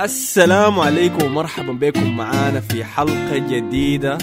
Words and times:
السلام 0.00 0.80
عليكم 0.80 1.24
ومرحبا 1.26 1.72
بكم 1.72 2.16
معانا 2.16 2.60
في 2.60 2.84
حلقة 2.84 3.38
جديدة 3.38 4.18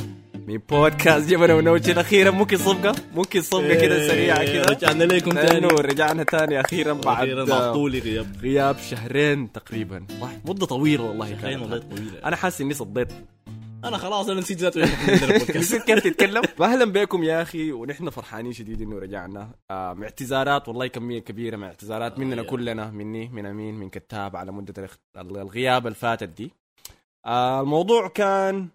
من 0.47 0.57
بودكاست. 0.69 1.29
جبل 1.29 1.51
ونوتشن 1.51 1.97
أخيرا؟ 1.97 2.31
ممكن 2.31 2.57
صفقة 2.57 2.95
ممكن 3.15 3.41
صفقة 3.41 3.73
كده 3.73 4.07
سريعة 4.07 4.43
كده. 4.43 4.51
إيه، 4.51 4.61
رجعنا 4.61 5.03
لكم 5.03 5.31
تاني. 5.31 5.59
لأنه 5.59 5.67
رجعنا 5.67 6.23
تاني 6.23 6.61
أخيرا 6.61 6.93
بعد 6.93 7.23
أخيراً 7.23 7.43
بعد 7.43 7.73
طول 7.73 7.99
غياب. 7.99 8.27
غياب 8.41 8.75
شهرين 8.89 9.51
تقريبا. 9.51 10.05
مدة 10.45 10.65
طويلة 10.65 11.03
والله 11.03 11.37
شهرين 11.41 11.59
والله 11.59 11.77
طويلة. 11.77 12.11
أنا 12.25 12.35
حاسس 12.35 12.61
إني 12.61 12.73
صديت. 12.73 13.07
أنا 13.87 13.97
خلاص 13.97 14.29
أنا 14.29 14.39
نسيت 14.39 14.57
ذاته. 14.57 14.81
نسيت 15.57 15.83
كيف 15.83 16.03
تتكلم 16.03 16.41
فاهلا 16.59 16.85
بكم 16.85 17.23
يا 17.23 17.41
أخي 17.41 17.71
ونحن 17.71 18.09
فرحانين 18.09 18.53
شديد 18.53 18.81
إنه 18.81 18.99
رجعنا 18.99 19.49
آه 19.71 19.93
مع 19.93 20.03
اعتذارات 20.03 20.67
والله 20.67 20.87
كمية 20.87 21.19
كبيرة 21.19 21.57
مع 21.57 21.67
اعتذارات 21.67 22.19
مننا 22.19 22.41
يا. 22.41 22.47
كلنا 22.49 22.91
مني 22.91 23.29
من 23.29 23.45
أمين 23.45 23.75
من 23.75 23.89
كتاب 23.89 24.35
على 24.35 24.51
مدة 24.51 24.87
الغياب 25.17 25.87
الفاتت 25.87 26.29
دي 26.29 26.51
آه 27.25 27.61
الموضوع 27.61 28.07
كان 28.07 28.67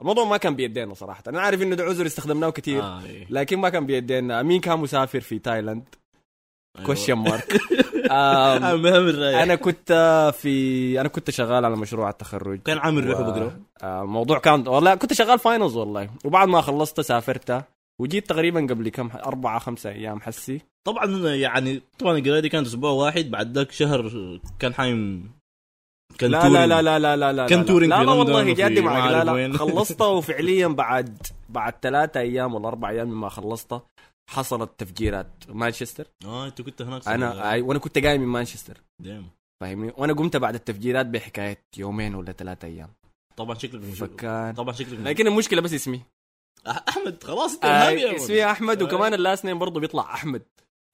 الموضوع 0.00 0.24
ما 0.24 0.36
كان 0.36 0.56
بيدينا 0.56 0.94
صراحة 0.94 1.22
أنا 1.28 1.40
عارف 1.40 1.62
إنه 1.62 1.76
ده 1.76 1.84
عذر 1.84 2.06
استخدمناه 2.06 2.50
كثير 2.50 2.82
آه، 2.82 3.04
إيه. 3.04 3.26
لكن 3.30 3.58
ما 3.58 3.68
كان 3.68 3.86
بيدينا 3.86 4.40
أمين 4.40 4.60
كان 4.60 4.78
مسافر 4.78 5.20
في 5.20 5.38
تايلاند. 5.38 5.84
question 6.82 7.12
mark 7.14 7.60
آه، 8.10 8.56
آم، 8.56 8.64
المهم 8.64 9.08
الرايح 9.08 9.40
أنا 9.42 9.54
كنت 9.54 9.90
آه، 9.90 10.30
في 10.30 11.00
أنا 11.00 11.08
كنت 11.08 11.30
شغال 11.30 11.64
على 11.64 11.76
مشروع 11.76 12.10
التخرج. 12.10 12.62
كان 12.62 12.78
عامل 12.78 13.06
روحه 13.06 13.22
بقرأ؟ 13.22 13.60
آه، 13.82 14.02
الموضوع 14.02 14.38
كان 14.38 14.68
والله 14.68 14.94
كنت 14.94 15.12
شغال 15.12 15.38
finals 15.38 15.76
والله. 15.76 16.10
وبعد 16.24 16.48
ما 16.48 16.60
خلصت 16.60 17.00
سافرت 17.00 17.64
وجيت 18.00 18.28
تقريبا 18.28 18.60
قبل 18.60 18.88
كم 18.88 19.10
أربعة 19.26 19.58
خمسة 19.58 19.90
أيام 19.90 20.20
حسي. 20.20 20.60
طبعا 20.86 21.06
يعني 21.34 21.82
طبعا 21.98 22.18
القرايه 22.18 22.40
دي 22.40 22.48
كانت 22.48 22.66
أسبوع 22.66 22.90
واحد 22.90 23.30
بعد 23.30 23.58
ذاك 23.58 23.72
شهر 23.72 24.10
كان 24.58 24.74
حايم 24.74 25.30
كان 26.18 26.30
لا. 26.30 26.48
لا 26.48 26.66
لا 26.66 26.82
لا 26.82 26.98
لا 26.98 27.16
لا 27.16 27.32
لا 27.32 27.46
كان 27.46 27.58
لا. 27.60 27.64
لا 27.72 27.98
في 27.98 28.04
لا 28.04 28.12
والله 28.12 28.52
جادي 28.54 28.74
وفي 28.80 28.88
معك. 28.88 29.10
لا 29.12 29.24
لا. 29.48 29.58
خلصته 29.58 30.06
وفعليا 30.16 30.66
بعد 30.66 31.18
بعد 31.48 31.74
ثلاثة 31.82 32.20
أيام 32.20 32.54
ولا 32.54 32.68
أربع 32.68 32.90
أيام 32.90 33.08
مما 33.08 33.28
خلصته. 33.28 33.80
حصلت 34.30 34.70
تفجيرات 34.78 35.26
مانشستر. 35.48 36.06
آه 36.24 36.46
أنت 36.46 36.62
كنت 36.62 36.82
هناك 36.82 37.08
أنا 37.08 37.52
أي 37.52 37.60
وأنا 37.60 37.78
كنت 37.78 37.98
جاي 37.98 38.18
من 38.18 38.26
مانشستر. 38.26 38.80
دايم. 39.02 39.28
فاهمني؟ 39.62 39.92
وأنا 39.96 40.12
قمت 40.12 40.36
بعد 40.36 40.54
التفجيرات 40.54 41.06
بحكاية 41.06 41.58
يومين 41.76 42.14
ولا 42.14 42.32
ثلاثة 42.32 42.68
أيام. 42.68 42.88
طبعا 43.36 43.54
شكلك 43.58 43.80
فكان 43.82 44.54
طبعا 44.54 44.72
شكلك 44.74 44.98
لكن 45.00 45.26
المشكلة 45.26 45.60
بس 45.60 45.72
اسمي. 45.74 46.02
أحمد 46.66 47.22
خلاص 47.24 47.54
أنت 47.54 47.64
آه. 47.64 48.16
اسمي 48.16 48.44
أحمد 48.44 48.82
آه. 48.82 48.84
وكمان 48.86 49.14
ال 49.14 49.20
last 49.20 49.44
name 49.44 49.58
برضه 49.58 49.80
بيطلع 49.80 50.14
أحمد. 50.14 50.42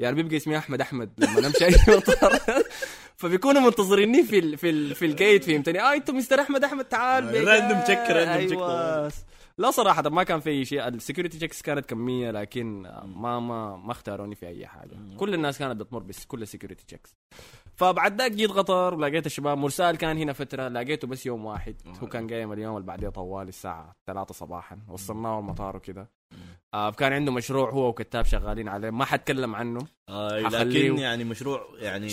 يعني 0.01 0.17
بيبقى 0.17 0.36
اسمي 0.36 0.58
أحمد 0.58 0.81
أحمد 0.81 1.11
لما 1.19 1.41
نمشي 1.41 1.64
اي 1.64 1.75
مطار. 1.89 2.39
فبيكونوا 3.20 3.61
منتظريني 3.61 4.23
في 4.25 4.39
ال 4.39 4.58
في 4.58 4.70
ال 4.70 4.95
في 4.95 5.06
ال 5.06 5.14
gate 5.14 5.45
فهمتني؟ 5.45 5.81
آه 5.81 5.95
انت 5.95 6.11
مستر 6.11 6.41
أحمد 6.41 6.64
أحمد 6.64 6.84
تعال. 6.84 7.48
random 7.48 7.81
check، 7.81 8.11
random 8.11 8.59
أيوه 8.62 9.12
لا 9.61 9.70
صراحة 9.70 10.08
ما 10.08 10.22
كان 10.22 10.41
في 10.41 10.50
أي 10.50 10.64
شيء. 10.64 10.89
ال 10.89 10.94
security 10.94 11.36
checks 11.39 11.62
كانت 11.62 11.86
كمية 11.86 12.30
لكن 12.30 12.83
ما 13.16 13.41
ما 13.41 13.77
ما 13.77 13.92
اختاروني 13.92 14.34
في 14.34 14.47
أي 14.48 14.67
حاجة. 14.67 14.97
كل 15.17 15.34
الناس 15.34 15.58
كانت 15.58 15.80
بتمر 15.80 16.02
بس 16.02 16.25
كل 16.25 16.42
ال 16.42 16.47
security 16.47 16.84
checks 16.86 17.17
فبعد 17.81 18.19
ذاك 18.19 18.33
جيت 18.33 18.50
قطر 18.50 18.95
ولقيت 18.95 19.27
الشباب 19.27 19.59
مرسال 19.59 19.97
كان 19.97 20.19
هنا 20.19 20.33
فترة 20.33 20.69
لقيته 20.69 21.09
بس 21.09 21.27
يوم 21.27 21.45
واحد. 21.45 21.75
هو 22.03 22.06
كان 22.06 22.27
قايم 22.31 22.53
اليوم 22.53 22.77
اللي 22.77 22.86
بعديه 22.86 23.09
طوال 23.09 23.48
الساعة 23.48 23.97
3 24.06 24.34
صباحا. 24.34 24.78
وصلناه 24.89 25.39
المطار 25.39 25.77
وكده 25.77 26.11
آه 26.75 26.91
كان 26.91 27.12
عنده 27.12 27.33
مشروع 27.33 27.70
هو 27.70 27.89
وكتاب 27.89 28.25
شغالين 28.25 28.69
عليه. 28.69 28.91
ما 28.91 29.05
حتكلم 29.05 29.55
عنه. 29.55 29.81
آه 30.08 30.39
لكن 30.41 30.98
يعني 30.98 31.25
مشروع 31.25 31.61
يعني 31.79 32.08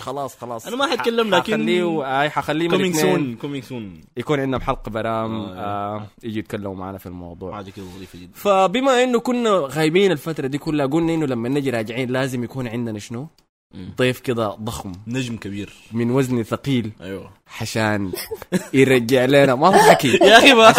خلاص 0.00 0.36
خلاص. 0.38 0.66
أنا 0.66 0.76
ما 0.76 0.86
حتكلم، 0.86 1.34
لكن- 1.34 1.52
حخليه 1.52 2.20
اي 2.22 2.30
حخليه 2.30 2.68
من 2.68 2.76
coming. 2.76 2.94
soon 2.96 3.36
coming 3.36 3.64
soon 3.64 4.00
يكون 4.16 4.40
عندنا 4.40 4.58
حلقه 4.60 4.90
برام. 4.90 5.34
آه، 5.40 5.54
آه 5.96 6.06
يجي 6.22 6.38
يتكلموا 6.38 6.74
معنا 6.74 6.98
في 6.98 7.06
الموضوع. 7.06 7.56
حاجة 7.56 7.70
كده 7.70 7.84
ظريفه 7.96 8.18
جدا. 8.18 8.32
فبما 8.34 9.02
إنه 9.04 9.20
كنا 9.20 9.50
غايبين 9.50 10.12
الفترة 10.12 10.46
دي 10.46 10.58
كلها 10.58 10.86
قلنا 10.86 11.14
إنه 11.14 11.26
لما 11.26 11.48
نجي 11.48 11.70
راجعين 11.70 12.10
لازم 12.10 12.44
يكون 12.44 12.68
عندنا 12.68 12.98
شنو. 12.98 13.26
ضيف 13.76 14.20
كده 14.20 14.48
ضخم. 14.48 14.92
نجم 15.06 15.36
كبير. 15.36 15.72
من 15.92 16.10
وزن 16.10 16.42
ثقيل. 16.42 16.92
أيوه. 17.00 17.32
عشان 17.60 18.12
يرجع 18.74 19.24
لنا. 19.24 19.54
ما 19.54 19.70
في 19.70 19.78
حكي. 19.78 20.08
يا 20.08 20.38
أخي 20.38 20.52
ما 20.52 20.72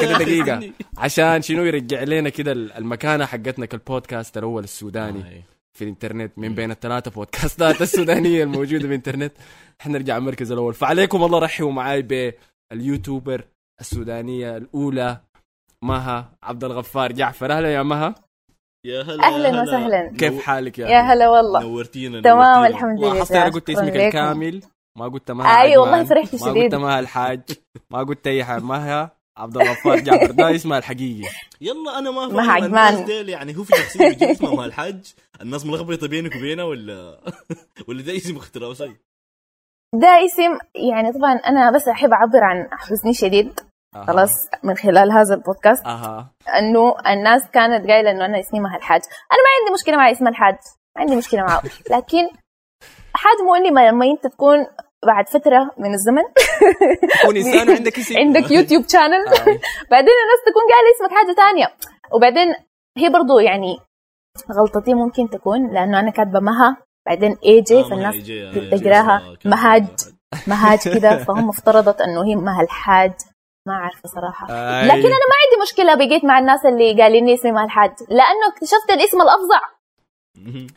كده 0.00 0.18
دقيقة. 0.18 0.72
عشان 0.98 1.42
شنو 1.42 1.64
يرجع 1.64 2.02
لنا 2.02 2.28
كده 2.28 2.52
المكانة 2.52 3.26
حقتنا 3.26 3.66
كالبودكاست 3.66 4.38
الأول 4.38 4.64
السوداني. 4.64 5.20
آه، 5.20 5.42
في 5.72 5.84
الإنترنت. 5.84 6.32
من 6.36 6.54
بين 6.54 6.70
الثلاثة 6.70 7.10
بودكاستات 7.10 7.82
السودانية 7.82 8.42
الموجودة 8.42 8.78
في 8.78 8.86
الإنترنت. 8.86 9.32
حنرجع 9.78 10.16
المركز 10.16 10.52
الأول. 10.52 10.74
فعليكم 10.74 11.22
الله 11.24 11.38
رحبوا 11.38 11.72
معاي 11.72 12.02
باليوتيوبر 12.72 13.44
السودانية 13.80 14.56
الأولى 14.56 15.20
مها 15.82 16.32
عبد 16.42 16.64
الغفار 16.64 17.12
جعفر. 17.12 17.52
أهلا 17.52 17.74
يا 17.74 17.82
مها. 17.82 18.14
يا 18.84 19.02
هلا 19.02 19.24
أهلا 19.24 19.48
يا 19.48 19.52
هلا. 19.52 19.62
وسهلا. 19.62 20.12
كيف 20.18 20.42
حالك 20.42 20.78
يا 20.78 20.88
يا 20.88 21.00
هلا 21.00 21.28
والله. 21.28 21.60
نورتينا 21.62 22.20
تمام. 22.22 22.64
الحمد 22.64 22.98
لله. 22.98 23.14
لاحظت 23.14 23.32
أنا 23.32 23.48
قلت 23.50 23.70
اسمك. 23.70 23.96
الكامل. 23.96 24.62
ما 24.98 25.08
قلت 25.08 25.30
مها 25.30 25.46
عدنان، 25.48 25.78
والله 25.78 26.04
فرحت 26.04 26.34
ما 26.34 26.40
قلت 26.40 26.50
شديد. 26.58 26.74
مها 26.74 27.00
الحاج. 27.00 27.40
ما 27.90 27.98
قلت 28.02 28.26
أي 28.26 28.44
حاجة. 28.44 28.62
مها 28.62 29.10
عبد 29.38 29.56
الغفار 29.56 29.98
جعفر. 30.06 30.30
ده 30.30 30.54
اسمها 30.54 30.78
الحقيقي 30.78 31.28
يلا 31.60 31.98
أنا 31.98 32.10
ما 32.10 32.28
فاهم 32.28 32.50
عجمان. 32.50 32.94
الناس 32.94 33.06
ديل 33.06 33.28
يعني 33.28 33.56
هو 33.56 33.64
في 33.64 33.76
شخصية 33.76 34.30
اسمها 34.32 34.54
مع 34.54 34.64
الحاج. 34.64 35.14
الناس 35.40 35.66
ملخبطة 35.66 36.08
بينك 36.08 36.36
وبينها 36.36 36.64
ولا 36.64 37.20
ولا 37.88 38.02
ده 38.02 38.16
اسم 38.16 38.36
اختراع؟ 38.36 38.72
ده 39.94 40.08
اسم 40.24 40.58
يعني 40.90 41.12
طبعا 41.12 41.32
أنا 41.32 41.70
بس 41.70 41.88
أحب 41.88 42.10
أعبر 42.10 42.44
عن 42.44 42.68
حزني 42.72 43.14
شديد. 43.14 43.60
أها. 43.96 44.04
خلاص 44.04 44.48
من 44.62 44.74
خلال 44.74 45.12
هذا 45.12 45.34
البودكاست 45.34 45.86
أها 45.86 46.30
انه 46.58 46.94
الناس 47.06 47.42
كانت 47.52 47.90
قايله 47.90 48.10
انه 48.10 48.24
أنا 48.24 48.40
اسمي 48.40 48.60
مها 48.60 48.76
الحاج 48.76 49.00
أنا 49.32 49.40
ما 49.40 49.50
عندي 49.60 49.74
مشكله 49.74 49.96
مع 49.96 50.10
اسم 50.10 50.28
الحاج 50.28 50.54
ما 50.96 51.02
عندي 51.02 51.16
مشكله 51.16 51.40
معه 51.40 51.62
لكن 51.90 52.28
حاجة 53.14 53.36
مؤلمه 53.46 53.88
لما 53.88 54.06
انت 54.06 54.26
تكون 54.26 54.66
بعد 55.06 55.28
فتره 55.28 55.70
من 55.78 55.94
الزمن 55.94 56.22
تكون 57.22 57.36
انسان 57.36 57.68
وعندك 57.68 57.98
اسم 57.98 58.18
عندك 58.18 58.50
YouTube 58.50 58.84
channel 58.88 59.28
آه. 59.28 59.44
بعدين 59.90 60.14
الناس 60.22 60.40
تكون 60.46 60.62
قايله 60.70 60.90
اسمك 60.96 61.10
حاجة 61.10 61.34
تانية 61.36 61.66
وبعدين 62.12 62.54
هي 62.98 63.08
برضو 63.08 63.38
يعني 63.38 63.78
غلطتي 64.52 64.94
ممكن 64.94 65.30
تكون 65.30 65.74
لأنه 65.74 66.00
أنا 66.00 66.10
كاتبه 66.10 66.40
مها 66.40 66.76
بعدين 67.06 67.36
AJ 67.44 67.80
آه، 67.80 67.82
فالناس 67.82 68.16
تقراها 68.80 69.36
مهاج. 69.44 69.86
مهاج 70.46 70.78
كده 70.98 71.24
فهم 71.24 71.48
افترضت 71.48 72.00
انه 72.00 72.24
هي 72.24 72.36
مها 72.36 72.62
الحاج 72.62 73.12
ما 73.70 73.76
عارفه 73.76 74.08
صراحة. 74.08 74.46
أي. 74.50 74.86
لكن 74.86 74.92
أنا 75.06 75.26
ما 75.30 75.36
عندي 75.42 75.62
مشكلة 75.62 75.94
بقيت 75.94 76.24
مع 76.24 76.38
الناس 76.38 76.66
اللي 76.66 77.02
قالين 77.02 77.26
لي 77.26 77.34
اسمي 77.34 77.52
مها 77.52 77.64
الحاج 77.64 77.90
لأنه 78.08 78.46
اكتشفت 78.52 78.90
الاسم 78.90 79.18
الأفظع. 79.22 79.60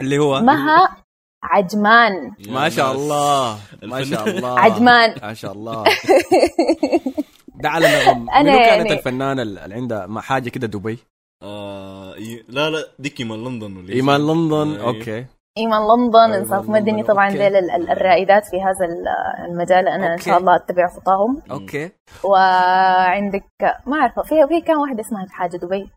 اللي 0.01 0.17
هو؟ 0.17 0.41
مها 0.41 0.97
عجمان. 1.43 2.31
ما 2.49 2.69
شاء. 2.69 2.91
الله. 2.91 3.59
ما 3.83 4.03
شاء 4.03 4.29
الله. 4.29 4.59
عجمان. 4.59 5.15
ما 5.23 5.33
شاء 5.33 5.51
الله. 5.51 5.83
ده 7.63 7.69
على 7.69 7.87
أنا 7.87 8.13
منو 8.41 8.57
كانت 8.57 8.67
يعني- 8.87 8.93
الفنانة 8.93 9.41
اللي 9.41 9.75
عندها 9.75 10.05
ما 10.07 10.21
حاجة 10.21 10.49
كده 10.49 10.67
دبي؟ 10.67 10.97
آه 11.43 12.15
لا 12.49 12.69
لا 12.69 12.87
ديك 12.99 13.19
ايمان 13.19 13.43
لندن 13.43 13.77
ولا 13.77 13.93
إيمان. 13.93 14.27
لندن. 14.27 14.79
آه، 14.79 14.87
أوكي. 14.87 15.25
إيمان 15.57 15.81
لندن 15.81 16.19
أيوة، 16.19 16.37
إنصاف 16.37 16.69
مدني 16.69 17.03
طبعا 17.03 17.29
ال- 17.29 17.89
الرائدات 17.91 18.45
في 18.45 18.61
هذا 18.61 18.85
ال- 18.85 19.07
المجال 19.51 19.87
أنا 19.87 20.05
إن 20.05 20.11
أوكي. 20.11 20.23
شاء 20.23 20.37
الله 20.37 20.55
أتبع 20.55 20.87
خطاهم. 20.87 21.41
أوكي. 21.51 21.91
وعندك 22.23 23.43
ما 23.85 23.97
أعرف 23.97 24.19
في 24.19 24.47
في 24.47 24.61
كان 24.61 24.77
واحدة 24.77 25.01
اسمها 25.01 25.25
حاجة 25.29 25.57
دبي. 25.57 25.89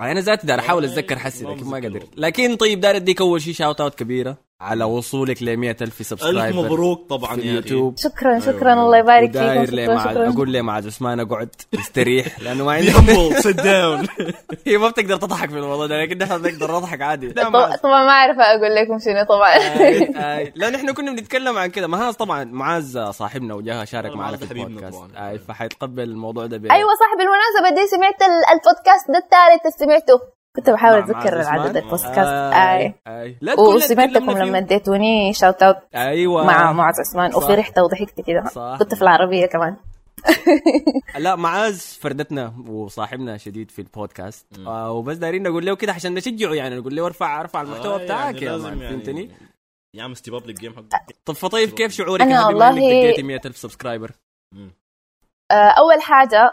أنا 0.00 0.20
ذاتي 0.20 0.46
دار 0.46 0.58
أحاول 0.58 0.84
أتذكر 0.84 1.18
حسي 1.18 1.44
لكن 1.44 1.66
ما. 1.66 1.76
قدر 1.76 2.04
لكن 2.16 2.56
طيب 2.56 2.80
دار 2.80 2.96
أديك 2.96 3.20
أول 3.20 3.42
شيء 3.42 3.54
شاوت 3.54 3.80
اوت 3.80 3.94
كبيرة. 3.94 4.36
على 4.64 4.84
وصولك 4.84 5.42
ل 5.42 5.56
100 5.56 5.70
ألف 5.70 5.82
ألف 5.82 6.06
سبسكرايبر 6.06 6.62
مبروك 6.64 7.08
طبعا 7.08 7.34
في 7.34 7.40
يا 7.40 7.42
أخي. 7.42 7.50
اليوتيوب. 7.50 7.98
شكرا 7.98 8.38
شكرا. 8.38 8.72
أيوة. 8.72 8.84
الله 8.86 8.98
يبارك 8.98 9.28
وداير 9.28 9.64
فيكم 9.66 9.76
لي 9.76 9.84
شكرا 9.84 9.94
مع 9.94 10.10
شكرا. 10.12 10.28
أقول 10.28 10.50
لي 10.50 10.62
مع 10.62 10.76
عثمان 10.76 11.20
أقعد 11.20 11.48
يستريح 11.72 12.26
لأنه 12.42 12.64
ما 12.64 12.72
عندي 12.72 12.90
سيت 13.42 13.56
داون 13.56 14.06
هي 14.66 14.78
ما 14.78 14.88
بتقدر 14.88 15.16
تضحك 15.16 15.50
في 15.50 15.56
الموضوع 15.58 15.86
ده 15.86 16.02
لكن 16.02 16.18
نحن 16.18 16.32
نقدر 16.42 16.76
نضحك 16.76 17.00
عادي. 17.02 17.30
طبعا 17.32 17.76
ما 18.04 18.10
أعرف 18.10 18.36
أقول 18.38 18.74
لكم 18.74 18.98
شنو 18.98 19.24
طبعا. 19.28 19.58
لا 20.60 20.70
نحن 20.70 20.92
كنا 20.92 21.10
بنتكلم 21.12 21.58
عن 21.58 21.68
كده. 21.70 21.86
معاذ 21.86 22.12
طبعا 22.14 22.44
معاذ 22.44 23.10
صاحبنا 23.10 23.54
وجاها 23.54 23.84
شارك 23.84 24.16
معنا 24.16 24.36
في 24.36 24.52
البودكاست. 24.52 25.02
فحيتقبل 25.48 26.02
الموضوع 26.02 26.46
ده 26.46 26.56
أيوه 26.56 26.90
صح 26.94 27.10
بالمناسبه 27.18 27.80
دي 27.80 27.86
سمعت 27.86 28.22
ال- 28.22 28.46
البودكاست 28.52 29.10
ده 29.10 29.18
الثالث 29.18 29.76
سمعته. 29.78 30.33
كنت 30.56 30.70
بحاول 30.70 30.98
أتذكر؟ 30.98 31.38
عدد 31.38 31.76
البودكاست. 31.76 32.18
آي. 32.18 32.86
اي 32.86 32.94
اي 33.06 33.36
لا 33.40 33.60
وسمعتكم 33.60 34.30
لما. 34.30 34.58
اديتوني 34.58 35.32
shout 35.32 35.62
out 35.62 35.76
أيوه. 35.94 36.44
مع 36.46 36.72
معاذ 36.72 36.94
عثمان. 37.00 37.30
صح. 37.30 37.36
وفرحت 37.36 37.78
وضحكت 37.78 38.20
كده. 38.20 38.42
كنت 38.78 38.94
في 38.94 39.02
العربية 39.02 39.46
كمان. 39.46 39.76
لا 41.18 41.36
معاذ 41.36 41.78
فردتنا 42.00 42.54
وصاحبنا 42.68 43.36
شديد 43.36 43.70
في 43.70 43.78
البودكاست. 43.78 44.46
آه 44.66 44.90
وبس 44.92 45.16
دايرين 45.16 45.42
نقول 45.42 45.66
له 45.66 45.76
كده 45.76 45.92
عشان 45.92 46.14
نشجعه 46.14 46.52
يعني. 46.54 46.76
نقول 46.78 46.96
له 46.96 47.06
ارفع 47.06 47.40
ارفع 47.40 47.62
المحتوى 47.62 47.94
آه، 47.94 48.04
بتاعك 48.04 48.42
يعني 48.42 48.56
يا 48.56 48.62
man 48.62 48.78
يعني 48.78 48.88
فهمتني؟ 48.94 49.30
يعمل 49.96 50.16
step 50.16 50.34
up 50.34 50.46
لل 50.46 50.55
game 50.55 50.72
حقه 50.74 50.88
طب 51.24 51.34
فطيب 51.34 51.68
كيف 51.70 51.92
شعورك 51.92 52.20
أنا 52.22 52.48
هذه 52.48 52.52
بما 52.52 52.68
انك 52.68 52.76
والله- 52.76 53.02
دقيتي 53.04 53.22
100000 53.22 53.56
subscriber. 53.56 54.10
آه، 55.50 55.54
أول 55.54 56.00
حاجة 56.02 56.52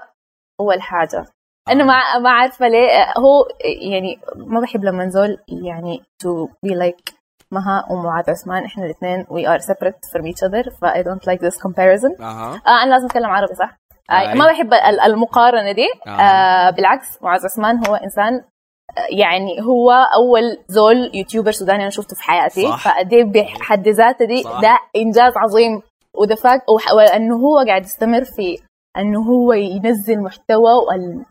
أول 0.59 0.81
حاجة. 0.81 1.25
انه 1.71 1.83
ما 1.83 2.19
ما 2.19 2.29
عارفة 2.29 2.67
ليه 2.67 2.87
هو 3.17 3.45
يعني 3.91 4.19
ما 4.35 4.59
بحب 4.61 4.83
لما 4.83 5.05
نزول 5.05 5.37
يعني 5.65 6.01
to 6.23 6.47
be 6.65 6.71
like 6.75 7.13
مها 7.51 7.85
ومعاذ 7.91 8.29
عثمان 8.29 8.65
إحنا 8.65 8.85
الاثنين 8.85 9.23
we 9.25 9.47
are 9.47 9.61
separate 9.65 10.09
from 10.13 10.21
each 10.25 10.49
other 10.49 10.69
ف 10.81 10.85
I 10.85 11.03
don't 11.03 11.31
like 11.31 11.39
this 11.41 11.57
comparison 11.61 12.21
أها 12.21 12.61
آه 12.67 12.83
أنا 12.83 12.89
لازم 12.89 13.05
أتكلم 13.05 13.25
عربي 13.29 13.55
صح؟ 13.55 13.77
آه. 14.09 14.33
ما 14.33 14.45
بحب 14.51 14.73
ال- 14.73 14.99
المقارنة 14.99 15.71
دي 15.71 15.85
آه. 16.07 16.09
آه 16.09 16.69
بالعكس 16.69 17.23
معاذ 17.23 17.45
عثمان 17.45 17.87
هو 17.87 17.95
إنسان 17.95 18.33
آه، 18.97 19.07
يعني 19.19 19.61
هو 19.61 19.91
أول 19.91 20.57
زول 20.67 21.11
YouTuber 21.13 21.51
سوداني 21.51 21.81
أنا 21.81 21.89
شفته 21.89 22.15
في 22.15 22.23
حياتي 22.23 22.61
صح. 22.67 22.99
فدي 22.99 23.23
بحد 23.23 23.87
ذاته 23.87 24.25
دي 24.25 24.43
صح. 24.43 24.61
ده 24.61 24.79
إنجاز 24.95 25.33
عظيم 25.37 25.81
و 26.15 26.20
the 26.20 26.35
fact 26.35 26.63
وأنه 26.95 27.35
هو 27.35 27.57
قاعد 27.67 27.83
يستمر 27.85 28.23
في 28.23 28.57
أنه 28.97 29.19
هو 29.21 29.53
ينزل 29.53 30.21
محتوى 30.23 30.73
وال 30.87 31.25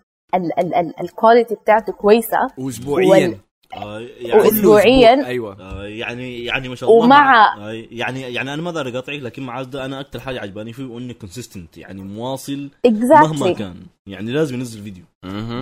ال 1.00 1.07
quality 1.07 1.55
بتاعته 1.55 1.93
كويسة. 1.93 2.38
واسبوعيا. 2.59 3.38
آه، 3.77 3.99
كل 3.99 4.27
يعني 4.27 4.41
وأسبوعياً. 4.41 5.12
أسبوع. 5.15 5.27
أيوه. 5.29 5.56
آه، 5.61 5.85
يعني 5.85 6.44
يعني 6.44 6.69
ما 6.69 6.75
شاء 6.75 6.91
الله 6.91 7.05
ومع- 7.05 7.56
آه، 7.59 7.73
يعني 7.91 8.21
يعني 8.21 8.55
أنا 8.55 8.62
ما 8.62 8.69
أقدر 8.71 8.88
أقاطعك 8.88 9.21
لكن 9.21 9.43
مع 9.43 9.62
ده 9.62 9.85
أنا 9.85 10.00
أكثر 10.00 10.21
حاجة 10.21 10.41
عجباني 10.41 10.73
فيه 10.73 10.99
إنه 10.99 11.12
consistent 11.12 11.79
يعني 11.79 12.03
مواصل 12.03 12.71
مهما 12.87 12.97
exactly 12.97 13.55
كان. 13.55 13.77
يعني 14.06 14.32
لازم 14.32 14.55
ينزل 14.55 14.82
فيديو. 14.82 15.05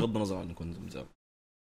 بغض 0.00 0.16
النظر 0.16 0.36
عن 0.36 0.50
يكون 0.50 0.74
مزاج 0.86 1.04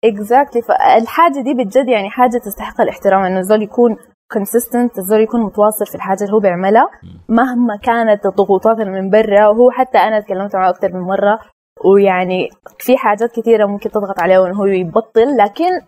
exactly 0.05 0.61
فالحاجة 0.61 1.41
دي 1.43 1.53
بجد 1.53 1.87
يعني 1.87 2.09
حاجة 2.09 2.37
تستحق 2.37 2.81
الاحترام 2.81 3.23
إنه 3.23 3.39
الزول 3.39 3.61
يكون 3.61 3.97
consistent 4.31 4.97
الزول 4.97 5.19
يكون 5.21 5.41
متواصل 5.41 5.85
في 5.85 5.95
الحاجة 5.95 6.23
اللي 6.23 6.33
هو 6.33 6.39
بيعملها 6.39 6.89
مهما 7.29 7.77
كانت 7.83 8.25
الضغوطات 8.25 8.79
اللي 8.79 8.91
من 9.01 9.09
برا 9.09 9.47
وهو 9.47 9.71
حتى 9.71 9.97
أنا 9.97 10.19
تكلمت 10.19 10.55
معه 10.55 10.69
أكثر 10.69 10.93
من 10.93 10.99
مرة 11.01 11.39
ويعني 11.83 12.49
في 12.79 12.97
حاجات 12.97 13.39
كثيره 13.39 13.65
ممكن 13.65 13.91
تضغط 13.91 14.19
عليه 14.19 14.45
انه 14.47 14.55
هو 14.55 14.65
يبطل 14.65 15.37
لكن 15.37 15.81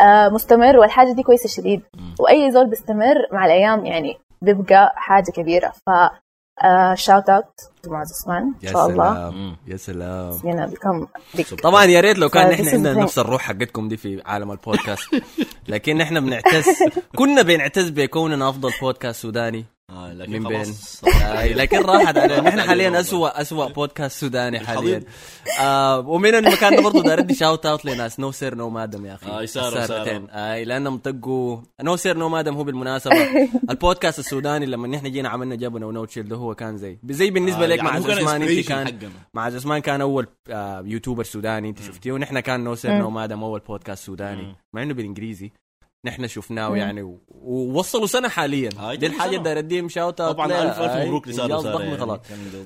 آه 0.00 0.28
مستمر 0.28 0.76
والحاجة 0.78 1.12
دي 1.12 1.22
كويسة 1.22 1.48
شديد. 1.48 1.82
وأي 2.20 2.50
زول 2.50 2.70
بيستمر 2.70 3.16
مع 3.32 3.46
الأيام 3.46 3.86
يعني 3.86 4.18
بيبقى 4.42 4.92
حاجة 4.96 5.30
كبيرة. 5.30 5.72
ف 5.86 5.90
shout 6.94 7.28
out 7.28 7.44
معاذ 7.86 8.06
عثمان 8.06 8.42
إن 8.42 8.54
يا 8.62 8.72
شاء 8.72 8.86
الله. 8.86 9.14
سلام. 9.14 9.56
يا 9.66 9.76
سلام. 9.76 10.70
Become 10.70 11.06
big. 11.38 11.54
طبعا 11.62 11.84
يا 11.84 12.00
ريت 12.00 12.18
لو 12.18 12.28
كان 12.28 12.50
نحن 12.50 12.64
هسه 12.64 12.74
عندنا 12.74 13.02
نفس 13.02 13.18
الروح 13.18 13.42
حقتكم 13.42 13.88
دي 13.88 13.96
في 13.96 14.22
عالم 14.26 14.50
البودكاست. 14.50 15.22
لكن 15.68 15.96
نحن 15.96 16.20
بنعتز. 16.20 16.66
كنا 17.16 17.42
بنعتز 17.42 17.90
بكوننا 17.90 18.48
أفضل 18.48 18.70
بودكاست 18.80 19.22
سوداني. 19.22 19.64
آه 19.90 20.12
لكن 20.12 20.32
من 20.32 20.48
بين. 20.48 20.74
آه 21.22 21.46
لكن 21.46 21.78
راحت 21.82 22.16
علينا. 22.18 22.40
نحن 22.48 22.60
حاليا 22.62 23.00
اسوء 23.00 23.40
اسوء 23.40 23.72
بودكاست 23.72 24.20
سوداني 24.20 24.60
حاليا. 24.60 25.02
آه 25.60 25.98
ومن 26.00 26.34
المكان 26.34 26.76
ده 26.76 26.82
برضه 26.82 27.02
داير 27.02 27.18
ادي 27.18 27.34
شاوت 27.34 27.66
اوت 27.66 27.84
لناس. 27.84 28.20
نو 28.20 28.32
سير 28.32 28.54
نو 28.54 28.68
مادم 28.70 29.06
يا 29.06 29.14
أخي. 29.14 29.30
آه، 29.30 29.42
يساروا، 29.42 29.78
السارتين. 29.82 30.26
آه 30.30 30.62
لأنهم 30.62 30.98
طقوا. 30.98 31.56
نو 31.82 31.96
سير 31.96 32.16
نو 32.16 32.28
مادم 32.28 32.54
هو 32.54 32.64
بالمناسبة. 32.64 33.14
البودكاست 33.70 34.18
السوداني 34.18 34.66
لما 34.66 34.88
نحن 34.88 35.10
جينا 35.10 35.28
عملنا 35.28 35.54
جابنا 35.54 35.86
ونو 35.86 36.04
تشيل 36.04 36.28
ده 36.28 36.36
هو 36.36 36.54
كان 36.54 36.76
زي. 36.78 36.98
زي 37.10 37.30
بالنسبة 37.30 37.64
آه، 37.64 37.66
لك 37.66 37.78
يعني 37.78 37.90
مع 37.90 37.96
عثمان. 37.96 38.42
أنت 38.42 38.68
كان. 38.68 38.98
مع 39.34 39.44
عثمان 39.44 39.78
كان 39.78 40.00
أول 40.00 40.26
آه 40.50 40.82
YouTuber 40.86 41.24
سوداني. 41.24 41.68
أنت 41.68 41.82
شفتيه؟ 41.82 42.12
ونحن 42.12 42.40
كان 42.40 42.64
No 42.64 42.74
Sir 42.74 42.92
No 42.98 43.10
Madam 43.10 43.42
اول 43.44 43.60
بودكاست 43.60 44.04
سوداني. 44.06 44.56
مع 44.72 44.82
إنه 44.82 44.94
بالإنجليزي. 44.94 45.52
نحن 46.06 46.26
شفناه 46.26 46.68
مم. 46.68 46.76
يعني 46.76 47.18
ووصلوا 47.28 48.06
سنة 48.06 48.28
حاليا 48.28 48.70
دي 48.94 49.06
الحاجة. 49.06 49.28
اللي 49.28 49.38
داير 49.42 49.58
اديهم 49.58 49.88
shout 49.88 50.20
out 50.20 50.32
طبعا. 50.34 50.46
ألف 50.46 50.78
ألف 50.80 50.90
هاي 50.92 51.06
مبروك 51.06 51.28
لساره 51.28 51.44
إنجاز 51.44 51.62
ساره 51.62 51.72
ضخم 51.76 51.84
يعني. 51.84 51.98
خلاص. 51.98 52.18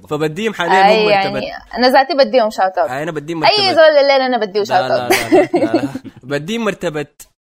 فبديهم 0.08 0.54
حاليا 0.54 1.04
هم 1.04 1.08
يعني 1.10 1.30
مرتبه 1.34 1.46
أنا 1.78 1.88
ذاتي 1.90 2.14
بديهم 2.14 2.50
shout 2.50 2.78
out 2.78 2.90
هاي 2.90 3.02
أنا 3.02 3.10
بديهم 3.12 3.44
أي 3.44 3.74
زول 3.74 3.78
الليلة 3.78 4.26
أنا 4.26 4.38
بديه 4.38 4.64
شاوت 4.64 4.90
اوت 4.90 5.12
لا, 5.12 5.28
لا, 5.28 5.48
لا, 5.54 5.72
لا. 5.82 5.88
بديهم 6.22 6.64
مرتبه 6.64 7.06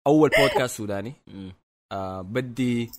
أول 0.07 0.31
بودكاست 0.39 0.77
سوداني. 0.77 1.13
آه 1.93 2.21
بدي 2.23 2.91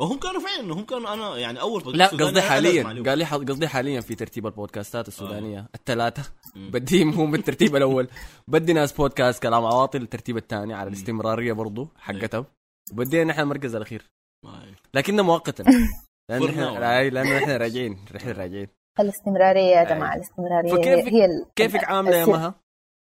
وهم 0.00 0.18
كانوا 0.18 0.40
فعلا 0.40 0.74
هم 0.74 0.84
كانوا 0.84 1.14
أنا 1.14 1.36
يعني 1.38 1.60
أول 1.60 1.98
لا 1.98 2.06
سوداني 2.08 2.30
قصدي 2.30 2.42
حاليا. 2.42 2.82
قال 3.10 3.18
لي 3.18 3.24
قصدي 3.24 3.68
حاليا 3.68 4.00
في 4.00 4.14
ترتيب 4.14 4.46
البودكاستات 4.46 5.08
السودانية 5.08 5.68
الثلاثة 5.74 6.32
مم. 6.56 6.70
بديهم 6.70 7.08
هم 7.10 7.30
بالترتيب 7.30 7.76
الأول 7.76 8.08
بدي 8.48 8.72
ناس 8.72 8.92
بودكاست 8.92 9.42
كلام 9.42 9.64
عواطل 9.64 10.02
الترتيب 10.02 10.36
الثاني 10.36 10.74
على 10.74 10.88
الاستمرارية 10.88 11.52
برضو 11.52 11.88
حقتها 11.98 12.44
وبدينا 12.92 13.24
نحن 13.24 13.40
المركز 13.40 13.74
الأخير 13.74 14.10
آه. 14.44 14.62
لكنه 14.94 15.22
مؤقتا 15.22 15.64
لأن 16.30 16.40
For 16.40 16.44
نحن 16.50 16.60
now. 16.60 16.78
لا، 16.78 17.08
لأنه 17.10 17.36
نحن 17.38 17.50
راجعين 17.50 17.98
راجعين 18.12 18.68
الاستمرارية 19.00 19.60
يا 19.76 19.80
أي. 19.80 19.86
جماعة 19.86 20.14
الاستمرارية 20.16 20.70
فكيف- 20.74 21.08
هي, 21.14 21.24
ال... 21.24 21.46
كيفك 21.56 21.84
عاملة 21.84 22.16
يا. 22.16 22.26
مها؟ 22.26 22.54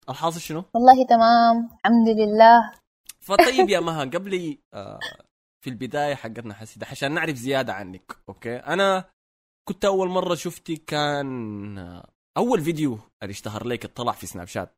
الحاصل 0.08 0.40
شنو؟ 0.40 0.64
والله 0.74 1.06
تمام 1.06 1.64
الحمد 1.74 2.08
لله 2.08 2.72
فطيب 3.20 3.68
يا 3.70 3.80
مها 3.80 4.04
قبل 4.04 4.58
آه 4.74 4.98
في 5.62 5.70
البداية 5.70 6.14
حقتنا 6.14 6.54
حسيده 6.54 6.86
عشان 6.90 7.12
نعرف 7.12 7.36
زيادة 7.36 7.74
عنك 7.74 8.16
أوكي 8.28 8.56
أنا 8.56 9.04
كنت 9.68 9.84
أول 9.84 10.08
مرة 10.08 10.34
شفتي 10.34 10.76
كان 10.76 12.02
أول 12.36 12.60
فيديو 12.60 12.98
اللي 13.22 13.30
اشتهر 13.32 13.66
لك 13.66 13.86
طلع 13.86 14.12
في 14.12 14.26
سناب 14.26 14.46
شات. 14.46 14.74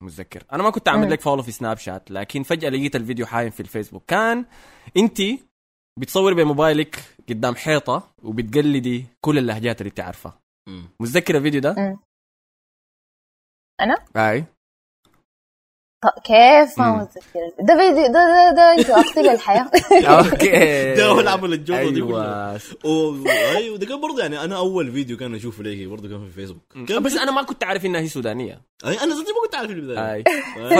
متذكر 0.00 0.44
أنا 0.52 0.62
ما 0.62 0.70
كنت 0.70 0.88
أعمل. 0.88 1.10
لك 1.10 1.20
follow 1.20 1.42
في 1.42 1.52
سناب 1.52 1.76
شات 1.76 2.10
لكن 2.10 2.42
فجأة 2.42 2.68
لقيت 2.68 2.96
الفيديو 2.96 3.26
حايم 3.26 3.50
في 3.50 3.60
الفيسبوك 3.60 4.04
كان 4.06 4.44
أنت 4.96 5.18
بتصوري 5.98 6.34
بموبايلك 6.34 7.04
قدام 7.28 7.54
حيطة 7.54 8.14
وبتقلدي 8.22 9.06
كل 9.20 9.38
اللهجات 9.38 9.80
اللي 9.80 9.90
مم. 10.68 10.88
متذكر 11.00 11.36
الفيديو 11.36 11.60
ده 11.60 11.74
مم. 11.78 11.98
أنا؟ 13.80 13.94
أي 14.16 14.44
كيف؟ 16.24 16.78
ما. 16.78 16.96
متذكر 16.96 17.40
ده 17.60 17.76
فيديو 17.76 18.06
ده 18.06 18.12
ده 18.12 18.52
ده 18.56 18.74
أنتوا 18.78 19.00
اقتل 19.00 19.28
الحياة. 19.28 19.70
أوكي. 20.18 20.94
ده 20.96 21.06
هو 21.06 21.18
اللي 21.18 21.30
عمل 21.30 21.52
الجوله 21.52 21.90
دي 21.90 21.96
أيوه. 21.96 22.08
كلها. 22.08 23.56
أيوه 23.56 23.78
ده 23.78 23.86
كان 23.86 24.00
برضه 24.00 24.22
يعني 24.22 24.44
أنا 24.44 24.56
أول 24.56 24.92
فيديو 24.92 25.16
كان 25.16 25.34
أشوفه 25.34 25.62
ليه 25.62 25.86
برضه 25.86 26.08
كان 26.08 26.24
في 26.28 26.32
فيسبوك 26.32 26.62
كان 26.88 27.02
بس 27.02 27.16
أنا 27.16 27.30
ما 27.30 27.42
كنت 27.42 27.64
عارف 27.64 27.86
إنها 27.86 28.00
هي 28.00 28.08
سودانية. 28.08 28.60
أنا 28.84 28.92
ذاتي 28.94 29.32
ما 29.32 29.40
كنت 29.44 29.54
عارف 29.54 29.70
في 29.70 29.76
البدايه. 29.76 30.24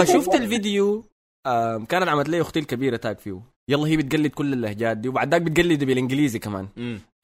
فشفت 0.01 0.35
الفيديو 0.35 1.05
كانت 1.89 2.07
عملت 2.07 2.29
لي 2.29 2.41
أختي 2.41 2.59
الكبيرة 2.59 2.95
tag 2.97 3.17
فيه. 3.17 3.39
يلا 3.69 3.87
هي 3.87 3.97
بتقلد 3.97 4.31
كل 4.31 4.53
اللهجات 4.53 4.97
دي 4.97 5.09
وبعد 5.09 5.31
ذاك 5.31 5.41
بتقلد 5.41 5.83
بالإنجليزي 5.83 6.39
كمان. 6.39 6.67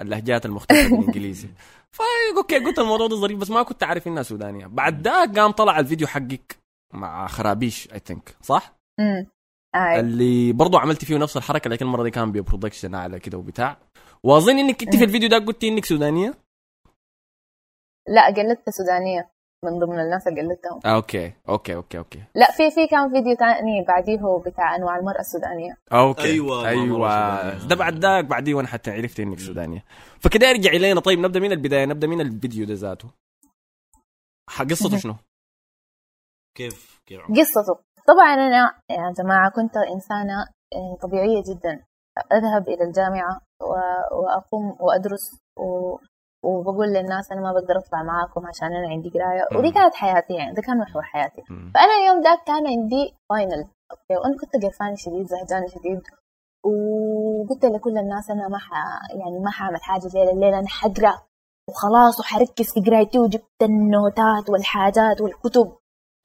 اللهجات 0.01 0.45
المختلفة 0.45 0.89
بالإنجليزي. 0.97 1.47
فا 1.91 2.03
أوكي 2.37 2.57
قلت 2.59 2.79
الموضوع 2.79 3.07
ده 3.07 3.15
ظريف 3.15 3.37
بس 3.37 3.49
ما 3.49 3.63
كنت 3.63 3.83
عارف 3.83 4.07
إنها 4.07 4.23
سودانية. 4.23 4.65
بعد 4.67 5.07
ذاك 5.07 5.39
قام 5.39 5.51
طلع 5.51 5.79
الفيديو 5.79 6.07
حقك. 6.07 6.60
مع 6.93 7.27
خرابيش 7.27 7.93
I 7.93 7.99
think 7.99 8.35
صح؟ 8.41 8.73
امم 8.99 9.27
اي 9.75 9.99
اللي 9.99 10.53
برضو 10.53 10.77
عملت 10.77 11.05
فيه 11.05 11.17
نفس 11.17 11.37
الحركة 11.37 11.69
لكن 11.69 11.85
المرة 11.85 12.03
دي 12.03 12.11
كان 12.11 12.31
ب 12.31 12.37
production 12.37 12.95
أعلى 12.95 13.19
كده 13.19 13.37
وبتاع. 13.37 13.77
واظن 14.23 14.59
إنك 14.59 14.83
أنت 14.83 14.95
في 14.95 15.03
الفيديو 15.03 15.29
ده 15.29 15.37
قلتي 15.37 15.67
إنك 15.67 15.85
سودانية؟ 15.85 16.33
لا 18.07 18.25
قلدت 18.25 18.69
سودانية 18.69 19.31
من 19.65 19.79
ضمن 19.79 19.99
الناس 19.99 20.27
اللي 20.27 20.41
قلدتهم. 20.41 20.79
آه 20.85 20.95
أوكي. 20.95 21.33
أوكي 21.49 21.75
أوكي 21.75 21.97
أوكي. 21.97 22.23
لا 22.35 22.51
في 22.51 22.71
في 22.71 22.87
كان 22.87 23.09
فيديو 23.09 23.35
ثاني 23.35 23.85
بعديه 23.87 24.41
بتاع 24.45 24.75
أنواع 24.75 24.97
المرأة 24.97 25.19
السودانية. 25.19 25.77
أوكي. 25.91 26.23
أيوه 26.23 26.63
سودانية. 26.63 27.67
ده 27.67 27.75
بعد 27.75 27.97
ذاك 27.97 28.25
بعديه 28.25 28.53
وأنا 28.53 28.67
حتى 28.67 28.91
عرفت 28.91 29.19
إنك 29.19 29.39
سودانية. 29.39 29.85
فكده 30.19 30.49
ارجع 30.49 30.71
إلينا. 30.71 30.99
طيب 30.99 31.19
نبدأ 31.19 31.39
من 31.39 31.51
البداية 31.51 31.85
نبدأ 31.85 32.07
من 32.07 32.21
الفيديو 32.21 32.65
ده 32.65 32.73
ذاته. 32.73 33.09
قصته 34.59 34.97
شنو؟ 35.03 35.15
كيف 36.57 37.01
كيف 37.05 37.21
قصته. 37.29 37.75
طبعا 38.07 38.33
أنا 38.33 38.73
يا 38.89 39.13
جماعة 39.17 39.51
كنت 39.51 39.77
إنسانة 39.77 40.47
آه، 40.75 40.97
طبيعية 41.01 41.43
جدا. 41.49 41.83
أذهب 42.31 42.67
إلى 42.67 42.83
الجامعة 42.83 43.39
وأقوم 44.11 44.77
وأدرس 44.79 45.25
و... 45.59 45.97
وبقول 46.45 46.87
للناس 46.87 47.31
أنا 47.31 47.41
ما 47.41 47.51
بقدر 47.53 47.77
أطلع 47.77 48.03
معاكم 48.03 48.47
عشان 48.47 48.67
أنا 48.67 48.87
عندي 48.89 49.09
قراية. 49.09 49.59
ودي. 49.59 49.71
كانت 49.71 49.95
حياتي 49.95 50.33
يعني 50.33 50.53
ده 50.53 50.61
كان 50.61 50.77
محور 50.77 51.01
حياتي. 51.03 51.41
فأنا 51.73 51.93
اليوم 52.01 52.23
ذاك 52.23 52.43
كان 52.43 52.67
عندي 52.67 53.15
final 53.29 53.63
أوكي؟ 53.91 54.15
وأنا 54.21 54.35
كنت 54.41 54.63
قرفانة 54.63 54.95
شديد 54.95 55.25
زهقانه 55.27 55.67
شديد. 55.67 56.01
وقلت 56.65 57.65
لكل 57.65 57.97
الناس 57.97 58.29
أنا 58.31 58.47
ما 58.47 58.57
ح... 58.57 58.69
يعني 59.19 59.39
ما 59.39 59.51
حاعمل 59.51 59.81
حاجة 59.81 60.05
الليلة 60.05 60.31
الليلة 60.31 60.59
أنا 60.59 60.67
حقرأ. 60.67 61.15
وخلاص 61.69 62.19
وحركز 62.19 62.65
في 62.73 62.89
قرايتي 62.89 63.19
وجبت 63.19 63.61
النوتات 63.61 64.49
والحاجات 64.49 65.21
والكتب. 65.21 65.77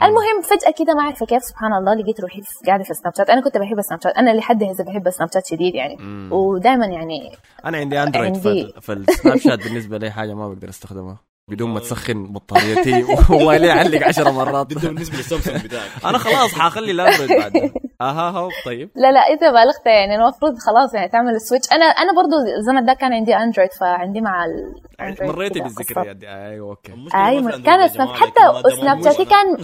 المهم 0.03 0.43
فجأة 0.43 0.75
كده 0.79 0.95
ما 0.95 1.01
أعرف 1.01 1.25
كيف 1.25 1.43
سبحان 1.45 1.73
الله 1.73 1.95
لقيت 1.95 2.21
روحي 2.21 2.43
في- 2.43 2.67
قاعدة 2.67 2.85
في 2.85 2.95
سناب 2.95 3.15
شات 3.17 3.31
أنا 3.31 3.41
كنت 3.41 3.59
بحب 3.59 3.81
سناب 3.81 4.01
شات 4.03 4.17
أنا 4.17 4.31
لحد 4.31 4.63
هسه 4.63 4.85
بحب 4.85 5.11
سناب 5.11 5.29
شات 5.35 5.47
شديد 5.47 5.75
يعني. 5.75 5.97
ودائما 6.33 6.87
يعني 6.87 7.37
أنا 7.65 7.79
عندي 7.79 8.03
اندرويد 8.03 8.37
عندي- 8.37 8.73
فالسناب 8.83 9.37
شات 9.37 9.59
بالنسبة 9.65 9.99
لي 9.99 10.11
حاجة 10.11 10.35
ما 10.35 10.49
بقدر 10.49 10.69
أستخدمها. 10.69 11.19
بدون 11.49 11.71
ما 11.71 11.81
تسخن 11.81 12.33
بطاريتي 12.33 13.05
والي 13.31 13.71
اعلق 13.71 14.07
10 14.07 14.31
مرات. 14.31 14.67
ده 14.75 14.81
بالنسبة 14.89 15.17
للسامسونج 15.17 15.65
بتاعك 15.65 15.91
أنا 16.05 16.19
خلاص 16.19 16.55
حاخلي 16.55 16.91
الأندرويد 16.91 17.31
بعد. 17.41 17.73
أها 18.01 18.31
هو 18.31 18.49
طيب. 18.65 18.91
لا 18.97 19.13
لا 19.13 19.21
انت 19.21 19.41
بالغت 19.41 19.87
يعني 19.87 20.15
المفروض 20.15 20.53
خلاص 20.59 20.95
يعني 20.95 21.09
تعمل 21.09 21.35
ال 21.35 21.39
switch. 21.39 21.73
أنا 21.73 21.85
أنا 21.85 22.13
برضو 22.13 22.37
الزمن 22.59 22.87
ده 22.87 22.93
كان 22.95 23.13
عندي 23.13 23.37
أندرويد 23.37 23.73
فعندي 23.81 24.21
مع 24.21 24.45
الاندرويد 24.45 25.33
مريتي 25.37 25.61
بالذكريات 25.61 26.17
دي 26.17 26.29
أيوه 26.29 26.71
أوكي. 26.71 26.93
المشكلة 26.93 27.29
اي 27.29 27.41
ما 27.41 27.51
في 27.51 27.63
كان 27.63 27.89
سناب 27.89 28.09
حتى 28.09 28.41
سناب 28.81 29.05
شاتي. 29.05 29.25
كان 29.25 29.57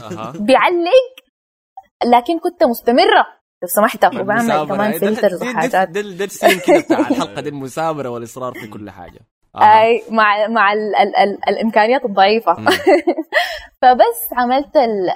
بيعلق 0.47 1.13
لكن 2.05 2.39
كنت 2.39 2.65
مستمرة. 2.65 3.27
لو 3.63 3.69
سمحت 3.69 4.05
وبعمل. 4.05 4.67
كمان 4.69 4.81
أي 4.93 4.99
ده- 4.99 5.07
filters 5.15 5.43
وحاجات. 5.43 5.89
ده 5.89 6.25
السين 6.25 6.59
كده 6.67 6.79
بتاع 6.81 6.99
الحلقة 7.11 7.41
دي 7.41 7.49
المثابره 7.49 8.09
والإصرار 8.09 8.53
في 8.53 8.67
كل 8.67 8.91
حاجة. 8.91 9.21
أي 9.57 10.03
مع 10.11 10.47
مع 10.47 10.73
ال 10.73 10.97
ال 10.97 11.17
ال 11.17 11.49
الإمكانيات 11.49 12.05
الضعيفة. 12.05 12.55
فبس 13.83 14.33
عملت 14.33 14.77
ال 14.77 15.11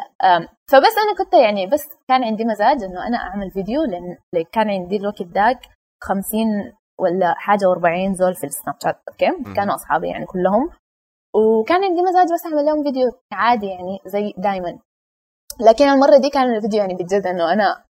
فبس 0.69 0.95
أنا 1.05 1.17
كنت 1.19 1.35
يعني 1.35 1.67
بس 1.67 1.89
كان 2.09 2.25
عندي 2.25 2.45
مزاج 2.45 2.83
إنه 2.83 3.07
أنا 3.07 3.17
أعمل 3.17 3.51
فيديو 3.51 3.83
لأن 3.83 4.17
كان 4.53 4.71
عندي 4.71 4.97
الوقت 4.97 5.23
داك 5.23 5.61
50 6.03 6.73
ولا 6.99 7.35
حاجة 7.37 7.65
و40 7.65 8.13
زول 8.15 8.35
في 8.35 8.45
السناب 8.45 8.77
شات 8.83 9.01
أوكي؟ 9.09 9.55
كانوا 9.55 9.75
أصحابي 9.75 10.09
يعني 10.09 10.27
كلهم. 10.27 10.71
وكان 11.35 11.85
عندي 11.85 12.03
مزاج 12.03 12.27
بس 12.33 12.47
أعمل 12.47 12.65
لهم 12.67 12.83
فيديو 12.83 13.13
عادي 13.33 13.67
يعني 13.67 13.99
زي 14.07 14.35
دايما. 14.39 14.79
لكن 15.61 15.89
المرة 15.89 16.19
دي 16.19 16.31
كان 16.31 16.55
الفيديو 16.55 16.81
يعني 16.81 16.95
بجد 16.95 17.27
إنه 17.27 17.53
أنا 17.53 17.85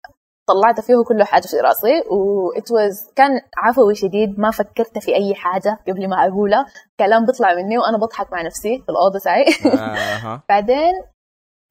طلعت 0.49 0.81
فيه 0.81 0.95
كل 1.09 1.23
حاجة 1.25 1.43
في 1.47 1.57
راسي 1.57 2.01
و 2.11 2.51
it 2.53 2.65
was 2.65 3.13
كان 3.17 3.31
عفوي 3.57 3.95
شديد 3.95 4.41
ما 4.41 4.51
فكرت 4.51 4.99
في 4.99 5.15
أي 5.17 5.35
حاجة 5.35 5.79
قبل 5.89 6.09
ما 6.09 6.27
أقولها. 6.27 6.67
كلام 7.01 7.27
بيطلع 7.27 7.55
مني 7.55 7.79
وأنا 7.79 7.99
بضحك 7.99 8.33
مع 8.33 8.43
نفسي 8.43 8.83
في 8.83 8.89
الأوضة 8.89 9.19
تاعي 9.19 9.45
بعدين 10.49 10.93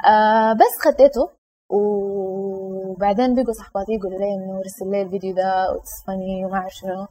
آه 0.08 0.54
بس 0.54 0.86
خديته 0.86 1.30
وبعدين 1.74 3.36
بقوا 3.36 3.54
صحباتي 3.54 3.92
يقولوا 3.94 4.20
لي 4.20 4.26
إنه 4.26 4.60
ارسل 4.60 4.92
لي 4.92 5.02
الفيديو 5.02 5.36
ده 5.36 5.72
واتس 5.72 6.06
فاني 6.08 6.46
وما 6.46 6.58
أعرف 6.58 6.74
شنو. 6.74 7.08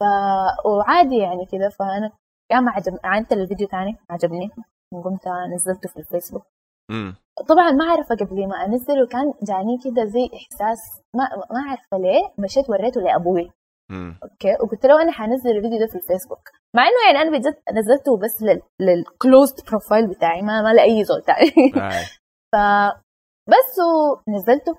ف... 0.00 0.02
وعادي 0.66 1.16
يعني 1.18 1.46
كذا 1.46 1.68
فأنا 1.68 2.12
يا 2.52 2.60
ما 2.60 2.70
عجب 2.70 2.98
عدت 3.04 3.32
الفيديو 3.32 3.68
تاني 3.68 3.96
عجبني. 4.10 4.50
وقمت 4.94 5.28
نزلته 5.54 5.88
في 5.88 5.96
الفيسبوك. 5.96 6.42
مم. 6.90 7.14
طبعا 7.48 7.70
ما 7.70 7.84
اعرف 7.84 8.12
قبل 8.12 8.48
ما 8.48 8.64
انزله 8.64 9.06
كان 9.06 9.32
جاني 9.42 9.78
كده 9.84 10.04
زي 10.04 10.28
إحساس 10.34 10.78
ما 11.16 11.24
ما 11.50 11.70
عارفه 11.70 11.98
ليه 11.98 12.32
مشيت 12.38 12.70
وريته 12.70 13.00
لأبوي 13.00 13.50
مم. 13.90 14.18
أوكي 14.22 14.52
وقلت 14.62 14.86
له 14.86 15.02
أنا 15.02 15.12
حنزل 15.12 15.50
الفيديو 15.50 15.78
ده 15.78 15.86
في 15.86 15.96
الفيسبوك 15.96 16.48
مع 16.76 16.82
إنه 16.82 17.06
يعني 17.06 17.28
أنا 17.28 17.38
بجد 17.38 17.56
نزلته 17.72 18.16
بس 18.16 18.42
لل... 18.42 18.62
لل 18.80 18.99
closed 18.99 19.54
profile 19.68 20.06
بتاعي 20.06 20.42
ما 20.42 20.62
ما 20.62 20.72
لأي 20.72 21.04
زول 21.04 21.22
تاني. 21.22 21.72
ف 22.52 22.56
بس 23.48 23.76
ونزلته 24.28 24.78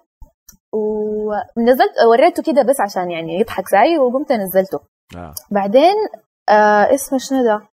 ونزلت 0.74 1.91
وريته 2.10 2.44
كده 2.44 2.62
بس 2.62 2.82
عشان 2.82 3.12
يعني 3.12 3.39
يضحك 3.39 3.68
زي 3.70 3.98
وقمت 3.98 4.32
نزلته 4.32 4.80
آه. 5.15 5.34
بعدين 5.51 5.96
آه 6.50 6.94
اسمه 6.94 7.20
شنو 7.20 7.44
ده 7.44 7.68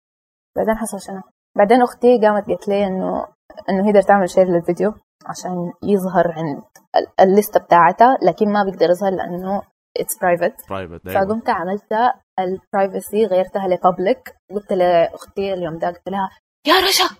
بعدين 0.56 0.74
حصل 0.76 1.00
شنو 1.00 1.20
بعدين 1.56 1.82
أختي 1.82 2.18
قامت 2.20 2.46
قالت 2.46 2.68
لي 2.68 2.86
إنه 2.86 3.26
إنه 3.70 3.86
هي 3.88 4.02
تعمل 4.02 4.30
share 4.30 4.46
للفيديو 4.48 4.94
عشان 5.26 5.72
يظهر 5.82 6.32
عند 6.32 6.62
ال- 6.96 7.20
ال 7.20 7.28
list 7.28 7.60
بتاعتها 7.60 8.18
لكن 8.22 8.52
ما 8.52 8.64
بيقدر 8.64 8.90
يظهر 8.90 9.10
لأنه 9.12 9.62
it's 9.98 10.18
private 10.22 10.54
private. 10.70 11.08
فقمت 11.08 11.48
عملت 11.48 11.92
ال 12.40 12.50
privacy 12.50 13.24
غيرتها 13.26 13.68
ل 13.68 13.77
public 13.77 14.34
قلت 14.54 14.72
لأختي 14.72 15.54
اليوم 15.54 15.78
ده 15.78 15.88
قلت 15.88 16.08
لها 16.08 16.30
يا 16.66 16.74
رشا 16.88 17.16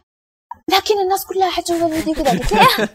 لكن 0.70 1.00
الناس 1.00 1.26
كلها 1.26 1.50
حتشوف 1.50 1.82
الفيديو 1.82 2.14
كده 2.14 2.30
قلت 2.30 2.52
لها. 2.52 2.88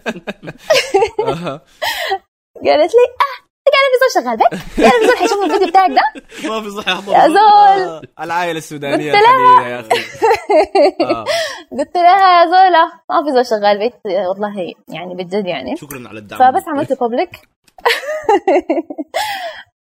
قالت 2.65 2.91
لي 2.93 3.05
آه 3.09 3.40
انت 3.40 3.40
قاعد 3.71 3.91
في 3.91 3.97
زول 4.01 4.23
شغال 4.23 4.37
بك 4.37 4.81
قاعد 4.83 5.01
في 5.01 5.07
زول 5.07 5.17
حيشوف 5.17 5.43
الفيديو 5.43 5.67
بتاعك 5.67 5.89
ده. 5.91 6.01
ما 6.49 6.61
في 6.61 6.69
صحة 6.69 6.91
يحضر 6.91 7.13
يا 7.13 7.27
زول. 7.27 8.07
العائلة 8.19 8.57
السودانية 8.57 9.11
قلت 9.13 9.21
لها. 9.23 9.67
يا 9.67 9.79
أخي. 9.79 9.89
آه. 11.05 11.25
قلت 11.71 11.95
لها 11.95 12.41
يا 12.41 12.45
زولا 12.45 12.85
ما 13.09 13.23
في 13.25 13.31
زول 13.33 13.45
شغال 13.45 13.77
بيت. 13.77 13.93
والله 14.05 14.73
يعني 14.87 15.15
بجد 15.15 15.45
يعني. 15.45 15.75
شكرا 15.77 16.07
على 16.09 16.19
الدعم. 16.19 16.39
فبس 16.39 16.67
عملت 16.67 16.99
بابليك 16.99 17.29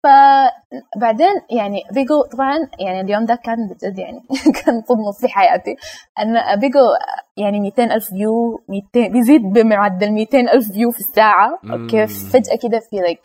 فبعدين 0.05 1.35
يعني 1.51 1.83
بيجو 1.93 2.23
طبعا 2.23 2.59
يعني 2.79 3.01
اليوم 3.01 3.25
ده 3.27 3.35
كان 3.45 3.57
بجد 3.69 3.99
يعني 3.99 4.23
كان 4.65 4.83
صدمة 4.89 5.13
في 5.21 5.29
حياتي. 5.29 5.77
أن 6.19 6.61
بيجو 6.61 6.81
يعني 7.37 7.61
200 7.61 7.85
ألف 7.85 8.05
view 8.05 8.61
200 8.69 9.09
بيزيد 9.13 9.43
بمعدل 9.43 10.13
200 10.13 10.41
ألف 10.41 10.73
view 10.73 10.91
في 10.91 11.01
الساعة. 11.01 11.59
مم. 11.63 11.73
okay 11.73 12.07
فجأة 12.07 12.57
كده 12.63 12.79
في 12.91 12.97
like 12.97 13.21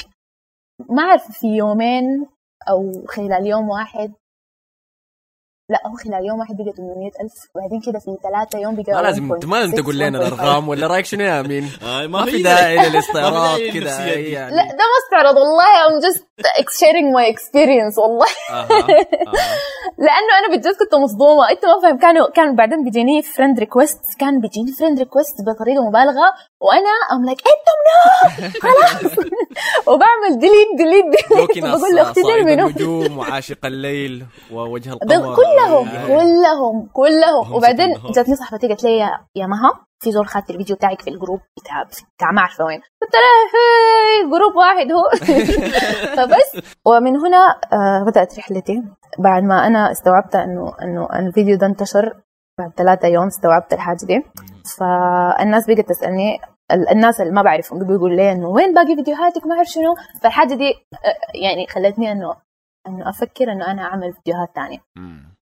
ما 0.89 1.03
أعرف 1.03 1.31
في 1.31 1.47
يومين 1.47 2.27
أو 2.69 3.05
خلال 3.07 3.47
يوم 3.47 3.69
واحد 3.69 4.13
لا 5.69 5.79
هو 5.87 5.95
خلال 5.95 6.25
يوم 6.25 6.39
واحد 6.39 6.55
بقى 6.55 6.73
800 6.77 7.07
ألف 7.23 7.33
وبعدين 7.55 7.81
كده 7.81 7.99
في 7.99 8.17
ثلاثة 8.23 8.59
يوم 8.59 8.75
بقى 8.75 8.93
ما 8.93 9.01
لازم 9.01 9.39
1.6 9.39 9.45
ما 9.45 9.55
لازم 9.55 9.75
تقول 9.75 9.97
لنا 9.99 10.19
1.5. 10.19 10.21
الأرقام 10.27 10.69
ولا 10.69 10.87
رايك 10.87 11.05
شنو 11.05 11.23
يا 11.23 11.39
أمين؟ 11.39 11.63
آه 11.83 12.07
ما 12.13 12.25
في 12.25 12.41
داعي 12.41 12.89
للاستعراض 12.89 13.59
كده. 13.59 13.99
يعني 14.05 14.55
لا 14.55 14.63
ده 14.63 14.83
ما 14.91 14.97
استعرض 15.05 15.35
والله 15.37 15.63
I'm 15.87 16.01
just 16.07 16.21
sharing 16.79 17.07
my 17.17 17.25
experience 17.35 17.97
والله. 17.97 18.25
لأنه 19.97 20.31
أنا 20.39 20.55
بجد 20.55 20.75
كنت 20.79 20.95
مصدومة 20.95 21.49
إنت 21.51 21.65
ما 21.65 21.81
فاهم 21.83 21.97
كانوا 21.97 22.29
كان 22.29 22.55
بعدين 22.55 22.83
بيجيني 22.83 23.21
friend 23.21 23.59
request 23.59 23.99
كان 24.19 24.41
بيجيني 24.41 24.71
friend 24.79 24.99
request 24.99 25.41
بطريقة 25.47 25.87
مبالغة 25.89 26.33
وأنا 26.63 26.89
I'm 27.11 27.25
like 27.25 27.39
أنتم 27.53 27.77
no 27.87 28.49
خلاص. 28.61 29.13
وبعمل 29.87 30.39
delete 30.39 30.67
delete 30.77 31.05
delete 31.05 31.63
بقول 31.65 31.95
لأختي 31.95 32.21
دي 32.21 32.27
صائد 32.27 32.45
منو 32.45 32.67
النجوم 32.67 33.17
وعاشق 33.17 33.65
الليل 33.65 34.25
ووجه 34.51 34.93
القمر. 34.93 35.35
كلهم. 35.35 35.89
كلهم 36.07 36.89
كلهم. 36.93 37.45
هم 37.45 37.53
وبعدين. 37.53 37.93
جاتني 38.15 38.35
صاحبتي 38.35 38.67
قالت 38.67 38.83
لي 38.83 38.97
يا 38.97 39.09
يا 39.35 39.45
مها 39.47 39.71
في 39.99 40.11
زول 40.11 40.27
خدت 40.27 40.49
الفيديو 40.49 40.75
بتاعك 40.75 41.01
في 41.01 41.09
ال 41.09 41.14
group 41.14 41.39
بتاع 41.61 41.83
بتاع 42.17 42.31
ما 42.31 42.41
عارفه 42.41 42.65
وين. 42.65 42.81
قلت 43.01 43.11
لها 43.15 44.37
group 44.37 44.55
واحد 44.55 44.91
هو. 44.91 45.09
فبس. 46.17 46.63
ومن 46.85 47.15
هنا 47.17 47.59
آه 47.73 48.03
بدأت 48.03 48.39
رحلتي. 48.39 48.83
بعد 49.19 49.43
ما 49.43 49.67
أنا 49.67 49.91
استوعبت 49.91 50.35
انه 50.35 50.73
إنه 50.81 51.07
الفيديو 51.19 51.57
ده 51.57 51.67
انتشر 51.67 52.13
بعد 52.59 52.71
ثلاثة 52.77 53.07
يوم 53.07 53.27
استوعبت 53.27 53.73
الحاجة 53.73 54.05
دي. 54.05 54.23
فالناس 54.79 55.67
بقت 55.67 55.89
تسألني 55.89 56.35
ال- 56.35 56.52
الناس 56.73 57.21
اللي 57.21 57.33
ما 57.33 57.41
بعرفهم 57.41 57.79
بيقولوا 57.79 58.15
لي 58.15 58.31
إنه 58.31 58.47
وين 58.47 58.73
باقي 58.73 58.95
فيديوهاتك؟ 58.95 59.45
ما 59.47 59.55
أعرف 59.55 59.67
شنو. 59.67 59.95
فالحاجة 60.21 60.53
دي 60.53 60.69
آه، 60.93 61.37
يعني 61.43 61.67
خلتني 61.67 62.11
إنه 62.11 62.35
إنه 62.87 63.09
أفكر 63.09 63.51
إنه 63.51 63.71
أنا 63.71 63.81
أعمل 63.81 64.13
فيديوهات 64.13 64.49
مم. 64.95 65.33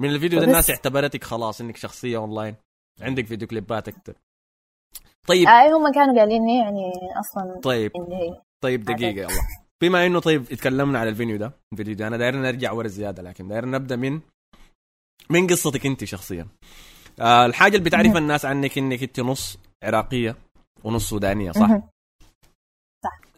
من 0.00 0.08
الفيديو 0.10 0.40
ده 0.40 0.46
الناس 0.46 0.70
اعتبرتك 0.70 1.24
خلاص 1.24 1.60
إنك 1.60 1.76
شخصية 1.76 2.16
اونلاين 2.16 2.54
عندك 3.00 3.26
فيديو 3.26 3.48
كليبات 3.48 3.88
أكثر 3.88 4.14
طيب 5.26 5.48
اي 5.48 5.72
هم 5.72 5.92
كانوا 5.92 6.18
قايلين 6.18 6.46
لي 6.46 6.58
يعني 6.58 6.92
أصلا 7.20 7.60
طيب. 7.60 7.92
إني 7.96 8.40
طيب 8.64 8.84
دقيقة 8.84 9.20
يلا. 9.20 9.42
بما 9.82 10.06
إنه 10.06 10.20
طيب 10.20 10.52
اتكلمنا 10.52 10.98
على 10.98 11.08
الفيديو 11.08 11.36
ده 11.36 11.52
الفيديو 11.72 11.94
ده 11.94 12.06
أنا 12.06 12.16
داير 12.16 12.36
نرجع 12.36 12.72
ورا 12.72 12.88
زيادة 12.88 13.22
لكن 13.22 13.48
داير 13.48 13.66
نبدأ 13.66 13.96
من 13.96 14.20
من 15.30 15.46
قصتك 15.46 15.86
أنت 15.86 16.04
شخصيا. 16.04 16.46
آه 17.20 17.46
الحاجة 17.46 17.76
اللي 17.76 17.84
بتعرف. 17.84 18.16
الناس 18.16 18.44
عنك 18.44 18.78
إنك 18.78 19.02
أنت 19.02 19.20
نص 19.20 19.58
عراقية. 19.84 20.36
ونص 20.86 21.10
سودانية 21.10 21.52
صح؟ 21.52 21.60
مهم. 21.60 21.82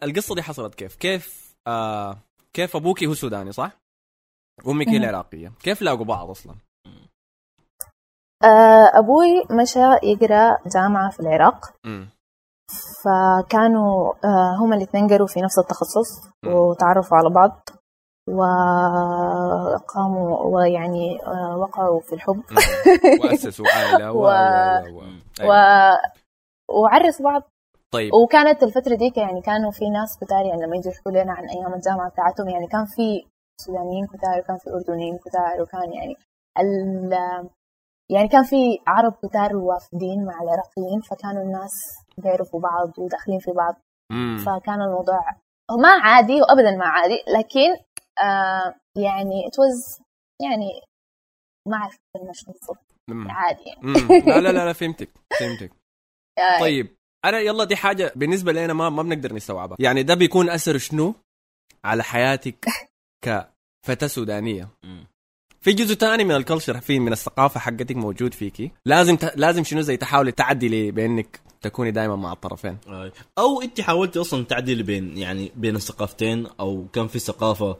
القصة 0.03 0.35
دي 0.35 0.41
حصلت 0.41 0.75
كيف؟ 0.75 0.95
كيف 0.95 1.55
آه 1.67 2.17
كيف 2.53 2.75
أبوكي 2.75 3.07
هو 3.07 3.13
سوداني 3.13 3.51
صح؟ 3.51 3.71
أمك 4.67 4.87
هي. 4.87 4.97
العراقية. 4.97 5.51
كيف 5.63 5.81
لاقوا 5.81 6.05
بعض 6.05 6.29
أصلا؟ 6.29 6.55
آه، 8.43 8.91
أبوي 8.99 9.43
مشى 9.61 9.79
يقرأ 10.03 10.57
جامعة 10.73 11.11
في 11.11 11.19
العراق. 11.19 11.65
امم 11.85 12.09
فكانوا 13.03 14.13
آه، 14.25 14.55
هم 14.59 14.73
الاثنين 14.73 15.07
قروا 15.07 15.27
في 15.27 15.41
نفس 15.41 15.59
التخصص 15.59 16.27
مم. 16.45 16.53
وتعرفوا 16.53 17.17
على 17.17 17.29
بعض. 17.29 17.69
وقاموا 18.29 20.39
ويعني 20.43 21.19
آه، 21.27 21.57
وقعوا 21.57 22.01
في 22.01 22.13
الحب. 22.15 22.43
وأسسوا 23.23 23.65
عائلة 23.75 24.11
و... 24.11 24.17
و- 24.17 24.99
و... 24.99 25.03
و... 25.41 25.51
و... 26.69 26.81
وعرسوا 26.81 27.25
بعض 27.25 27.41
طيب 27.91 28.13
وكانت 28.13 28.63
الفترة 28.63 28.95
ديك 28.95 29.17
يعني 29.17 29.41
كانوا 29.41 29.71
في 29.71 29.89
ناس 29.89 30.17
كتار 30.21 30.45
يعني 30.45 30.61
لما 30.61 30.75
يجوا 30.75 30.91
يحكوا 30.91 31.11
لنا 31.11 31.33
عن 31.33 31.49
أيام 31.49 31.73
الجامعة 31.73 32.09
بتاعتهم 32.09 32.49
يعني 32.49 32.67
كان 32.67 32.85
في 32.85 33.27
سودانيين 33.61 34.07
كتار 34.07 34.39
وكان 34.39 34.57
في 34.57 34.69
أردنيين 34.69 35.17
كتار 35.17 35.61
وكان 35.61 35.93
يعني 35.93 36.15
ال 36.59 37.13
يعني 38.11 38.27
كان 38.27 38.43
في 38.43 38.79
عرب 38.87 39.13
كتار 39.13 39.55
وافدين 39.55 40.25
مع 40.25 40.41
العراقيين 40.41 41.01
فكانوا 41.09 41.43
الناس 41.43 41.71
بيعرفوا 42.17 42.59
بعض 42.59 42.99
وداخلين 42.99 43.39
في 43.39 43.51
بعض 43.51 43.75
مم. 44.11 44.37
فكان 44.37 44.81
الموضوع 44.81 45.19
ما 45.71 45.89
عادي 45.89 46.41
وأبدا 46.41 46.71
ما 46.71 46.85
عادي 46.85 47.19
لكن 47.37 47.69
آه 48.23 48.75
يعني 48.95 49.43
was 49.43 50.03
يعني 50.41 50.69
ما 51.67 51.89
بالضبط 52.15 52.95
مم. 53.09 53.31
عادي 53.31 53.63
يعني. 53.65 54.41
لا 54.41 54.51
لا 54.51 54.65
لا 54.65 54.73
فهمتك 54.73 55.09
فهمتك 55.39 55.78
طيب 56.59 56.95
أنا 57.25 57.39
يلا 57.39 57.63
دي 57.63 57.75
حاجة 57.75 58.13
بالنسبة 58.15 58.51
لنا 58.51 58.73
ما 58.73 58.89
ما 58.89 59.03
بنقدر 59.03 59.33
نستوعبها. 59.33 59.77
يعني 59.79 60.03
ده 60.03 60.13
بيكون 60.13 60.49
أثر 60.49 60.77
شنو؟ 60.77 61.15
على 61.83 62.03
حياتك 62.03 62.65
كفتاة 63.25 64.07
سودانية. 64.07 64.67
في 65.61 65.73
جزء 65.73 65.93
تاني 65.95 66.23
من 66.23 66.35
الكلتشر 66.35 66.79
في 66.79 66.99
من 66.99 67.11
الثقافة 67.11 67.59
حقتك 67.59 67.95
موجود 67.95 68.33
فيكي. 68.33 68.71
لازم 68.85 69.15
ت... 69.15 69.33
لازم 69.35 69.63
شنو 69.63 69.81
زي 69.81 69.97
تحاولي 69.97 70.31
تعدلي 70.31 70.91
بأنك 70.91 71.39
تكوني 71.61 71.91
دائما 71.91 72.15
مع 72.15 72.33
الطرفين. 72.33 72.77
آه. 72.87 73.11
أو 73.37 73.61
أنت 73.61 73.81
حاولتي 73.81 74.21
أصلا 74.21 74.43
تعدلي 74.45 74.83
بين 74.83 75.17
يعني 75.17 75.51
بين 75.55 75.75
الثقافتين 75.75 76.47
أو 76.59 76.87
كان 76.93 77.07
في 77.07 77.19
ثقافة 77.19 77.77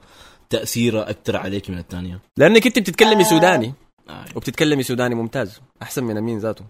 تأثيرها 0.50 1.10
أكثر 1.10 1.36
عليك 1.36 1.70
من 1.70 1.78
الثانية 1.78 2.20
لأنك 2.36 2.66
أنت 2.66 2.78
بتتكلمي 2.78 3.22
آه. 3.22 3.28
سوداني. 3.28 3.72
آه. 4.08 4.24
وبتتكلمي 4.36 4.82
سوداني 4.82 5.14
ممتاز 5.14 5.60
أحسن 5.82 6.04
من 6.04 6.16
أمين 6.16 6.38
ذاته. 6.38 6.64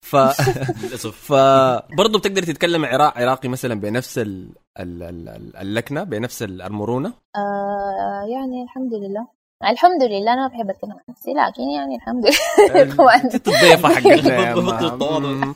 ف 0.00 0.16
للأسف. 0.82 1.32
فبرضه 1.32 2.18
بتقدر 2.18 2.42
تتكلم 2.42 2.84
عراق 2.84 3.18
عراقي 3.18 3.48
مثلا 3.48 3.74
بنفس 3.74 4.18
ال... 4.18 4.48
ال... 4.80 5.02
ال... 5.02 5.56
اللكنة 5.56 6.04
بنفس 6.04 6.42
المرونة؟ 6.42 7.12
آه 7.36 8.26
يعني 8.28 8.62
الحمد 8.62 8.94
لله. 8.94 9.26
الحمد 9.70 10.02
لله 10.02 10.32
أنا 10.32 10.48
بحب 10.48 10.70
أتكلم 10.70 10.92
عن 10.92 11.00
نفسي 11.08 11.30
لكن 11.30 11.62
يعني 11.62 11.96
الحمد 11.96 12.26
لله. 12.26 13.14
انت 13.24 13.34
الضيفه 13.48 13.88
حقتنا. 13.88 15.54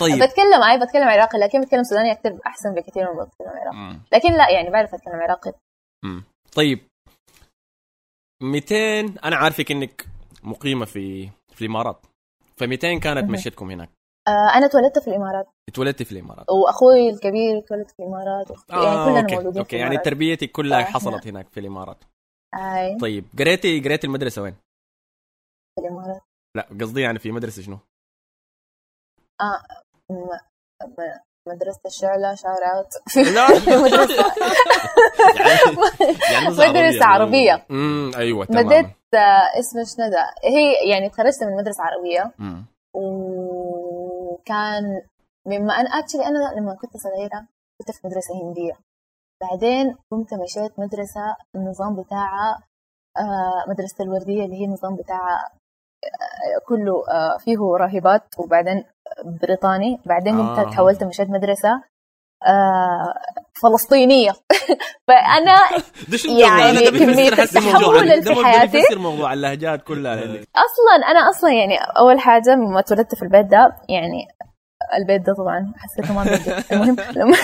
طيب. 0.00 0.22
بتكلم 0.22 0.62
أي 0.62 0.78
بتكلم 0.80 1.08
عراقي 1.08 1.38
لكن 1.38 1.60
بتكلم 1.60 1.82
سوداني 1.82 2.12
أكثر 2.12 2.38
أحسن 2.46 2.74
بكثير 2.74 3.02
من 3.02 3.24
بتكلم 3.24 3.48
عراقي. 3.48 3.98
لكن 4.12 4.32
لا 4.32 4.50
يعني 4.50 4.70
بعرف 4.70 4.94
أتكلم 4.94 5.14
عراقي. 5.14 5.52
طيب. 6.54 6.78
200 8.42 9.00
أنا 9.24 9.36
عارفك 9.36 9.70
إنك 9.70 10.06
مقيمة 10.42 10.84
في 10.84 11.30
في 11.54 11.62
الإمارات. 11.64 12.06
ف 12.56 12.62
200 12.62 12.98
كانت. 13.00 13.30
مشيتكم 13.30 13.70
هناك. 13.70 13.90
آه 14.28 14.30
أنا 14.54 14.66
اتولدت 14.66 14.98
في 14.98 15.08
الإمارات. 15.08 15.46
اتولدتي 15.68 16.04
في 16.04 16.12
الإمارات. 16.12 16.46
وأخوي 16.50 17.10
الكبير 17.10 17.58
اتولد 17.58 17.88
في 17.88 17.94
الإمارات 18.00 18.48
وأختي- 18.52 18.74
يعني 18.74 19.04
كلنا 19.04 19.20
okay 19.20 19.34
مولودين 19.34 19.58
okay 19.58 19.70
في 19.70 19.76
يعني 19.76 19.88
الإمارات. 19.88 20.04
تربيتك 20.04 20.50
كلها 20.52 20.82
فإحنا- 20.84 20.86
حصلت 20.94 21.26
هناك 21.26 21.48
في 21.48 21.60
الإمارات. 21.60 22.04
أي. 22.54 22.98
طيب 23.00 23.24
قريتي 23.38 23.80
قريتي 23.80 24.06
المدرسة 24.06 24.42
وين؟ 24.42 24.54
في 25.78 25.86
الإمارات. 25.86 26.22
لا 26.56 26.68
قصدي 26.80 27.00
يعني 27.00 27.18
في 27.18 27.32
مدرسة 27.32 27.62
شنو؟ 27.62 27.78
م- 30.10 30.14
م- 30.84 31.20
مدرسة 31.48 31.80
الشعلة 31.86 32.34
shout 32.34 32.64
out 32.74 33.16
لا. 33.16 33.48
مدرسة. 33.84 34.14
يعني 35.36 35.74
يعني 36.32 36.48
مدرسة 36.70 37.04
عربية. 37.06 37.66
امم 37.70 38.10
أيوه 38.16 38.44
تمام. 38.44 38.72
آه، 38.72 38.90
اسمه 39.60 39.84
شنو 39.84 40.08
ده 40.10 40.34
هي 40.44 40.90
يعني 40.90 41.08
تخرجت 41.08 41.44
من 41.44 41.56
مدرسة 41.56 41.84
عربية. 41.84 42.32
مم. 42.38 42.66
وكان 42.94 45.02
مما 45.46 45.74
أنا 45.74 45.88
اكشلي 45.98 46.26
أنا 46.26 46.60
لما 46.60 46.74
كنت 46.74 46.96
صغيرة 46.96 47.46
كنت 47.78 47.90
في 47.90 48.06
مدرسة 48.06 48.34
هندية. 48.42 48.72
بعدين 49.42 49.96
قمت 50.10 50.34
مشيت 50.34 50.78
مدرسة 50.78 51.36
النظام 51.54 52.02
بتاعها 52.02 52.62
آه، 53.18 53.70
مدرسة 53.70 54.04
الوردية 54.04 54.44
اللي 54.44 54.60
هي 54.60 54.64
النظام 54.64 54.96
بتاعها 54.96 55.48
آه، 56.04 56.66
كله 56.68 57.04
آه، 57.10 57.36
فيه 57.38 57.56
راهبات 57.80 58.22
وبعدين 58.38 58.84
بريطاني. 59.24 60.00
بعدين 60.06 60.38
قمت 60.40 60.58
آه. 60.58 60.70
تحولت 60.70 61.04
مشيت 61.04 61.30
مدرسة. 61.30 61.82
فلسطينية. 63.62 64.32
فأنا 65.08 65.56
يعني 66.42 66.78
حسي 67.36 67.58
التحول 67.58 68.22
في 68.22 68.44
حياتي. 68.44 68.94
موضوع 68.96 69.32
اللهجات 69.32 69.82
كلها 69.82 70.14
أصلا 70.66 70.94
أنا 71.10 71.28
أصلا 71.30 71.52
يعني 71.52 71.78
أول 71.98 72.20
حاجة 72.20 72.50
لما 72.50 72.80
اتولدت 72.80 73.14
في 73.14 73.22
البيت 73.22 73.46
ده 73.46 73.76
يعني 73.88 74.26
البيت 74.98 75.26
ده 75.26 75.34
طبعا 75.34 75.72
حسيته 75.76 76.14
ما 76.14 76.22
المهم 76.72 76.96
لما 77.16 77.36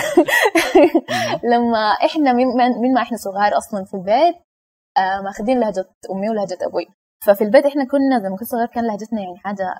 لما 1.43 1.91
إحنا 2.05 2.33
من, 2.33 2.45
ما 2.93 3.01
إحنا 3.01 3.17
صغار 3.17 3.57
أصلا 3.57 3.85
في 3.85 3.93
البيت 3.93 4.35
آه 4.97 5.21
ماخذين 5.21 5.59
لهجة 5.59 5.85
أمي 6.11 6.29
ولهجة 6.29 6.57
أبوي. 6.67 6.87
ففي 7.25 7.43
البيت 7.43 7.65
إحنا 7.65 7.83
كنا 7.85 8.27
لما 8.27 8.37
كنت 8.37 8.47
صغار 8.49 8.67
كان 8.67 8.87
لهجتنا 8.87 9.21
يعني 9.21 9.37
حاجة 9.37 9.75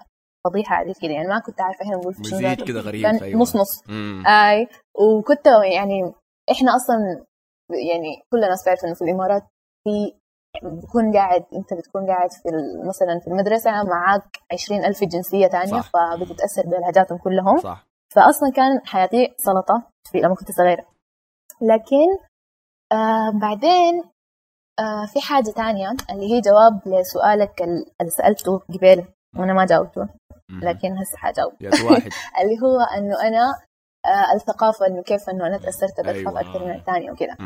فضيحة 0.48 0.76
عادي 0.76 0.94
كده 1.02 1.12
يعني 1.12 1.28
ما 1.28 1.40
كنت 1.40 1.62
عارفة 1.62 1.82
إحنا 1.86 1.96
نقول 1.96 2.14
في 2.14 2.24
شنو 2.24 2.40
ذاته. 2.40 2.66
كده 2.66 2.80
غريب 2.80 3.02
كان 3.04 3.16
أيوة. 3.16 3.42
نص 3.42 3.56
نص 3.56 3.84
مم. 3.90 4.24
أي 4.28 4.68
وكنت 5.00 5.46
يعني 5.48 6.14
إحنا 6.52 6.76
أصلا 6.76 7.26
يعني 7.70 8.22
كل 8.32 8.44
الناس 8.44 8.62
بتعرف 8.64 8.86
إنه 8.86 8.94
في 8.94 9.02
الإمارات 9.02 9.44
في 9.84 10.14
بتكون 10.64 11.14
قاعد 11.14 11.46
أنت 11.54 11.74
بتكون 11.74 12.08
قاعد 12.08 12.32
في 12.32 12.50
مثلا 12.88 13.20
في 13.20 13.28
المدرسة 13.28 13.84
معاك 13.84 14.38
عشرين 14.54 14.86
ألف 14.86 15.04
جنسية 15.04 15.48
تانية 15.48 15.82
صح. 15.82 15.90
فبتتأثر 15.94 16.62
بلهجاتهم 16.66 17.18
كلهم 17.18 17.58
صح 17.58 17.86
فاصلا 18.16 18.52
كان 18.56 18.82
حياتي 18.86 19.34
سلطة 19.38 19.84
في 20.12 20.18
لما 20.18 20.36
كنت 20.36 20.52
صغيرة 20.52 20.86
لكن 21.62 22.18
آه 22.92 23.30
بعدين 23.42 24.04
آه 24.80 25.06
في 25.14 25.22
حاجة 25.22 25.50
تانية 25.52 25.90
اللي 26.10 26.34
هي 26.34 26.42
جواب 26.42 26.82
لسؤالك 26.86 27.62
ال- 27.62 27.86
اللي 28.02 28.12
سألته 28.12 28.58
قبل 28.58 29.06
وأنا 29.38 29.54
ما 29.54 29.66
جاوبته. 29.66 30.08
لكن 30.64 30.98
هسه 30.98 31.18
حجاوب 31.18 31.54
واحد. 31.64 32.12
اللي 32.42 32.56
هو 32.64 32.80
إنه 32.98 33.22
أنا 33.28 33.54
آه 34.06 34.34
الثقافة 34.36 34.88
إنه 34.88 35.02
كيف 35.04 35.30
إنه 35.30 35.48
أنا 35.48 35.58
تأثرت 35.58 36.02
بالثقافه 36.06 36.40
أيوة. 36.40 36.50
أكثر 36.50 36.66
من 36.66 36.72
الثانية 36.72 37.12
وكذا. 37.12 37.38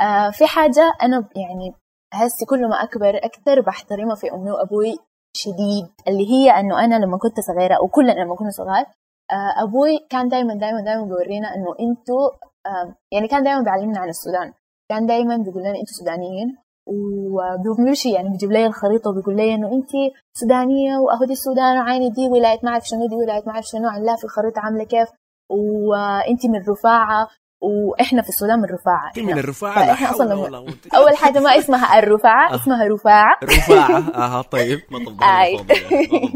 آه 0.00 0.30
في 0.30 0.46
حاجة 0.46 0.92
أنا 1.02 1.28
يعني 1.36 1.74
هسي 2.14 2.44
كل 2.46 2.68
ما 2.68 2.82
أكبر 2.82 3.16
أكثر 3.16 3.60
بحترمها 3.60 4.14
في 4.14 4.32
أمي 4.32 4.50
وأبوي 4.50 4.98
شديد 5.36 5.88
اللي 6.08 6.30
هي 6.30 6.50
إنه 6.60 6.84
أنا 6.84 6.94
لما 6.94 7.18
كنت 7.18 7.40
صغيرة 7.40 7.82
وكلنا 7.84 8.12
لما 8.12 8.34
كنا 8.36 8.50
صغار 8.50 8.84
آه 9.30 9.62
أبوي 9.62 9.98
كان 10.10 10.28
دائما 10.28 10.54
دائما 10.54 10.80
دائما 10.80 11.04
بيورينا 11.04 11.54
إنه 11.54 11.70
أنتوا 11.80 12.30
آه 12.66 12.94
يعني 13.12 13.28
كان 13.28 13.42
دائما 13.42 13.62
بيعلمنا 13.62 14.00
عن 14.00 14.08
السودان. 14.08 14.52
كان 14.90 15.06
دائما 15.06 15.36
بيقول 15.36 15.62
لنا 15.62 15.70
أنتوا 15.80 15.94
سودانيين. 15.98 16.56
وبيمشي 16.90 18.10
يعني 18.10 18.28
بيجيب 18.28 18.52
لي 18.52 18.66
الخريطة 18.66 19.10
وبيقول 19.10 19.36
لي 19.36 19.54
إنه 19.54 19.68
انت 19.72 19.90
سودانية 20.32 20.96
واهو 20.98 21.24
دي 21.24 21.32
السودان 21.32 21.78
وعيني 21.78 22.10
دي 22.10 22.28
ولاية 22.28 22.58
ما 22.62 22.70
أعرف 22.70 22.84
شنو 22.86 23.06
دي 23.06 23.14
ولاية 23.16 23.42
ما 23.46 23.52
أعرف 23.52 23.64
شنو 23.64 23.88
عاملاها 23.88 24.16
في 24.16 24.24
الخريطة 24.24 24.60
عاملة 24.60 24.84
كيف 24.84 25.08
وانت 25.50 26.46
من 26.46 26.60
رفاعة 26.68 27.28
وإحنا 27.62 28.22
في 28.22 28.28
السودان 28.28 28.58
من 28.58 28.64
رفاعة 28.64 29.10
من 29.16 29.38
الرفاعة؟ 29.38 29.78
لا 29.80 29.86
فإحنا 29.86 30.06
حول 30.06 30.14
أصلاً 30.16 30.34
ولا 30.34 30.56
لما-. 30.56 30.96
أول 30.96 31.16
حاجة 31.16 31.40
ما 31.40 31.58
اسمها 31.58 31.98
الرفاعة 31.98 32.54
اسمها 32.54 32.88
رفاعة. 32.88 33.38
رفاعة؟ 33.44 33.98
أها 34.24 34.42
طيب. 34.42 34.80
ما 34.90 34.98
تفضح 34.98 35.40
آي. 35.40 35.60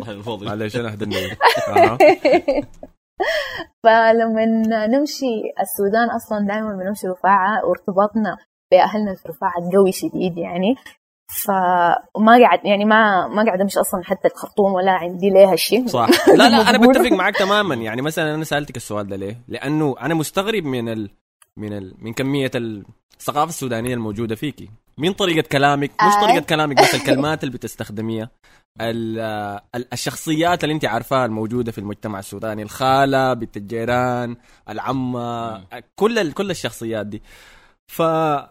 الفاضي 0.09 0.47
معلش 0.47 0.77
أنا 0.77 0.93
أهدى 0.93 1.05
النور. 1.05 1.31
فلما 3.85 4.45
نمشي 4.87 5.33
السودان 5.61 6.11
أصلا 6.11 6.47
دائما 6.47 6.73
بنمشي 6.73 7.07
رفاعة 7.07 7.67
وارتباطنا 7.67 8.37
بأهلنا 8.70 9.14
في 9.14 9.29
رفاعه 9.29 9.70
قوي 9.72 9.92
شديد 9.92 10.38
يعني 10.38 10.74
فما 11.44 12.38
قاعد 12.40 12.64
يعني 12.64 12.85
ما 12.85 13.29
ما 13.29 13.44
قاعد 13.44 13.61
امشي 13.61 13.81
أصلا 13.81 14.05
حتى 14.05 14.29
الخرطوم 14.29 14.72
ولا 14.72 14.92
عندي 14.92 15.31
ليها 15.31 15.57
شيء 15.57 15.87
صح 15.87 16.09
لا 16.29 16.48
لا 16.48 16.70
أنا. 16.70 16.79
بتفق 16.88 17.12
معك 17.12 17.37
تماما 17.37 17.74
يعني 17.74 18.03
مثلا 18.03 18.35
أنا 18.35 18.44
سألتك 18.44 18.77
السؤال 18.77 19.07
ده 19.09 19.16
ليه؟ 19.16 19.40
لأنه 19.48 19.94
أنا 20.00 20.14
مستغرب 20.14 20.64
من 20.64 20.88
ال... 20.88 21.11
من 21.57 21.72
ال... 21.72 21.94
من 21.98 22.12
كمية 22.12 22.50
الثقافة 22.55 23.48
السودانية 23.48 23.94
الموجودة 23.94 24.35
فيكي 24.35 24.70
من 24.98 25.12
طريقة 25.12 25.48
كلامك 25.53 25.90
مش 25.90 26.12
آه. 26.14 26.20
طريقه 26.27 26.40
كلامك 26.44 26.77
بس 26.83 26.94
الكلمات 26.94 27.44
اللي 27.44 27.55
بتستخدميها 27.55 28.31
ال... 28.81 29.18
ال- 29.74 29.92
الشخصيات 29.92 30.64
اللي 30.64 30.74
أنت 30.74 30.85
عارفاها 30.85 31.27
الموجودة 31.27 31.72
في 31.72 31.79
المجتمع 31.79 32.18
السوداني 32.18 32.62
الخالة 32.62 33.35
بنت 33.35 33.57
الجيران 33.57 34.37
العمة 34.68 35.64
كل 35.94 36.18
ال... 36.18 36.35
كل 36.35 36.50
الشخصيات 36.50 37.07
دي 37.07 37.22
ف... 37.87 38.03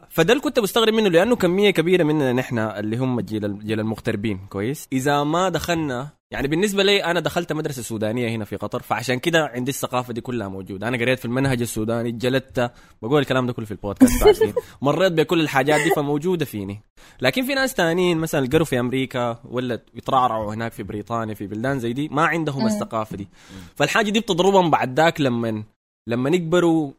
فده 0.09 0.33
اللي 0.33 0.43
كنت 0.43 0.59
بستغرب 0.59 0.93
منه 0.93 1.09
لأنه 1.09 1.35
كميه 1.35 1.71
كبيرة 1.71 2.03
مننا 2.03 2.33
نحن 2.33 2.59
اللي 2.59 2.97
هم 2.97 3.19
جيل 3.19 3.59
جيل 3.59 3.79
المغتربين 3.79 4.39
كويس؟ 4.49 4.87
إذا 4.93 5.23
ما 5.23 5.49
دخلنا 5.49 6.09
يعني 6.31 6.47
بالنسبة 6.47 6.83
لي 6.83 7.03
أنا 7.03 7.19
دخلت 7.19 7.53
مدرسة 7.53 7.81
سودانية 7.81 8.29
هنا 8.29 8.45
في 8.45 8.55
قطر 8.55 8.81
فعشان 8.81 9.19
كده 9.19 9.45
عندي 9.45 9.71
الثقافة 9.71 10.13
دي 10.13 10.21
كلها 10.21 10.47
موجودة. 10.47 10.87
أنا 10.87 10.97
قريت 10.97 11.19
في 11.19 11.25
المنهج 11.25 11.61
السوداني 11.61 12.11
جلدت 12.11 12.71
بقول 13.01 13.21
الكلام 13.21 13.47
ده 13.47 13.53
كله 13.53 13.65
في 13.65 13.71
البودكاست 13.71 14.23
عارفين 14.23 14.53
مريت 14.81 15.13
بكل 15.13 15.41
الحاجات 15.41 15.81
دي 15.81 15.89
فموجودة 15.89 16.45
فيني. 16.45 16.81
لكن 17.21 17.45
في 17.45 17.53
ناس 17.53 17.73
تانيين 17.73 18.17
مثلا 18.17 18.47
قروا 18.47 18.65
في 18.65 18.79
أمريكا 18.79 19.39
ولا 19.45 19.79
يترعرعوا 19.95 20.53
هناك 20.53 20.71
في 20.71 20.83
بريطانيا 20.83 21.33
في 21.33 21.47
بلدان 21.47 21.79
زي 21.79 21.93
دي 21.93 22.09
ما 22.09 22.25
عندهم. 22.25 22.65
الثقافة 22.65 23.17
دي. 23.17 23.27
فالحاجة 23.75 24.09
دي 24.09 24.19
بتضربهم 24.19 24.69
بعد 24.69 24.99
ذاك 24.99 25.21
لما 25.21 25.63
لما 26.07 26.29
يكبروا 26.29 26.91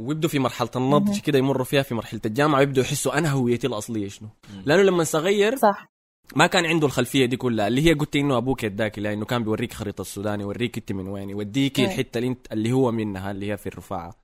ويبدوا 0.00 0.30
في 0.30 0.38
مرحلة 0.38 0.70
النضج. 0.76 1.18
كده 1.20 1.38
يمروا 1.38 1.64
فيها 1.64 1.82
في 1.82 1.94
مرحلة 1.94 2.20
الجامعة 2.26 2.58
ويبدوا 2.58 2.82
يحسوا 2.82 3.18
أنا 3.18 3.30
هويتي 3.30 3.66
الأصلية 3.66 4.08
شنو. 4.08 4.28
لأنه 4.64 4.82
لما 4.82 5.04
صغير 5.04 5.56
صح. 5.56 5.86
ما 6.36 6.46
كان 6.46 6.66
عنده 6.66 6.86
الخلفية 6.86 7.26
دي 7.26 7.36
كلها 7.36 7.68
اللي 7.68 7.86
هي 7.86 7.92
قلت 7.92 8.16
إنه 8.16 8.36
أبوك 8.36 8.64
يداك 8.64 8.98
لأنه 8.98 9.24
كان 9.24 9.44
بيوريك 9.44 9.72
خريطة 9.72 10.02
السودان 10.02 10.40
يوريك 10.40 10.78
أنت 10.78 10.92
من 10.92 11.08
وين 11.08 11.30
يوديك 11.30 11.80
مم. 11.80 11.86
الحتة 11.86 12.18
اللي 12.18 12.28
انت 12.28 12.52
اللي 12.52 12.72
هو 12.72 12.92
منها 12.92 13.30
اللي 13.30 13.52
هي 13.52 13.56
في 13.56 13.66
الرفاعة. 13.66 14.14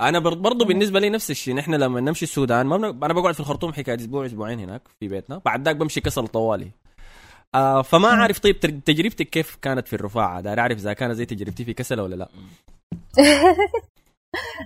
أنا 0.00 0.18
بر- 0.18 0.34
برضو 0.34 0.64
بالنسبة 0.64 1.00
لي 1.00 1.10
نفس 1.10 1.30
الشيء 1.30 1.54
نحن 1.54 1.74
لما 1.74 2.00
نمشي 2.00 2.24
السودان 2.24 2.66
ما 2.66 2.76
بن... 2.76 2.84
أنا 3.04 3.12
بقعد 3.14 3.34
في 3.34 3.40
الخرطوم 3.40 3.72
حكاية 3.72 3.96
أسبوع 3.96 4.26
أسبوعين 4.26 4.60
هناك 4.60 4.82
في 5.00 5.08
بيتنا. 5.08 5.38
بعد 5.44 5.64
ذاك 5.64 5.76
بمشي 5.76 6.00
كسل 6.00 6.26
طوالي. 6.28 6.70
آه 7.54 7.82
فما 7.82 8.08
عارف 8.08 8.38
طيب 8.38 8.60
تجربتك 8.60 9.28
كيف 9.30 9.58
كانت 9.62 9.88
في 9.88 9.96
الرفاعة؟ 9.96 10.40
داير 10.40 10.60
أعرف 10.60 10.78
إذا 10.78 10.92
كانت 10.92 11.12
زي 11.12 11.24
تجربتي 11.26 11.64
في 11.64 11.74
كسله 11.74 12.02
ولا 12.02 12.14
لا. 12.16 12.28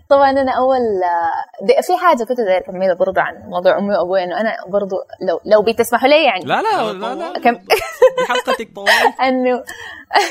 طبعا 0.08 0.30
أنا 0.30 0.52
أول 0.52 0.80
دي 1.62 1.82
في 1.82 1.96
حاجة 1.96 2.24
كنت 2.24 2.40
داير 2.40 2.60
أكملها 2.60 2.94
برضه 2.94 3.20
عن 3.20 3.34
موضوع 3.50 3.78
أمي 3.78 3.94
وأبوي 3.94 4.24
إنه 4.24 4.40
أنا 4.40 4.56
برضه 4.68 4.96
لو 5.22 5.40
لو 5.44 5.62
بتسمحوا 5.62 6.08
لي 6.08 6.24
يعني. 6.24 6.44
لا 6.44 6.62
لا 6.62 6.92
لا 6.92 7.14
لا 7.14 7.38
كم؟ 7.38 7.54
دي 8.18 8.24
حلقتك 8.28 8.74
طوال. 8.74 8.88
إنه 9.22 9.64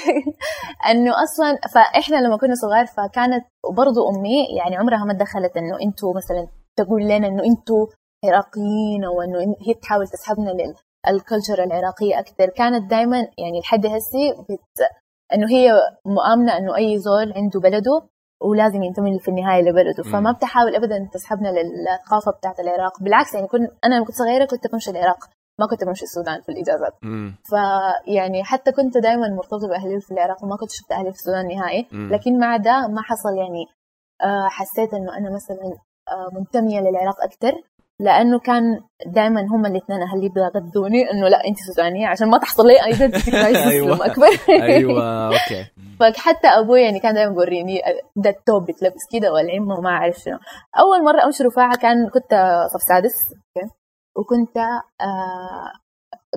إنه 0.91 1.11
أصلا 1.23 1.57
فإحنا 1.73 2.15
لما 2.15 2.37
كنا 2.37 2.55
صغار 2.55 2.85
فكانت 2.85 3.45
برضو 3.77 4.09
أمي 4.09 4.57
يعني 4.57 4.77
عمرها 4.77 5.05
ما 5.05 5.13
دخلت 5.13 5.57
إنه 5.57 5.77
أنتوا 5.85 6.13
مثلا 6.15 6.47
تقول 6.77 7.03
لنا 7.03 7.27
إنه 7.27 7.43
أنتوا 7.43 7.87
عراقيين 8.25 9.03
أو 9.05 9.21
إنه 9.21 9.55
هي 9.67 9.73
تحاول 9.73 10.07
تسحبنا 10.07 10.51
للكلتشر 11.07 11.63
العراقية 11.63 12.19
أكثر 12.19 12.49
كانت 12.49 12.89
دائما 12.89 13.17
يعني 13.17 13.59
لحد 13.59 13.85
هسي 13.85 14.33
بت 14.49 14.87
إنه 15.33 15.49
هي 15.49 15.71
مؤمنه 16.05 16.57
إنه 16.57 16.75
أي 16.77 16.99
زول 16.99 17.33
عنده 17.35 17.59
بلده 17.59 18.01
ولازم 18.41 18.83
ينتمي 18.83 19.19
في 19.19 19.27
النهاية 19.27 19.61
لبلده. 19.61 20.03
فما 20.03 20.31
بتحاول 20.31 20.75
ابدا 20.75 21.09
تسحبنا 21.13 21.49
للثقافة 21.49 22.31
بتاعت 22.31 22.59
العراق 22.59 23.03
بالعكس 23.03 23.33
يعني 23.33 23.47
كنت 23.47 23.71
أنا 23.85 23.95
لما 23.95 24.05
كنت 24.05 24.15
صغيرة 24.15 24.45
كنت 24.45 24.71
بمشي 24.71 24.91
العراق 24.91 25.17
ما 25.59 25.67
كنت 25.67 25.83
بمشي 25.83 26.03
السودان 26.03 26.41
في 26.41 26.49
الإجازات. 26.49 26.93
فيعني 27.49 28.43
حتى 28.43 28.71
كنت 28.71 28.97
دائما 28.97 29.27
مرتبطة 29.29 29.67
بأهلي 29.67 29.99
في 30.01 30.11
العراق 30.11 30.43
وما 30.43 30.55
كنت 30.55 30.71
شفت 30.71 30.91
أهلي 30.91 31.11
في 31.11 31.17
السودان 31.19 31.47
نهائي. 31.47 31.87
لكن 32.11 32.39
مع 32.39 32.57
ده 32.57 32.87
ما 32.87 33.01
حصل 33.01 33.37
يعني 33.37 33.65
آه، 34.21 34.47
حسيت 34.49 34.93
إنه 34.93 35.17
أنا 35.17 35.29
مثلا 35.35 35.77
آه، 36.11 36.29
منتمية 36.33 36.79
للعراق 36.79 37.23
أكثر 37.23 37.53
لأنه 38.01 38.39
كان 38.39 38.79
دائما 39.05 39.41
هم 39.41 39.65
الإثنين 39.65 40.01
أهلي 40.01 40.29
بيغذوني 40.29 41.11
إنه 41.11 41.27
لا 41.27 41.47
أنت 41.47 41.57
سودانيه 41.57 42.07
عشان 42.07 42.29
ما 42.29 42.37
تحصل 42.37 42.67
لي 42.67 42.81
أيوة. 43.69 43.95
لما 43.95 44.05
أكبر. 44.05 44.27
أيوه 44.49 45.25
okay. 45.27 45.65
فحتى 45.99 46.47
أبوي 46.47 46.81
يعني 46.81 46.99
كان 46.99 47.13
دائما 47.13 47.31
بيوريني 47.33 47.81
ده 48.15 48.29
التوب 48.29 48.65
بتلبس 48.65 49.01
كده 49.11 49.33
والعمه 49.33 49.77
وما 49.79 49.89
أعرف 49.89 50.15
شنو. 50.15 50.37
أول 50.79 51.03
مرة 51.03 51.23
أمشي 51.25 51.43
رفاعة 51.43 51.77
كان 51.77 52.09
كنت 52.09 52.63
صف 52.73 52.81
سادس 52.81 53.15
okay. 53.57 53.69
وكنت 54.17 54.57
آه 54.57 55.71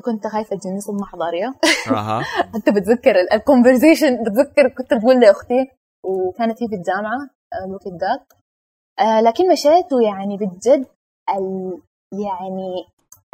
كنت 0.04 0.26
خايفة 0.26 0.56
تجيني 0.56 0.80
صدمة 0.80 1.06
حضارية. 1.06 1.54
أها. 1.90 2.22
حتى 2.54 2.70
بتذكر 2.70 3.14
ال 3.32 3.39
conversation 3.39 4.22
بتذكر 4.24 4.68
كنت 4.68 4.94
بقول 4.94 5.20
لأختي 5.20 5.70
وكانت 6.04 6.62
هي 6.62 6.68
في 6.68 6.74
الجامعة 6.74 7.18
آه، 7.52 7.64
الوقت 7.66 7.86
ذاك 8.00 8.26
آه 9.00 9.20
لكن 9.20 9.52
مشيت 9.52 9.92
ويعني 9.92 10.36
بجد 10.36 10.86
ال 11.30 11.78
يعني 12.12 12.84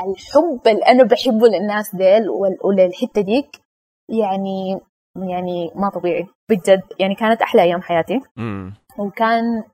الحب 0.01 0.61
اللي 0.69 0.87
أنا 0.87 1.05
بحبه 1.05 1.47
للناس 1.49 1.95
ديل 1.95 2.29
وللحتة 2.65 3.21
ديك 3.21 3.61
يعني 4.09 4.81
يعني 5.17 5.71
ما 5.75 5.89
طبيعي 5.91 6.27
بجد. 6.51 6.83
يعني 6.99 7.15
كانت 7.15 7.43
أحلى 7.43 7.63
أيام 7.63 7.83
حياتي. 7.83 8.21
مم. 8.37 8.75
وكان 8.99 9.65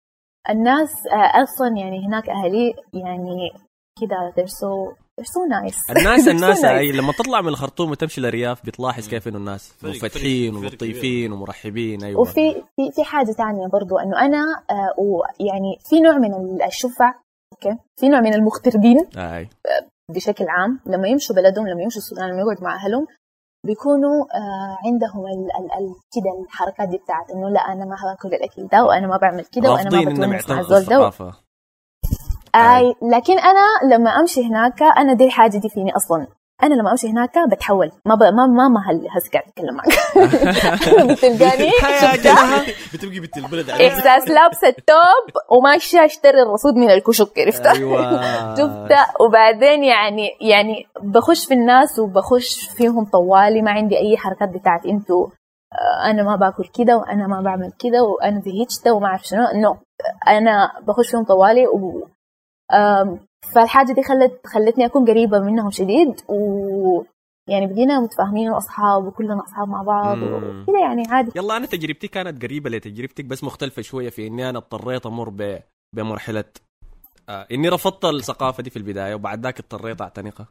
الناس 0.51 0.91
آه، 1.13 1.43
أصلا 1.43 1.77
يعني 1.77 2.07
هناك 2.07 2.31
أهلي 2.31 2.75
يعني 2.95 3.51
كده 4.01 4.33
they're 4.37 4.49
so 4.51 4.95
they're 5.21 5.25
so 5.25 5.41
nice. 5.51 5.79
الناس 5.99 6.21
They're 6.21 6.25
so 6.25 6.29
الناس 6.29 6.63
nice. 6.63 6.65
أي 6.65 6.93
لما 6.93 7.13
تطلع 7.13 7.41
من 7.41 7.49
الخرطوم 7.49 7.91
وتمشي 7.91 8.21
للرياف 8.21 8.67
بتلاحظ 8.67 9.09
كيف 9.09 9.29
إنه 9.29 9.39
الناس 9.39 9.85
منفتحين 9.85 10.53
فرق 10.53 10.63
ولطيفين 10.63 11.33
ومرحبين. 11.33 12.05
أيوه. 12.05 12.21
وفي 12.21 12.53
في 12.55 12.93
في 12.97 13.05
حاجة 13.05 13.33
تانية 13.33 13.67
برضو 13.73 13.99
إنه 13.99 14.21
أنا 14.21 14.45
آه 14.71 14.95
ويعني 14.99 15.79
في 15.91 16.01
نوع 16.01 16.19
من 16.19 16.63
الشفع 16.67 17.15
okay. 17.55 17.79
في 18.01 18.09
نوع 18.09 18.21
من 18.21 18.35
المغتربين 18.35 19.07
اي 19.17 19.49
بشكل 20.11 20.45
عام 20.49 20.81
لما 20.87 21.09
يمشوا 21.09 21.37
بلدهم 21.37 21.69
لما 21.69 21.83
يمشوا 21.83 21.99
السودان 21.99 22.29
لما 22.31 22.41
يقعدوا 22.41 22.65
مع 22.65 22.75
أهلهم 22.75 23.07
بيكونوا 23.67 24.25
آه 24.25 24.79
عندهم 24.87 25.27
ال 25.27 25.51
ال 25.59 25.73
ال 25.79 25.95
كده 26.15 26.43
الحركات 26.45 26.89
دي 26.89 26.97
بتاعت 26.99 27.31
إنه 27.31 27.49
لا 27.51 27.61
أنا 27.61 27.85
ما 27.85 27.97
هاكل 28.05 28.29
الأكل 28.29 28.67
ده 28.67 28.85
وأنا 28.85 29.07
ما 29.07 29.17
بعمل 29.17 29.45
كده 29.45 29.73
وأنا 29.73 29.91
ما 29.91 30.11
بتونس 30.13 30.51
مع 30.51 30.61
الزول 30.61 30.85
ده. 30.85 30.99
أي 32.55 32.95
لكن 33.03 33.39
أنا 33.39 33.95
لما 33.95 34.11
أمشي 34.11 34.45
هناك 34.47 34.83
أنا 34.83 35.13
دي 35.15 35.25
الحاجة 35.25 35.59
دي 35.59 35.69
فيني 35.69 35.97
أصلا. 35.97 36.27
أنا 36.65 36.75
لما 36.75 36.91
أمشي 36.91 37.09
هناك 37.11 37.31
بتحول. 37.53 37.91
ما 38.07 38.15
ب... 38.15 38.23
ما 38.23 38.47
ما 38.47 38.69
ما 38.69 38.81
هل- 38.91 39.07
هسه 39.17 39.31
قاعد 39.33 39.45
أتكلم 39.49 39.75
معك. 39.75 39.87
بتلقاني؟ 41.11 41.71
بتبقي 42.95 43.21
بنت 43.21 43.37
البلد 43.37 43.71
عليك. 43.71 43.93
إحساس 43.93 44.29
لابسة 44.31 44.69
التوب 44.69 45.27
وماشية 45.51 46.05
أشتري 46.05 46.43
الرصيد 46.43 46.75
من 46.75 46.91
الكشك 46.91 47.39
عرفتها؟ 47.39 47.73
أيوه. 47.73 48.21
شفتها؟ 48.59 49.07
وبعدين 49.21 49.85
يعني 49.85 50.29
يعني 50.41 50.87
بخش 51.03 51.47
في 51.47 51.55
الناس 51.55 51.99
وبخش 51.99 52.69
فيهم 52.77 53.05
طوالي 53.05 53.63
ما 53.63 53.71
عندي 53.71 53.99
أي 53.99 54.17
حركات 54.17 54.49
بتاعت 54.49 54.87
أنتوا 54.87 55.27
آه، 55.73 56.11
أنا 56.11 56.23
ما 56.23 56.37
باكل 56.37 56.65
كده 56.79 56.97
وأنا 56.97 57.27
ما 57.27 57.41
بعمل 57.41 57.73
كده 57.79 58.03
وأنا 58.03 58.41
زهقت 58.41 58.95
وما 58.97 59.07
أعرف 59.07 59.23
شنو. 59.25 59.41
no 59.55 59.77
أنا 60.29 60.71
بخش 60.87 61.11
فيهم 61.11 61.25
طوالي 61.25 61.67
و 61.67 62.07
فالحاجة 63.55 63.93
دي 63.93 64.03
خلت 64.03 64.47
خلتني 64.47 64.87
أكون 64.87 65.05
قريبة 65.11 65.39
منهم 65.39 65.71
شديد 65.71 66.21
و 66.29 67.03
يعني 67.49 67.67
بقينا 67.67 68.01
متفاهمين 68.01 68.51
واصحاب 68.51 69.07
وكلنا 69.07 69.43
أصحاب 69.45 69.69
مع 69.69 69.83
بعض. 69.83 70.19
وكده 70.19 70.79
يعني 70.81 71.03
عادي. 71.09 71.31
يلا 71.37 71.57
أنا 71.57 71.67
تجربتي 71.67 72.09
كانت 72.09 72.43
قريبة 72.43 72.71
لتجربتك 72.71 73.25
بس 73.25 73.45
مختلفة 73.45 73.83
شوية 73.83 74.09
في 74.11 74.27
إني 74.27 74.51
أنا 74.51 74.59
اضطريت 74.59 75.07
أمر 75.07 75.29
ب... 75.29 75.59
بمرحلة 75.97 76.45
آه 77.29 77.47
إني 77.53 77.69
رفضت 77.69 78.05
الثقافة 78.05 78.63
دي 78.63 78.71
في 78.71 78.77
البداية 78.77 79.15
وبعد 79.15 79.43
ذاك 79.45 79.59
اضطريت 79.61 80.01
أعتنقها. 80.01 80.47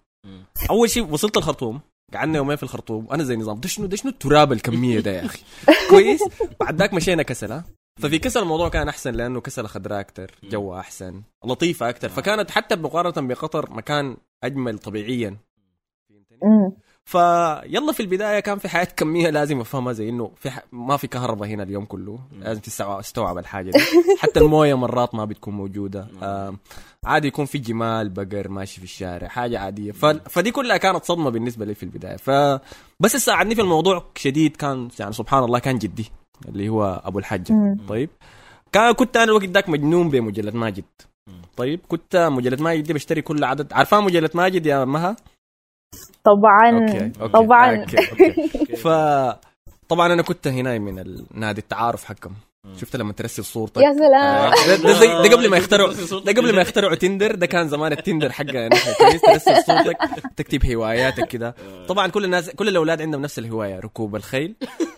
أول 0.69 0.89
شيء 0.89 1.11
وصلت 1.13 1.37
الخرطوم 1.37 1.81
قعدنا 2.13 2.37
يومين 2.37 2.55
في 2.55 2.63
الخرطوم 2.63 3.07
أنا 3.11 3.23
زي 3.23 3.35
نظام 3.35 3.59
ده 3.59 3.67
شنو 3.67 3.85
ده 3.85 3.95
شنو 3.95 4.11
التراب 4.11 4.51
الكمية 4.51 4.99
ده 4.99 5.11
يا 5.11 5.25
أخي؟ 5.25 5.39
كويس. 5.89 6.23
بعد 6.59 6.75
ذاك 6.75 6.93
مشينا 6.93 7.23
كسلة. 7.23 7.63
ففي 8.01 8.19
كسل 8.19 8.41
الموضوع 8.41 8.69
كان 8.69 8.87
أحسن 8.87 9.13
لأنه 9.13 9.41
كسل 9.41 9.67
خضراء 9.67 9.99
أكثر 9.99 10.31
جوها 10.43 10.79
أحسن 10.79 11.21
لطيفة 11.45 11.89
أكثر 11.89 12.09
فكانت 12.09 12.51
حتى 12.51 12.75
مقارنة 12.75 13.27
بقطر 13.27 13.69
مكان 13.71 14.17
أجمل 14.43 14.77
طبيعيا. 14.79 15.37
فيلا 17.05 17.91
في 17.93 17.99
البداية 17.99 18.39
كان 18.39 18.57
في 18.57 18.69
حياة 18.69 18.83
كمية 18.85 19.29
لازم 19.29 19.59
أفهمها 19.59 19.93
زي 19.93 20.09
إنه 20.09 20.31
في 20.35 20.51
ح... 20.51 20.63
ما 20.71 20.97
في 20.97 21.07
كهرباء 21.07 21.49
هنا 21.49 21.63
اليوم 21.63 21.85
كله. 21.85 22.19
لازم 22.31 22.61
تستوعب 22.99 23.37
الحاجة 23.37 23.71
دي. 23.71 23.79
حتى 24.21 24.39
الموية 24.39 24.73
مرات 24.73 25.15
ما 25.15 25.25
بتكون 25.25 25.53
موجودة. 25.53 26.07
عادي 27.05 27.27
يكون 27.27 27.45
في 27.45 27.57
جمال 27.57 28.09
بقر 28.09 28.49
ماشي 28.49 28.77
في 28.77 28.83
الشارع 28.83 29.27
حاجة 29.27 29.59
عادية. 29.59 29.91
ف... 29.91 30.05
فدي 30.05 30.51
كلها 30.51 30.77
كانت 30.77 31.05
صدمة 31.05 31.29
بالنسبة 31.29 31.65
لي 31.65 31.73
في 31.73 31.83
البداية. 31.83 32.17
ف 32.17 32.29
بس 32.99 33.11
اللي 33.11 33.19
ساعدني 33.19 33.55
في 33.55 33.61
الموضوع 33.61 34.05
شديد 34.15 34.55
كان 34.57 34.89
يعني 34.99 35.13
سبحان 35.13 35.43
الله 35.43 35.59
كان 35.59 35.77
جدي. 35.77 36.11
اللي 36.49 36.69
هو 36.69 37.01
أبو 37.05 37.19
الحجة. 37.19 37.53
مم. 37.53 37.77
طيب. 37.87 38.09
كان 38.71 38.91
كنت 38.91 39.17
أنا 39.17 39.25
الوقت 39.25 39.43
ذاك 39.45 39.69
مجنون 39.69 40.09
بمجله 40.09 40.51
ماجد. 40.51 40.83
طيب. 41.57 41.79
كنت 41.87 42.15
مجلة 42.31 42.63
ماجد 42.63 42.83
دي 42.83 42.93
بشتري 42.93 43.21
كل 43.21 43.43
عدد. 43.43 43.73
عارفان 43.73 44.03
مجلة 44.03 44.29
ماجد 44.35 44.65
يا 44.65 44.85
مها؟ 44.85 45.15
طبعا. 46.23 46.71
أوكي 46.81 47.11
أوكي. 47.21 47.33
طبعا. 47.33 47.75
okay 47.79 47.97
okay. 48.11 48.75
ف 48.83 48.87
طبعا 49.89 50.13
أنا 50.13 50.21
كنت 50.21 50.47
هنا 50.47 50.77
من 50.77 50.99
النادي 50.99 51.61
التعارف 51.61 52.03
حقهم. 52.05 52.33
شفت 52.81 52.95
لما 52.95 53.13
ترسل 53.13 53.43
صورتك؟ 53.43 53.81
يا 53.81 53.93
سلام. 53.93 54.51
ده, 54.67 54.75
ده, 54.75 55.23
ده 55.29 55.35
قبل 55.35 55.49
ما 55.49 55.57
يخترعوا 55.57 55.93
ده 56.25 56.31
قبل 56.31 56.55
ما 56.55 56.61
يخترعوا 56.61 56.95
Tinder 56.95 57.35
ده 57.35 57.45
كان 57.45 57.67
زمان 57.67 57.91
ال 57.91 57.96
Tinder 57.96 58.27
نحن 58.27 58.69
كويس 58.97 59.21
ترسل 59.21 59.63
صورتك 59.63 59.97
تكتب 60.37 60.65
هواياتك 60.65 61.27
كده. 61.27 61.55
طبعا 61.87 62.07
كل 62.07 62.23
الناس 62.25 62.49
كل 62.49 62.67
الأولاد 62.67 63.01
عندهم 63.01 63.21
نفس 63.21 63.39
الهواية 63.39 63.79
ركوب 63.79 64.15
الخيل 64.15 64.55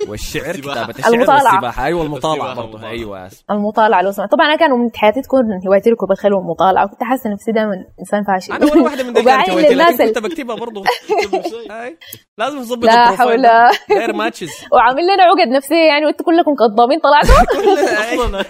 والشعر. 0.08 0.56
كتابة 0.56 0.90
الشعر 0.90 1.14
المطالعة. 1.14 1.54
والسباحة. 1.54 1.86
أيوه 1.86 2.04
المطالعة 2.04 2.56
برضه. 2.56 2.90
أيوه 2.90 3.30
المطالعة 3.52 4.02
لو 4.02 4.12
سمحت. 4.12 4.32
طبعا 4.32 4.46
أنا 4.48 4.56
كان 4.56 4.72
من 4.72 4.90
حياتي 4.96 5.22
تكون 5.22 5.42
هوايتي 5.68 5.90
ركوب 5.90 6.12
الخيل 6.12 6.34
والمطالعة. 6.34 6.86
وكنت 6.86 7.04
حاسة 7.04 7.30
نفسي 7.30 7.52
دائما 7.52 7.74
إنسان 8.00 8.24
فاشل. 8.24 8.54
أنا 8.54 8.66
ولا 8.74 8.84
واحدة 8.84 9.04
من 9.04 9.18
وبعين 9.18 9.50
هوايتي 9.52 9.74
لكن 9.74 9.98
كنت 10.08 10.18
بكتبها 10.20 10.56
برضه. 10.56 10.84
لازم 12.38 12.58
نظبط 12.58 12.84
لا 12.86 13.12
حول. 13.16 13.46
غير 13.92 14.14
ماتشز 14.14 14.50
وعامل 14.74 15.04
لنا 15.04 15.24
عقد 15.24 15.48
نفسية 15.48 15.76
يعني 15.76 16.06
وأنتم 16.06 16.24
كلكم 16.26 16.56
كذابين 16.56 17.00
طلعتوا. 17.00 17.55
أصلا. 18.14 18.46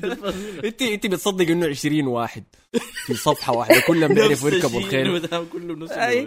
انت 0.68 0.82
انت 0.82 1.06
بتصدق 1.06 1.50
إنه 1.50 1.66
20 1.66 2.06
واحد 2.06 2.44
في 3.06 3.14
صفحة 3.14 3.52
واحدة 3.56 3.80
كلهم 3.86 4.14
بيعرفوا 4.14 4.50
يركبوا 4.50 4.80
الخيل. 4.80 5.20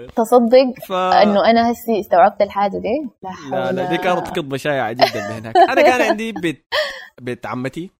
تصدق 0.16 0.74
ف 0.88 0.92
إنه 0.92 1.46
أنا 1.50 1.72
هسي 1.72 2.00
استوعبت 2.00 2.42
الحاجة 2.42 2.78
دي؟ 2.78 3.10
لا 3.24 3.30
حول 3.32 3.52
لا 3.52 3.72
لا 3.72 3.90
دي 3.90 3.98
كانت 3.98 4.28
قطبه 4.28 4.58
شائعة 4.58 4.92
جدا 4.92 5.38
هناك. 5.40 5.58
أنا 5.58 5.82
كان 5.82 6.02
عندي 6.02 6.32
بيت 6.32 6.66
بيت 7.22 7.46
عمتي. 7.46 7.97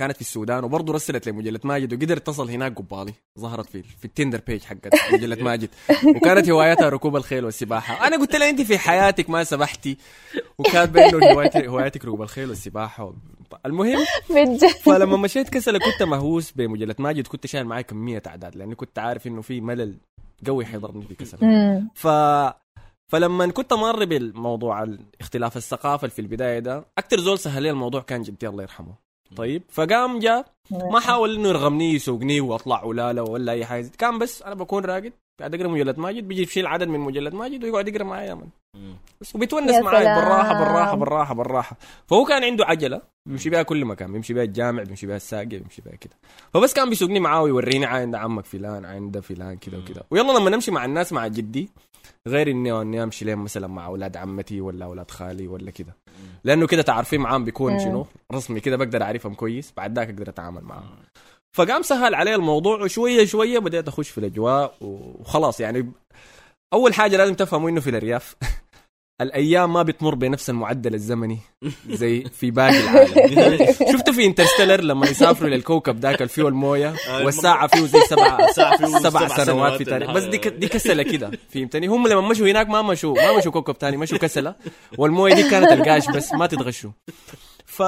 كانت 0.00 0.14
في 0.14 0.20
السودان 0.20 0.64
وبرضه 0.64 0.92
رسلت 0.92 1.28
لمجله 1.28 1.60
ماجد 1.64 1.92
وقدرت 1.92 2.26
تصل 2.26 2.50
هناك 2.50 2.78
قبالي. 2.78 3.12
ظهرت 3.38 3.68
في 3.68 3.82
في 3.82 4.04
التندر 4.04 4.40
بيج 4.46 4.62
حقت 4.62 4.92
مجلة 5.12 5.44
ماجد. 5.44 5.68
وكانت 6.16 6.50
هوايتها 6.50 6.88
ركوب 6.88 7.16
الخيل 7.16 7.44
والسباحة. 7.44 8.06
أنا 8.06 8.16
قلت 8.16 8.36
لها 8.36 8.50
أنت 8.50 8.60
في 8.60 8.78
حياتك 8.78 9.30
ما 9.30 9.44
سبحتي. 9.44 9.96
وكاتبه 10.58 11.08
إنه 11.08 11.32
هوايتك 11.32 11.66
هوايتك 11.66 12.04
ركوب 12.04 12.22
الخيل 12.22 12.48
والسباحة. 12.48 13.14
المهم 13.66 13.98
فلما 14.84 15.16
مشيت 15.16 15.48
كسلة 15.48 15.78
كنت 15.78 16.02
مهووس 16.02 16.50
بمجلة 16.50 16.94
ماجد. 16.98 17.26
كنت 17.26 17.46
شايل 17.46 17.66
معي 17.66 17.82
كمية 17.82 18.22
أعداد 18.26 18.56
لأني 18.56 18.74
كنت 18.74 18.98
عارف 18.98 19.26
إنه 19.26 19.42
في 19.42 19.60
ملل 19.60 19.98
قوي 20.46 20.66
حيضربني 20.66 21.04
في 21.04 21.14
كسلة. 21.14 21.40
ف 21.94 22.08
فلما 23.08 23.46
كنت 23.46 23.72
مر 23.72 24.04
بالموضوع 24.04 24.86
اختلاف 25.20 25.56
الثقافة 25.56 26.08
في 26.08 26.18
البداية 26.18 26.58
ده 26.58 26.84
أكثر 26.98 27.20
زول 27.20 27.38
سهل 27.38 27.62
لي 27.62 27.70
الموضوع 27.70 28.00
كان 28.00 28.22
جدي 28.22 28.48
الله 28.48 28.62
يرحمه. 28.62 29.09
طيب 29.36 29.62
فقام 29.68 30.18
جاء 30.18 30.46
ما 30.70 31.00
حاول 31.00 31.34
إنه 31.34 31.48
يرغمني 31.48 31.94
يسوقني 31.94 32.40
وأطلع 32.40 32.84
ولاله 32.84 33.22
ولا 33.22 33.52
أي 33.52 33.64
حاجة. 33.64 33.90
كان 33.98 34.18
بس 34.18 34.42
أنا 34.42 34.54
بكون 34.54 34.84
راقد 34.84 35.12
قاعد 35.40 35.54
اقرا 35.54 35.68
مجلد 35.68 35.98
ماجد 35.98 36.28
بيجي 36.28 36.42
يشيل 36.42 36.66
عدد 36.66 36.88
من 36.88 37.00
مجلد 37.00 37.34
ماجد 37.34 37.64
ويقعد 37.64 37.88
يقرأ 37.88 38.04
معي 38.04 38.26
يا 38.26 38.34
من. 38.34 38.46
بس 39.20 39.34
وبيتونس 39.34 39.70
يا 39.70 39.80
معي 39.80 40.02
سلام. 40.02 40.20
بالراحة 40.20 40.58
بالراحة 40.64 40.96
بالراحة 40.96 41.34
بالراحة. 41.34 41.76
فهو 42.06 42.24
كان 42.24 42.44
عنده 42.44 42.64
عجلة 42.64 43.02
بيمشي 43.26 43.50
بها 43.50 43.62
كل 43.62 43.84
مكان 43.84 44.12
بيمشي 44.12 44.34
بها 44.34 44.42
الجامع 44.42 44.82
بيمشي 44.82 45.06
بها 45.06 45.16
الساقية 45.16 45.58
بيمشي 45.58 45.82
بها 45.82 45.96
كده. 45.96 46.12
فبس 46.54 46.74
كان 46.74 46.88
بيسوقني 46.88 47.20
معاه 47.20 47.42
ويوريني 47.42 47.86
عند 47.86 48.14
عمك 48.14 48.44
فلان 48.44 48.84
عند 48.84 49.20
فلان 49.20 49.56
كده 49.56 49.78
وكده. 49.78 50.04
ويلا 50.10 50.32
لما 50.38 50.50
نمشي 50.50 50.70
مع 50.70 50.84
الناس 50.84 51.12
مع 51.12 51.26
جدي 51.26 51.70
غير 52.28 52.50
إني 52.50 52.72
أني 52.80 53.02
أمشي 53.02 53.24
لين 53.24 53.38
مثلا 53.38 53.66
مع 53.66 53.86
أولاد 53.86 54.16
عمتي 54.16 54.60
ولا 54.60 54.84
أولاد 54.84 55.10
خالي 55.10 55.48
ولا 55.48 55.70
كده. 55.70 55.96
لأنه 56.44 56.66
كده 56.66 56.82
تعرفين 56.82 57.20
معاهم 57.20 57.44
بيكون 57.44 57.72
مم. 57.72 57.78
شنو؟ 57.78 58.06
رسمي 58.32 58.60
كده 58.60 58.76
بقدر 58.76 59.02
أعرفهم 59.02 59.34
كويس 59.34 59.72
بعد 59.76 59.98
ذاك 59.98 60.08
أقدر 60.08 60.28
أتعامل 60.28 60.62
معاهم. 60.64 60.88
فقام 61.52 61.82
سهل 61.82 62.14
علي 62.14 62.34
الموضوع 62.34 62.82
وشوية 62.82 63.24
شوية 63.24 63.58
بديت 63.58 63.88
أخش 63.88 64.10
في 64.10 64.18
الأجواء 64.18 64.74
وخلاص 64.80 65.60
يعني. 65.60 65.92
أول 66.72 66.94
حاجة 66.94 67.16
لازم 67.16 67.34
تفهموا 67.34 67.70
إنه 67.70 67.80
في 67.80 67.90
الأرياف. 67.90 68.36
الأيام 69.20 69.72
ما 69.72 69.82
بتمر 69.82 70.14
بنفس 70.14 70.50
المعدل 70.50 70.94
الزمني 70.94 71.38
زي 71.90 72.24
في 72.40 72.50
باقي 72.50 72.80
العالم. 72.80 73.66
شفتوا 73.92 74.14
في 74.14 74.26
انترستيلر 74.26 74.80
لما 74.80 75.06
يسافروا 75.06 75.50
للكوكب 75.50 76.00
ذاك 76.00 76.14
اللي 76.16 76.28
فيه 76.28 76.48
المويه 76.48 76.94
والساعة 77.24 77.66
فيه 77.76 77.86
زي 77.86 78.00
سبع 78.00 78.46
سبع 79.02 79.28
سنوات 79.44 79.72
في 79.78 79.84
تاريخ 79.84 80.10
بس 80.10 80.22
دي 80.22 80.38
ك- 80.38 80.48
دي 80.48 80.68
كسلة 80.68 81.02
كده 81.02 81.30
فهمتني؟ 81.54 81.86
هم 81.86 82.08
لما 82.08 82.20
مشوا 82.28 82.50
هناك 82.50 82.68
ما 82.68 82.82
مشوا 82.82 83.14
ما 83.14 83.38
مشوا 83.38 83.52
كوكب 83.52 83.78
تاني 83.78 83.96
مشوا 83.96 84.18
كسلة. 84.18 84.54
والموية 84.98 85.34
دي 85.34 85.50
كانت 85.50 85.72
القاش 85.72 86.06
بس 86.10 86.32
ما 86.32 86.46
تتغشوا. 86.46 86.90
ف 87.70 87.82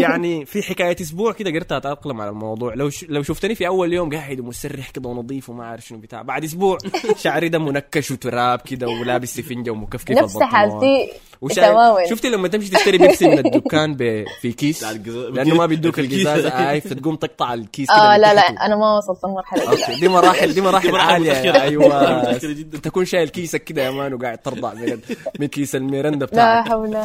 يعني 0.00 0.44
في 0.44 0.62
حكاية 0.62 0.96
أسبوع 1.00 1.32
كده 1.32 1.50
قدرت 1.50 1.72
أتأقلم 1.72 2.20
على 2.20 2.30
الموضوع 2.30 2.74
لو 2.74 2.90
ش... 2.90 3.04
لو 3.08 3.22
شفتني 3.22 3.54
في 3.54 3.66
أول 3.66 3.92
يوم 3.92 4.14
قاعد 4.14 4.40
ومسرح 4.40 4.90
كده 4.90 5.08
ونظيف 5.08 5.50
وما 5.50 5.66
عارف 5.66 5.86
شنو 5.86 5.98
بتاع 5.98 6.22
بعد 6.22 6.44
أسبوع 6.44 6.78
شعري 7.22 7.48
ده 7.48 7.58
منكش 7.58 8.10
وتراب 8.10 8.58
كده 8.60 8.86
ولابس 8.88 9.34
سفنجة 9.36 9.70
ومكفكف 9.70 10.10
نفس. 10.10 10.38
حالتي 10.42 11.12
وشايف 11.40 11.68
تماماً. 11.68 12.06
شفتي 12.10 12.28
لما 12.30 12.48
تمشي 12.48 12.70
تشتري 12.70 12.98
بيبسي 12.98 13.28
من 13.28 13.38
الدكان 13.38 13.94
ب... 13.94 14.24
في 14.40 14.52
كيس 14.52 14.84
لأنه 14.84 15.54
ما 15.54 15.66
بيدوك. 15.66 15.98
القزازه 15.98 16.48
اي 16.70 16.80
فتقوم 16.80 17.16
تقطع 17.16 17.54
الكيس 17.54 17.88
كده 17.88 17.96
آه 18.14 18.16
لا 18.16 18.34
لا. 18.34 18.40
أنا 18.40 18.76
ما 18.76 18.96
وصلت 18.96 19.24
المرحله 19.24 19.60
دي 19.60 19.66
لا. 19.66 19.70
okay 19.90 20.00
دي 20.00 20.08
مراحل 20.08 20.54
دي 20.54 20.60
مراحل 20.60 20.96
عالية. 20.96 21.62
أيوه. 21.62 22.32
تكون 22.82 23.04
شايل 23.04 23.28
كيسك 23.28 23.64
كده 23.64 23.82
يا 23.82 23.90
man 23.90 24.14
وقاعد 24.14 24.38
ترضع 24.38 24.74
من 24.74 24.98
من 25.40 25.46
كيس 25.46 25.76
الميرندا 25.76 26.26
لا 26.26 26.32
بتاعك 26.32 26.68
حول 26.68 26.96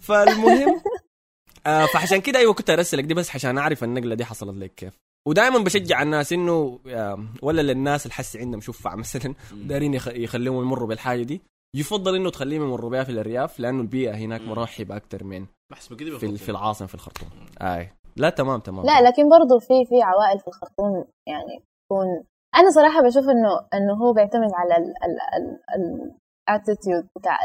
فالمهم 0.00 0.80
آه 1.66 1.86
فعشان 1.86 2.20
كده 2.20 2.38
أيوه 2.38 2.54
كنت 2.54 2.70
أرسلك 2.70 3.04
دي 3.04 3.14
بس 3.14 3.34
عشان 3.34 3.58
أعرف 3.58 3.84
النقلة 3.84 4.14
دي 4.14 4.24
حصلت 4.24 4.56
لك 4.56 4.74
كيف. 4.74 4.96
ودائما 5.28 5.58
بشجع 5.58 6.02
الناس 6.02 6.32
إنه 6.32 6.78
ولا 7.42 7.62
للناس 7.62 8.02
اللي 8.06 8.14
حسي 8.14 8.38
عندهم 8.38 8.60
شفع 8.60 8.94
مثلا 8.94 9.34
دارين 9.52 9.94
يخ- 9.94 10.08
يخليهم 10.08 10.62
يمروا 10.62 10.88
بالحاجة 10.88 11.22
دي. 11.22 11.42
يفضل 11.76 12.14
إنه 12.16 12.30
تخليهم 12.30 12.62
يمروا 12.62 12.90
بها 12.90 13.04
في 13.04 13.12
الأرياف 13.12 13.60
لأنه 13.60 13.80
البيئة 13.82 14.14
هناك 14.14 14.40
مرحبة 14.40 14.96
أكثر 14.96 15.24
من 15.24 15.46
في, 16.18 16.36
في 16.38 16.48
العاصمة 16.48 16.86
في 16.88 16.94
الخرطوم. 16.94 17.28
أي. 17.62 17.90
لا 18.16 18.30
تمام 18.30 18.60
تمام. 18.60 18.86
لا 18.86 19.00
لكن 19.08 19.28
برضو 19.28 19.58
في 19.58 19.84
في 19.88 20.02
عوائل 20.02 20.40
في 20.40 20.48
الخرطوم 20.48 21.04
يعني 21.28 21.62
تكون 21.86 22.24
أنا 22.56 22.70
صراحة 22.70 23.02
بشوف 23.02 23.24
انه 23.28 23.50
إنه 23.74 23.94
هو 23.94 24.12
بيعتمد 24.12 24.50
على 24.54 24.76
ال 24.76 24.84
ال 25.04 25.18
ال 25.76 26.12
ال 26.48 26.54
attitude 26.54 27.06
بتاع 27.18 27.36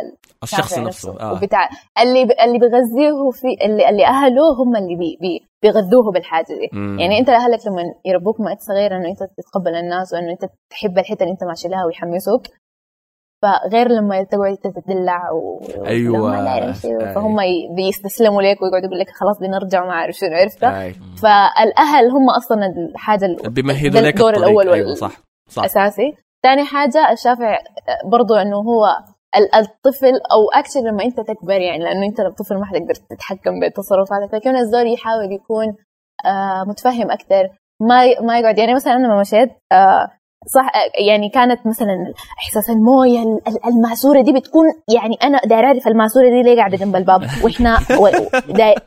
الشخص 0.44 0.60
الشافع 0.64 0.82
نفسه 0.88 1.20
آه. 1.20 1.34
وبتاع 1.34 1.70
اللي 2.02 2.26
ب... 2.26 2.32
اللي 2.46 2.60
بيغذيه 2.60 3.30
في 3.32 3.66
اللي, 3.66 3.90
اللي 3.90 4.06
اهله 4.06 4.54
هم 4.64 4.76
اللي 4.76 4.96
بي... 4.96 5.18
بي... 5.22 5.48
بيغذوه 5.62 6.12
بالحاجة 6.12 6.46
دي. 6.48 6.70
مم. 6.74 7.00
يعني 7.00 7.20
أنت 7.20 7.30
اهلك 7.30 7.60
لما 7.68 7.84
يربوك 8.06 8.42
ما 8.42 8.52
أنت 8.52 8.62
صغير 8.62 8.98
إنه 8.98 9.10
أنت 9.10 9.20
تتقبل 9.38 9.76
الناس 9.76 10.14
وإنه 10.14 10.32
أنت 10.32 10.46
تحب 10.70 10.98
الحتة 10.98 11.24
اللي 11.24 11.32
أنت 11.32 11.44
ماشي 11.44 11.68
لها 11.68 11.86
ويحمسوك. 11.86 12.42
فغير 13.42 13.88
لما 13.88 14.24
تقعد 14.24 14.58
تتدلع 14.58 15.32
و... 15.32 15.62
أيوة. 15.86 16.22
ولا 16.22 16.42
ما 16.44 16.66
أي. 16.66 16.74
فهم 17.16 17.36
بيستسلموا 17.76 18.42
لك 18.42 18.62
ويقعدوا 18.62 18.88
يقول 18.88 19.00
لك 19.00 19.10
خلاص 19.10 19.40
بنرجع 19.40 19.86
ما 19.86 19.92
أعرف 19.92 20.16
شنو 20.16 20.36
عرفتها 20.36 20.84
أي. 20.84 20.94
فالأهل 20.94 22.10
هم 22.10 22.30
أصلا 22.38 22.66
الحاجة 22.92 23.26
ال- 23.26 23.50
بيمهدوا 23.50 24.02
لك 24.02 24.14
الدور 24.14 24.46
أيوه 24.46 24.56
وال- 24.56 24.98
صح 24.98 25.12
صح. 25.50 25.64
اساسي 25.64 26.14
ثاني 26.46 26.64
حاجة 26.66 27.12
الشافع 27.12 27.58
برضو 28.12 28.34
إنه 28.36 28.56
هو 28.58 28.86
ال- 29.38 29.56
الطفل 29.56 30.14
أو 30.32 30.60
اكشن 30.60 30.80
لما 30.88 31.04
أنت 31.04 31.20
تكبر 31.20 31.62
يعني 31.62 31.84
لأنه 31.84 32.06
أنت 32.06 32.20
الطفل 32.20 32.56
ما 32.56 32.66
حتقدر 32.66 32.94
تتحكم 33.10 33.60
بتصرفاتك 33.60 34.34
لكن 34.34 34.56
الزول 34.56 34.94
يحاول 34.94 35.32
يكون 35.32 35.66
آه 36.26 36.64
متفهم 36.68 37.12
أكثر 37.12 37.50
ما 37.82 38.20
ما 38.22 38.40
يقعد 38.40 38.58
يعني 38.58 38.74
مثلا 38.74 38.94
أنا 38.94 39.08
لما 39.08 39.20
مشيت 39.22 39.50
آه 39.72 40.08
صح 40.56 40.72
يعني 41.08 41.30
كانت 41.30 41.68
مثلا 41.68 42.14
احساس 42.40 42.70
الموية 42.70 43.20
ال- 43.20 43.42
ال- 43.48 43.66
الماسوره 43.66 44.22
دي 44.22 44.32
بتكون 44.34 44.66
يعني 44.96 45.16
أنا 45.24 45.40
داير 45.46 45.66
أعرف 45.66 45.88
الماسوره 45.88 46.30
دي 46.30 46.44
ليه 46.44 46.56
قاعدة 46.58 46.78
جنب 46.78 46.96
الباب 46.96 47.22
وإحنا 47.44 47.78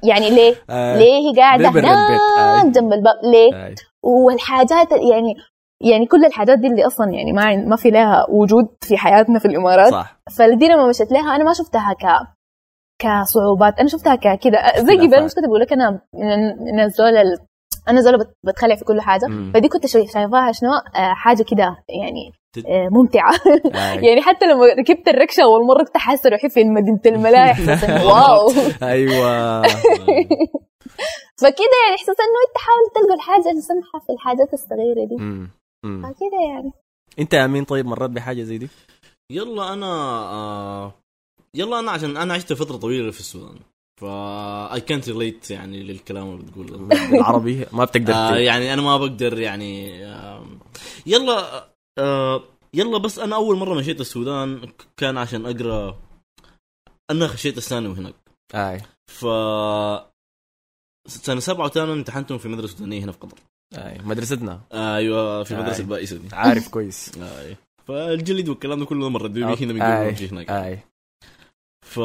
يعني 0.03 0.31
ليه 0.31 0.55
آه. 0.71 0.97
ليه 0.99 1.31
هي 1.31 1.33
قاعدة؟ 1.40 1.68
هناك. 1.68 2.66
جنب 2.75 2.92
الباب 2.92 3.14
ليه. 3.23 3.75
والحاجات 4.03 4.92
يعني 4.92 5.35
يعني 5.81 6.07
كل 6.07 6.25
الحاجات 6.25 6.59
دي 6.59 6.67
اللي 6.67 6.87
أصلا 6.87 7.11
يعني 7.12 7.33
ما 7.33 7.57
ما 7.57 7.77
في 7.77 7.91
لها 7.91 8.27
وجود 8.31 8.69
في 8.81 8.97
حياتنا 8.97 9.38
في 9.38 9.45
الإمارات. 9.45 9.93
صح. 9.93 10.21
فدي 10.38 10.69
لما 10.69 10.88
مشيت 10.88 11.12
لها. 11.12 11.37
أنا 11.37 11.45
ما 11.45 11.53
شفتها 11.53 11.93
ك 11.93 12.27
كصعوبات. 13.03 13.79
أنا 13.79 13.88
شفتها 13.88 14.14
ككده 14.14 14.59
زي 14.77 14.81
اختلافات. 14.83 15.14
قبل 15.14 15.25
مش 15.25 15.35
كنت 15.35 15.45
بقول 15.47 15.61
لك 15.61 15.73
أنا 15.73 16.01
الزول 16.85 17.17
ال- 17.17 17.38
أنا 17.88 18.01
زول 18.01 18.19
بت- 18.19 18.37
بتخلع 18.47 18.75
في 18.77 18.85
كل 18.85 19.01
حاجة. 19.01 19.27
مم. 19.27 19.53
فدي 19.55 19.69
كنت 19.69 19.87
شوي 19.87 20.07
شايفاها 20.07 20.53
شنو؟ 20.53 20.71
آه، 20.73 21.14
حاجة 21.14 21.43
كده 21.43 21.77
يعني 21.88 22.33
آه، 22.69 22.88
ممتعة. 22.91 23.33
يعني 24.07 24.23
حتى 24.23 24.47
لما 24.47 24.67
ركبت 24.67 25.09
الركشة 25.09 25.43
أول 25.43 25.67
مرة 25.67 25.85
كنت 25.85 25.97
حاسه 25.97 26.31
روحي 26.31 26.49
في 26.49 26.64
مدينة 26.64 27.01
إنه 27.07 27.19
wow. 28.07 28.51
أيوه. 28.83 29.62
فكده 31.41 31.77
يعني 31.85 31.95
احساس 31.97 32.17
إنه 32.21 32.38
أنت 32.49 32.57
حاول 32.57 32.85
تلقى 32.95 33.14
الحاجة 33.14 33.51
السمحه 33.57 33.99
في 34.07 34.12
الحاجات 34.12 34.53
الصغيره 34.55 35.05
دي. 35.09 35.17
فكده 35.83 36.41
يعني. 36.53 36.73
أنت 37.19 37.35
يا 37.35 37.45
أمين 37.45 37.64
طيب 37.64 37.87
مريت 37.87 38.11
بحاجة 38.11 38.43
زي 38.43 38.59
دي؟ 38.59 38.69
يلا 39.33 39.73
أنا 39.73 39.87
آه 40.33 40.95
يلا 41.55 41.79
أنا 41.79 41.91
عشان 41.91 42.17
أنا 42.17 42.35
عشت 42.35 42.53
فترة 42.53 42.77
طويلة 42.77 43.11
في 43.11 43.21
السودان. 43.21 43.59
ف 44.01 44.05
I 44.75 44.81
can 44.81 45.09
relate 45.09 45.51
يعني 45.51 45.83
للكلام 45.83 46.31
اللي 46.31 46.43
بتقوله. 46.43 46.77
بالعربي 47.11 47.67
ما 47.73 47.85
بتقدر 47.85 48.12
آه 48.14 48.37
يعني 48.37 48.73
أنا 48.73 48.83
ما 48.83 48.97
بقدر 48.97 49.38
يعني 49.38 50.05
آه 50.07 50.47
يلا 51.07 51.69
آه 51.99 52.43
يلا 52.75 52.99
بس 52.99 53.19
أنا 53.19 53.37
أول 53.37 53.57
مرة 53.57 53.75
مشيت 53.75 54.01
السودان 54.01 54.73
كان 54.97 55.19
عشان 55.19 55.47
أقرأ 55.47 55.99
أنا 57.11 57.27
خشيت 57.27 57.59
الثانوي 57.59 57.95
هناك. 57.95 58.14
آي. 58.55 58.81
ف 59.07 59.27
سنة 61.09 61.41
سبعة 61.41 61.64
وثامنه 61.67 61.93
امتحنتهم 61.93 62.38
في 62.38 62.49
مدرسة 62.49 62.77
سودانية 62.77 63.05
هنا 63.05 63.12
في 63.12 63.19
قطر. 63.19 63.38
أي 63.77 63.99
مدرستنا. 64.05 64.61
أيوه 64.73 65.43
في. 65.45 65.55
مدرسة 65.57 65.81
البائسة 65.81 66.17
دي. 66.17 66.29
عارف 66.33 66.69
كويس. 66.75 67.13
أي. 67.19 67.57
فالجلد 67.87 68.49
والكلام 68.49 68.79
ده 68.79 68.85
كله 68.85 69.09
مرت 69.09 69.37
أوكي. 69.37 69.65
هنا 69.65 69.73
من 69.73 69.83
أمشي 69.83 70.29
هناك. 70.29 70.51
أي. 70.51 70.79
ف 71.87 71.97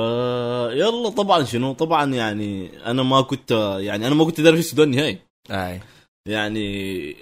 يلا 0.72 1.10
طبعا 1.10 1.44
شنو؟ 1.44 1.74
طبعا 1.74 2.14
يعني 2.14 2.72
أنا 2.86 3.04
ما 3.04 3.22
كنت 3.22 3.52
يعني 3.80 4.08
أنا 4.08 4.16
ما 4.16 4.26
كنت 4.26 4.42
داري 4.42 4.56
في 4.56 4.60
السودان 4.62 4.92
نهائي. 4.92 5.20
أي. 5.52 5.80
يعني 6.28 7.16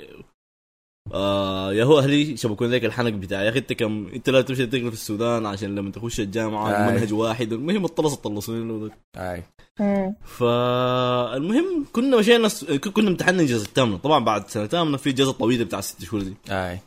آه 1.13 1.73
يا 1.73 1.83
هو 1.83 1.99
أهلي 1.99 2.37
شبكون 2.37 2.69
ذاك 2.69 2.85
الحنك 2.85 3.13
بتاعي. 3.13 3.45
يا 3.45 3.49
أخي 3.49 3.59
أنت 3.59 3.73
كم 3.73 4.07
أنت 4.13 4.29
لا 4.29 4.41
تمشي 4.41 4.65
تقرأ 4.65 4.89
في 4.89 4.95
السودان 4.95 5.45
عشان 5.45 5.75
لما 5.75 5.91
تخش 5.91 6.19
الجامعة 6.19 6.69
آي. 6.71 6.91
منهج 6.91 7.13
واحد. 7.13 7.53
المهم 7.53 7.85
الطلس 7.85 8.13
الطلسين 8.13 8.89
أي. 9.17 9.43
فالمهم 10.25 11.85
كنا 11.93 12.17
مشينا 12.17 12.45
الس- 12.45 12.65
كنا 12.65 13.09
امتحنا 13.09 13.41
الجزء 13.41 13.65
الثامنه 13.65 13.97
طبعا 13.97 14.19
بعد 14.23 14.49
سنة 14.49 14.67
ثامنه 14.67 14.97
في 14.97 15.09
الجزء 15.09 15.29
الطويله 15.29 15.63
بتاع 15.63 15.81
ست 15.81 16.03
شهور 16.03 16.21
دي. 16.23 16.33
أي. 16.49 16.79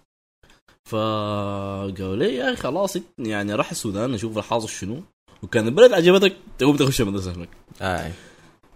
فقالوا 0.88 2.16
لي 2.16 2.34
يا 2.34 2.52
أخي 2.52 2.56
خلاص 2.62 2.96
يعني 3.18 3.54
راح 3.54 3.70
السودان 3.70 4.10
نشوف 4.10 4.38
الحاصل 4.38 4.68
شنو. 4.68 5.02
وكان 5.42 5.66
البلد 5.66 5.92
عجبتك 5.92 6.36
تقوم 6.58 6.76
تخش 6.76 7.00
المدرسة 7.00 7.32
هناك. 7.32 7.48
أي. 7.82 8.12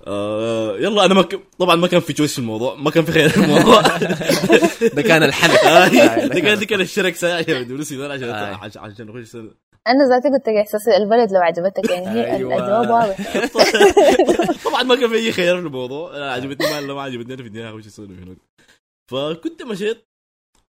آه 0.08 0.76
يلا 0.76 1.04
أنا 1.04 1.14
ما 1.14 1.22
ك... 1.22 1.40
طبعا 1.58 1.76
ما 1.76 1.86
كان 1.86 2.00
في 2.00 2.12
تشويس 2.12 2.32
في 2.32 2.38
الموضوع 2.38 2.74
ما 2.74 2.90
كان 2.90 3.04
في 3.04 3.12
خير 3.12 3.28
في 3.28 3.40
الموضوع. 3.44 3.82
ده 4.96 5.02
كان 5.02 5.22
الحلقة. 5.22 5.68
آه، 5.68 6.26
ده 6.26 6.40
كان 6.40 6.58
ده 6.58 6.66
كان 6.66 6.80
الشرك 6.80 7.16
ساعة 7.16 7.38
عشان 7.38 7.80
عشان 8.10 8.30
آه. 8.30 8.58
عشان 8.76 9.06
نخش 9.06 9.36
أنا 9.88 10.08
ذاتي 10.08 10.28
قلت 10.28 10.48
لك 10.48 10.54
إحساس 10.54 10.88
البلد 10.88 11.32
لو 11.32 11.40
عجبتك 11.40 11.90
يعني 11.90 12.08
هي 12.08 12.36
أيوة. 12.36 12.54
الجواب 12.54 12.90
واضح. 12.90 13.46
طبعا 14.70 14.82
ما 14.82 14.94
كان 14.94 15.08
في 15.08 15.14
أي 15.14 15.32
خيار 15.32 15.60
في 15.60 15.66
الموضوع. 15.66 16.16
أنا 16.16 16.32
عجبتني 16.32 16.66
ما 16.70 16.80
ما 16.80 17.02
عجبتني 17.02 17.34
أنا 17.34 17.42
في 17.42 17.48
النهايه 17.48 17.74
اخش 17.74 17.86
السودان 17.86 18.18
هناك. 18.18 18.36
فكنت 19.10 19.62
مشيت 19.62 20.04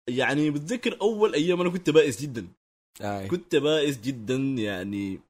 يعني 0.08 0.50
بتذكر 0.50 0.96
أول 1.00 1.34
أيام 1.34 1.60
أنا 1.60 1.70
كنت 1.70 1.90
بائس 1.90 2.22
جدا. 2.22 2.48
كنت 3.30 3.56
بائس 3.56 4.00
جدا 4.00 4.36
يعني 4.36 5.20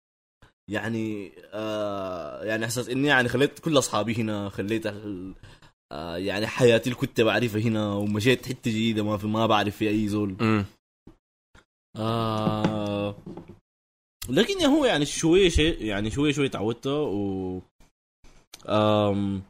يعني 0.69 1.33
آه 1.53 2.45
يعني 2.45 2.65
إحساس 2.65 2.89
إني 2.89 3.09
يعني 3.09 3.29
خليت 3.29 3.59
كل 3.59 3.79
أصحابي 3.79 4.15
هنا 4.15 4.49
خليت 4.49 4.87
آه 5.93 6.17
يعني 6.17 6.47
حياتي 6.47 6.91
اللي 6.91 7.01
كنت 7.01 7.21
بعرفها 7.21 7.61
هنا 7.61 7.93
ومشيت 7.93 8.47
حتة 8.47 8.71
جديدة 8.71 9.03
ما 9.03 9.17
في 9.17 9.27
ما 9.27 9.47
بعرف 9.47 9.77
في 9.77 9.89
أي 9.89 10.09
زول. 10.09 10.37
آه 11.97 13.17
لكن 14.29 14.65
هو 14.65 14.85
يعني 14.85 15.05
شوية 15.07 15.49
شيء 15.49 15.83
يعني 15.85 16.11
شوية 16.11 16.33
شوية 16.33 16.49
تعودت 16.49 16.87
و 16.87 17.61
آم 18.69 19.43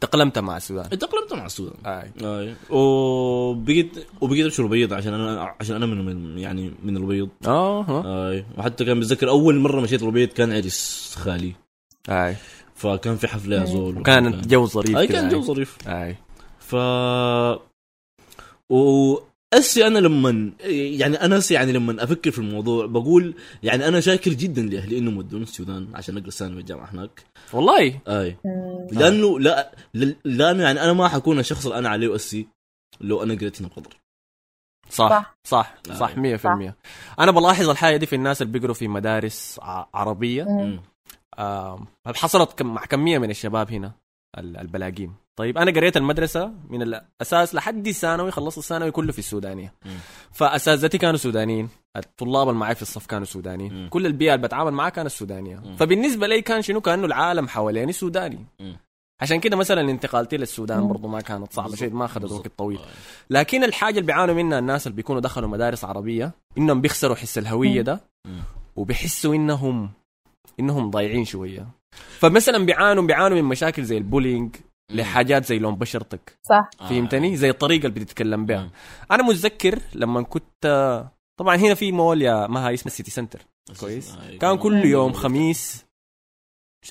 تأقلمت 0.00 0.38
مع 0.38 0.56
السودان. 0.56 0.98
تأقلمت 0.98 1.32
مع 1.32 1.46
السودان. 1.46 1.74
آي. 1.86 2.10
اي 2.24 2.54
وبقيت 2.70 4.06
وبقيت 4.20 4.44
ابشر 4.44 4.66
بيض 4.66 4.92
عشان 4.92 5.12
أنا 5.14 5.54
عشان 5.60 5.76
أنا 5.76 5.86
من 5.86 6.04
من- 6.04 6.38
يعني 6.38 6.72
من 6.84 6.96
البيض. 6.96 7.28
آه. 7.46 8.30
اي 8.30 8.44
وحتى 8.58 8.84
كان 8.84 9.00
بتذكر 9.00 9.28
أول 9.28 9.58
مرة 9.58 9.80
مشيت 9.80 10.02
البيض 10.02 10.28
كان 10.28 10.52
عرس 10.52 11.14
خالي. 11.18 11.52
اي 12.08 12.36
فكان 12.74 13.16
في 13.16 13.28
حفلة 13.28 13.56
يا 13.60 13.64
زول. 13.64 14.02
كان 14.02 14.40
جو 14.40 14.66
ظريف 14.66 14.96
اي 14.96 15.06
كان. 15.06 15.28
جو 15.28 15.42
ظريف. 15.42 15.88
اي 15.88 16.16
ف 16.58 16.74
وأسي 19.54 19.86
أنا 19.86 19.98
لما 19.98 20.52
يعني 21.00 21.16
أنا 21.16 21.38
أسي 21.38 21.54
يعني 21.54 21.72
لما 21.72 22.04
أفكر 22.04 22.30
في 22.30 22.38
الموضوع 22.38 22.86
بقول 22.86 23.34
يعني 23.62 23.88
أنا 23.88 24.00
شاكر 24.00 24.30
جدا 24.32 24.62
لأهلي 24.62 24.98
انهم 24.98 25.16
ودوني 25.16 25.42
السودان 25.42 25.88
عشان 25.94 26.16
أقرأ 26.18 26.30
ثانوي 26.30 26.60
الجامعة 26.60 26.90
هناك. 26.92 27.22
والله؟ 27.52 28.00
أي. 28.08 28.36
مم. 28.44 28.86
لأنه 28.92 29.40
لا 29.40 29.72
لأنه 30.24 30.62
يعني 30.62 30.82
أنا 30.82 30.92
ما 30.92 31.08
حكون 31.08 31.38
الشخص 31.38 31.66
اللي 31.66 31.78
أنا 31.78 31.88
عليه 31.88 32.14
اسي 32.14 32.46
لو 33.00 33.22
أنا 33.22 33.34
قريت 33.34 33.60
هنا 33.60 33.68
بقدر 33.68 33.96
صح 34.88 35.08
صح. 35.44 35.74
صح 35.84 35.92
آه. 35.92 35.94
صح 35.94 36.14
100% 36.14 36.72
أنا 37.20 37.30
بلاحظ 37.30 37.68
الحاجة 37.68 37.96
دي 37.96 38.06
في 38.06 38.16
الناس 38.16 38.42
اللي 38.42 38.52
بيقروا 38.52 38.74
في 38.74 38.88
مدارس 38.88 39.58
ع- 39.62 39.86
عربية. 39.94 40.42
آه 41.38 41.86
حصلت 42.06 42.62
مع 42.62 42.84
كميه 42.84 43.18
من 43.18 43.30
الشباب 43.30 43.70
هنا. 43.70 43.92
البلاقيم 44.38 45.14
طيب 45.36 45.58
أنا 45.58 45.70
قريت 45.70 45.96
المدرسة 45.96 46.52
من 46.68 46.82
الاساس 46.82 47.54
لحد 47.54 47.86
الثانوي 47.86 48.30
خلصت 48.30 48.58
الثانوي 48.58 48.90
كله 48.90 49.12
في 49.12 49.18
السودانية. 49.18 49.74
فأساتذتي 50.32 50.98
كانوا 50.98 51.16
سودانيين 51.16 51.68
الطلاب 51.96 52.48
اللي 52.48 52.60
معي 52.60 52.74
في 52.74 52.82
الصف 52.82 53.06
كانوا 53.06 53.24
سودانيين. 53.24 53.88
كل 53.88 54.06
البيئة 54.06 54.34
اللي 54.34 54.46
بتعامل 54.46 54.70
معها 54.70 54.88
كانت 54.88 55.10
سودانية. 55.10 55.62
فبالنسبة 55.76 56.26
لي 56.26 56.42
كان 56.42 56.62
شنو 56.62 56.80
كأنه 56.80 57.04
العالم 57.04 57.48
حواليني 57.48 57.92
سوداني. 57.92 58.46
عشان 59.20 59.40
كده 59.40 59.56
مثلا 59.56 59.80
انتقالتي 59.80 60.36
للسودان. 60.36 60.88
برضو 60.88 61.08
ما 61.08 61.20
كانت 61.20 61.52
صعبة 61.52 61.76
شيء 61.76 61.90
ما 61.90 62.04
اخذت. 62.04 62.32
وقت 62.32 62.48
طويل 62.58 62.78
آي. 62.78 62.84
لكن 63.30 63.64
الحاجة 63.64 63.94
اللي 63.94 64.06
بيعانوا 64.06 64.34
منها 64.34 64.58
الناس 64.58 64.86
اللي 64.86 64.96
بيكونوا 64.96 65.20
دخلوا 65.20 65.48
مدارس 65.48 65.84
عربية 65.84 66.32
إنهم 66.58 66.80
بيخسروا 66.80 67.16
حس 67.16 67.38
الهوية. 67.38 67.82
ده. 67.82 68.00
وبيحسوا 68.76 69.34
انهم 69.34 69.90
إنهم 70.60 70.90
ضايعين 70.90 71.24
شوية 71.24 71.68
فمثلا 72.18 72.66
بيعانوا 72.66 73.02
بيعانوا 73.02 73.36
من 73.36 73.44
مشاكل 73.44 73.84
زي 73.84 73.96
ال 73.98 74.04
bullying 74.04 74.56
لحاجات 74.90 75.44
زي 75.44 75.58
لون 75.58 75.74
بشرتك 75.74 76.38
صح 76.42 76.70
آه. 76.80 76.88
فهمتني 76.88 77.36
زي 77.36 77.50
الطريقة 77.50 77.86
اللي 77.86 78.00
بتتكلم 78.00 78.46
بها. 78.46 78.70
أنا 79.10 79.22
متذكر 79.22 79.78
لما 79.94 80.22
كنت 80.22 81.04
طبعا 81.38 81.56
هنا 81.56 81.74
في 81.74 81.92
مول 81.92 82.22
يا 82.22 82.46
ما 82.46 82.68
هي 82.68 82.74
اسمه 82.74 82.86
السيتي 82.86 83.10
سنتر 83.10 83.42
كويس. 83.80 84.16
كان 84.40 84.56
كل. 84.56 84.84
يوم 84.84 85.12
خميس 85.12 85.84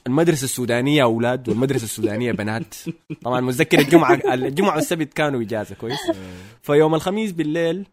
المدرسة 0.08 0.44
السودانية 0.46 1.04
أولاد 1.04 1.50
والمدرسة 1.50 1.84
السودانية 1.84 2.32
بنات 2.32 2.76
طبعا 3.22 3.42
متذكر 3.42 3.80
الجمعة 3.80 4.20
الجمعة 4.34 4.76
والسبت 4.76 5.14
كانوا 5.14 5.42
إجازة 5.42 5.76
كويس. 5.76 6.00
فيوم 6.62 6.96
الخميس 6.96 7.32
بالليل 7.32 7.86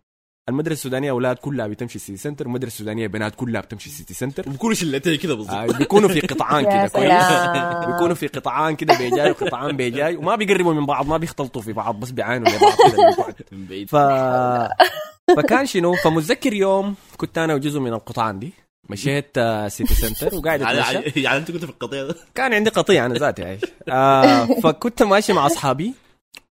المدرسة 0.50 0.72
السودانية 0.78 1.10
أولاد 1.10 1.36
كلها 1.36 1.66
بتمشي 1.66 1.98
سيتي 1.98 2.18
سنتر 2.18 2.44
والمدرسة 2.46 2.72
السودانية 2.72 3.06
بنات 3.06 3.34
كلها 3.34 3.60
بتمشي 3.60 3.90
سيتي 3.90 4.14
سنتر 4.14 4.48
بكل 4.48 4.76
شلتين 4.76 5.16
كده 5.16 5.34
بالضبط. 5.34 5.54
آه 5.54 5.66
بيكونوا 5.66 6.08
في 6.08 6.20
قطعان 6.34 6.64
كده 6.64 6.86
كويس. 6.88 7.86
بيكونوا 7.92 8.14
في 8.14 8.26
قطعان 8.26 8.76
كده 8.76 8.98
بيجاي 8.98 9.30
وقطعان 9.30 9.76
بيجاي 9.76 10.16
وما 10.16 10.36
بيقربوا 10.36 10.74
من 10.74 10.86
بعض 10.86 11.06
ما 11.06 11.16
بيختلطوا 11.16 11.62
في 11.62 11.72
بعض 11.72 12.00
بس 12.00 12.10
بيعاينوا 12.10 12.48
لبعض 12.48 12.72
كده 12.92 13.86
ف... 13.92 13.96
فكان 15.36 15.66
شنو؟ 15.66 15.94
فمتذكر 15.94 16.52
يوم 16.52 16.94
كنت 17.16 17.38
أنا 17.38 17.54
وجزء 17.54 17.80
من 17.80 17.92
القطعان 17.92 18.38
دي 18.38 18.52
مشيت 18.90 19.30
آه، 19.38 19.68
سيتي 19.68 19.94
سنتر 19.94 20.34
وقاعد 20.36 20.60
يعني 20.60 20.80
أتمشى. 20.98 21.20
يعني 21.22 21.38
أنت 21.38 21.50
كنت 21.50 21.64
في 21.64 21.70
القطيع 21.70 22.02
ده؟ 22.02 22.14
كان 22.34 22.54
عندي 22.54 22.70
قطيع 22.70 23.06
أنا 23.06 23.14
ذاتي 23.14 23.44
عايش. 23.44 23.60
آه 23.88 24.44
فكنت 24.62 25.02
ماشي 25.02 25.32
مع 25.32 25.46
أصحابي. 25.46 25.94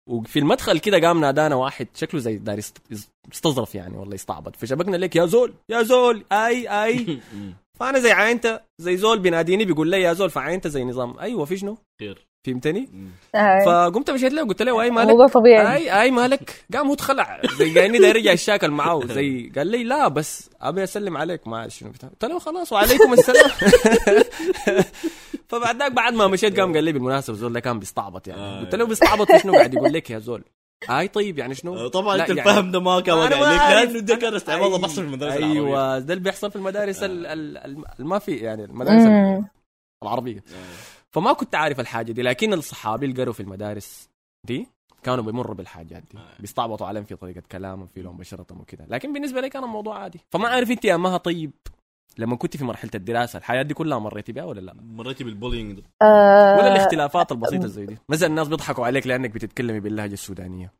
وفي 0.07 0.39
المدخل 0.39 0.79
كده 0.79 0.99
قام 1.07 1.21
نادانا 1.21 1.55
واحد 1.55 1.87
شكله 1.95 2.19
زي 2.19 2.37
داير 2.37 2.57
يست- 2.59 2.77
يستظرف 3.33 3.75
يعني 3.75 3.97
والله 3.97 4.15
يستعبط. 4.15 4.55
فشبكنا 4.55 4.97
لك 4.97 5.15
يا 5.15 5.25
زول 5.25 5.53
يا 5.69 5.83
زول 5.83 6.23
أي 6.31 6.67
أي. 6.85 7.19
فأنا 7.79 7.99
زي 7.99 8.11
عاينت 8.11 8.61
زي 8.81 8.97
زول 8.97 9.19
بيناديني 9.19 9.65
بيقول 9.65 9.87
لي 9.87 10.01
يا 10.01 10.13
زول 10.13 10.29
فعاينت 10.29 10.67
زي 10.67 10.83
نظام. 10.83 11.19
أيوه 11.19 11.45
في 11.45 11.57
شنو؟ 11.57 11.77
خير. 11.99 12.27
فهمتني؟ 12.47 12.89
آه. 13.35 13.65
فقمت 13.65 14.09
مشيت 14.11 14.33
له 14.33 14.43
قلت 14.47 14.61
له 14.61 14.81
أي 14.81 14.89
مالك؟ 14.91 15.09
موضوع 15.09 15.27
طبيعي. 15.27 15.75
أي 15.75 16.01
أي 16.01 16.11
مالك؟ 16.11 16.65
قام 16.73 16.87
هو 16.87 16.93
تخلع 16.95 17.41
زي 17.57 17.73
كأني 17.73 17.97
داير 17.99 18.15
يرجع 18.15 18.31
الشاكل 18.31 18.71
معاه 18.71 19.01
زي 19.15 19.51
قال 19.55 19.67
لي 19.67 19.83
لا 19.83 20.07
بس 20.07 20.49
أبي 20.61 20.83
أسلم 20.83 21.17
عليك 21.17 21.47
ما 21.47 21.67
شنو. 21.67 21.89
بتاع 21.91 22.09
قلت 22.09 22.25
له 22.25 22.39
خلاص 22.39 22.73
وعليكم 22.73 23.13
السلام. 23.13 23.51
فبعد 25.47 25.77
ذاك 25.79 25.91
بعد 25.91 26.13
ما 26.13 26.27
مشيت 26.27 26.59
قام 26.59 26.73
قال 26.73 26.83
لي 26.83 26.91
بالمناسبة 26.91 27.35
زول 27.37 27.53
ده 27.53 27.59
كان 27.59 27.79
بيستعبط 27.79 28.27
يعني. 28.27 28.41
آه. 28.41 28.59
قلت 28.59 28.75
له 28.75 28.85
بيستعبط 28.85 29.27
شنو 29.35 29.53
قاعد 29.53 29.73
يقول 29.73 29.93
لك 29.93 30.09
يا 30.09 30.19
زول؟ 30.19 30.43
أي 30.89 31.07
طيب 31.07 31.37
يعني 31.39 31.55
شنو؟ 31.55 31.87
طبعا 31.87 32.17
لا، 32.17 32.23
أنت 32.29 32.37
يعني- 32.37 32.49
الفهم 32.49 32.71
ده 32.71 32.79
ما 32.79 32.99
كان 32.99 33.15
ما 33.15 33.23
عليك. 33.23 33.89
لأنه 33.89 33.99
ده 33.99 34.15
كان 34.15 34.35
استعمال 34.35 34.73
أي- 34.73 34.79
بحصل 34.81 34.93
في 34.95 35.01
المدارس 35.07 35.37
العربية. 35.37 35.53
أيوه 35.59 35.99
ده 35.99 36.13
اللي 36.13 36.23
بيحصل 36.23 36.49
في 36.51 36.55
المدارس 36.55 37.03
ال- 37.03 37.25
ال- 37.25 37.57
ال- 37.57 37.83
الما 37.99 38.19
في 38.19 38.35
يعني 38.35 38.63
المدارس. 38.63 39.43
العربية. 40.03 40.43
فما 41.11 41.33
كنت 41.33 41.55
عارف 41.55 41.79
الحاجة 41.79 42.11
دي 42.11 42.21
لكن 42.21 42.53
الصحابي 42.53 43.05
اللي 43.05 43.21
قروا 43.21 43.33
في 43.33 43.39
المدارس 43.39 44.09
دي 44.47 44.67
كانوا 45.03 45.23
بيمروا 45.23 45.55
بالحاجات 45.55 46.03
دي. 46.11 46.17
آه. 46.17 46.41
بيستعبطوا 46.41 46.87
عليهم 46.87 47.03
في 47.03 47.15
طريقة 47.15 47.41
كلامهم 47.51 47.87
في 47.87 48.01
لون 48.01 48.17
بشرتهم 48.17 48.59
وكده. 48.61 48.85
لكن 48.89 49.13
بالنسبة 49.13 49.41
لي 49.41 49.49
كان 49.49 49.63
الموضوع 49.63 49.99
عادي. 49.99 50.19
فما 50.31 50.47
عارف 50.49 50.71
أنت 50.71 50.85
يا 50.85 50.97
مها 50.97 51.17
طيب. 51.17 51.51
لما 52.19 52.35
كنت 52.35 52.57
في 52.57 52.65
مرحلة 52.65 52.91
الدراسة 52.95 53.37
الحياة 53.39 53.61
دي 53.61 53.73
كلها 53.73 53.99
مريتي 53.99 54.31
بها 54.31 54.43
ولا 54.43 54.59
لا؟ 54.61 54.73
مريتي 54.83 55.23
بالبولينج 55.23 55.75
ده. 55.79 55.83
آه، 56.01 56.57
ولا 56.57 56.67
الاختلافات 56.73 57.31
البسيطة 57.31 57.67
زي 57.67 57.85
دي؟ 57.85 57.97
مثلا 58.09 58.29
الناس 58.29 58.47
بيضحكوا 58.47 58.85
عليك 58.85 59.07
لأنك 59.07 59.29
بتتكلمي 59.31 59.79
باللهجة 59.79 60.13
السودانية. 60.13 60.71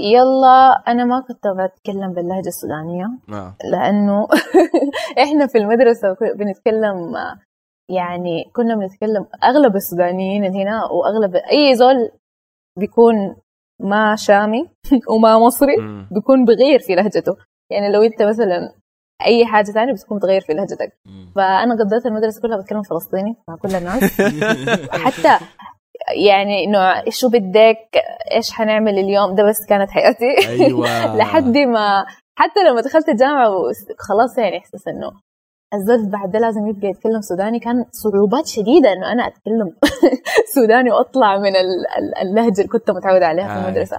يلا 0.00 0.82
أنا 0.88 1.04
ما 1.04 1.20
كنت 1.20 1.46
بتكلم 1.46 2.12
باللهجة 2.12 2.48
السودانية 2.48 3.10
آه. 3.32 3.56
لأنه 3.70 4.28
إحنا 5.24 5.46
في 5.46 5.58
المدرسة 5.58 6.16
بنتكلم 6.36 7.16
آه، 7.16 7.38
يعني 7.90 8.50
كنا 8.52 8.74
بنتكلم 8.76 9.26
أغلب 9.44 9.76
السودانيين 9.76 10.44
اللي 10.44 10.62
هنا 10.62 10.84
وأغلب 10.84 11.36
أي 11.36 11.74
زول 11.74 12.10
بيكون 12.78 13.36
ما 13.82 14.16
شامي 14.16 14.68
وما 15.16 15.38
مصري. 15.38 15.76
بيكون 16.10 16.44
بغير 16.44 16.78
في 16.80 16.94
لهجته. 16.94 17.36
يعني 17.72 17.92
لو 17.92 18.02
أنت 18.02 18.22
مثلا 18.22 18.72
أي 19.26 19.46
حاجة 19.46 19.64
ثانية 19.64 19.92
بتكون 19.92 20.18
بتغير 20.18 20.40
في 20.40 20.52
لهجتك. 20.52 20.92
فأنا 21.36 21.74
قضيت 21.74 22.06
المدرسة 22.06 22.42
كلها 22.42 22.58
بتكلم 22.58 22.82
فلسطيني 22.82 23.36
مع 23.48 23.56
كل 23.56 23.74
الناس. 23.74 24.20
حتى 25.06 25.44
يعني 26.26 26.64
انه 26.64 27.02
شو 27.10 27.28
بدك 27.28 27.78
إيش 28.34 28.50
حنعمل 28.50 28.98
اليوم 28.98 29.34
ده 29.34 29.42
بس 29.48 29.66
كانت 29.68 29.90
حياتي. 29.90 30.48
أيوه. 30.48 31.16
لحد 31.18 31.56
ما 31.56 32.04
حتى 32.38 32.60
لما 32.70 32.80
دخلت 32.80 33.08
الجامعة 33.08 33.48
خلاص 33.98 34.38
يعني 34.38 34.58
إحساس 34.58 34.88
إنه 34.88 35.10
الزول 35.74 36.10
بعد 36.10 36.30
ده 36.30 36.38
لازم 36.38 36.66
يبقى 36.68 36.88
يتكلم 36.88 37.20
سوداني. 37.20 37.58
كان 37.58 37.84
صعوبات 37.92 38.46
شديدة 38.46 38.92
إنه 38.92 39.12
أنا 39.12 39.26
أتكلم 39.26 39.76
سوداني 40.54 40.90
وأطلع 40.90 41.36
من 41.38 41.56
ال- 41.56 41.86
ال- 41.98 42.28
اللهجة 42.28 42.58
اللي 42.58 42.68
كنت 42.68 42.90
متعودة 42.90 43.26
عليها 43.26 43.46
في 43.48 43.52
آه. 43.54 43.64
المدرسة. 43.66 43.98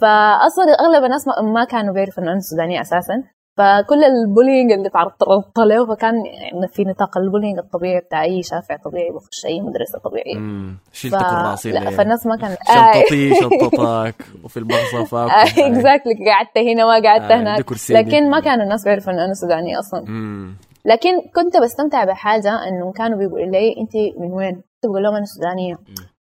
فأصلا 0.00 0.64
أغلب 0.80 1.04
الناس 1.04 1.28
ما, 1.28 1.42
ما 1.42 1.64
كانوا 1.64 1.94
بيعرفوا 1.94 2.22
إنه 2.22 2.32
أنا 2.32 2.40
سودانية 2.40 2.80
أساسا. 2.80 3.22
فكل 3.56 4.04
ال 4.04 4.12
bullying 4.12 4.72
اللي 4.72 4.88
تعرضت 4.88 5.22
له 5.58 5.86
فكان 5.86 6.14
يعني 6.26 6.68
في 6.68 6.84
نطاق 6.84 7.18
ال 7.18 7.22
bullying 7.22 7.58
الطبيعي 7.58 8.00
بتاع 8.00 8.22
أي 8.22 8.42
شافع 8.42 8.76
طبيعي 8.76 9.10
بخش 9.10 9.46
أي 9.46 9.60
مدرسة 9.60 9.98
طبيعية 9.98 10.38
مم. 10.38 10.78
ف... 10.92 10.96
شلت 10.96 11.14
كراسي 11.14 11.70
لا. 11.70 11.90
فالناس 11.90 12.26
ما 12.26 12.36
كانت 12.36 12.58
شنطتي 12.74 13.34
شنطتك 13.34 14.14
وفي 14.44 14.56
المغصة 14.56 15.04
فاك 15.04 15.30
exactly 15.58 16.30
قعدت 16.30 16.58
هنا 16.58 16.84
ما 16.84 16.92
قعدت 17.08 17.30
آه، 17.30 17.36
هناك. 17.40 17.64
لكن 17.90 18.30
ما 18.30 18.40
كانوا 18.40 18.64
الناس 18.64 18.84
بيعرفوا 18.84 19.12
إنه 19.12 19.24
أنا 19.24 19.34
سودانية 19.34 19.78
أصلا 19.78 20.04
مم. 20.08 20.56
لكن 20.84 21.10
كنت 21.34 21.56
بستمتع 21.62 22.04
بحاجة 22.04 22.68
انه 22.68 22.92
كانوا 22.92 23.18
بيقولوا 23.18 23.46
لي 23.46 23.74
أنت 23.80 24.20
من 24.20 24.32
وين؟ 24.32 24.54
كنت 24.54 24.90
بقول 24.90 25.02
لهم 25.02 25.14
أنا 25.14 25.24
سودانية 25.24 25.74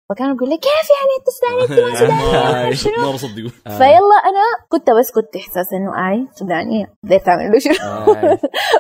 فكانوا 0.09 0.35
يقولوا 0.35 0.53
لي 0.53 0.59
كيف 0.59 0.89
يعني 0.95 1.11
انت 1.19 1.29
سودانيه 1.29 1.63
انت 1.63 1.91
ما 1.93 1.99
سودانيه 1.99 2.73
شنو؟ 2.73 3.05
ما 3.05 3.11
بصدقه 3.11 3.51
آه. 3.67 3.77
فيلا 3.81 4.17
أنا 4.29 4.43
كنت 4.69 4.89
بس 4.89 5.11
كنت 5.11 5.35
إحساس 5.35 5.73
إنه 5.73 6.11
آي 6.11 6.27
سودانيه 6.35 6.93
بديت 7.03 7.27
اعمل 7.27 7.51
له 7.51 7.59
شنو. 7.59 7.73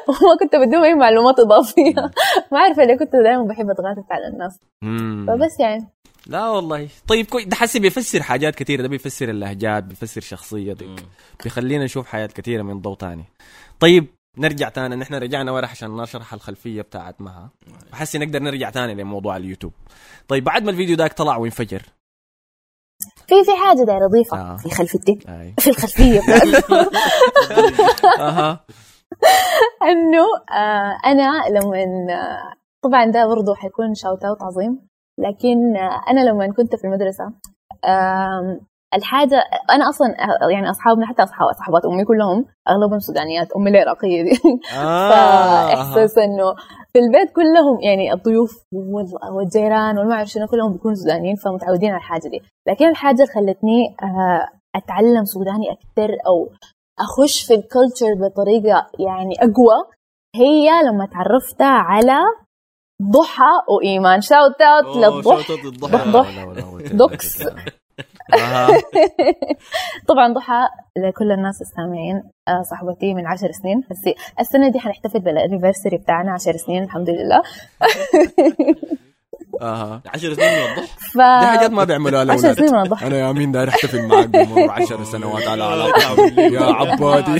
وما 0.07 0.37
كنت 0.39 0.55
بديهم 0.55 0.83
أي 0.83 0.93
معلومات 0.93 1.39
إضافية. 1.39 1.93
ما 2.51 2.59
عارفه 2.59 2.83
ليه 2.83 2.97
كنت 2.97 3.11
دائما 3.15 3.43
بحب 3.43 3.69
اتغاتت 3.69 4.11
على 4.11 4.27
الناس. 4.27 4.59
فبس 5.27 5.59
يعني. 5.59 5.87
لا 6.27 6.49
والله. 6.49 6.87
طيب 7.07 7.25
كويس 7.25 7.45
ده 7.45 7.55
حسي 7.55 7.79
بيفسر 7.79 8.21
حاجات 8.23 8.55
كثيرة 8.55 8.81
ده 8.81 8.87
بيفسر 8.87 9.29
اللهجات 9.29 9.83
بيفسر 9.83 10.21
شخصيتك. 10.21 10.87
بيخلينا 11.43 11.83
نشوف 11.83 12.07
حياة 12.07 12.27
كثيرة 12.27 12.61
من 12.63 12.81
ضوء 12.81 12.95
تاني 12.95 13.25
طيب 13.79 14.07
نرجع 14.37 14.69
تاني. 14.69 14.95
نحن 14.95 15.15
رجعنا 15.15 15.51
ورا 15.51 15.67
عشان 15.67 15.97
نشرح 15.97 16.33
الخلفية 16.33 16.81
بتاعت 16.81 17.21
مها. 17.21 17.49
بحس 17.91 18.15
نقدر 18.15 18.39
نرجع 18.39 18.69
تاني 18.69 18.95
لموضوع 18.95 19.37
اليوتيوب. 19.37 19.73
طيب 20.27 20.43
بعد 20.43 20.63
ما 20.63 20.71
الفيديو 20.71 20.95
داك 20.95 21.13
طلع 21.13 21.37
وانفجر 21.37 21.81
في 23.27 23.35
في 23.45 23.51
حاجة 23.63 23.83
داير 23.85 24.05
أضيفها 24.05 24.53
آه. 24.53 24.57
في 24.57 24.69
خلفيتي 24.69 25.15
في 25.59 25.69
الخلفية. 25.69 26.19
أها. 28.19 28.65
إنه 29.83 30.25
آه 30.51 30.97
أنا 31.05 31.43
لما 31.49 31.77
آه، 32.13 32.53
طبعا 32.83 33.05
ده 33.05 33.27
برضه 33.27 33.55
حيكون 33.55 33.93
shout 33.95 34.23
out 34.23 34.41
عظيم. 34.41 34.87
لكن 35.17 35.77
آه 35.77 36.01
أنا 36.11 36.19
لما 36.29 36.53
كنت 36.53 36.75
في 36.75 36.83
المدرسة 36.87 37.33
الحاجة 38.95 39.43
أنا 39.69 39.89
أصلا 39.89 40.07
يعني 40.51 40.69
أصحابنا 40.69 41.05
حتى 41.05 41.23
أصحاب 41.23 41.47
صحبات 41.59 41.85
أمي 41.85 42.05
كلهم 42.05 42.45
أغلبهم 42.69 42.99
سودانيات 42.99 43.47
أمي 43.51 43.69
العراقية 43.69 44.23
دي. 44.23 44.31
آه، 44.77 45.09
فإحساس 45.09 46.17
إنه 46.17 46.53
في 46.93 46.99
البيت 46.99 47.31
كلهم 47.35 47.81
يعني 47.81 48.13
الضيوف 48.13 48.51
وال- 48.73 49.33
والجيران 49.35 49.97
والما 49.97 50.15
اعرف 50.15 50.27
شنو 50.29 50.47
كلهم 50.47 50.71
بيكونوا 50.73 50.95
سودانيين 50.95 51.35
فمتعودين 51.35 51.89
على 51.89 51.97
الحاجة 51.97 52.27
دي. 52.27 52.41
لكن 52.67 52.89
الحاجة 52.89 53.15
اللي 53.21 53.33
خلتني 53.53 53.95
آه، 54.03 54.47
أتعلم 54.75 55.25
سوداني 55.25 55.71
أكثر 55.71 56.11
أو 56.27 56.49
أخش 56.99 57.43
في 57.43 57.53
ال 57.53 57.61
culture 57.61 58.13
بطريقة 58.21 58.87
يعني 58.99 59.35
أقوى 59.39 59.77
هي 60.35 60.69
لما 60.83 61.05
تعرفت 61.05 61.61
على 61.61 62.19
ضحى 63.13 63.51
وإيمان. 63.77 64.21
shout 64.21 64.61
out 64.61 64.97
للضحى. 64.97 65.43
shout 65.43 65.58
out 65.58 65.67
لضحى 65.69 65.91
ضح 65.97 66.07
ضح. 66.07 66.35
لا 66.37 66.43
ولا 66.45 66.61
قوة 66.61 66.79
إلا 66.79 66.97
دوكس. 66.97 67.43
طبعا 70.09 70.33
ضحى 70.33 70.67
لكل 70.97 71.31
الناس 71.31 71.61
السامعين 71.61 72.23
آه، 72.47 72.61
صاحبتي 72.61 73.13
من 73.13 73.27
عشر 73.27 73.51
سنين. 73.51 73.83
بس 73.91 74.09
السنة 74.39 74.69
دي 74.69 74.79
حنحتفل 74.79 75.19
بال 75.19 75.31
anniversary 75.31 75.97
بتاعنا 75.97 76.31
عشر 76.31 76.57
سنين 76.57 76.83
الحمد 76.83 77.09
لله. 77.09 77.41
أها 79.61 80.01
10 80.13 80.33
سنين 80.33 80.49
من 80.49 80.63
الضحى 80.71 80.87
ف 81.13 81.17
دي 81.17 81.47
حاجات 81.47 81.71
ما 81.71 81.83
بيعملوها 81.83 82.21
عشر 82.21 82.31
الاولاد 82.33 82.55
سنين 82.57 82.71
من 82.73 82.79
الضحى 82.81 83.07
أنا 83.07 83.17
يا 83.17 83.31
مين 83.31 83.51
داير 83.51 83.69
احتفل 83.69 84.07
معك 84.07 84.27
بمرور 84.27 84.71
عشر 84.71 85.03
سنوات 85.03 85.47
على 85.47 85.63
علاقة. 85.63 86.21
يا 86.39 86.61
عبادي. 86.63 87.39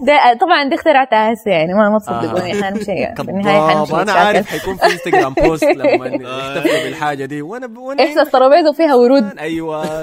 ده 0.00 0.38
طبعا 0.40 0.68
دي 0.68 0.74
اخترعتها 0.74 1.32
هسه 1.32 1.50
يعني 1.50 1.72
ما 1.74 1.88
ما 1.88 1.96
آه. 1.96 2.20
تصدقوني 2.22 2.52
إحنا 2.52 2.70
نمشي 2.70 2.84
في 2.84 3.20
النهايه 3.30 3.58
كذاب 3.74 3.76
حنمشي 3.76 4.02
أنا. 4.02 4.12
عارف 4.12 4.46
حيكون 4.46 4.76
في 4.76 4.84
Instagram 4.84 5.34
post 5.34 5.64
لما 5.78 6.06
يحتفلوا 6.06 6.82
بالحاجة 6.84 7.24
دي. 7.24 7.42
وأنا 7.42 7.66
ب- 7.66 7.78
وأنا 7.78 8.04
إحساس 8.04 8.30
ترابيزه 8.30 8.70
وفيها 8.70 8.94
ورود. 8.94 9.38
أيوه. 9.38 10.02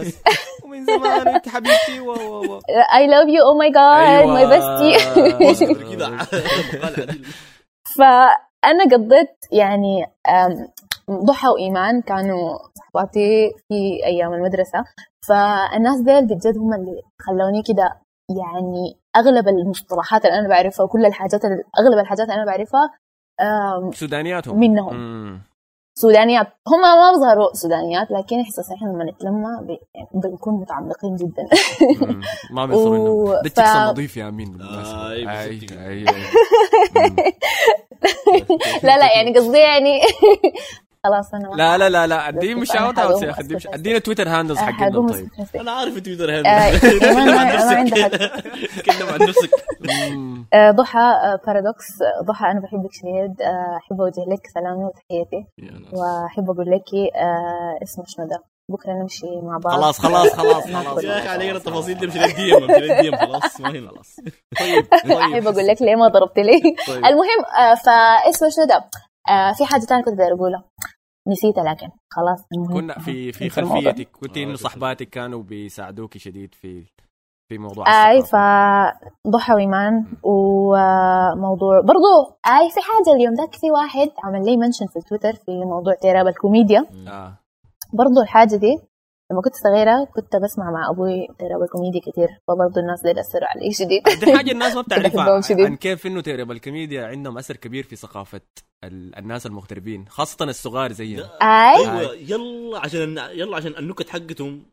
ومن 0.64 0.86
زمان 0.86 1.28
انت 1.28 1.50
حبيبتي 1.50 2.00
و 2.00 2.12
و 2.12 2.46
و 2.56 2.60
I 2.60 3.04
love 3.14 3.30
you. 3.36 3.42
Oh 3.50 3.56
my 3.64 3.70
god. 3.80 4.26
My 4.38 4.46
bestie. 4.54 4.98
كده 5.94 6.10
مقال 6.10 7.10
فانا 8.64 8.84
قضيت 8.84 9.36
يعني 9.52 10.06
ضحى 11.12 11.48
وإيمان 11.48 12.02
كانوا 12.02 12.58
صحباتي 12.76 13.52
في 13.68 14.06
أيام 14.06 14.34
المدرسة 14.34 14.84
فالناس 15.28 16.02
ديل 16.02 16.26
بجد 16.26 16.58
هم 16.58 16.74
اللي 16.74 17.02
خلوني 17.22 17.64
كده 17.64 18.02
يعني 18.30 18.98
أغلب 19.16 19.48
المصطلحات 19.48 20.26
اللي 20.26 20.40
أنا 20.40 20.48
بعرفها 20.48 20.84
وكل 20.84 21.06
الحاجات 21.06 21.46
أغلب 21.80 22.00
الحاجات 22.00 22.30
اللي 22.30 22.42
أنا 22.42 22.46
بعرفها 22.46 22.92
سودانياتهم 23.92 24.60
منهم. 24.60 24.96
مم. 24.96 25.42
سودانيات 25.96 26.48
هم 26.68 26.82
ما 26.82 27.12
بيظهروا 27.12 27.54
سودانيات 27.54 28.12
لكن 28.12 28.40
إحساس 28.42 28.72
إحنا 28.72 28.88
لما 28.88 29.04
نتلمى 29.12 29.68
بي- 29.68 29.80
يعني 29.96 30.08
بنكون 30.14 30.54
متعمقين 30.54 31.16
جدا. 31.16 31.48
ما 32.52 32.66
بيصيروا 32.66 32.98
و- 33.10 33.34
انه 33.34 33.34
ده 33.34 33.42
ف- 33.42 33.46
التكس 33.46 33.70
النظيف 33.76 34.18
يا 34.18 34.28
أمين. 34.28 34.62
آه، 34.62 35.12
أي 35.12 35.30
اي 35.30 35.50
بالظبط 35.50 35.70
كده. 35.72 35.88
اي 35.88 36.00
أي. 36.00 36.06
مم. 36.96 37.16
لا 38.84 38.98
لا 38.98 39.16
يعني 39.16 39.38
قصدي 39.38 39.58
يعني 39.58 40.02
خلاص 41.06 41.34
أنا 41.34 41.48
لا 41.48 41.78
لا 41.78 41.90
لا 41.90 42.08
لا 42.08 42.30
دي 42.32 42.56
بس 42.56 42.62
مش 42.62 42.72
اوت 42.76 43.00
اوت 43.00 43.24
يا 43.24 43.32
أخي 43.32 43.44
مش 43.44 43.56
أسكت 43.68 43.74
ادينا 43.74 44.00
تويتر 44.00 44.30
هاندلز 44.30 44.58
حقنا 44.58 44.92
حقوم 44.92 45.08
طيب. 45.12 45.30
أنا 45.56 45.72
عارف 45.72 46.00
تويتر 46.00 46.28
ما 46.44 47.40
عندها 47.40 48.04
حق. 48.04 48.20
تكلم 48.78 49.10
عن 49.10 49.20
نفسك 49.28 49.50
ضحى 50.78 51.38
Paradox 51.48 52.02
آه، 52.02 52.24
ضحى 52.24 52.46
أنا 52.46 52.60
بحبك 52.60 52.92
شديد. 52.94 53.42
آه، 53.42 53.78
أحب 53.78 54.02
أوجه 54.02 54.22
لك 54.34 54.48
سلامي 54.54 54.84
وتحياتي. 54.86 55.46
وأحب 55.94 56.50
أقول 56.50 56.72
لك 56.72 57.16
آه، 57.16 57.84
اسمه 57.84 58.04
شنو 58.08 58.28
ده؟ 58.28 58.44
بكرة 58.72 58.92
نمشي 58.94 59.26
مع 59.44 59.58
بعض. 59.58 59.74
خلاص 59.82 60.00
خلاص 60.00 60.30
خلاص. 60.40 60.64
خلاص. 60.64 61.04
يا 61.04 61.18
أخي 61.20 61.28
علينا 61.28 61.58
التفاصيل 61.58 61.98
دي 61.98 62.08
مش 62.08 62.16
لل 62.16 62.58
DM 62.58 62.64
مش 62.64 62.70
لل 62.70 63.10
DM 63.10 63.16
خلاص. 63.16 63.62
ما 63.62 63.70
هنا 63.70 63.90
خلاص. 63.90 64.16
طيب 64.60 64.86
أحب 65.20 65.48
أقول 65.48 65.68
لك 65.68 65.82
ليه 65.82 65.96
ما 65.96 66.08
ضربت 66.08 66.38
لي؟ 66.40 66.62
طيب. 66.88 67.06
المهم 67.06 67.44
فاسمه 67.86 68.50
شنو 68.50 68.66
ده؟ 68.66 68.90
آه، 69.30 69.54
في 69.58 69.66
حاجة 69.66 69.82
ثانية 69.82 70.04
كنت 70.04 70.14
بدي 70.14 70.24
اقولها 70.24 70.64
نسيتها 71.28 71.64
لكن 71.64 71.88
خلاص. 72.12 72.46
كنا 72.74 73.00
في 73.00 73.32
في 73.32 73.46
نسيت 73.46 73.58
الموضوع. 73.60 73.82
خلفيتك 73.92 74.18
قلت 74.22 74.38
إنه 74.38 74.52
آه، 74.52 74.56
صحباتك 74.56 75.10
كانوا 75.10 75.44
بيساعدوك 75.44 76.18
شديد 76.18 76.56
في 76.56 76.86
في 77.50 77.58
موضوع 77.58 77.86
اي. 78.12 78.22
فضحى 78.22 79.54
وايمان 79.54 80.06
وموضوع 80.24 81.80
برضو 81.82 82.38
اي 82.48 82.70
في 82.70 82.80
حاجة 82.82 83.16
اليوم 83.16 83.34
ذاك 83.34 83.54
في 83.56 83.72
واحد 83.72 84.10
عمل 84.24 84.46
لي 84.46 84.58
mention 84.58 84.86
في 84.88 85.00
تويتر 85.10 85.34
في 85.34 85.52
موضوع 85.66 85.94
تيراب 86.02 86.28
الكوميديا 86.28 86.86
آه. 87.08 87.34
برضو 87.94 88.22
الحاجة 88.22 88.56
دي 88.56 88.80
لما 89.32 89.42
كنت 89.42 89.54
صغيرة 89.56 90.06
كنت 90.16 90.36
بسمع 90.36 90.72
مع 90.72 90.90
أبوي 90.90 91.28
تيراب 91.40 91.62
الكوميديا 91.64 92.02
كتير 92.02 92.28
فبرضو 92.48 92.80
الناس 92.80 93.02
دي 93.04 93.12
أثروا 93.22 93.48
علي 93.48 93.72
شديد. 93.74 94.04
دي 94.26 94.38
حاجة 94.38 94.52
الناس 94.52 94.76
ما 94.76 94.82
بتعرفها. 94.88 95.42
عن 95.66 95.76
كيف 95.76 96.08
إنه 96.08 96.22
تيراب 96.22 96.52
الكوميديا 96.52 97.06
عندهم 97.08 97.38
أثر 97.38 97.56
كبير 97.56 97.84
في 97.84 97.96
ثقافة 97.96 98.42
ال- 98.84 99.16
الناس 99.16 99.46
المغتربين 99.46 100.06
خاصة 100.10 100.46
الصغار 100.46 100.92
زينا 100.92 101.24
أي؟ 101.42 101.78
أيوه 102.00 102.14
يلا 102.16 102.80
عشان 102.80 103.18
يلا 103.18 103.58
عشان 103.58 103.76
النكت 103.78 104.10
حقتهم. 104.10 104.66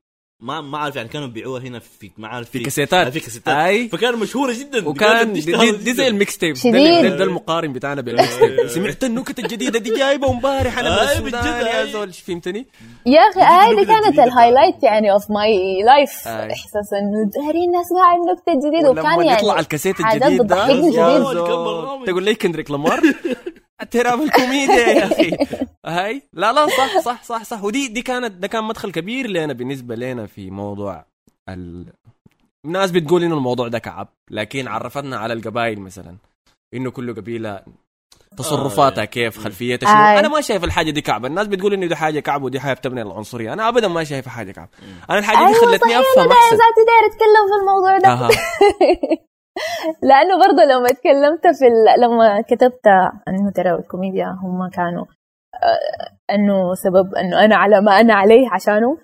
ما 0.43 0.61
ما 0.61 0.79
عارف 0.79 0.97
يعني 0.97 1.09
كانوا 1.09 1.27
بيبيعوها 1.27 1.61
هنا 1.63 1.79
في 1.79 2.11
ما 2.19 2.29
عارف 2.29 2.51
في 2.51 2.59
كاسيتات. 2.59 3.09
في 3.09 3.21
كاسيتات 3.21 3.55
أي. 3.57 3.89
فكانت 3.89 4.17
مشهوره 4.17 4.53
جدا 4.53 4.89
وكان 4.89 5.33
دي, 5.33 5.41
دي, 5.41 5.71
دي 5.71 5.95
زي. 5.95 6.09
ال 6.09 6.39
mixtape 6.39 6.55
ده, 6.65 7.25
المقارن 7.25 7.73
بتاعنا 7.73 8.01
بال 8.01 8.39
mixtape 8.39 8.67
سمعت 8.75 9.05
النكت 9.05 9.39
الجديدة 9.39 9.79
دي 9.79 9.91
جايبة 9.95 10.31
امبارح 10.31 10.79
أنا 10.79 11.13
السودان 11.13 11.41
بجد، 11.43 11.67
يا 11.67 11.81
أي. 11.83 11.91
زول 11.93 12.13
فهمتني؟ 12.13 12.67
يا 13.07 13.21
أخي 13.21 13.41
أي 13.41 13.75
دي 13.75 13.81
النكتة 13.83 14.01
كانت 14.01 14.19
ال 14.19 14.25
highlight 14.25 14.83
يعني 14.83 15.13
of 15.13 15.31
my 15.31 15.83
life 15.83 16.29
أي. 16.29 16.53
إحساس 16.53 16.89
إنه 16.93 17.31
دارين 17.45 17.71
نسمع 17.71 18.15
النكتة 18.17 18.53
الجديدة 18.53 18.91
وكان 18.91 19.19
ولما 19.19 19.33
يطلع 19.33 19.49
يعني 19.49 19.61
الكاسيت 19.61 19.97
الجديد 20.01 20.47
ده. 20.47 20.67
تقول 22.07 22.23
لي 22.23 22.35
كندريك 22.35 22.71
لامار 22.71 23.01
تراب 23.91 24.21
الكوميديا 24.23 24.75
يا 24.89 25.05
أخي. 25.07 25.37
هاي؟ 25.87 26.23
لا 26.33 26.53
لا 26.53 26.67
صح 26.67 26.99
صح 26.99 27.23
صح 27.23 27.45
صح. 27.45 27.65
ودي 27.65 27.89
دي 27.89 28.03
كانت 28.03 28.33
ده 28.33 28.49
كان 28.49 28.65
مدخل 28.65 28.93
كبير 28.93 29.27
لنا 29.27 29.53
بالنسبة 29.53 29.95
لنا 29.95 30.27
في 30.27 30.51
موضوع 30.51 31.05
ال... 31.49 31.87
الناس 32.65 32.91
بتقول 32.91 33.23
إنه 33.25 33.35
الموضوع 33.37 33.69
ده 33.69 33.79
كعب 33.79 34.09
لكن 34.31 34.69
عرفتنا 34.69 35.17
على 35.19 35.33
القبائل 35.33 35.81
مثلا 35.81 36.17
إنه 36.75 36.91
كل 36.91 37.15
قبيلة. 37.15 37.63
تصرفاتها 38.37 39.03
آه. 39.03 39.05
كيف؟ 39.05 39.39
خلفيتها 39.39 39.87
شنو؟ 39.87 39.97
آه. 39.97 40.19
أنا 40.19 40.29
ما 40.29 40.41
شايف 40.41 40.65
الحاجة 40.65 40.91
دي 40.91 41.01
كعب. 41.01 41.27
الناس 41.27 41.47
بتقول 41.47 41.73
إنه 41.73 41.87
دي 41.87 41.97
حاجة 41.97 42.21
كعب 42.21 42.43
ودي 42.43 42.61
حاجة 42.61 42.73
بتبني 42.75 43.03
العنصرية. 43.03 43.53
أنا 43.53 43.69
ابدا 43.69 43.89
ما 43.89 44.05
شايفها 44.05 44.31
حاجة 44.31 44.53
كعب. 44.53 44.69
أنا 45.11 45.19
الحاجة 45.19 45.37
دي 45.37 45.45
أيوة 45.45 45.61
خلتني 45.61 45.99
أفهم 45.99 46.33
أحسن. 46.33 46.57
ذاتي 46.57 46.83
داير 46.87 47.07
أتكلم 47.07 47.45
في 47.51 47.55
الموضوع 47.61 47.99
ده. 47.99 48.29
لأنه 50.03 50.39
برضه 50.39 50.63
لما 50.65 50.89
تكلمت 50.89 51.47
في 51.59 51.67
ال... 51.67 52.01
لما 52.01 52.41
كتبت 52.41 52.87
أنه 53.29 53.51
ترى 53.55 53.71
الكوميديا 53.75 54.27
هم 54.43 54.69
كانوا 54.69 55.05
آه، 55.55 56.35
أنه 56.35 56.75
سبب 56.75 57.15
أنه 57.15 57.45
أنا 57.45 57.57
على 57.57 57.81
ما 57.81 58.01
أنا 58.01 58.15
عليه 58.15 58.49
عشانه. 58.53 58.99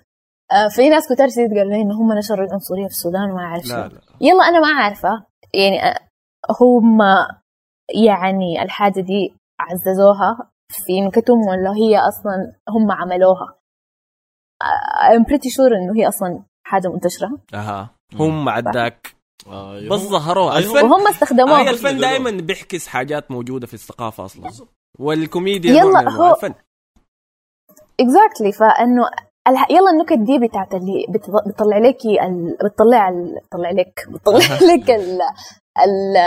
آه، 0.51 0.67
في 0.67 0.89
ناس 0.89 1.13
كتار 1.13 1.27
شديد 1.29 1.57
قالوا 1.57 1.71
لي 1.71 1.81
إنه 1.81 1.95
هم 2.01 2.17
نشروا 2.17 2.45
العنصرية 2.45 2.85
في 2.87 2.91
السودان 2.91 3.31
وما 3.31 3.41
أعرف 3.43 3.63
شو. 3.63 3.75
يلا 4.21 4.43
أنا 4.49 4.59
ما 4.59 4.67
عارفه 4.83 5.25
يعني 5.53 5.83
آه، 5.83 5.99
هم 6.61 6.99
يعني 8.05 8.61
الحاجة 8.63 9.01
دي 9.01 9.35
عززوها 9.59 10.49
في 10.71 11.01
نكتهم 11.01 11.39
ولا 11.47 11.73
هي 11.75 11.97
أصلا 11.97 12.55
هم 12.69 12.91
عملوها. 12.91 13.57
I'm 15.11 15.23
pretty 15.25 15.49
sure 15.49 15.71
إنه 15.71 15.95
هي 15.95 16.07
أصلا 16.07 16.43
حاجة 16.65 16.87
منتشرة. 16.87 17.37
أها. 17.53 17.89
هم 18.15 18.49
عداك. 18.49 19.16
آه، 19.47 19.79
بس 19.91 19.99
ظهروها. 19.99 20.57
الفن 20.57 20.85
وهم 20.85 21.07
استخدموها 21.07 21.61
هي 21.61 21.69
الفن 21.69 21.97
دائما 21.97 22.31
بتعكس 22.31 22.87
حاجات 22.87 23.31
موجودة 23.31 23.67
في 23.67 23.73
الثقافة 23.73 24.25
أصلا. 24.25 24.51
والكوميديا 24.99 25.71
يلا، 25.71 26.09
هو- 26.09 26.35
الفن. 26.35 26.53
exactly 27.99 28.51
فإنه 28.51 29.03
الح... 29.47 29.71
يلا 29.71 29.89
النكت 29.91 30.17
دي 30.17 30.47
بتاعت 30.47 30.73
اللي 30.73 31.05
بت... 31.09 31.25
بتطلع 31.47 31.77
لك 31.77 32.05
ال... 32.05 32.57
بتطلع 32.65 33.09
ال... 33.09 33.35
بتطلع 33.45 33.71
لك 33.71 34.05
بتطلع 34.09 34.55
لك 34.73 34.89
ال... 34.91 35.21
ال... 35.85 36.17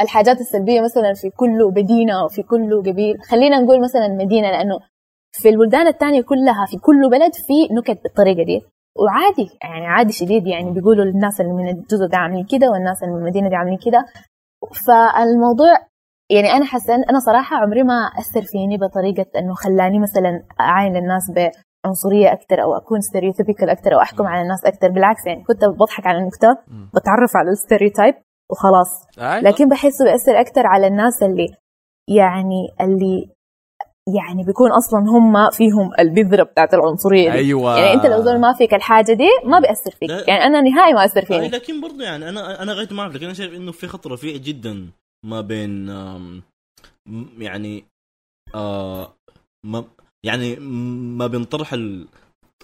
الحاجات 0.00 0.40
السلبية 0.40 0.80
مثلا 0.80 1.12
في 1.14 1.30
كل 1.30 1.72
مدينة 1.76 2.24
وفي 2.24 2.42
كل 2.42 2.82
قبيل. 2.86 3.22
خلينا 3.22 3.60
نقول 3.60 3.82
مثلا 3.82 4.08
مدينة 4.08 4.50
لأنه 4.50 4.78
في 5.32 5.48
البلدان 5.48 5.86
الثانية 5.86 6.20
كلها 6.22 6.66
في 6.70 6.76
كل 6.76 7.10
بلد 7.10 7.34
في 7.34 7.74
نكت 7.74 8.02
بالطريقة 8.02 8.42
دي. 8.44 8.62
وعادي 9.04 9.50
يعني 9.62 9.86
عادي 9.86 10.12
شديد 10.12 10.46
يعني 10.46 10.70
بيقولوا 10.70 11.04
الناس 11.04 11.40
اللي 11.40 11.52
من 11.52 11.68
الجزء 11.68 12.06
ده 12.06 12.18
عاملين 12.18 12.46
كده 12.50 12.70
والناس 12.70 13.02
اللي 13.02 13.14
من 13.14 13.20
المدينة 13.20 13.48
دي 13.48 13.54
عاملين 13.56 13.78
كده 13.78 14.04
فالموضوع 14.86 15.72
يعني 16.30 16.52
أنا 16.52 16.64
حاسة 16.64 16.94
أنا 16.94 17.18
صراحة 17.18 17.56
عمري 17.56 17.82
ما 17.82 18.10
أثر 18.18 18.42
فيني 18.42 18.76
بطريقة 18.78 19.38
إنه 19.38 19.54
خلاني 19.54 19.98
مثلا 19.98 20.42
أعاين 20.60 20.96
الناس 20.96 21.22
بعنصرية 21.36 22.32
أكثر 22.32 22.62
أو 22.62 22.76
أكون 22.76 23.00
stereotypical 23.00 23.70
أكثر 23.70 23.94
أو 23.94 24.00
أحكم 24.00 24.26
على 24.26 24.42
الناس 24.42 24.64
أكثر 24.64 24.88
بالعكس 24.88 25.26
يعني 25.26 25.44
كنت 25.44 25.64
بضحك 25.64 26.06
على 26.06 26.18
النكتة 26.18 26.48
مم. 26.68 26.90
بتعرف 26.94 27.36
على 27.36 27.50
ال 27.50 27.56
stereotype 27.56 28.14
وخلاص 28.50 29.06
أي. 29.18 29.40
لكن 29.40 29.68
بحسه 29.68 30.04
بيأثر 30.04 30.40
أكثر 30.40 30.66
على 30.66 30.86
الناس 30.86 31.22
اللي 31.22 31.48
يعني 32.08 32.68
اللي 32.80 33.30
يعني 34.14 34.44
بيكون 34.44 34.70
أصلا 34.72 35.00
هم 35.00 35.50
فيهم 35.50 35.90
البذرة 35.98 36.42
بتاعت 36.42 36.74
العنصرية 36.74 37.30
دي. 37.30 37.38
أيوه 37.38 37.78
يعني 37.78 37.94
أنت 37.94 38.06
لو 38.06 38.22
زول 38.22 38.40
ما 38.40 38.52
فيك 38.52 38.74
الحاجة 38.74 39.12
دي 39.12 39.28
ما 39.44 39.60
بيأثر 39.60 39.90
فيك 39.90 40.10
لا. 40.10 40.24
يعني 40.28 40.44
أنا 40.44 40.60
نهائي 40.60 40.92
ما 40.92 41.04
أثر 41.04 41.22
آه 41.22 41.24
فيني 41.24 41.48
لكن 41.48 41.80
برضه 41.80 42.04
يعني 42.04 42.28
أنا 42.28 42.62
أنا 42.62 42.72
غاية 42.72 42.88
ما 42.90 43.02
أعرف 43.02 43.14
لكن 43.14 43.24
أنا 43.24 43.34
شايف 43.34 43.54
إنه 43.54 43.72
في 43.72 43.86
خط 43.86 44.06
رفيع 44.06 44.36
جدا 44.36 44.86
ما 45.26 45.40
بين 45.40 45.88
يعني 47.38 47.84
آه 48.54 49.14
ما 49.64 49.84
يعني 50.24 50.56
ما 51.16 51.26
بين 51.26 51.44
طرح 51.44 51.72
ال... 51.72 52.06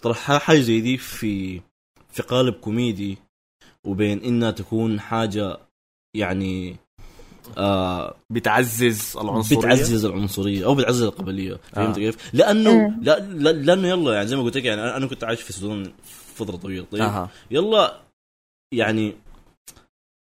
طرح 0.02 0.32
حاجة 0.32 0.60
زي 0.60 0.80
دي 0.80 0.96
في 0.96 1.60
في 2.08 2.22
قالب 2.22 2.54
كوميدي 2.54 3.18
وبين 3.86 4.18
إنها 4.24 4.50
تكون 4.50 5.00
حاجة 5.00 5.56
يعني 6.16 6.76
آه 7.58 8.14
بتعزز 8.30 9.16
العنصرية 9.16 9.58
بتعزز 9.58 10.04
العنصرية 10.04 10.64
أو 10.64 10.74
بتعزز 10.74 11.02
القبلية 11.02 11.58
فهمت 11.72 11.96
آه. 11.96 12.00
كيف؟ 12.00 12.16
لأنه 12.32 12.88
مم. 12.88 12.98
لا, 13.02 13.18
لا 13.18 13.50
لأنه 13.52 13.88
يلا 13.88 14.14
يعني 14.14 14.26
زي 14.26 14.36
ما 14.36 14.42
قلت 14.42 14.56
لك 14.56 14.64
يعني 14.64 14.80
أنا 14.82 14.96
أنا 14.96 15.06
كنت 15.06 15.24
عايش 15.24 15.40
في 15.40 15.50
السودان 15.50 15.92
فترة 16.34 16.56
طويلة 16.56 16.86
طيب 16.92 17.02
أها 17.02 17.28
يلا 17.50 18.00
يعني 18.74 19.14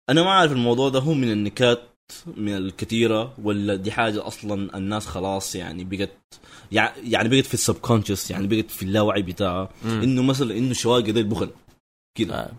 أنا 0.10 0.24
ما 0.24 0.30
أعرف 0.30 0.52
الموضوع 0.52 0.90
ده 0.90 1.00
هو 1.00 1.14
من 1.14 1.32
النكات 1.32 1.82
من 2.38 2.58
الكثيره 2.58 3.34
ولا 3.44 3.76
دي 3.76 3.92
حاجة 3.92 4.28
أصلا 4.28 4.78
الناس 4.78 5.06
خلاص 5.08 5.56
يعني 5.56 5.84
بقت 5.84 6.10
يع- 6.72 6.94
يعني 7.04 7.30
بقت 7.30 7.46
في 7.46 7.54
السبكونشس 7.54 8.32
يعني 8.32 8.48
بقت 8.48 8.72
في 8.72 8.84
اللاوعي 8.84 9.22
بتاعها. 9.22 9.70
إنه 9.86 10.24
مثلا 10.24 10.58
إنه 10.58 10.72
الشواقه 10.72 11.12
ده 11.12 11.20
البخل 11.22 11.50
كده 12.18 12.36
آه. 12.36 12.52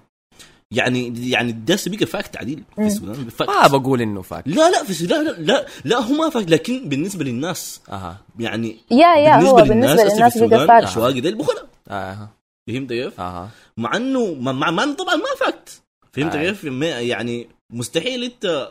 يعني 0.73 1.31
يعني 1.31 1.53
ده 1.53 1.77
بقى 1.87 2.07
fact 2.07 2.37
عديل 2.37 2.65
في 2.75 2.81
مم. 2.81 2.87
السودان 2.87 3.15
fact. 3.29 3.51
ما 3.51 3.67
بقول 3.79 4.01
إنه 4.01 4.23
fact 4.23 4.49
لا 4.49 4.71
لا 4.71 4.85
في 4.85 4.91
السودان 4.91 5.25
لا 5.27 5.33
لا 5.39 5.67
لا 5.85 5.97
هو 5.99 6.13
ما 6.15 6.31
fact 6.31 6.51
لكن 6.51 6.89
بالنسبة 6.89 7.25
للناس 7.25 7.81
أها 7.93 8.17
يعني 8.39 8.77
يا 8.91 9.15
يا 9.17 9.35
هو 9.37 9.55
بالنسبة 9.55 9.93
هسه 9.93 10.03
للناس 10.05 10.19
بقى 10.19 10.27
السودان 10.27 10.67
fact 10.67 10.85
الشوايقة 10.89 11.19
ده 11.21 11.29
البخل 11.29 11.55
أها 11.91 12.29
فهمت 12.69 12.89
كيف؟ 12.89 13.21
أها 13.21 13.49
مع 13.77 13.97
إنه 13.97 14.35
مع, 14.35 14.53
مع, 14.53 14.71
مع 14.71 14.83
إنه 14.83 14.95
طبعا 14.95 15.17
ما 15.17 15.25
fact 15.41 15.83
فهمت. 16.13 16.37
كيف؟ 16.37 16.65
ما- 16.65 16.87
يعني 17.01 17.49
مستحيل 17.73 18.25
أنت 18.25 18.69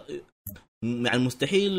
يعني 0.83 1.19
مستحيل 1.25 1.71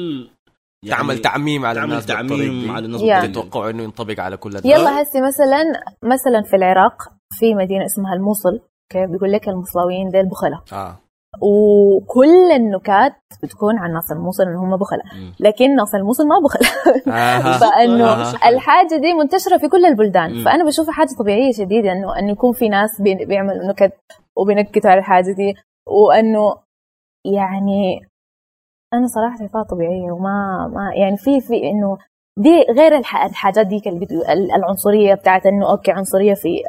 يعني 0.85 0.97
تعمل 1.03 1.19
تعميم 1.19 1.67
على 1.67 1.75
تعمل 1.81 1.91
الناس 1.93 2.07
تعميم. 2.07 2.71
على 2.71 2.87
الناس 2.87 3.01
دي. 3.03 3.29
تتوقعوا 3.29 3.71
إنه 3.71 3.83
ينطبق 3.83 4.21
على 4.21 4.37
كل 4.37 4.49
الناس 4.51 4.65
يلا 4.65 5.03
هسي 5.03 5.19
مثلا 5.21 5.63
مثلا 6.03 6.43
في 6.51 6.57
العراق 6.57 7.03
في 7.33 7.55
مدينة 7.55 7.85
اسمها 7.87 8.15
الموصل 8.15 8.61
بيقول 8.97 9.33
لك 9.33 9.49
الموصلاويين 9.49 10.09
ديل 10.09 10.29
بخلة 10.29 10.61
آه 10.73 10.97
وكل 11.43 12.53
النكات 12.57 13.13
بتكون 13.43 13.79
عن 13.79 13.93
ناس 13.93 14.13
الموصل 14.13 14.43
ان 14.43 14.57
هم 14.57 14.77
بخلة 14.77 15.03
مم. 15.15 15.35
لكن 15.41 15.77
ناس 15.77 15.95
الموصل 15.95 16.25
ما 16.29 16.35
بخلة 16.45 16.69
أها 17.15 17.59
فإنه 17.63 18.05
آه. 18.05 18.49
الحاجة 18.49 18.97
دي 18.97 19.15
منتشرة 19.15 19.59
في 19.59 19.69
كل 19.69 19.85
البلدان. 19.87 20.45
فأنا 20.45 20.65
بشوفها 20.65 20.93
حاجة 20.93 21.09
طبيعية 21.19 21.53
شديدة 21.53 21.93
إنه 21.93 22.19
إنه 22.19 22.31
يكون 22.33 22.53
في 22.53 22.69
ناس 22.69 23.01
بي- 23.01 23.25
بيعملوا 23.25 23.65
نكت 23.69 23.93
وبينكتوا 24.37 24.91
على 24.91 24.99
الحاجة 25.01 25.33
دي 25.33 25.55
وإنه 25.89 26.55
يعني 27.25 28.01
أنا 28.95 29.07
صراحة 29.07 29.39
شايفاها 29.39 29.63
طبيعية 29.63 30.13
وما 30.13 30.67
ما 30.75 30.91
يعني 30.95 31.17
في 31.17 31.41
في 31.41 31.55
إنه 31.71 31.99
دي 32.39 32.63
غير 32.79 32.97
الح- 32.97 33.25
الحاجات 33.25 33.67
ديك 33.67 33.87
العنصرية 34.57 35.15
بتاعت 35.15 35.47
إنه 35.47 35.71
okay 35.71 35.93
عنصرية 35.93 36.35
في 36.35 36.63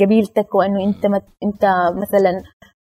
قبيلتك 0.00 0.54
وإنه 0.54 0.84
أنت 0.84 1.06
مت 1.06 1.24
أنت 1.42 1.64
مثلا 1.96 2.42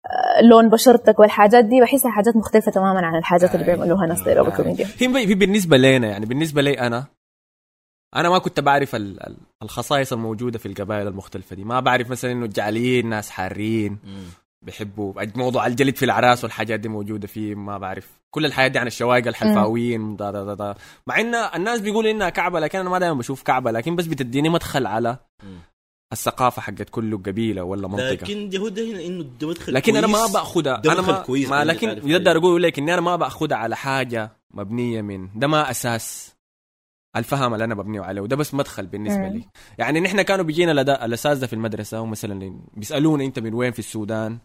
آه، 0.06 0.42
لون 0.42 0.70
بشرتك 0.70 1.18
والحاجات 1.18 1.64
دي 1.64 1.80
بحسها 1.80 2.10
حاجات 2.10 2.36
مختلفة 2.36 2.72
تماما 2.72 3.06
عن 3.06 3.16
الحاجات 3.18 3.54
اللي 3.54 3.66
بيعملوها 3.66 4.06
ناس 4.06 4.22
ديرو 4.22 4.44
بالكوميديا 4.44 4.86
هي 4.98 5.28
هي 5.28 5.34
بالنسبة 5.34 5.76
لنا 5.76 6.06
يعني 6.08 6.26
بالنسبة 6.26 6.62
لي 6.62 6.80
أنا 6.80 7.04
أنا 8.16 8.28
ما 8.30 8.38
كنت 8.38 8.60
بعرف 8.60 8.94
ال- 8.94 9.26
ال- 9.26 9.36
الخصائص 9.62 10.12
الموجودة 10.12 10.58
في 10.58 10.66
القبائل 10.66 11.06
المختلفة 11.08 11.56
دي 11.56 11.64
ما 11.64 11.80
بعرف 11.80 12.10
مثلا 12.10 12.32
إنه 12.32 12.44
الجعليين 12.44 13.08
ناس 13.08 13.30
حارين. 13.30 13.98
بيحبوا 14.64 15.12
موضوع 15.36 15.66
الجلد 15.66 15.96
في 15.96 16.04
العراس 16.04 16.44
والحاجات 16.44 16.80
دي 16.80 16.88
موجودة 16.88 17.26
فيه 17.26 17.54
ما 17.54 17.78
بعرف 17.78 18.10
كل 18.30 18.46
الحاجات 18.46 18.70
دي 18.70 18.78
عن 18.78 18.86
الشوايقة 18.86 19.28
الحلفاويين 19.28 20.16
دا 20.16 20.30
دا 20.30 20.44
دا 20.44 20.54
دا. 20.54 20.74
مع 21.06 21.20
إن 21.20 21.34
الناس 21.34 21.80
بيقولوا 21.80 22.10
إنها 22.10 22.28
كعبة 22.28 22.60
لكن 22.60 22.78
أنا 22.78 22.90
ما 22.90 22.98
دائما 22.98 23.14
بشوف 23.18 23.42
كعبة 23.42 23.70
لكن 23.70 23.96
بس 23.96 24.06
بتديني 24.06 24.48
مدخل 24.48 24.86
على 24.86 25.16
مم. 25.42 25.58
الثقافة 26.14 26.62
حقت 26.62 26.90
كل 26.90 27.16
قبيلة 27.22 27.62
ولا 27.64 27.88
منطقة 27.88 28.10
لكن 28.12 28.48
ده 28.48 28.58
هو 28.58 28.68
ده 28.68 28.90
هنا 28.90 29.06
إنه 29.06 29.24
ده 29.40 29.48
مدخل 29.48 29.74
لكن 29.74 29.96
أنا 29.96 30.06
ما 30.06 30.26
ده 30.80 30.92
أنا 30.92 31.00
مدخل 31.00 31.12
ما, 31.12 31.18
كويس 31.22 31.48
ما 31.48 31.64
لكن 31.64 31.86
ده 31.88 31.94
حاجة. 31.94 32.38
أقول 32.38 32.62
لك 32.62 32.78
اني 32.78 32.92
أنا 32.94 33.00
ما 33.00 33.16
باخدها 33.16 33.58
على 33.58 33.76
حاجة 33.76 34.30
مبنية 34.54 35.02
من 35.02 35.28
ده 35.38 35.46
ما 35.46 35.70
أساس 35.70 36.34
الفهم 37.16 37.54
اللي 37.54 37.64
أنا 37.64 37.74
ببنيه 37.74 38.00
عليه 38.00 38.20
وده 38.20 38.36
بس 38.36 38.54
مدخل 38.54 38.86
بالنسبة. 38.86 39.28
لي 39.28 39.44
يعني 39.78 40.00
نحن 40.00 40.22
كانوا 40.22 40.44
بيجينا 40.44 40.72
لدا- 40.80 41.04
الاساتذه 41.04 41.46
في 41.46 41.52
المدرسة 41.52 42.00
ومثلا 42.00 42.58
بيسالونا 42.76 43.24
أنت 43.24 43.38
من 43.38 43.54
وين 43.54 43.72
في 43.72 43.78
السودان. 43.78 44.38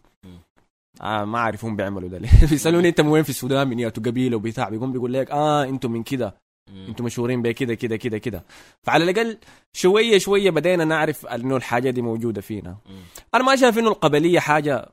آه 1.02 1.26
ما 1.26 1.38
أعرف 1.38 1.66
هم 1.66 1.76
بيعملوا 1.76 2.10
ده 2.10 2.18
ليه 2.18 2.30
بيسألوني 2.50 2.90
أنت 2.90 3.02
من 3.02 3.08
وين 3.08 3.24
في 3.24 3.30
السودان 3.30 3.68
من 3.68 3.80
ياتو 3.80 4.02
قبيلة 4.02 4.38
وبتاع 4.38 4.70
بيقوم 4.70 4.92
بيقول 4.92 5.14
لك 5.14 5.32
آه 5.32 5.64
أنتم 5.64 5.92
من 5.92 6.04
كده. 6.04 6.36
أنتم 6.70 7.06
مشهورين 7.06 7.42
بكده 7.42 7.74
كده 7.74 7.96
كده 7.96 8.18
كده 8.18 8.44
فعلى 8.84 9.04
الأقل 9.04 9.38
شوية 9.74 10.18
شوية 10.18 10.50
بدينا 10.50 10.86
نعرف 10.86 11.26
إنه 11.26 11.56
الحاجة 11.56 11.90
دي 11.90 12.02
موجودة 12.02 12.42
فينا. 12.42 12.78
مم. 12.86 13.02
أنا 13.36 13.44
ما 13.44 13.56
شايف 13.56 13.78
إنه 13.78 13.88
القبلية 13.88 14.40
حاجة 14.40 14.90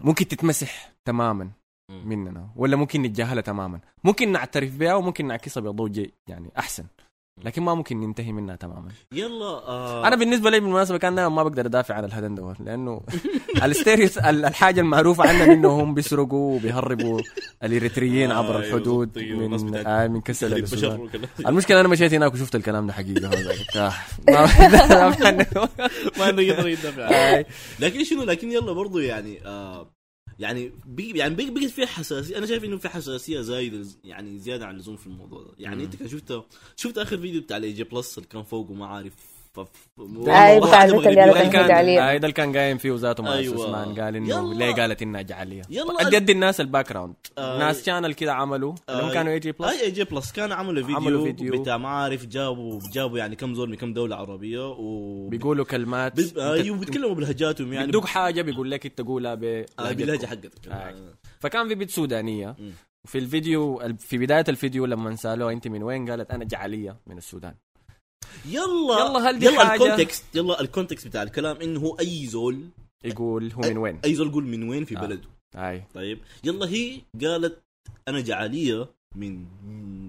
ممكن 0.00 0.28
تتمسح 0.28 0.92
تماما. 1.04 1.50
مننا 1.88 2.50
ولا 2.56 2.76
ممكن 2.76 3.02
نتجاهلها 3.02 3.42
تماما. 3.42 3.80
ممكن 4.04 4.32
نعترف 4.32 4.76
بها 4.76 4.94
وممكن 4.94 5.26
نعكسها 5.26 5.60
بضوء 5.60 6.10
يعني 6.28 6.50
أحسن. 6.58 6.84
لكن 7.44 7.62
ما 7.62 7.74
ممكن 7.74 8.00
ننتهي 8.00 8.32
منها 8.32 8.56
تماما. 8.56 8.88
يلا 9.12 9.44
آه. 9.44 10.06
أنا 10.08 10.16
بالنسبة 10.16 10.50
لي 10.50 10.60
بالمناسبة 10.60 10.98
كان 10.98 11.14
دائما 11.14 11.28
ما 11.28 11.42
بقدر 11.42 11.66
أدافع 11.66 11.94
عن 11.94 12.04
الهدن 12.04 12.34
ده 12.34 12.54
لأنه 12.60 13.00
الستيريوس 13.62 14.18
ال- 14.28 14.44
الحاجة 14.44 14.80
المعروفة 14.80 15.28
عنهم 15.28 15.50
انهم 15.50 15.94
بيسرقوا 15.94 16.54
وبيهربوا 16.56 17.20
الإريتريين 17.64 18.30
آه، 18.30 18.38
عبر 18.38 18.58
الحدود 18.58 19.18
من 19.18 19.70
بتاعت 19.70 19.86
آه 19.86 20.06
من 20.06 20.20
كسل. 20.20 20.54
المشكلة 21.46 21.80
أنا 21.80 21.88
مشيت 21.88 22.14
هناك 22.14 22.34
وشفت 22.34 22.54
الكلام 22.56 22.86
ده 22.86 22.92
حقيقة. 22.92 23.28
هذا 23.30 23.90
آه، 24.28 25.16
ما 26.18 26.32
ما- 26.32 26.42
يقدر 26.42 26.68
يدافع. 26.68 27.02
آه، 27.02 27.46
لكن 27.80 28.04
شنو 28.04 28.22
لكن 28.22 28.52
يلا 28.52 28.72
برضو 28.72 28.98
يعني 28.98 29.46
آه 29.46 29.95
يعني 30.38 30.72
بي 30.86 31.18
يعني 31.18 31.34
بي 31.34 31.50
بقت 31.50 31.70
في 31.70 31.86
حساسية. 31.86 32.38
أنا 32.38 32.46
شايف 32.46 32.64
إنه 32.64 32.76
في 32.76 32.88
حساسية 32.88 33.40
زايده 33.40 33.86
يعني 34.04 34.38
زيادة 34.38 34.66
عن 34.66 34.74
اللزوم 34.74 34.96
في 34.96 35.06
الموضوع 35.06 35.42
ده. 35.42 35.50
يعني 35.58 35.84
أنت 35.84 36.06
شفت 36.06 36.42
شفت 36.76 36.98
آخر 36.98 37.18
فيديو 37.18 37.40
بتاع 37.40 37.56
الاي 37.56 37.72
جي 37.72 37.84
بلس 37.84 38.18
اللي 38.18 38.28
كان 38.28 38.42
فوق 38.42 38.70
وما 38.70 38.86
عارف 38.86 39.35
أي 39.58 40.58
واحدة 40.58 40.58
بتاع 40.58 40.84
اللي 40.84 41.50
كان 41.50 41.68
جعلية. 41.68 42.00
آه، 42.14 42.16
ده 42.16 42.30
كان 42.30 42.56
قايم 42.56 42.78
فيه 42.78 42.94
ذاته 42.96 43.22
مع 43.22 43.32
أيوة. 43.34 43.64
عثمان 43.64 44.00
قال 44.00 44.16
إنه. 44.16 44.54
ليه 44.54 44.74
قالت 44.74 45.02
إنها 45.02 45.22
جعلية 45.22 45.62
يلا. 45.70 46.06
ادي 46.06 46.16
ادي 46.16 46.32
الناس 46.32 46.60
الباك 46.60 46.88
جراوند 46.92 47.14
آه. 47.38 47.58
ناس 47.58 47.86
شانل 47.86 48.12
كده 48.14 48.34
عملوا 48.34 48.74
اللي 48.88 49.02
هم 49.02 49.08
آه. 49.08 49.12
كانوا 49.12 49.32
اي 49.32 49.38
جي 49.38 49.52
بلس 49.52 49.68
اي 49.68 49.82
اي 49.84 49.90
جي 49.90 50.04
بلس 50.04 50.32
كان 50.32 50.52
عملوا 50.52 50.82
فيديو, 50.82 50.96
عملوا 50.96 51.24
فيديو. 51.24 51.62
بتاع 51.62 51.76
ما 51.76 51.88
عارف 51.88 52.26
جابوا 52.26 52.80
جابوا 52.94 53.18
يعني 53.18 53.36
كم 53.36 53.54
زول 53.54 53.70
من 53.70 53.76
كم 53.76 53.92
دولة 53.92 54.16
عربية 54.16 54.68
و 54.70 55.28
بيقولوا 55.28 55.64
كلمات 55.64 56.20
أنت- 56.20 56.38
أيوه 56.38 56.76
بيتكلموا 56.76 57.14
بلهجاتهم 57.14 57.72
يعني 57.72 57.86
بيدوك 57.86 58.04
حاجة 58.04 58.42
بيقول 58.42 58.70
لك 58.70 58.86
انت 58.86 58.98
تقولها 58.98 59.34
ب- 59.34 59.44
آه 59.44 59.64
بلهجتكم. 59.78 59.94
باللهجه 59.96 60.26
حقتك 60.26 60.68
آه. 60.70 60.94
فكان 61.40 61.68
في 61.68 61.74
بنت 61.74 61.90
سودانية. 61.90 62.56
وفي 63.04 63.18
الفيديو 63.18 63.82
في 63.98 64.18
بداية 64.18 64.44
الفيديو 64.48 64.86
لما 64.86 65.16
سألوها 65.16 65.52
أنت 65.52 65.68
من 65.68 65.82
وين 65.82 66.10
قالت 66.10 66.30
أنا 66.30 66.44
جعلية 66.44 66.96
من 67.06 67.18
السودان 67.18 67.54
يلا 68.46 69.00
يلا 69.00 69.30
هل 69.30 69.38
دي 69.38 69.46
يلا 69.46 69.64
حاجة؟ 69.64 69.82
الكونتكست 69.82 70.24
يلا 70.34 70.60
ال 70.60 70.66
context 70.66 71.06
بتاع 71.06 71.22
الكلام 71.22 71.56
إنه 71.56 71.80
هو 71.80 71.96
أي 72.00 72.26
زول 72.26 72.60
يقول 73.04 73.52
هو 73.52 73.60
من 73.60 73.78
وين 73.78 74.00
أي 74.04 74.14
زول 74.14 74.28
يقول 74.28 74.44
من 74.44 74.68
وين 74.68 74.84
في 74.84 74.96
آه. 74.96 75.00
بلده 75.00 75.28
أي 75.56 75.82
طيب 75.94 76.18
يلا 76.44 76.68
هي 76.68 77.00
قالت 77.22 77.62
أنا 78.08 78.20
جعلية 78.20 78.88
من 79.14 79.44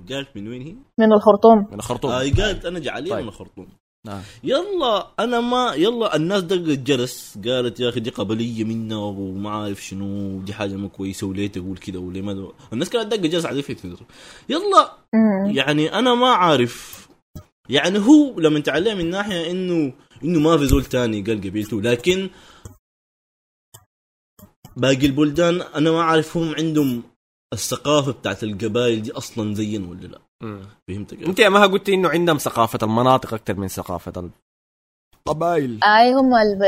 قالت 0.09 0.28
من 0.36 0.47
وين 0.47 0.61
هي؟ 0.61 0.75
من 0.97 1.13
الخرطوم 1.13 1.57
من 1.57 1.73
الخرطوم 1.73 2.11
آه 2.11 2.19
قالت 2.19 2.65
أنا 2.65 2.80
جعلية 2.80 3.11
طيب. 3.11 3.21
من 3.21 3.28
الخرطوم 3.28 3.67
آه. 4.07 4.21
يلا 4.43 5.07
أنا 5.19 5.39
ما 5.41 5.73
يلا 5.75 6.15
الناس 6.15 6.43
دقت 6.43 6.80
جرس 6.80 7.38
قالت 7.45 7.80
يا 7.80 7.89
أخي 7.89 7.99
دي 7.99 8.09
قبلية 8.09 8.63
منا 8.63 8.97
وما 8.97 9.49
عارف 9.49 9.84
شنو 9.84 10.39
دي 10.41 10.53
حاجة 10.53 10.75
مو 10.75 10.89
كويسة 10.89 11.28
وليه 11.28 11.47
تقول 11.47 11.78
كده 11.78 11.99
وليه 11.99 12.21
ما 12.21 12.34
دو... 12.34 12.51
الناس 12.73 12.89
كانت 12.89 13.11
دقت 13.11 13.19
جرس 13.19 13.45
عليه 13.45 13.61
في 13.61 13.73
تويتر 13.73 14.05
يلا 14.49 14.91
مم. 15.13 15.55
يعني 15.55 15.93
أنا 15.99 16.15
ما 16.15 16.28
عارف 16.28 17.06
يعني 17.70 17.99
هو 17.99 18.39
لما 18.39 18.59
تعلم 18.59 18.97
من 18.97 19.09
ناحية 19.09 19.51
انه 19.51 19.93
إنه 20.24 20.39
ما 20.39 20.57
في 20.57 20.65
زول 20.65 20.86
تاني 20.86 21.22
قال 21.22 21.38
قبيلته 21.38 21.82
لكن 21.82 22.30
باقي 24.78 25.05
البلدان 25.05 25.61
أنا 25.61 25.91
ما 25.91 26.01
أعرف 26.01 26.38
هم 26.38 26.55
عندهم 26.55 27.03
الثقافة 27.53 28.11
بتاعت 28.11 28.43
القبائل 28.43 29.01
دي 29.01 29.11
أصلا 29.11 29.53
زين 29.55 29.86
ولا 29.89 30.07
لا 30.07 30.20
مم. 30.43 30.61
فهمت 30.88 31.13
كيف؟ 31.13 31.28
أنت 31.28 31.39
يا 31.39 31.49
مها 31.49 31.65
قلتي 31.68 31.93
إنه 31.93 32.09
عندهم 32.09 32.38
ثقافة 32.38 32.80
المناطق 32.84 33.34
أكثر 33.34 33.53
من 33.55 33.68
ثقافة 33.68 34.30
القبائل 35.28 35.80
أي 35.84 36.13
هم 36.13 36.36
الب- 36.36 36.63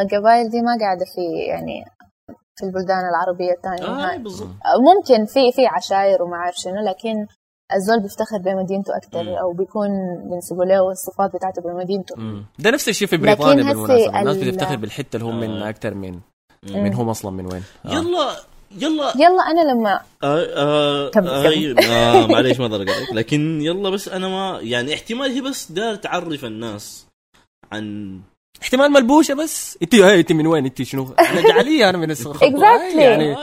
القبائل 0.00 0.50
دي 0.50 0.60
ما 0.62 0.76
قاعدة 0.80 1.04
في 1.14 1.46
يعني 1.48 1.84
في 2.58 2.66
البلدان 2.66 3.00
العربية 3.08 3.52
الثانية 3.52 4.14
آه. 4.14 4.16
بالضبط 4.16 4.50
ممكن 4.80 5.24
في 5.26 5.52
في 5.52 5.66
عشاير 5.66 6.22
وما 6.22 6.36
أعرف 6.36 6.54
شنو 6.56 6.84
لكن 6.88 7.26
الزول 7.72 8.00
بيفتخر 8.02 8.38
بمدينته. 8.38 8.96
أكثر 8.96 9.40
أو 9.40 9.52
بيكون 9.52 9.88
بينسبوا 10.30 10.64
له 10.64 10.90
الصفات 10.90 11.36
بتاعته 11.36 11.62
بمدينته 11.62 12.16
مم. 12.16 12.44
ده 12.58 12.70
نفس 12.70 12.88
الشيء 12.88 13.08
في 13.08 13.16
بريطانيا 13.16 13.62
بالمناسبة 13.64 14.20
الناس 14.20 14.36
ال- 14.36 14.50
بتفتخر 14.50 14.76
بالحتة 14.76 15.16
اللي 15.16 15.26
هم 15.28 15.42
آه. 15.42 15.46
منها 15.46 15.68
أكثر 15.68 15.94
من 15.94 16.12
مم. 16.70 16.82
من 16.84 16.94
هم 16.94 17.08
أصلا 17.08 17.30
من 17.30 17.46
وين 17.52 17.62
آه. 17.86 17.90
يلا 17.92 18.30
يلا 18.78 19.12
يلا 19.16 19.42
أنا 19.50 19.72
لما 19.72 20.00
آه 20.22 20.46
آه 20.56 21.10
كمل، 21.10 21.28
آه 21.28 21.42
كمل. 21.42 21.84
آه 21.84 22.26
معليش 22.26 22.60
ما 22.60 22.66
أقدر 22.66 22.84
لكن 23.12 23.60
يلا 23.60 23.90
بس 23.90 24.08
أنا 24.08 24.28
ما 24.28 24.58
يعني 24.62 24.94
احتمال 24.94 25.30
هي 25.30 25.40
بس 25.40 25.72
دار 25.72 25.94
تعرف 25.94 26.44
الناس 26.44 27.06
عن 27.72 28.20
احتمال 28.62 28.92
ملبوشة 28.92 29.34
بس 29.34 29.78
انت 29.82 29.94
هاي 29.94 30.20
انت 30.20 30.32
من 30.32 30.46
وين 30.46 30.64
انت 30.64 30.82
شنو 30.82 31.14
أنا 31.18 31.48
جعلية 31.48 31.88
أنا 31.90 31.98
من 31.98 32.10
الصخر 32.10 32.46
Exactly. 32.50 32.98
يعني 32.98 33.36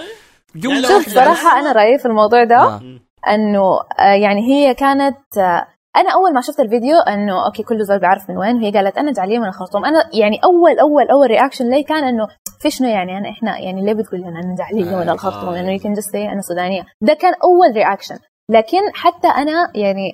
جملة 0.56 0.88
شوف 0.88 1.10
صراحة 1.14 1.60
أنا 1.60 1.72
رأيي 1.72 1.98
في 2.00 2.06
الموضوع 2.06 2.44
ده 2.44 2.56
آه. 2.58 2.82
إنه 3.28 3.80
آه، 4.00 4.14
يعني 4.14 4.42
هي 4.42 4.74
كانت 4.74 5.38
آه، 5.38 5.68
أنا 5.96 6.14
أول 6.14 6.34
ما 6.34 6.42
شفت 6.42 6.60
الفيديو 6.60 6.98
إنه 6.98 7.46
okay 7.46 7.64
كل 7.64 7.84
زول 7.86 8.00
بيعرف 8.00 8.30
من 8.30 8.38
وين 8.38 8.56
وهي 8.56 8.72
قالت 8.72 8.98
أنا 8.98 9.12
جعلية 9.12 9.40
من 9.40 9.46
الخرطوم. 9.48 9.86
أنا 9.86 10.04
يعني 10.14 10.40
أول 10.44 10.80
أول 10.80 11.10
أول 11.10 11.28
reaction 11.28 11.70
لي 11.70 11.84
كان 11.84 12.04
إنه 12.04 12.28
في 12.60 12.70
شنو 12.70 12.88
يعني 12.88 13.18
أنا 13.18 13.30
إحنا 13.30 13.60
يعني 13.60 13.86
ليه 13.86 13.94
بتقول 13.94 14.20
لنا 14.22 14.40
أنا 14.40 14.56
جعلية 14.56 14.96
من 14.98 15.10
آه، 15.10 15.14
الخرطوم. 15.14 15.54
انه 15.54 15.72
يمكن 15.72 15.94
just 15.94 16.16
أنا 16.16 16.42
سودانية. 16.42 16.82
ده 17.02 17.14
كان 17.14 17.34
أول 17.44 17.76
reaction 17.76 18.16
لكن 18.50 18.80
حتى 18.94 19.28
أنا 19.28 19.72
يعني 19.76 20.12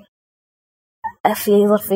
في 1.36 1.68
ظرف 1.68 1.88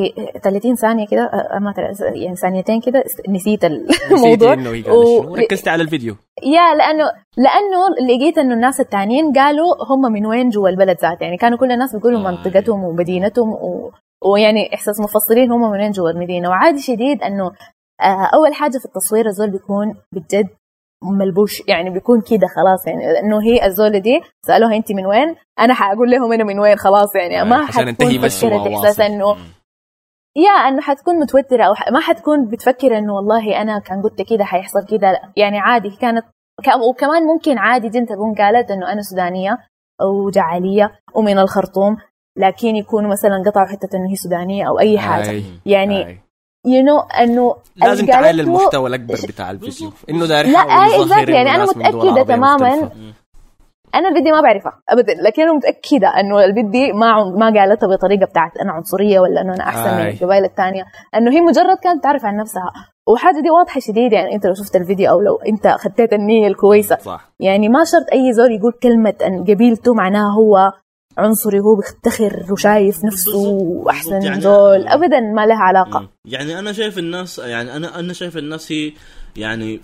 30 0.44 0.76
ثانية 0.76 1.08
كده 1.08 1.30
ما 1.62 1.74
تل- 1.76 2.16
يعني 2.22 2.36
ثانيتين 2.36 2.82
كده 2.82 3.04
نسيت 3.30 3.64
الموضوع. 3.66 4.18
نسيتي 4.28 4.54
إنه 4.54 4.70
هي 4.70 4.82
قالت 4.82 4.96
و- 4.96 5.22
شنو. 5.24 5.36
ركزتي 5.36 5.70
على 5.70 5.84
الفيديو. 5.84 6.16
يا 6.44 6.76
لأنه 6.78 7.04
لأنه 7.38 8.08
لقيت 8.16 8.38
إنه 8.38 8.54
الناس 8.54 8.80
التانيين 8.80 9.34
قالوا 9.34 9.68
هم 9.90 10.12
من 10.14 10.26
وين 10.26 10.50
جوا 10.50 10.70
البلد 10.70 10.98
ذات. 11.02 11.22
يعني 11.22 11.38
كانوا 11.38 11.58
كل 11.58 11.72
الناس 11.72 11.96
بيقولوا 11.96 12.20
آه. 12.20 12.24
منطقتهم 12.32 12.84
ومدينتهم 12.84 13.50
و... 13.50 13.92
ويعني 14.26 14.74
إحساس 14.74 15.00
مفصلين 15.00 15.52
هم 15.52 15.62
من 15.72 15.80
وين 15.82 15.92
جوا 15.92 16.10
المدينة. 16.10 16.50
وعادي 16.50 16.82
شديد 16.82 17.24
إنه 17.24 17.52
آه 18.02 18.30
أول 18.34 18.54
حاجة 18.54 18.78
في 18.78 18.86
التصوير 18.86 19.26
الزول 19.26 19.50
بيكون 19.50 19.96
بجد 20.14 20.50
ملبوش 21.04 21.64
يعني 21.68 21.90
بيكون 21.90 22.22
كده 22.22 22.48
خلاص 22.56 22.88
يعني 22.88 23.20
إنه 23.20 23.42
هي 23.42 23.66
الزولة 23.66 24.00
دي 24.00 24.22
سألوها 24.48 24.76
انت 24.76 24.92
من 24.92 25.06
وين 25.06 25.36
أنا 25.60 25.74
حأقول 25.74 26.12
لهم 26.12 26.34
أنا 26.34 26.44
من 26.44 26.60
وين 26.60 26.76
خلاص 26.78 27.16
يعني 27.16 27.42
آه، 27.42 27.44
ما 27.44 27.66
حتكون 27.66 27.94
فكرت. 28.66 28.68
إحساس 28.68 29.00
إنه 29.00 29.36
يا 30.36 30.52
إنه 30.52 30.82
حتكون 30.82 31.20
متوترة 31.20 31.64
أو. 31.64 31.74
ما 31.92 32.00
حتكون 32.00 32.50
بتفكر 32.50 32.98
إنه 32.98 33.14
والله 33.14 33.62
أنا 33.62 33.80
كان 33.80 34.02
قلت 34.02 34.22
كده 34.22 34.44
حيحصل 34.44 34.86
كده 34.86 35.12
لا. 35.12 35.32
يعني 35.38 35.60
عادي 35.60 35.90
كانت 36.02 36.26
وكمان 36.90 37.24
ممكن 37.24 37.58
عادي 37.58 37.90
جدا 37.90 38.06
تكون 38.06 38.36
قالت 38.36 38.72
إنه 38.72 38.92
أنا 38.92 39.02
سودانية 39.02 39.58
وجعلية 40.02 40.92
ومن 41.16 41.40
الخرطوم 41.40 41.98
لكن 42.38 42.76
يكونوا 42.76 43.12
مثلا 43.12 43.44
قطعوا 43.46 43.68
حتة 43.68 43.96
إنه 43.98 44.12
هي 44.12 44.16
سودانية 44.16 44.68
أو 44.68 44.80
أي 44.80 45.00
حاجة 45.00 45.30
آي. 45.30 45.44
يعني 45.66 46.06
آي. 46.08 46.20
you 46.66 46.84
know 46.84 47.00
انه 47.00 47.56
لازم 47.76 48.06
قالته- 48.12 48.30
المحتوى 48.30 48.90
الأكبر 48.90 49.16
بتاع 49.28 49.52
الفيديو. 49.52 49.92
إنه 50.10 50.26
داير 50.26 50.46
لا، 50.46 50.86
يظهر 50.96 51.26
exactly. 51.26 51.30
يعني 51.30 51.58
من 51.58 51.64
متأكدة 51.64 51.88
عربية 52.10 52.22
تماماً. 52.24 52.90
أنا 53.96 54.08
البنت 54.10 54.24
دي 54.24 54.32
ما 54.32 54.42
بعرفها 54.42 54.72
ابدا 54.90 55.14
لكن 55.14 55.42
أنا 55.42 55.54
متأكدة 55.54 56.08
إنه 56.20 56.46
البنت 56.46 56.72
دي 56.72 56.94
ما 56.94 57.06
عن- 57.12 57.34
ما 57.40 57.60
قالتها 57.60 57.88
بطريقة 57.88 58.26
بتاعت 58.26 58.58
أنا 58.58 58.72
عنصرية 58.72 59.20
ولا 59.20 59.42
إنه 59.42 59.54
أنا 59.54 59.64
أحسن 59.64 59.82
من 59.96 60.02
آي. 60.02 60.12
القبائل 60.14 60.44
الثانية 60.46 60.84
إنه 61.16 61.32
هي 61.32 61.42
مجرد 61.42 61.78
كانت 61.84 62.04
تعرف 62.04 62.26
عن 62.26 62.38
نفسها 62.38 62.72
وحاجة 63.08 63.42
دي 63.42 63.50
واضحة 63.50 63.80
شديد 63.80 64.14
يعني 64.14 64.36
أنت 64.36 64.46
لو 64.46 64.54
شفت 64.54 64.76
الفيديو 64.76 65.10
أو 65.10 65.20
لو 65.22 65.36
أنت 65.48 65.68
خطيت 65.68 66.14
النيه 66.14 66.48
الكويسة 66.48 66.98
صح 66.98 67.32
يعني 67.40 67.70
ما 67.70 67.84
شرط 67.84 68.06
أي 68.14 68.34
زول 68.34 68.52
يقول 68.52 68.74
كلمة 68.84 69.14
إن 69.28 69.44
قبيلته 69.44 69.94
معناها 69.94 70.34
هو 70.38 70.72
عنصري 71.18 71.60
هو 71.60 71.76
بيفتخر 71.76 72.54
وشايف 72.54 73.06
نفسه 73.06 73.84
احسن 73.90 74.10
بالضبط. 74.12 74.26
يعني- 74.26 74.42
زول. 74.42 74.88
ابدا 74.88 75.20
ما 75.20 75.46
لها 75.46 75.58
علاقة. 75.64 76.00
مم. 76.00 76.10
يعني 76.26 76.60
أنا 76.60 76.72
شايف 76.74 76.98
الناس 76.98 77.40
يعني 77.40 77.76
أنا 77.76 78.00
أنا 78.00 78.14
شايف 78.14 78.38
الناس 78.38 78.72
هي 78.72 78.94
يعني 79.38 79.80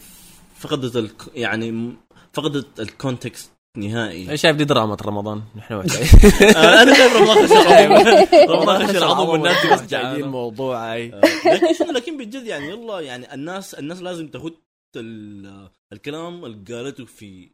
فقدت 0.56 0.96
ال 0.96 1.12
يعني 1.36 1.94
فقدت 2.34 2.80
ال 2.80 2.89
context 2.89 3.52
نهائي. 3.78 4.26
أنا 4.28 4.36
شايف 4.36 4.56
دي 4.56 4.66
دراما 4.66 4.98
رمضان. 5.06 5.42
نحن 5.56 5.74
أنا 5.74 6.94
شايف 6.94 7.16
رمضان 7.16 7.48
خش 7.48 8.50
رمضان 8.56 8.88
خش 8.88 9.04
رعظم 9.04 9.30
والناس 9.30 9.66
بس 9.66 9.82
جايين. 9.88 10.36
أي. 10.60 11.14
آه، 11.14 11.22
لكن 11.54 11.74
شنو؟ 11.74 11.92
لكن 11.92 12.18
بجد 12.18 12.46
يعني 12.46 12.70
يلا 12.70 13.00
يعني 13.00 13.34
الناس 13.34 13.74
الناس 13.74 14.02
لازم 14.02 14.28
تاخد 14.28 14.54
ال- 14.96 15.70
الكلام 15.94 16.46
اللي 16.46 16.76
قالته 16.76 17.06
في 17.06 17.50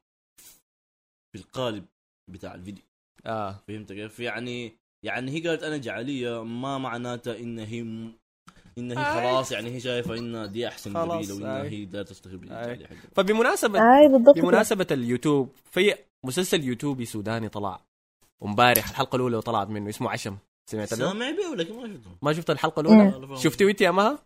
في 1.33 1.39
القالب 1.39 1.85
بتاع 2.31 2.55
الفيديو. 2.55 2.83
آه 3.25 3.59
فهمت 3.67 3.93
كيف؟ 3.93 4.19
يعني 4.19 4.77
يعني 5.05 5.31
هي 5.31 5.47
قالت 5.47 5.63
أنا 5.63 5.77
جعلية 5.77 6.43
ما 6.43 6.77
معناتها 6.77 7.39
إن 7.39 7.59
هي 7.59 7.83
م... 7.83 8.13
إن 8.77 8.91
هي 8.91 8.97
آي. 8.97 9.13
خلاص 9.13 9.51
يعني 9.51 9.69
هي 9.75 9.79
شايفة 9.79 10.17
إن 10.17 10.51
دي 10.51 10.67
أحسن 10.67 10.93
خلاص، 10.93 11.31
قبيلة 11.31 11.35
وإن 11.35 11.61
آي. 11.61 11.69
هي 11.69 11.85
لا. 11.85 12.01
الجعلية 12.25 12.85
حقها 12.87 13.09
فبمناسبة 13.15 13.79
أي 13.79 14.07
بالضبط 14.07 14.35
كده. 14.35 14.43
بمناسبة 14.43 14.87
اليوتيوب 14.91 15.49
في 15.71 15.95
مسلسل 16.25 16.63
يوتيوبي 16.63 17.05
سوداني 17.05 17.49
طلع 17.49 17.81
ومبارح 18.41 18.89
الحلقة 18.89 19.15
الأولى 19.15 19.37
وطلعت 19.37 19.67
منه 19.69 19.89
اسمه 19.89 20.09
عشم 20.09 20.37
سمعت 20.69 20.93
له؟ 20.93 20.97
سامع 21.09 21.31
بيه 21.31 21.47
ولكن 21.47 21.75
ما 21.75 21.87
شفته 21.87 22.09
ما 22.21 22.33
شفت 22.33 22.49
الحلقة 22.49 22.79
الأولى؟ 22.79 23.27
مم. 23.27 23.35
شفتي 23.35 23.65
وانت 23.65 23.81
يا 23.81 23.91
مها؟ 23.91 24.19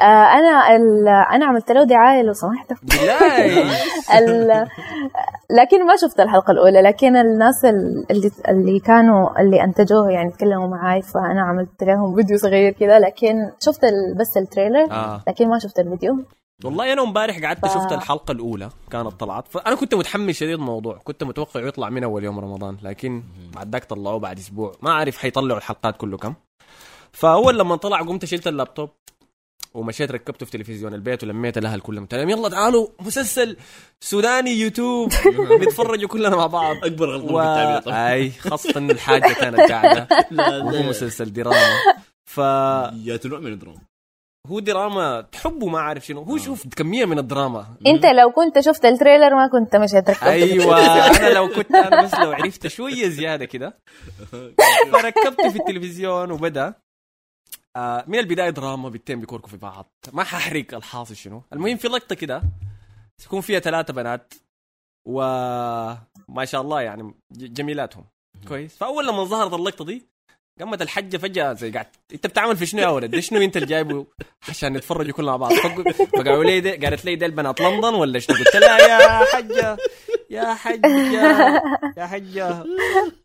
آه 0.00 0.04
أنا 0.04 0.76
ال- 0.76 1.08
أنا 1.08 1.46
عملت 1.46 1.72
له 1.72 1.84
دعاية 1.84 2.22
لو 2.22 2.32
سمحت 2.32 2.72
لكن 5.50 5.86
ما 5.86 5.96
شفت 5.96 6.20
الحلقة 6.20 6.50
الأولى 6.50 6.80
لكن 6.82 7.16
الناس 7.16 7.64
ال- 7.64 8.06
اللي 8.10 8.30
اللي 8.48 8.80
كانوا 8.80 9.40
اللي 9.40 9.64
أنتجوه 9.64 10.10
يعني 10.10 10.30
تكلموا 10.32 10.68
معاي 10.68 11.02
فأنا 11.02 11.42
عملت 11.42 11.82
لهم 11.84 12.16
فيديو 12.16 12.38
صغير 12.38 12.72
كذا 12.72 12.98
لكن 12.98 13.50
شفت 13.64 13.80
بس 14.16 14.36
التريلر 14.36 14.90
آه. 14.92 15.22
لكن 15.28 15.48
ما 15.48 15.58
شفت 15.58 15.78
الفيديو. 15.78 16.24
والله 16.64 16.92
أنا 16.92 17.02
امبارح 17.02 17.38
قعدت 17.44 17.66
ف- 17.66 17.74
شفت 17.74 17.92
الحلقة 17.92 18.32
الأولى 18.32 18.68
كانت 18.90 19.08
طلعت. 19.20 19.48
فأنا 19.48 19.76
كنت 19.76 19.94
متحمس 19.94 20.34
شديد 20.34 20.54
الموضوع 20.54 20.98
كنت 21.04 21.24
متوقع 21.24 21.60
يطلع 21.60 21.90
من 21.90 22.04
أول 22.04 22.24
يوم 22.24 22.38
رمضان 22.40 22.76
لكن 22.82 23.22
بعد 23.54 23.72
ذاك 23.72 23.84
طلعوه 23.84 24.18
بعد 24.18 24.38
أسبوع. 24.38 24.72
ما 24.82 24.90
أعرف 24.90 25.18
حيطلعوا 25.18 25.58
الحلقات 25.58 25.96
كله 25.96 26.16
كم. 26.16 26.34
فأول 27.12 27.58
لما 27.58 27.76
طلع 27.76 27.98
قمت 28.00 28.24
شلت 28.24 28.46
اللابتوب. 28.46 28.88
ومشيت 29.74 30.10
ركبته 30.10 30.46
في 30.46 30.52
تلفزيون 30.52 30.94
البيت 30.94 31.24
ولميت 31.24 31.58
الأهل 31.58 31.80
كلهم. 31.80 32.02
قلت 32.02 32.14
لهم 32.14 32.30
يلا 32.30 32.48
تعالوا 32.48 32.88
مسلسل 33.00 33.56
سوداني 34.00 34.50
يوتيوب. 34.50 35.12
نتفرجوا 35.62 36.08
كلنا 36.08 36.36
مع 36.36 36.46
بعض. 36.46 36.76
أكبر 36.84 37.16
غلطة 37.16 37.88
و... 37.90 37.92
أي 37.92 38.30
خاصة 38.30 38.78
انه 38.78 38.92
الحاجة 38.92 39.32
كانت 39.32 39.60
قاعدة. 39.72 40.08
لا 40.30 40.64
وهو 40.64 40.82
مسلسل 40.82 41.32
دراما. 41.32 41.76
فهو 42.30 42.92
يا 43.04 43.20
نوع 43.24 43.38
من 43.38 43.52
الدراما. 43.52 43.80
دراما 44.50 45.20
تحبه 45.20 45.66
ما 45.66 45.78
أعرف 45.78 46.06
شنو. 46.06 46.22
هو 46.22 46.38
شوف 46.38 46.66
كمية 46.76 47.04
من 47.04 47.18
الدراما. 47.18 47.66
أنت 47.86 48.06
لو 48.06 48.30
كنت 48.32 48.60
شفت 48.60 48.84
ال 48.84 48.90
trailer 48.90 49.34
ما 49.34 49.48
كنت 49.52 49.76
مشيت 49.76 50.10
ركبت 50.10 50.22
أيوه 50.22 50.78
أنا 51.16 51.34
لو 51.34 51.48
كنت 51.48 51.74
أنا 51.74 52.02
بس 52.02 52.14
لو 52.14 52.32
عرفت 52.32 52.66
شوية 52.66 53.08
زيادة 53.08 53.44
كده. 53.44 53.78
فركبته 54.92 55.48
في 55.48 55.56
التلفزيون 55.58 56.30
وبدأ. 56.30 56.74
آه 57.76 58.04
من 58.06 58.18
البداية 58.18 58.50
دراما 58.50 58.88
بنتين 58.88 59.20
بيكوركوا 59.20 59.48
في 59.48 59.56
بعض. 59.56 59.90
ما 60.12 60.24
ححرق 60.24 60.74
الحاصل 60.74 61.16
شنو. 61.16 61.42
المهم 61.52 61.76
في 61.76 61.88
لقطة 61.88 62.14
كده 62.14 62.42
تكون 63.24 63.40
فيها 63.40 63.58
ثلاثة 63.60 63.92
بنات 63.92 64.34
وما 65.08 66.44
شاء 66.44 66.60
الله 66.60 66.80
يعني 66.82 67.14
جميلاتهم. 67.32 68.04
كويس. 68.48 68.76
فأول 68.76 69.06
لما 69.06 69.24
ظهرت 69.24 69.52
اللقطة 69.52 69.84
دي 69.84 70.06
قامت 70.60 70.82
الحجة 70.82 71.16
فجأة 71.16 71.52
زي 71.52 71.70
قاعد 71.70 71.86
أنت 72.14 72.26
بتعمل 72.26 72.56
في 72.56 72.66
شنو 72.66 72.80
يا 72.82 72.88
ولد؟ 72.88 73.18
شنو 73.18 73.40
أنت 73.40 73.56
اللي 73.56 73.66
جايبه 73.68 74.06
عشان 74.48 74.72
نتفرجوا 74.72 75.12
كلنا 75.12 75.30
مع 75.30 75.36
بعض؟ 75.36 75.52
فق- 75.52 75.90
فقالوا 75.92 76.44
لي 76.44 76.76
قالت 76.76 77.04
لي 77.04 77.16
ده 77.16 77.26
البنات 77.26 77.60
لندن 77.60 77.94
ولا 77.94 78.18
شنو؟ 78.18 78.36
قلت 78.36 78.56
لها 78.56 78.78
يا 78.78 79.24
حجة. 79.24 79.76
يا 80.30 80.54
حجة 80.54 80.86
يا 81.98 82.06
حجة. 82.06 82.64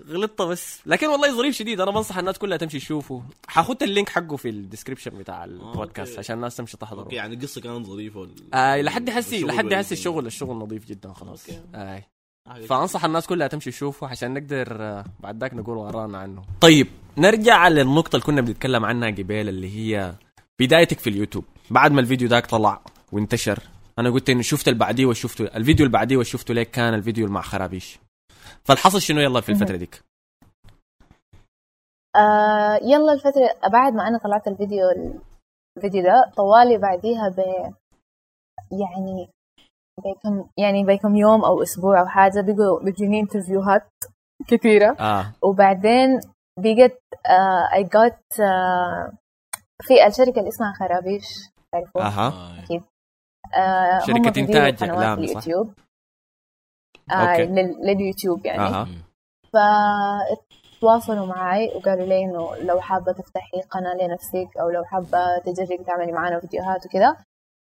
غلطت 0.10 0.41
بس. 0.41 0.80
لكن 0.86 1.08
والله 1.08 1.32
ظريف 1.38 1.56
شديد. 1.56 1.82
أنا 1.82 1.91
بنصح 1.91 2.18
الناس 2.18 2.38
كلها 2.38 2.58
تمشي 2.58 2.80
تشوفه 2.80 3.24
حاخت 3.47 3.84
ال 3.84 3.89
link 3.89 4.09
حقه 4.10 4.36
في 4.38 4.49
ال 4.49 4.55
description 4.55 5.11
بتاع 5.12 5.43
البودكاست 5.43 6.10
okay. 6.09 6.19
عشان 6.20 6.36
الناس 6.36 6.56
تمشي 6.56 6.78
تحضره. 6.78 7.03
okay 7.03 7.15
يعني 7.16 7.36
القصة 7.36 7.62
كانت 7.62 7.86
ظريفه 7.86 8.20
وال- 8.20 8.53
آه 8.53 8.82
لحد 8.82 9.10
حسي 9.10 9.43
لحد 9.43 9.74
حسي 9.74 9.93
الشغل 9.95 10.26
الشغل 10.26 10.56
نظيف 10.58 10.86
جدا 10.86 11.14
خلاص. 11.14 11.45
آه. 11.76 12.03
آه، 12.47 12.60
فأنصح 12.70 13.06
الناس 13.06 13.28
كلها 13.28 13.47
تمشي 13.47 13.72
تشوفه 13.72 14.08
عشان 14.08 14.34
نقدر 14.34 14.78
آه، 14.84 15.06
بعد 15.20 15.41
ذاك 15.41 15.53
نقول 15.53 15.78
ورانا 15.78 16.18
عنه. 16.18 16.41
طيب 16.62 16.88
نرجع 17.18 17.68
للنقطة 17.68 18.16
اللي 18.16 18.26
كنا 18.26 18.41
بنتكلم 18.41 18.86
عنها 18.86 19.10
قبل 19.12 19.49
اللي 19.49 19.76
هي 19.78 20.14
بدايتك 20.60 20.99
في 20.99 21.10
اليوتيوب. 21.10 21.45
بعد 21.70 21.91
ما 21.91 22.01
الفيديو 22.01 22.28
ذاك 22.28 22.45
طلع 22.45 22.82
وانتشر 23.12 23.60
أنا 23.99 24.09
قلت 24.09 24.29
انه 24.29 24.41
شفت 24.41 24.67
اللي 24.67 24.79
بعديه 24.79 25.05
وشفته 25.05 25.43
الفيديو 25.43 25.85
اللي 25.85 25.97
بعديه 25.97 26.17
وشفته 26.17 26.53
ليك 26.53 26.71
كان 26.71 26.93
الفيديو 26.93 27.25
اللي 27.25 27.35
مع 27.35 27.41
خرابيش. 27.41 27.99
فالحصل 28.63 29.01
شنو؟ 29.01 29.19
يلا 29.19 29.41
في 29.41 29.49
الفترة 29.49 29.75
ديك. 29.75 30.03
آه 32.15 32.79
يلا 32.83 33.13
الفترة 33.13 33.69
بعد 33.71 33.93
ما 33.93 34.07
أنا 34.07 34.17
طلعت 34.17 34.47
الفيديو 34.47 34.85
الفيديو 35.77 36.03
ده 36.03 36.31
طوالي 36.35 36.77
بعديها 36.77 37.29
ب 37.29 37.39
يعني 38.71 39.29
بكم 39.99 40.49
يعني 40.57 40.83
بكم 40.83 41.15
يوم 41.15 41.45
أو 41.45 41.61
أسبوع 41.61 42.01
أو 42.01 42.05
حاجة 42.05 42.41
بقوا 42.41 42.83
بيجيني 42.83 43.19
interview 43.19 43.75
هات 43.75 43.88
كثيرة. 44.47 44.95
آه. 44.99 45.33
وبعدين 45.41 46.19
بقت 46.59 46.99
اي 47.73 47.85
uh, 47.85 47.89
got 47.89 48.19
uh, 48.33 49.15
في 49.81 50.07
الشركة 50.07 50.39
اللي 50.39 50.49
اسمها 50.49 50.73
خرابيش 50.79 51.25
تعرفوها؟ 51.71 52.27
آه. 52.27 52.63
أكيد. 52.63 52.83
آه 53.53 53.99
قنوات 54.79 54.83
إعلامي، 54.83 55.27
صح؟ 55.27 55.31
اليوتيوب. 55.31 55.73
آه 57.11 57.37
لليوتيوب 57.83 58.45
يعني. 58.45 58.61
أها. 58.61 58.87
فتواصلوا 59.53 61.25
معي 61.25 61.71
وقالوا 61.75 62.05
لي 62.05 62.23
إنه 62.23 62.55
لو 62.55 62.81
حابة 62.81 63.11
تفتحي 63.11 63.61
قناة 63.61 63.93
لنفسك 63.93 64.57
أو 64.61 64.69
لو 64.69 64.83
حابة 64.83 65.37
تجربي 65.45 65.83
تعملي 65.83 66.11
معنا 66.11 66.39
فيديوهات 66.39 66.85
وكذا. 66.85 67.15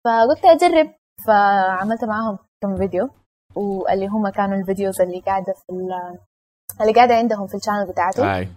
فقلت 0.06 0.46
أجرب 0.46 0.92
فعملت 1.28 2.04
معاهم 2.06 2.38
كم 2.62 2.78
فيديو. 2.78 3.10
واللي 3.56 4.08
هم 4.08 4.30
كانوا 4.30 4.58
ال 4.60 4.66
videos 4.66 5.02
اللي 5.02 5.20
قاعدة 5.20 5.54
في 5.54 5.70
ال- 5.70 6.20
اللي 6.82 6.94
قاعدة 6.94 7.16
عندهم 7.16 7.48
في 7.48 7.56
ال 7.56 7.60
channel 7.60 7.88
بتاعته 7.92 8.36
أي. 8.38 8.48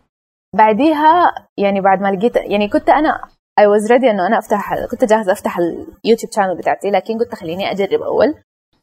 بعديها 0.56 1.34
يعني 1.58 1.80
بعد 1.80 2.00
ما 2.00 2.08
لقيت 2.08 2.36
يعني 2.36 2.68
كنت 2.68 2.88
أنا 2.88 3.28
I 3.60 3.64
was 3.66 3.90
ready 3.90 4.04
إنه 4.04 4.26
أنا 4.26 4.38
أفتح 4.38 4.84
كنت 4.90 5.04
جاهزة 5.04 5.32
أفتح 5.32 5.58
اليوتيوب 5.58 6.32
channel 6.32 6.56
بتاعتي 6.56 6.90
لكن 6.90 7.18
قلت 7.18 7.34
خليني 7.34 7.70
أجرب 7.70 8.02
أول. 8.02 8.34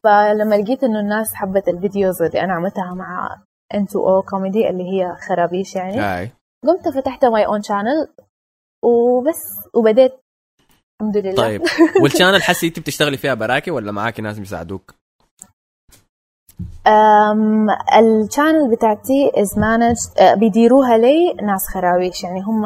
فلما 0.04 0.54
لقيت 0.54 0.84
إنه 0.84 1.00
الناس 1.00 1.34
حبت 1.34 1.68
ال 1.68 1.76
videos 1.76 2.22
اللي 2.22 2.40
أنا 2.40 2.52
عملتها 2.52 2.94
مع 2.94 3.42
N2O 3.74 4.30
Comedy 4.30 4.70
اللي 4.70 4.84
هي 4.84 5.16
خرابيش 5.28 5.76
يعني 5.76 6.18
أي. 6.18 6.30
قمت 6.66 6.88
فتحت 6.88 7.24
my 7.24 7.46
own 7.46 7.62
channel 7.62 8.08
وبس 8.84 9.40
وبديت. 9.74 10.12
الحمد 11.00 11.16
لله. 11.16 11.34
طيب. 11.34 11.62
وال 12.02 12.11
channel 12.11 12.42
حسي 12.42 12.66
أنت 12.66 12.78
بتشتغلي 12.80 13.16
فيها 13.16 13.34
براكي 13.34 13.70
ولا 13.70 13.92
معاكي 13.92 14.22
ناس 14.22 14.38
بيساعدوك؟ 14.38 14.94
أم 16.86 17.70
ال 17.70 17.82
channel 17.82 18.70
بتاعتي 18.70 19.30
is 19.36 19.58
managed 19.58 19.96
بيديروها 20.38 20.98
لي 20.98 21.32
ناس 21.42 21.68
خرابيش 21.74 22.24
يعني 22.24 22.40
هم 22.40 22.62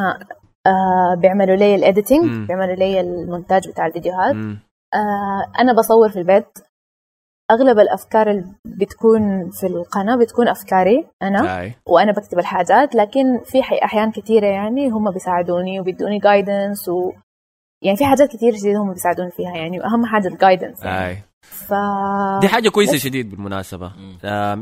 آه 0.67 1.15
بيعملوا 1.21 1.57
لي. 1.57 1.75
ال 1.75 1.84
editing 1.84 2.47
بيعملوا 2.47 2.75
لي 2.75 3.01
المونتاج 3.01 3.69
بتاع 3.69 3.87
الفيديوهات. 3.87 4.35
مم. 4.35 4.59
آه 4.95 5.61
أنا 5.61 5.73
بصور 5.73 6.09
في 6.09 6.19
البيت. 6.19 6.59
أغلب 7.51 7.79
الأفكار 7.79 8.31
اللي 8.31 8.45
بتكون 8.65 9.51
في 9.51 9.67
القناة 9.67 10.17
بتكون 10.17 10.49
أفكاري 10.49 11.07
أنا 11.23 11.61
أي. 11.61 11.75
وأنا 11.89 12.13
بكتب 12.13 12.39
الحاجات. 12.39 12.95
لكن 12.95 13.41
في 13.45 13.63
حي- 13.63 13.79
أحيان 13.85 14.11
كثيره 14.13 14.47
يعني 14.47 14.89
هم 14.89 15.11
بيساعدوني 15.11 15.81
وبيدوني 15.81 16.19
guidance 16.19 16.89
و 16.89 17.13
يعني 17.83 17.97
في 17.97 18.05
حاجات 18.05 18.29
كثير 18.33 18.53
جديدة 18.55 18.79
هم 18.79 18.93
بيساعدوني 18.93 19.31
فيها 19.31 19.57
يعني 19.57 19.81
وأهم 19.81 20.07
حاجة 20.07 20.29
ال 20.29 20.35
guidance 20.35 20.85
يعني. 20.85 21.23
ف 21.43 21.75
دي 22.41 22.49
حاجة 22.49 22.69
كويسة 22.69 22.97
شديد 22.97 23.31
بالمناسبة. 23.31 23.93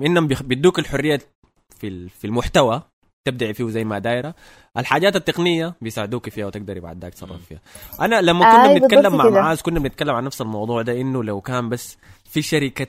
إنهم 0.07 0.27
بيدوك 0.27 0.79
الحرية 0.79 1.19
في 1.77 1.89
ال- 1.89 2.09
في 2.09 2.27
المحتوى. 2.27 2.83
تبدعي 3.25 3.55
فيه 3.55 3.69
زي 3.69 3.85
ما 3.85 3.99
دايرة. 3.99 4.35
الحاجات 4.77 5.17
التقنية 5.17 5.75
بيساعدوك 5.81 6.29
فيها 6.29 6.47
وتقدري 6.47 6.81
بعد 6.81 7.03
ذاك 7.03 7.15
تصرف 7.15 7.47
فيها. 7.47 7.61
أنا 8.01 8.21
لما 8.21 8.41
كنا 8.53 8.69
آي، 8.71 8.81
بنتكلم 8.81 9.17
مع. 9.17 9.31
معاذ 9.31 9.61
كنا 9.61 9.81
بنتكلم 9.81 10.15
عن 10.15 10.25
نفس 10.25 10.41
الموضوع 10.41 10.83
ده 10.83 11.01
إنه 11.01 11.25
لو 11.25 11.41
كان 11.41 11.69
بس 11.69 11.99
في 12.25 12.43
شركة 12.43 12.87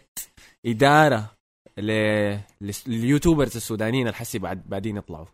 إدارة 0.65 1.31
لليوتيوبرز 1.77 3.55
السودانيين 3.55 4.07
الحسي 4.07 4.39
بعد 4.39 4.61
بعدين 4.65 4.97
يطلعوا. 4.97 5.25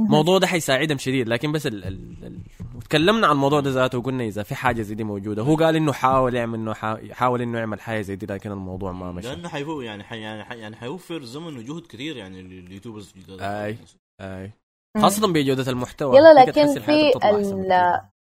الموضوع 0.00 0.38
ده 0.38 0.46
حيساعدهم 0.46 0.98
شديد. 0.98 1.28
لكن 1.28 1.52
بس 1.52 1.66
ال... 1.66 1.84
ال... 1.84 2.26
ال... 2.26 2.40
تكلمنا 2.80 3.26
عن 3.26 3.32
الموضوع 3.32 3.60
ده 3.60 3.70
ذاته 3.70 3.98
وقلنا 3.98 4.24
إذا 4.24 4.42
في 4.42 4.54
حاجة 4.54 4.82
زي 4.82 4.94
دي 4.94 5.04
موجودة. 5.04 5.42
هو 5.42 5.56
قال 5.56 5.76
إنه 5.76 5.92
حاول 5.92 6.34
يعمل 6.34 6.58
إنه 6.58 6.74
حا... 6.74 6.98
حاول 7.12 7.42
إنه 7.42 7.58
يعمل 7.58 7.80
حاجة 7.80 8.00
زي 8.00 8.16
دي 8.16 8.26
لكن 8.26 8.52
الموضوع 8.52 8.92
ما 8.92 9.12
مشى. 9.12 9.28
لأنه 9.28 9.48
حيفو 9.48 9.80
يعني 9.80 10.04
حي 10.04 10.20
يعني 10.20 10.44
حي 10.44 10.58
يعني 10.58 10.76
حيوفر 10.76 11.22
زمن 11.22 11.56
وجهد 11.56 11.86
كثير 11.86 12.16
يعني 12.16 12.42
لل 12.42 12.55
YouTubers 12.55 13.12
الجداد. 13.16 13.40
أي. 13.42 13.78
أي. 14.20 14.52
خاصة 15.02 15.32
بجودة 15.32 15.70
المحتوى. 15.72 16.16
يلا 16.16 16.44
لكن 16.44 16.80
في 16.80 17.12
ال... 17.24 17.72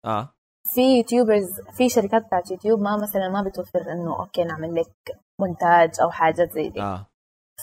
آه. 0.06 0.34
في 0.74 0.98
YouTubers 0.98 1.48
في 1.78 1.90
شركات 1.90 2.26
بتاعت 2.26 2.52
يوتيوب 2.52 2.80
ما 2.80 2.98
مثلا 2.98 3.30
ما 3.30 3.50
بتوفر 3.50 3.92
إنه 3.92 4.20
okay 4.20 4.44
نعمل 4.44 4.76
لك 4.76 5.18
مونتاج 5.42 5.92
أو 6.02 6.12
حاجات 6.12 6.52
زي 6.52 6.70
دي. 6.70 6.82
آه. 6.82 7.06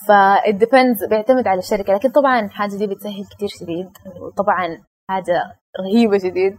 ف 0.06 0.12
it 0.48 0.54
depends 0.54 1.08
بيعتمد 1.08 1.46
على 1.46 1.58
الشركة 1.58 1.92
لكن 1.94 2.10
طبعا 2.10 2.40
الحاجة 2.40 2.76
دي 2.76 2.86
بتسهل 2.86 3.24
كتير 3.24 3.48
شديد 3.48 3.88
وطبعا 4.20 4.78
حاجة 5.10 5.56
رهيبة 5.80 6.18
شديد 6.18 6.58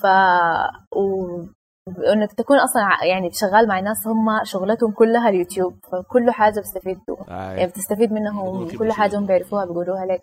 ف 0.00 0.06
و... 0.96 1.02
وإنك 1.98 2.32
تكون 2.32 2.58
أصلا 2.58 2.82
يعني 3.04 3.30
شغال 3.30 3.68
مع 3.68 3.80
ناس 3.80 4.06
هم 4.06 4.44
شغلتهم 4.44 4.92
كلها 4.92 5.28
اليوتيوب 5.28 5.74
فكل 5.92 6.30
حاجة 6.30 6.62
يعني 7.28 7.62
آه. 7.62 7.66
بتستفيد 7.66 8.12
منهم 8.12 8.68
كل 8.78 8.92
حاجة. 8.92 9.18
هم 9.18 9.26
بيعرفوها 9.26 9.64
بيقولوها 9.64 10.06
لك 10.06 10.22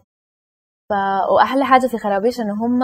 ف... 0.90 0.94
وأحلى 1.32 1.66
حاجة 1.66 1.88
في 1.88 1.98
خرابيش 1.98 2.40
إنه 2.40 2.54
هم 2.66 2.80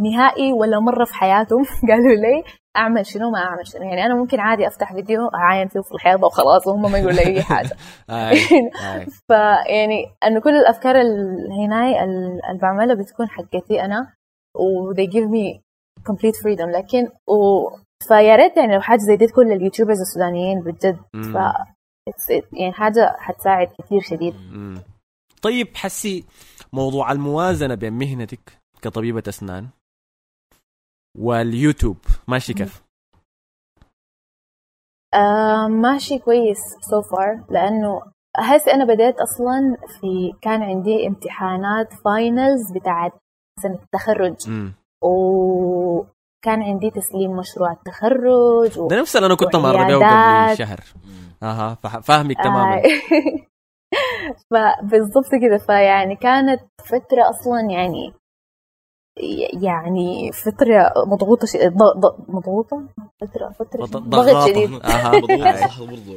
نهائي 0.00 0.52
ولا 0.52 0.80
مرة 0.80 1.04
في 1.04 1.14
حياتهم 1.14 1.64
قالوا 1.88 2.14
لي 2.14 2.44
أعمل 2.78 3.06
شنو 3.06 3.30
ما 3.30 3.38
أعمل 3.38 3.66
شنو 3.66 3.82
يعني 3.82 4.06
أنا 4.06 4.14
ممكن 4.14 4.40
عادي 4.40 4.66
أفتح 4.66 4.92
فيديو 4.92 5.28
أعاين 5.28 5.68
فيه 5.68 5.80
في 5.80 5.92
الحيطة 5.94 6.26
وخلاص 6.26 6.66
وهم 6.66 6.92
ما 6.92 6.98
يقولوا 6.98 7.12
لي 7.16 7.26
أي 7.26 7.42
حاجة. 7.52 7.76
فيعني 9.28 10.06
إنه 10.26 10.40
كل 10.40 10.50
الأفكار 10.56 11.00
اللي 11.00 11.66
هناي 11.66 12.04
ال- 12.04 12.40
اللي 12.50 12.58
بعملها 12.62 12.94
بتكون 12.94 13.28
حقتي 13.28 13.82
أنا 13.84 14.12
و 14.56 14.94
they 14.94 15.06
give 15.06 15.28
me 15.28 15.60
complete 16.10 16.42
freedom 16.44 16.68
لكن 16.76 17.08
و 17.26 17.68
فيا 18.08 18.36
ريت 18.36 18.56
يعني 18.56 18.74
لو 18.74 18.80
حاجة 18.80 18.98
زي 18.98 19.16
دي 19.16 19.26
تكون 19.26 19.48
لل 19.52 19.61
YouTubers 19.61 20.00
السودانيين 20.00 20.60
بجد. 20.60 20.98
ف 21.14 21.36
يعني 22.52 22.72
حاجة 22.72 23.16
حتساعد 23.18 23.68
كثير 23.78 24.00
شديد. 24.00 24.34
طيب 25.42 25.68
حسي 25.76 26.24
موضوع 26.72 27.12
الموازنة 27.12 27.74
بين 27.74 27.92
مهنتك 27.92 28.58
كطبيبة 28.82 29.22
أسنان 29.28 29.66
واليوتيوب 31.18 31.96
ماشي 32.28 32.54
كيف؟ 32.54 32.82
آه 35.14 35.66
ماشي 35.68 36.18
كويس 36.18 36.58
سو 36.80 37.02
so 37.02 37.04
far 37.04 37.52
لأنه 37.52 38.02
هسه 38.36 38.74
أنا 38.74 38.84
بديت 38.84 39.14
أصلا 39.20 39.76
في 40.00 40.32
كان 40.42 40.62
عندي 40.62 41.06
امتحانات 41.06 41.92
finals 42.04 42.72
بتاعت 42.72 43.12
سنة 43.62 43.78
التخرج 43.82 44.48
مم. 44.48 44.74
وكان 45.04 46.62
عندي 46.62 46.90
تسليم 46.90 47.30
مشروع 47.36 47.72
التخرج 47.72 48.78
و... 48.78 48.88
ده 48.88 49.00
نفس 49.00 49.16
اللي 49.16 49.26
أنا 49.26 49.34
كنت 49.34 49.56
مر 49.56 49.86
بيه 49.86 49.96
وعيادات. 49.96 50.48
قبل 50.48 50.58
شهر 50.58 50.80
أها 51.42 51.74
فاهمك 51.74 52.36
تماما 52.36 52.76
آه، 52.82 52.82
فبالضبط 54.50 55.34
كده 55.42 55.58
فيعني 55.58 56.16
كانت 56.16 56.60
فترة 56.84 57.30
أصلا 57.30 57.60
يعني 57.70 58.14
يعني 59.62 60.32
فترة 60.32 60.92
مضغوطة 61.06 61.46
ش... 61.46 61.56
ض... 61.56 61.82
ض... 61.82 62.16
مضغوطة؟ 62.28 62.82
فترة 63.20 63.48
فترة 63.50 63.84
ضغط. 63.86 64.48
شديد. 64.48 64.72
أها. 64.84 65.66
صح 65.66 65.80
برضو. 65.80 66.16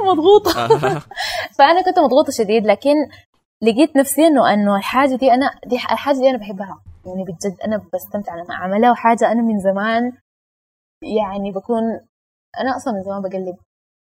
مضغوطة. 0.12 0.64
أها. 0.64 1.02
فأنا 1.58 1.82
كنت 1.82 1.98
مضغوطة 1.98 2.32
شديد 2.32 2.66
لكن 2.66 2.94
لقيت 3.62 3.96
نفسي 3.96 4.26
إنه 4.26 4.52
إنه 4.54 4.76
الحاجة 4.76 5.16
دي 5.16 5.32
أنا 5.32 5.50
دي 5.66 5.76
الحاجة 5.76 6.16
دي 6.16 6.30
أنا 6.30 6.38
بحبها. 6.38 6.82
يعني 7.06 7.22
بجد 7.24 7.56
أنا 7.64 7.76
بستمتع 7.94 8.34
لما 8.34 8.54
أعملها 8.54 8.90
وحاجة 8.90 9.32
أنا 9.32 9.42
من 9.42 9.58
زمان 9.58 10.12
يعني 11.02 11.50
بكون 11.50 11.82
أنا 12.60 12.76
أصلا 12.76 12.94
من 12.94 13.02
زمان 13.02 13.22
بقلب 13.22 13.56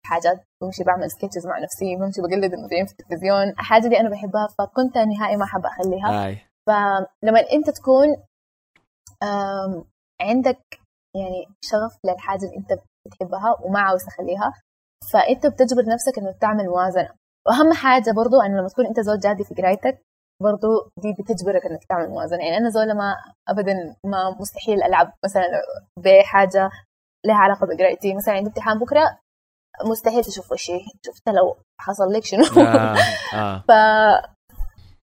حاجات. 0.07 0.45
بمشي 0.63 0.85
بعمل 0.85 1.11
سكتشز 1.11 1.47
مع 1.47 1.59
نفسي 1.59 1.97
بمشي 1.97 2.21
بقلد 2.23 2.53
المذيعين 2.55 2.87
في 2.87 2.93
التلفزيون 2.93 3.49
الحاجة 3.49 3.89
دي 3.89 4.01
أنا 4.01 4.09
بحبها 4.11 4.49
فكنت 4.59 4.99
نهائي 4.99 5.37
ما 5.37 5.47
حابة 5.47 5.69
أخليها. 5.69 6.27
أي. 6.27 6.39
فلما 6.67 7.41
انت 7.53 7.71
تكون 7.71 8.07
عندك 10.21 10.81
يعني 11.17 11.47
شغف 11.61 11.99
للحاجة 12.05 12.45
اللي 12.45 12.57
انت 12.57 12.81
بتحبها 13.07 13.57
وما 13.65 13.81
عاوز 13.81 14.05
تخليها 14.05 14.53
فانت 15.13 15.47
بتجبر 15.47 15.85
نفسك 15.87 16.19
انك 16.19 16.37
تعمل 16.41 16.65
موازنة 16.65 17.11
واهم 17.47 17.73
حاجة 17.73 18.11
برضو 18.11 18.41
انه 18.41 18.59
لما 18.59 18.69
تكون 18.69 18.87
انت 18.87 19.01
زول 19.01 19.19
جادي 19.19 19.45
في 19.45 19.55
قرايتك 19.55 20.03
برضو 20.43 20.91
دي 21.03 21.13
بتجبرك 21.19 21.67
انك 21.67 21.85
تعمل 21.85 22.09
موازنة 22.09 22.45
يعني 22.45 22.57
أنا 22.57 22.71
زول 22.71 22.97
ما 22.97 23.17
ابدا 23.49 23.97
ما 24.05 24.37
مستحيل 24.41 24.83
العب 24.83 25.13
مثلا 25.25 25.45
بحاجة 25.99 26.71
لها 27.27 27.37
علاقة 27.37 27.67
بقرايتي 27.67 28.15
مثلا 28.15 28.35
عندي 28.35 28.49
امتحان 28.49 28.79
بكرة 28.79 29.19
مستحيل 29.85 30.25
تشوف 30.25 30.53
وشي 30.53 30.79
شفت 31.07 31.29
لو 31.29 31.57
حصل 31.81 32.13
لك 32.13 32.25
شنو 32.25 32.45
آه. 32.45 32.97
آه. 33.35 33.65
ف 33.69 33.71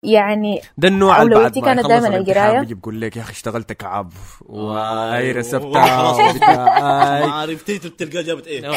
يعني 0.06 0.60
ده 0.78 0.88
النوع 0.88 1.22
اللي 1.22 1.34
بعد 1.34 1.58
كانت 1.58 1.86
الامتحان 1.86 2.14
القراية. 2.14 2.60
بيجي 2.60 2.74
بيقول 2.74 3.00
لك 3.00 3.16
يا 3.16 3.22
أخي 3.22 3.32
اشتغلت 3.32 3.72
كعب. 3.72 4.12
واي 4.40 5.32
خلاص 5.34 5.46
رسبتها 5.54 6.10
ما. 7.26 7.32
عرفتي 7.32 7.78
بتلقى 7.78 8.22
جابت 8.22 8.46
إيه 8.46 8.70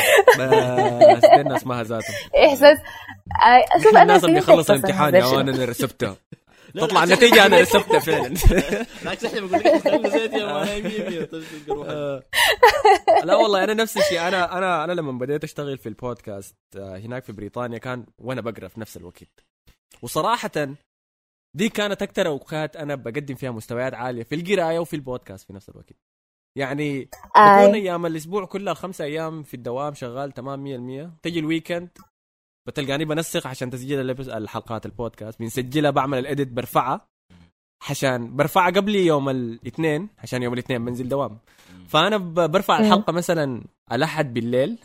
بس 1.18 1.24
الناس 1.26 1.68
ما 1.68 1.84
ذاتهم 1.84 2.16
إحساس 2.46 2.78
آه، 3.46 3.80
شوف 3.84 3.92
أنا 3.92 4.02
الناس 4.02 4.26
اللي 4.26 4.40
بس 4.40 4.70
الامتحان 4.70 5.16
يا 5.16 5.42
أنا 5.42 5.66
رسبتها 5.66 6.16
لا، 6.74 6.86
تطلع 6.86 7.04
لا، 7.04 7.14
النتيجه 7.14 7.46
أنا 7.46 7.60
رسبتها 7.60 8.00
فعلا 8.00 8.28
بالعكس 9.02 9.26
إحنا 9.26 9.40
بنقول 9.40 9.60
لك 9.60 9.66
يا. 10.34 11.26
طيب،. 11.26 11.44
آه. 11.86 12.24
لا 13.24 13.36
والله 13.36 13.64
أنا 13.64 13.74
نفس 13.74 13.98
الشيء 13.98 14.28
أنا 14.28 14.58
أنا 14.58 14.84
أنا 14.84 14.92
لما 14.92 15.12
بديت 15.12 15.44
أشتغل 15.44 15.78
في 15.78 15.90
البودكاست 15.90 16.56
آه، 16.78 16.98
هناك 16.98 17.24
في 17.24 17.32
بريطانيا 17.32 17.78
كان 17.78 18.06
وأنا 18.20 18.42
بقرأ 18.42 18.68
في 18.68 18.80
نفس 18.80 18.98
الوقت 18.98 19.46
وصراحه 20.02 20.48
دي 21.58 21.70
كانت 21.70 22.02
أكثر 22.02 22.28
أوقات 22.28 22.76
أنا 22.76 22.95
بقدم 22.95 23.36
فيها 23.36 23.52
مستويات 23.52 23.93
عالية 23.93 24.24
في 24.24 24.36
القراية 24.36 24.80
وفي 24.80 24.95
البودكاست 24.95 25.47
في 25.47 25.54
نفس 25.54 25.70
الوقت. 25.70 25.89
يعني 26.58 27.00
بكون 27.02 27.41
آه. 27.43 27.74
أيام 27.74 28.06
الأسبوع 28.06 28.45
كلها 28.45 28.74
الخمسة 28.74 29.06
أيام 29.06 29.43
في 29.43 29.54
الدوام 29.54 29.93
شغال 29.93 30.32
تمام 30.32 30.64
100% 31.14 31.22
تجي 31.24 31.39
ال 31.39 31.46
weekend 31.46 31.89
بتلقاني 32.68 33.06
بنسق 33.06 33.47
عشان 33.47 33.70
تسجيل 33.70 34.12
الحلقات 34.20 34.86
البودكاست. 34.86 35.39
بنسجلها 35.39 35.91
بعمل 35.91 36.20
ال 36.20 36.25
edit 36.25 36.47
برفعها 36.47 37.08
عشان 37.89 38.36
برفعها 38.36 38.72
قبل 38.72 38.95
يوم 38.95 39.30
الاثنين 39.30 40.10
عشان 40.20 40.43
يوم 40.43 40.54
الاثنين 40.54 40.86
بنزل 40.86 41.10
دوام. 41.10 41.38
فأنا 41.88 42.18
برفع. 42.18 42.80
الحلقة 42.80 43.14
مثلا 43.14 43.64
الاحد 43.91 44.34
بالليل. 44.34 44.80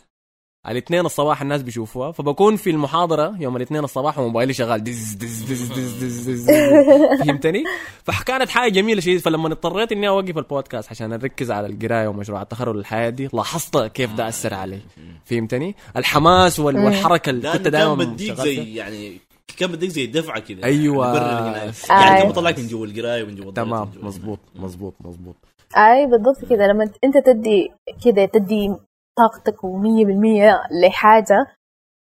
الاثنين 0.67 1.05
الصباح 1.05 1.41
الناس 1.41 1.61
بيشوفوها 1.61 2.11
فبكون 2.11 2.55
في 2.55 2.69
المحاضرة 2.69 3.35
يوم 3.39 3.55
الاثنين 3.57 3.83
الصباح 3.83 4.19
وموبايلي 4.19 4.53
شغال 4.53 4.83
دز 4.83 5.13
دز 5.13 5.41
دز 5.41 5.71
دز 5.71 6.03
دز 6.03 6.29
دز 6.29 6.51
فهمتني؟ 7.25 7.63
فكانت 8.03 8.49
حاجة 8.49 8.71
جميلة 8.71 9.01
شديد 9.01 9.19
فلما 9.19 9.47
اضطريت 9.47 9.91
إني 9.91 10.07
أوقف 10.07 10.37
البودكاست 10.37 10.91
عشان 10.91 11.13
أركز 11.13 11.51
على 11.51 11.67
القراية 11.67 12.07
ومشروع 12.07 12.41
التخرج 12.41 12.77
الحياة 12.77 13.09
دي 13.09 13.29
لاحظت 13.33 13.77
كيف 13.77 14.13
ده 14.13 14.27
أثر 14.27 14.53
علي 14.53 14.79
فهمتني؟ 15.25 15.75
الحماس. 15.97 16.59
والحركة 16.59 17.29
اللي 17.29 17.51
كنت 17.51 17.67
دائما 17.67 17.93
بديك. 17.93 18.33
زي 18.33 18.75
يعني 18.75 19.17
كان 19.57 19.71
بديك 19.71 19.89
زي 19.89 20.05
دفعة 20.05 20.39
كده 20.39 20.63
أيوة. 20.63 21.17
يعني. 21.17 21.71
آه. 21.89 21.93
يعني 22.01 22.21
كان 22.21 22.29
بطلعك 22.29 22.59
من 22.59 22.67
جوا 22.67 22.85
القراية 22.85 23.23
ومن 23.23 23.35
جوا 23.35 23.51
تمام 23.51 23.91
مزبوط 24.01 24.39
مزبوط 24.55 24.93
مزبوط 25.01 25.35
أي 25.77 26.05
بالضبط 26.05 26.49
كده 26.49 26.67
لما 26.67 26.89
أنت 27.03 27.17
تدي 27.17 27.71
كده 28.05 28.25
تدي 28.25 28.73
طاقتك 29.17 29.63
ومية 29.63 30.05
بالمية 30.05 30.61
لحاجة 30.83 31.45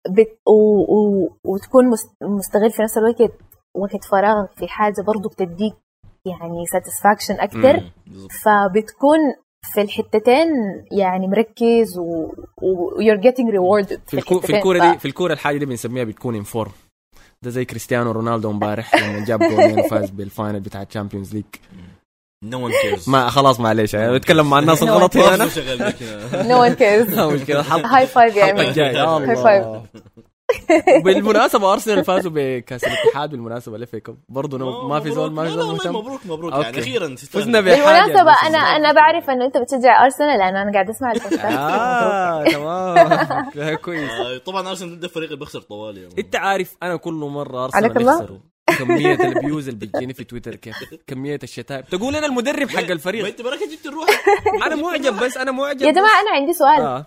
بت 0.08 0.38
و 0.46 0.78
و 0.94 1.28
وتكون 1.44 1.86
مست- 1.90 2.16
مستغل 2.22 2.70
في 2.70 2.82
نفس 2.82 2.98
الوقت 2.98 3.32
وقت 3.76 4.04
فراغك 4.10 4.50
في 4.58 4.68
حاجة 4.68 5.02
برضو 5.06 5.28
بتديك 5.28 5.74
يعني 6.26 6.66
satisfaction 6.72 7.34
أكتر. 7.40 7.80
مم. 8.06 8.28
فبتكون 8.44 9.18
في 9.72 9.80
الحتتين 9.82 10.48
يعني 10.92 11.28
مركز 11.28 11.98
و, 11.98 12.32
و 12.62 12.90
you're 12.90 13.20
getting 13.20 13.46
rewarded 13.52 13.98
في 14.06 14.14
الكو 14.14 14.40
في 14.40 14.56
الكورة 14.56 14.78
دي 14.92 14.98
في 14.98 15.04
الكورة 15.08 15.32
الحاجة 15.32 15.58
دي 15.58 15.66
بنسميها 15.66 16.04
بتكون 16.04 16.34
in 16.34 16.47
form 16.47 16.72
ده 17.42 17.50
زي 17.50 17.64
كريستيانو 17.64 18.10
رونالدو 18.10 18.50
امبارح 18.50 18.94
لما 18.94 19.24
جاب 19.24 19.38
جولين 19.42 19.78
وفاز 19.80 20.10
بال 20.10 20.24
final 20.24 20.60
بتاع 20.60 20.82
ال 20.82 20.87
Champions 20.87 21.34
League 21.34 21.44
No 22.44 22.58
one 22.58 22.72
cares. 22.72 23.08
ما 23.12 23.28
خلاص 23.30 23.60
معلش 23.60 23.94
يعني 23.94 24.12
بتكلم 24.18 24.50
مع 24.50 24.58
الناس 24.58 24.82
الغلط 24.82 25.16
هنا. 25.16 25.34
No 25.34 26.68
one 26.68 26.76
cares. 26.78 27.10
لا 27.16 27.26
مشكلة. 27.28 27.60
High 27.60 28.06
five 28.06 28.34
High 28.34 28.38
five. 28.38 29.46
الله. 29.46 29.82
بالمناسبة 31.04 31.72
أرسنال 31.72 32.04
فازوا 32.04 32.32
بكأس 32.34 32.84
الاتحاد 32.84 33.30
بالمناسبة 33.30 33.76
ال 33.76 33.83
FA 33.83 33.96
Cup. 33.96 34.16
برضه 34.28 34.58
نو- 34.58 34.88
ما 34.88 35.00
في 35.00 35.10
زول 35.10 35.32
ما 35.32 35.44
في 35.44 35.50
زول 35.50 35.72
مهتم؟ 35.74 35.96
مبروك 35.96 36.20
مبروك. 36.26 36.52
okay. 36.52 36.64
يعني 36.64 36.78
أخيرا. 36.80 37.16
فزنا 37.16 37.60
ب- 37.60 37.64
بالمناسبة 37.64 38.22
بحاجة 38.22 38.48
أنا 38.48 38.58
أنا 38.58 38.92
بعرف 38.92 39.30
إنه 39.30 39.44
أنت 39.44 39.56
بتشجع 39.56 40.04
أرسنال 40.04 40.38
لأنه 40.38 40.62
أنا 40.62 40.72
قاعد 40.72 40.90
أسمع 40.90 41.12
البودكاست. 41.12 41.44
آه 41.44 42.44
تمام. 42.44 43.74
كويس. 43.76 44.10
آه، 44.10 44.38
طبعا 44.38 44.68
أرسنال 44.68 44.96
ضد 44.98 45.04
الفريق 45.04 45.26
اللي 45.26 45.38
بيخسر 45.38 45.60
طوالي. 45.60 46.08
أنت 46.18 46.36
عارف 46.36 46.76
أنا 46.82 46.96
كل 46.96 47.12
مرة 47.14 47.64
أرسنال. 47.64 48.02
يخسروا. 48.02 48.38
كمية 48.78 49.14
ال 49.14 49.23
abuse 49.23 49.68
اللي 49.68 49.86
بتجيني 49.86 50.14
في 50.14 50.24
تويتر 50.24 50.54
كيف؟ 50.54 50.76
كمية 51.06 51.38
الشتائم 51.42 51.80
تقول 51.82 52.16
أنا 52.16 52.26
المدرب 52.26 52.68
حق 52.68 52.82
ما 52.82 52.92
الفريق. 52.92 53.26
انت 53.26 53.42
براك 53.42 53.58
جبت 53.58 53.86
الروح 53.86 54.08
أنا 54.66 54.74
معجب 54.76 55.24
بس 55.24 55.36
أنا 55.36 55.50
معجب 55.50 55.82
يا 55.82 55.92
جماعة 55.92 56.20
أنا 56.20 56.30
عندي 56.30 56.52
سؤال. 56.52 56.80
آه. 56.82 57.06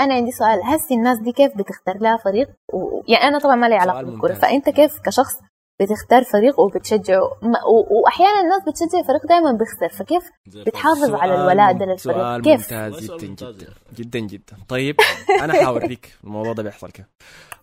أنا 0.00 0.14
عندي 0.14 0.30
سؤال. 0.30 0.60
هسي 0.64 0.94
الناس 0.94 1.18
دي 1.18 1.32
كيف 1.32 1.52
بتختار 1.56 1.98
لها 2.00 2.16
فريق؟ 2.16 2.48
و... 2.72 3.02
يعني 3.08 3.24
أنا 3.28 3.38
طبعا 3.38 3.56
ما 3.56 3.66
لي 3.68 3.76
بالكورة. 4.02 4.32
ممتاز. 4.32 4.50
فأنت 4.50 4.68
كيف 4.68 4.92
كشخص 5.06 5.34
بتختار 5.80 6.24
فريق 6.24 6.60
وبتشجعه. 6.60 7.38
ما... 7.42 7.58
و... 7.64 8.00
وأحيانا 8.00 8.40
الناس 8.40 8.62
بتشجع 8.68 9.02
فريق 9.08 9.26
دائما 9.28 9.52
بيخسر 9.52 9.88
فكيف 9.98 10.22
بتحافظ 10.66 11.14
على 11.14 11.34
الولاء 11.34 11.72
ده 11.72 11.84
للفريق؟ 11.84 12.16
سؤال 12.16 12.42
كيف؟ 12.42 12.72
ممتاز 12.72 13.04
جدا 13.04 13.28
ممتاز 13.28 13.56
جدا 13.56 13.74
جدا 13.96 14.18
جدا. 14.18 14.56
طيب 14.68 14.96
أنا 15.40 15.52
حاوريك 15.52 16.14
الموضوع 16.24 16.52
ده 16.52 16.62
بيحصل 16.62 16.90
كيف؟ 16.90 17.06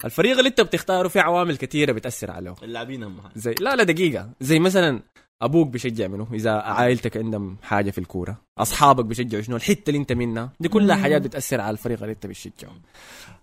الفريق 0.05 0.37
اللي 0.37 0.49
انت 0.49 0.61
بتختاره 0.61 1.07
في 1.07 1.19
عوامل 1.19 1.57
كثيره 1.57 1.91
بتأثر 1.91 2.31
عليه. 2.31 2.55
اللاعبين 2.63 3.03
حاجة 3.03 3.31
زي 3.35 3.55
لا 3.59 3.75
لا 3.75 3.83
دقيقة. 3.83 4.29
زي 4.41 4.59
مثلا 4.59 4.99
أبوك 5.41 5.67
بيشجع 5.67 6.07
منه 6.07 6.27
إذا 6.33 6.51
عائلتك 6.51 7.17
عندهم 7.17 7.57
حاجة 7.63 7.91
في 7.91 7.97
الكورة. 7.97 8.37
أصحابك 8.57 9.05
بيشجعوا 9.05 9.43
شنو؟ 9.43 9.55
الحتة 9.55 9.89
اللي 9.89 9.99
انت 9.99 10.13
منها. 10.13 10.49
دي 10.59 10.69
كلها. 10.69 10.95
حاجات 10.95 11.21
بتأثر 11.21 11.61
على 11.61 11.71
الفريق 11.71 12.01
اللي 12.01 12.13
انت 12.13 12.25
بتشجعه. 12.25 12.71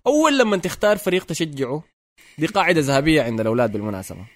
أول 0.06 0.38
لما 0.38 0.56
تختار 0.56 0.96
فريق 0.96 1.24
تشجعه 1.24 1.82
دي 2.38 2.46
قاعدة 2.46 2.80
ذهبية 2.80 3.22
عند 3.22 3.40
الأولاد 3.40 3.72
بالمناسبة. 3.72 4.26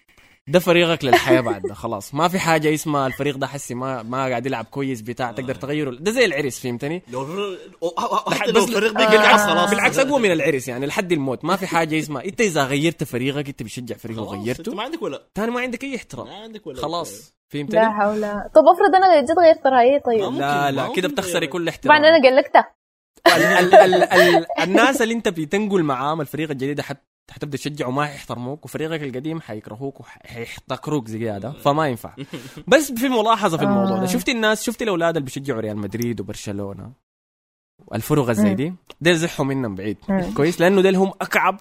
ده 0.49 0.59
فريقك 0.59 1.05
للحياة 1.05 1.41
بعد 1.41 1.63
ده 1.63 1.75
خلاص. 1.75 2.15
ما 2.15 2.29
في 2.29 2.39
حاجة 2.39 2.75
اسمها 2.75 3.07
الفريق 3.07 3.37
ده 3.37 3.47
حسي 3.47 3.75
ما 3.75 4.03
ما 4.03 4.19
قاعد 4.29 4.47
يلعب 4.47 4.65
كويس 4.65 5.01
بتاع 5.03 5.33
تقدر 5.33 5.55
تغيره. 5.55 5.91
ده 5.91 6.11
زي 6.11 6.25
العرس 6.25 6.59
فهمتني؟ 6.61 7.03
لو 7.13 7.23
الفريق- 7.23 8.31
حتى 8.35 8.51
لو 8.53 8.61
بس- 8.63 8.69
الفريق 8.69 9.01
آه. 9.01 9.11
بالعكس 9.11 9.41
خلاص. 9.43 9.71
بالعكس 9.71 9.99
أقوى 9.99 10.21
من 10.21 10.33
العرس 10.33 10.69
يعني 10.69 10.87
لحد 10.87 11.13
الموت. 11.13 11.45
ما 11.45 11.57
في 11.57 11.67
حاجة 11.67 11.99
اسمها 11.99 12.25
إنت 12.25 12.41
إذا 12.41 12.65
غيرت 12.65 13.05
فريقك 13.05 13.49
إنت 13.49 13.63
بتشجع 13.63 13.97
فريق 13.97 14.19
انت 14.19 14.29
وغيرته. 14.29 14.75
ما 14.75 14.83
عندك 14.83 15.03
ولا 15.03 15.23
تاني 15.35 15.51
ما 15.51 15.61
عندك 15.61 15.85
أي 15.85 15.97
احترام. 15.97 16.27
ما 16.27 16.35
عندك 16.35 16.67
ولا 16.67 16.83
خلاص 16.83 17.35
فهمتني؟ 17.49 17.81
لا 17.81 17.91
حول 17.93 18.21
طب 18.55 18.63
افرض 18.75 18.95
أنا 18.95 19.21
جد 19.21 19.39
غيرت 19.39 19.67
رأيي 19.67 20.01
طيب. 20.01 20.33
لا 20.41 20.71
لا 20.71 20.93
كده 20.97 21.09
بتخسري. 21.09 21.47
كل 21.47 21.69
احترام. 21.69 21.97
طبعا 21.99 22.09
أنا 22.09 22.29
قلقتها 22.29 22.75
ال 23.27 23.43
ال 23.43 23.75
ال 23.75 23.95
ال 24.13 24.47
الناس 24.61 25.03
اللي 25.03 25.15
أنت 25.15 25.29
بتنقل 25.29 25.83
معاهم 25.83 26.21
الفريق 26.21 26.51
الجديد 26.51 26.81
حتبدا 27.31 27.57
تشجعوا 27.57 27.93
ما 27.93 28.07
حيحترموك 28.07 28.65
وفريقك 28.65 29.03
القديم 29.03 29.41
حيكرهوك 29.41 30.01
وحيحتكروك 30.01 31.09
زيادة 31.09 31.51
فما 31.53 31.89
ينفع. 31.89 32.15
بس 32.69 32.93
في 32.93 33.09
ملاحظة 33.09 33.57
في 33.57 33.63
الموضوع 33.65 33.97
ده 33.97 34.03
آه. 34.03 34.07
شفتي 34.07 34.33
الناس 34.33 34.63
شفتي 34.63 34.85
الأولاد 34.85 35.17
اللي 35.17 35.25
بيشجعوا 35.25 35.61
ريال 35.61 35.77
مدريد 35.79 36.21
وبرشلونة؟ 36.21 36.93
الفرق 37.95 38.29
الزي 38.29 38.55
دي 38.55 38.75
ديل 39.01 39.17
زحوا 39.17 39.45
منهم 39.47 39.75
بعيد. 39.75 39.97
كويس؟ 40.37 40.61
لأنه 40.61 40.83
ديل 40.83 40.97
هم 40.97 41.13
أكعب 41.21 41.61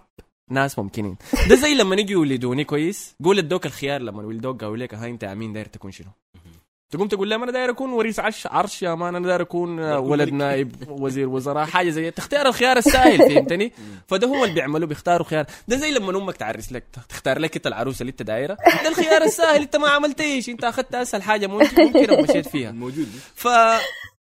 ناس 0.52 0.80
ممكنين. 0.80 1.18
ده 1.50 1.56
زي 1.56 1.74
لما 1.76 1.96
نجي 1.96 2.14
يولدوني 2.14 2.64
كويس؟ 2.64 3.16
قول 3.24 3.38
ادوك 3.38 3.66
الخيار 3.66 4.02
لما 4.02 4.24
ولدوك 4.24 4.62
قالوا 4.64 4.78
لك 4.78 4.94
هاي 4.94 5.10
أنت 5.10 5.24
يا 5.24 5.34
مين 5.34 5.54
داير 5.54 5.66
تكون 5.66 5.92
شنو؟ 5.92 6.10
تقوم 6.94 7.08
تقول 7.08 7.30
لهم 7.30 7.44
أنا 7.44 7.52
داير 7.52 7.70
أكون 7.70 7.94
وريث 7.94 8.20
عرش 8.20 8.48
عرش 8.48 8.84
يا 8.84 8.96
مان 8.96 9.16
أنا 9.16 9.28
داير 9.28 9.42
أكون 9.42 9.80
آه، 9.80 10.00
ولد. 10.00 10.34
نائب 10.34 10.76
وزير 10.90 11.30
وزراء 11.30 11.66
حاجة 11.66 11.90
زي 11.90 12.12
تختار 12.12 12.48
الخيار 12.48 12.78
السهل 12.78 13.18
فهمتني؟ 13.18 13.74
فده 14.10 14.28
هم 14.28 14.44
اللي 14.44 14.54
بيعملوا 14.54 14.88
بيختاروا 14.88 15.26
خيار 15.26 15.46
ده 15.68 15.78
زي 15.78 15.92
لما 15.92 16.18
أمك 16.18 16.38
تعرس 16.38 16.72
لك 16.72 16.84
تختار 17.10 17.40
لك 17.40 17.56
أنت 17.56 17.68
العروسة 17.68 18.02
اللي 18.02 18.12
أنت 18.12 18.22
دايرة. 18.22 18.58
ده 18.84 18.90
الخيار 18.90 19.22
السهل 19.22 19.62
أنت 19.62 19.76
ما 19.76 19.90
عملت 19.90 20.22
إيش 20.22 20.50
أنت 20.50 20.64
أخذت 20.64 20.96
أسهل 20.96 21.22
حاجة 21.24 21.48
ممكن 21.48 21.84
ممكن 21.84 22.14
ومشيت 22.14 22.48
فيها. 22.48 22.72
موجود. 22.72 23.08
ف 23.36 23.48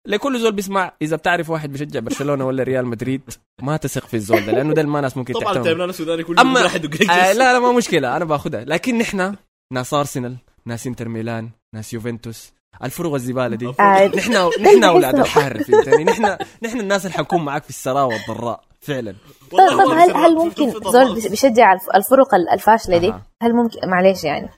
لكل 0.08 0.40
زول 0.40 0.52
بيسمع 0.52 0.92
إذا 1.02 1.16
بتعرف 1.16 1.50
واحد 1.50 1.72
بيشجع 1.72 2.00
برشلونة 2.00 2.46
ولا 2.46 2.64
ريال 2.64 2.86
مدريد 2.86 3.22
ما 3.62 3.78
تثق 3.78 4.06
في 4.08 4.14
الزول 4.14 4.46
ده 4.46 4.52
لأنه 4.52 4.74
ده 4.74 4.84
ما 4.84 5.02
ناس 5.02 5.18
ممكن 5.18 5.34
طبعا 5.34 5.58
التايم 5.58 5.82
السوداني 5.82 6.24
كله 6.24 6.42
وقيت 6.64 7.10
آه 7.10 7.34
لا 7.34 7.54
لا 7.54 7.60
ما 7.60 7.72
مشكلة 7.72 8.18
أنا 8.18 8.26
باخذها 8.26 8.66
لكن 8.66 8.98
نحن 8.98 9.36
ناس 9.74 9.94
ارسنال 9.94 10.36
ناس 10.70 10.88
انتر 10.88 11.08
ميلان 11.10 11.50
ناس 11.76 11.94
يوفنتوس. 11.94 12.54
الفرق 12.84 13.14
الزبالة 13.14 13.56
دي. 13.56 13.68
آه، 13.80 14.08
نحن 14.08 14.32
نحن 14.62 14.84
أولاد 14.84 15.20
الحر 15.20 15.64
فهمتني؟ 15.64 16.04
نحن 16.04 16.38
نحن 16.64 16.80
الناس 16.80 17.06
اللي 17.06 17.18
حنكون 17.18 17.46
معاك 17.46 17.64
في 17.64 17.70
السراء 17.70 18.08
والضراء 18.08 18.62
فعلا. 18.82 19.16
طيب 19.52 19.70
طيب 19.70 19.90
هل 19.90 20.12
هل 20.16 20.36
ممكن 20.36 20.72
زول 20.92 21.16
بيش- 21.16 21.28
بيشجع 21.28 21.74
الف- 21.74 21.90
الفرق 21.96 22.36
ال- 22.36 22.50
الفاشلة 22.50 22.98
دي. 22.98 23.14
هل 23.44 23.54
ممكن 23.56 23.90
معلش 23.90 24.24
يعني. 24.24 24.50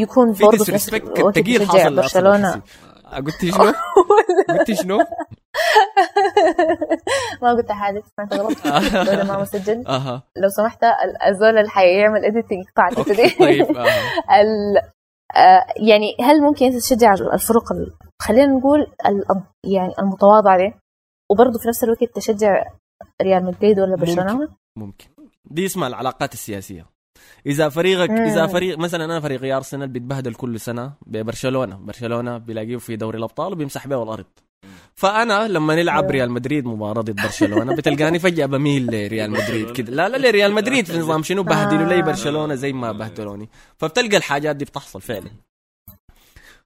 يكون 0.00 0.32
في 0.32 0.44
برضه 0.44 0.64
في 0.64 0.72
نفس 0.72 0.88
الوقت 0.94 1.38
بيشجع 1.38 1.88
برشلونة. 1.88 2.62
آه، 3.06 3.16
قلت 3.16 3.44
شنو؟ 3.44 3.72
قلت 4.48 4.72
شنو؟ 4.72 4.98
ما 7.42 7.50
قلت 7.52 7.72
حاجة 7.72 8.02
سمعت 8.16 8.34
غلط. 8.34 8.66
ولا 9.08 9.24
ما 9.24 9.40
مسجل. 9.42 9.84
لو 10.36 10.48
سمحت 10.56 10.84
ال- 10.84 11.22
الزول 11.28 11.58
اللي 11.58 11.70
حيعمل 11.70 12.24
editing 12.24 12.58
يقطع 12.68 12.88
الحته 12.88 13.14
دي. 13.14 13.30
طيب 13.30 13.76
آه، 13.76 13.86
يعني 15.88 16.16
هل 16.20 16.40
ممكن 16.42 16.66
أنت 16.66 16.76
تشجع 16.76 17.12
الفرق 17.14 17.72
ال- 17.72 17.92
خلينا 18.22 18.46
نقول 18.46 18.86
يعني 19.66 19.92
المتواضعة 19.98 20.58
دي؟ 20.58 20.74
وبرضه 21.30 21.58
في 21.58 21.68
نفس 21.68 21.84
الوقت 21.84 22.04
تشجع 22.14 22.64
ريال 23.22 23.44
مدريد 23.44 23.80
ولا 23.80 23.96
برشلونة؟ 23.96 24.48
ممكن. 24.78 25.06
دي 25.44 25.66
اسمها 25.66 25.88
العلاقات 25.88 26.32
السياسية. 26.32 26.86
إذا 27.46 27.68
فريقك 27.68 28.10
مم. 28.10 28.16
اذا 28.18 28.46
فريق 28.46 28.78
مثلا 28.78 29.04
أنا 29.04 29.20
فريقي 29.20 29.52
أرسنال 29.52 29.88
بيتبهدل 29.88 30.34
كل 30.34 30.60
سنة 30.60 30.92
ببرشلونة. 31.06 31.76
برشلونة 31.76 32.38
بيلاقيه 32.38 32.76
في 32.76 32.96
دوري 32.96 33.18
الأبطال 33.18 33.52
وبيمسح 33.52 33.86
به 33.86 34.02
الأرض. 34.02 34.24
فأنا 34.94 35.48
لما 35.48 35.74
نلعب 35.74 36.10
ريال 36.10 36.30
مدريد 36.30 36.66
مباراة 36.66 37.02
ضد 37.02 37.16
برشلونة 37.22 37.76
بتلقاني 37.76 38.18
فجأة 38.18 38.46
بميل 38.46 38.86
لريال 38.86 39.30
مدريد 39.40 39.70
كده 39.70 39.92
لا 39.92 40.08
لا 40.08 40.28
لريال 40.28 40.52
مدريد 40.52 40.86
في 40.86 40.98
نظام 40.98 41.22
شنو؟ 41.22 41.42
بهدلوا 41.42 41.88
لي 41.88 42.02
برشلونة 42.02 42.54
زي 42.54 42.72
ما 42.72 42.92
بهدلوني. 42.92 43.48
فبتلقى 43.78 44.16
الحاجات 44.16 44.56
دي 44.56 44.64
بتحصل 44.64 45.00
فعلا. 45.00 45.30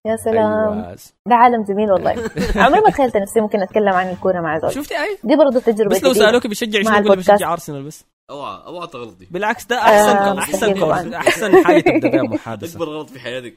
يا 0.07 0.17
سلام. 0.17 0.73
أيوه. 0.73 0.97
ده 1.29 1.35
عالم 1.35 1.65
جميل 1.65 1.93
والله. 1.93 2.11
عمري 2.65 2.81
ما 2.81 2.91
تخيلت 2.91 3.17
نفسي 3.17 3.41
ممكن 3.41 3.63
أتكلم 3.63 3.89
عن 3.93 4.11
الكورة 4.11 4.41
مع 4.41 4.59
زول. 4.59 4.73
شفتي؟ 4.73 4.95
أي. 4.95 5.19
دي 5.25 5.37
برضه 5.37 5.61
تجربة 5.61 5.97
بس 5.97 6.05
لو. 6.05 6.13
سألوك 6.13 6.47
بيشجع 6.47 6.91
مع 6.91 7.03
شنو. 7.03 7.15
بشجع 7.15 7.53
أرسنال 7.53 7.83
بس؟ 7.83 8.05
اوعى 8.31 8.67
اوعى 8.67 8.87
تغلطي 8.87 9.27
بالعكس 9.31 9.65
ده 9.67 9.79
أحسن 9.79 10.17
آه، 10.17 10.39
أحسن. 10.39 11.15
أحسن 11.15 11.65
حاجة 11.65 11.81
تبدا 11.81 12.09
بها 12.09 12.23
محادثه 12.23 12.73
أكبر 12.75 12.89
غلط 12.89 13.11
في 13.11 13.21
حياتك. 13.21 13.55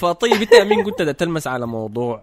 فطيب 0.00 0.32
أنت 0.42 0.54
مين 0.54 0.84
كنت 0.84 1.02
بدأت 1.02 1.20
تلمس 1.20 1.46
على 1.46 1.66
موضوع 1.66 2.22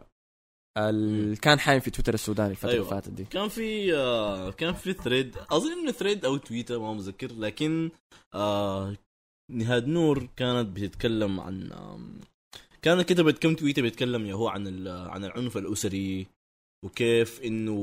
ال... 0.78 1.38
كان 1.40 1.60
حايم 1.60 1.80
في 1.80 1.92
تويتر 1.92 2.14
السوداني 2.14 2.52
الفترة 2.52 2.70
أيوة. 2.72 2.84
اللي 2.90 2.96
فاتت 3.02 3.10
دي. 3.14 3.24
كان 3.24 3.48
في 3.50 3.96
آه 3.96 4.52
كان 4.52 4.74
في 4.74 4.94
thread 4.94 5.38
أظن 5.52 5.72
انه 5.72 5.92
thread 5.92 6.26
أو 6.26 6.38
tweet 6.38 6.80
ما 6.80 6.94
متذكر 6.94 7.32
لكن 7.34 7.90
آه 8.34 8.96
نهاد 9.52 9.88
نور 9.88 10.28
كانت 10.36 10.68
بتتكلم 10.78 11.40
عن 11.40 11.72
آم، 11.72 12.20
كانت 12.82 13.10
كتبت 13.10 13.40
كم 13.40 13.56
تويتر 13.56 13.82
بيتكلم 13.82 14.26
يا 14.26 14.34
هو 14.34 14.48
عن 14.48 14.68
ال- 14.68 14.88
عن 15.10 15.24
العنف 15.26 15.58
الأسري 15.58 16.28
وكيف 16.86 17.42
إنه 17.42 17.74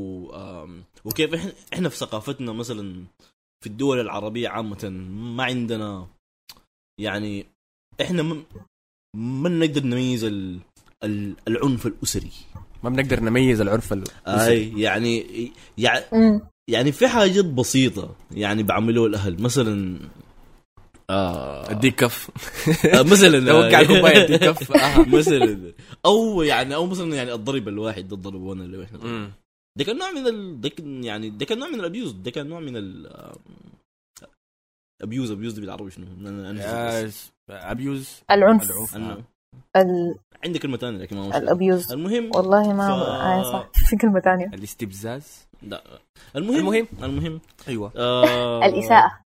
وكيف 1.05 1.34
إحنا 1.34 1.53
إحنا 1.72 1.88
في 1.88 1.97
ثقافتنا 1.97 2.53
مثلا 2.53 3.05
في 3.64 3.66
الدول 3.66 4.01
العربية 4.01 4.49
عامة 4.49 4.88
ما 5.34 5.45
عندنا 5.45 6.07
يعني 7.01 7.47
إحنا 8.01 8.22
ما- 9.14 9.49
نقدر 9.49 9.82
نميز 9.84 10.24
ال- 10.24 10.61
ال- 11.05 11.36
العنف 11.49 11.86
الأسري. 11.86 12.30
ما 12.83 12.91
بنقدر 12.91 13.20
نميز 13.20 13.61
العرف 13.61 13.93
ال... 13.93 14.05
أي 14.26 14.80
يعني 14.80 15.51
يعني. 15.78 16.41
يعني 16.68 16.93
في 16.93 17.09
حاجات 17.09 17.45
بسيطة 17.45 18.14
يعني 18.30 18.62
بعملوها 18.62 19.09
الأهل 19.09 19.43
مثلا 19.43 19.99
آه 21.11 21.70
أديك 21.70 21.95
كف 21.95 22.30
آه 22.87 23.03
مثلا 23.03 23.41
توقع 23.53 23.80
الكوباية 23.80 24.24
أديك 24.24 24.45
كف 24.49 24.72
آه. 24.72 25.09
مثلا 25.09 25.72
أو 26.07 26.43
يعني 26.43 26.74
أو 26.74 26.87
مثلا 26.87 27.14
يعني 27.14 27.33
الضرب 27.33 27.68
الواحد 27.68 28.09
ده 28.09 28.16
الضربون 28.16 28.61
اللي 28.61 28.85
إحنا. 28.85 29.30
ده 29.78 29.85
كان 29.85 29.99
نوع 29.99 30.11
من 30.11 30.26
ال... 30.26 30.61
ده 30.61 30.68
كان 30.68 31.05
يعني 31.05 31.30
ده 31.30 31.45
كان 31.45 31.59
نوع 31.59 31.68
من 31.68 31.80
ال 31.81 31.86
abuse 31.86 32.12
ده 32.12 32.30
كان 32.30 32.47
نوع 32.47 32.61
من 32.61 32.76
ال 32.76 33.09
abuse 35.03 35.31
abuse 35.31 35.59
بالعربي 35.59 35.91
شنو؟ 35.91 36.07
أنا 36.20 36.51
أنا. 36.51 37.11
abuse 37.51 38.23
العنف 38.30 38.70
العنف 38.70 38.97
آه. 38.97 39.24
ال- 39.77 40.19
عندي 40.45 40.59
كلمة 40.59 40.77
ثانية 40.77 40.99
لكن 40.99 41.17
ما 41.17 41.23
مشكلة. 41.23 41.39
ال 41.43 41.50
abuse. 41.50 41.93
المهم 41.93 42.31
والله 42.37 42.73
ما 42.73 42.89
ف- 42.89 42.91
آه 43.09 43.43
صح. 43.53 43.69
في 43.89 43.97
كلمة 43.97 44.21
ثانية. 44.21 44.47
الاستبزاز 44.47 45.47
لا. 45.63 45.85
المهم 46.37 46.57
المهم. 46.59 46.87
المهم. 47.03 47.41
أيوه. 47.69 47.93
آه 47.97 48.65
الإساءة. 48.67 49.21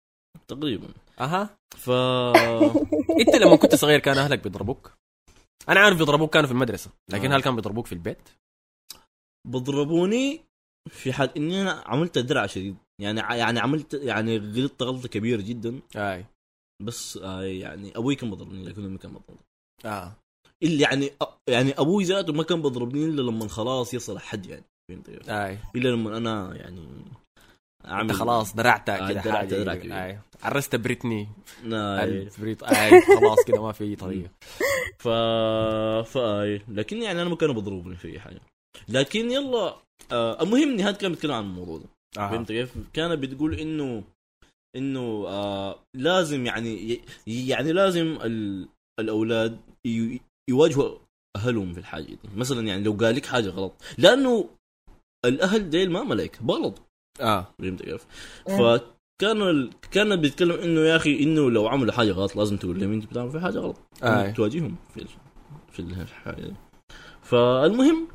تقريبا. 0.48 0.88
أها. 1.20 1.50
ف 1.76 1.90
أنت 3.20 3.36
لما 3.40 3.56
كنت 3.56 3.74
صغير 3.74 3.98
كان 3.98 4.18
أهلك 4.18 4.42
بيضربوك؟ 4.42 4.92
أنا 5.68 5.80
عارف 5.80 5.98
بيضربوك 5.98 6.32
كانوا 6.34 6.46
في 6.46 6.52
المدرسة 6.52 6.90
لكن 7.10 7.32
آه. 7.32 7.36
هل 7.36 7.42
كان 7.42 7.56
بيضربوك 7.56 7.86
في 7.86 7.92
البيت؟ 7.92 8.28
بضربوني 9.48 10.40
في 10.88 11.12
حال 11.12 11.30
إني 11.36 11.62
أنا 11.62 11.82
عملت 11.86 12.18
درع 12.18 12.46
شديد. 12.46 12.76
يعني 13.00 13.20
يعني 13.20 13.60
عملت 13.60 13.94
يعني 13.94 14.38
غلطت 14.38 14.82
غلطة 14.82 15.08
كبيرة 15.08 15.40
جدا. 15.42 15.80
أي. 15.96 16.24
بس 16.82 17.16
آه 17.16 17.42
يعني 17.42 17.96
أبوي 17.96 18.14
كان 18.14 18.30
بضربني 18.30 18.64
لكن 18.64 18.84
أمي 18.84 18.98
كان 18.98 19.10
بضربني 19.10 19.38
آه 19.84 20.12
اللي 20.62 20.82
يعني 20.82 21.10
أ- 21.24 21.26
يعني 21.48 21.72
أبوي 21.72 22.04
ذاته 22.04 22.32
ما 22.32 22.42
كان 22.42 22.62
بضربني 22.62 23.04
إلا 23.04 23.22
لما 23.22 23.48
خلاص 23.48 23.94
يصل 23.94 24.18
حد 24.18 24.46
يعني 24.46 24.64
فهمت 24.90 25.10
كيف؟ 25.10 25.30
أي 25.30 25.58
إلا 25.76 25.88
لما 25.88 26.16
أنا 26.16 26.54
يعني 26.56 26.88
أنت 27.84 28.12
خلاص 28.12 28.54
درعتها 28.54 29.04
آه، 29.04 29.08
كده 29.12 29.20
درعت 29.22 29.36
حاجة 29.36 29.48
درع 29.48 29.74
كده. 29.74 29.82
كبير. 29.82 30.04
أي 30.04 30.18
عرست 30.42 30.76
بريتني 30.76 31.28
آه 31.72 32.04
البريت 32.04 32.62
أي 32.62 33.00
خلاص 33.00 33.44
كده 33.46 33.62
ما 33.62 33.72
في 33.72 33.84
اي 33.84 33.96
طريقة 33.96 34.30
ف 35.02 35.08
فاي 36.12 36.62
لكن 36.68 37.02
يعني 37.02 37.22
أنا 37.22 37.30
ما 37.30 37.36
كانوا 37.36 37.54
بضربوني 37.54 37.96
في 37.96 38.08
أي 38.08 38.20
حاجة 38.20 38.40
لكن 38.88 39.30
يلا 39.30 39.76
آه 40.12 40.42
المهم 40.42 40.76
نهاد 40.76 40.96
كان 40.96 41.10
بيتكلم 41.10 41.32
عن 41.32 41.44
الموضوع 41.44 41.78
ده 41.78 41.84
آه. 42.22 42.30
فهمت 42.30 42.48
كيف؟ 42.52 42.74
كانت 42.92 43.18
بتقول 43.18 43.54
إنه 43.54 44.04
إنه 44.76 45.24
آه 45.28 45.78
لازم 45.96 46.46
يعني 46.46 47.00
يعني 47.26 47.72
لازم 47.72 48.18
ال 48.24 48.68
الأولاد 49.00 49.60
يواجهوا 50.50 50.98
أهلهم 51.36 51.72
في 51.72 51.80
الحاجة 51.80 52.04
دي، 52.04 52.18
مثلا 52.36 52.66
يعني 52.66 52.82
لو 52.82 52.92
قال 52.92 53.16
لك 53.16 53.26
حاجة 53.26 53.48
غلط، 53.48 53.72
لأنه 53.98 54.48
الأهل 55.24 55.70
ديل 55.70 55.90
ما 55.90 56.04
ملاك 56.04 56.42
بغلط 56.42 56.82
آه 57.20 57.46
فهمت 57.58 57.82
كيف؟ 57.82 58.06
مم. 58.48 58.56
فكان 58.56 59.42
ال... 59.42 59.70
كان 59.90 60.16
بيتكلم 60.16 60.52
إنه 60.52 60.80
يا 60.80 60.96
أخي 60.96 61.22
إنه 61.22 61.50
لو 61.50 61.68
عملوا 61.68 61.92
حاجة 61.92 62.10
غلط 62.10 62.36
لازم 62.36 62.56
تقول 62.56 62.80
لهم 62.80 62.92
أنت 62.92 63.04
بتعمل 63.04 63.30
في 63.30 63.40
حاجة 63.40 63.58
غلط 63.58 63.76
آي. 64.02 64.32
تواجههم 64.32 64.76
في 64.94 65.02
ال... 65.02 65.08
في 65.72 65.80
الحاجة 65.80 66.40
دي 66.40 66.54
فالمهم 67.22 68.08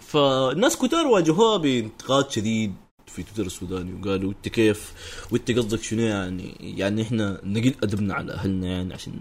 فالناس 0.00 0.78
كتار 0.78 1.06
واجهوها 1.06 1.56
بانتقاد 1.56 2.30
شديد 2.30 2.74
في 3.06 3.22
تويتر 3.22 3.42
السوداني 3.46 3.94
وقالوا 4.00 4.30
أنت 4.32 4.48
كيف؟ 4.48 4.92
وأنت 5.32 5.50
قصدك 5.50 5.82
شنو 5.82 6.02
يعني؟ 6.02 6.54
يعني 6.60 7.02
إحنا 7.02 7.40
نقل 7.44 7.74
أدبنا 7.82 8.14
على 8.14 8.32
أهلنا 8.32 8.66
يعني 8.66 8.94
عشان. 8.94 9.12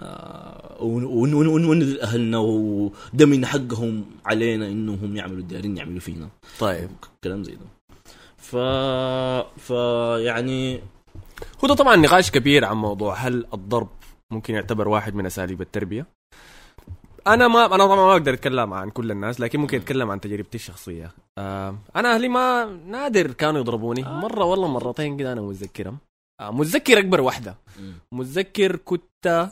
آه 0.00 0.76
ون- 0.82 1.04
ون- 1.04 1.34
ون- 1.34 1.46
ون- 1.46 1.64
ونذل 1.64 2.00
أهلنا 2.00 2.38
وده 2.38 3.26
من 3.26 3.46
حقهم 3.46 4.04
علينا 4.26 4.66
إنهم 4.68 5.16
يعملوا 5.16 5.38
الدارين 5.38 5.76
يعملوا 5.76 6.00
فينا. 6.00 6.28
طيب. 6.60 6.90
كلام 7.24 7.44
زي 7.44 7.52
ده. 7.52 7.66
ف 8.36 8.56
ف 9.60 9.70
يعني 10.26 10.80
هو 11.64 11.68
ده 11.68 11.74
طبعا 11.74 11.96
نقاش 11.96 12.30
كبير 12.30 12.64
عن 12.64 12.76
موضوع 12.76 13.14
هل 13.14 13.46
الضرب 13.54 13.88
ممكن 14.30 14.54
يعتبر 14.54 14.88
واحد 14.88 15.14
من 15.14 15.26
أساليب 15.26 15.60
التربية؟ 15.60 16.06
أنا 17.26 17.48
ما 17.48 17.64
أنا 17.66 17.86
طبعا 17.86 17.96
ما 17.96 18.12
أقدر 18.12 18.34
أتكلم 18.34 18.74
عن 18.74 18.90
كل 18.90 19.10
الناس 19.10 19.40
لكن 19.40 19.60
ممكن 19.60 19.78
أتكلم 19.80 20.10
عن 20.10 20.20
تجربتي 20.20 20.54
الشخصية. 20.56 21.10
آه 21.38 21.78
أنا 21.96 22.14
أهلي 22.14 22.28
ما 22.28 22.64
نادر 22.64 23.32
كانوا 23.32 23.60
يضربوني. 23.60 24.02
مرة 24.02 24.44
والله 24.44 24.68
مرتين 24.68 25.16
كده 25.16 25.32
أنا 25.32 25.40
متذكرهم 25.40 25.98
آه 26.40 26.50
متذكر 26.50 26.98
أكبر 26.98 27.20
واحدة. 27.20 27.54
متذكر 28.12 28.76
كنت 28.76 29.50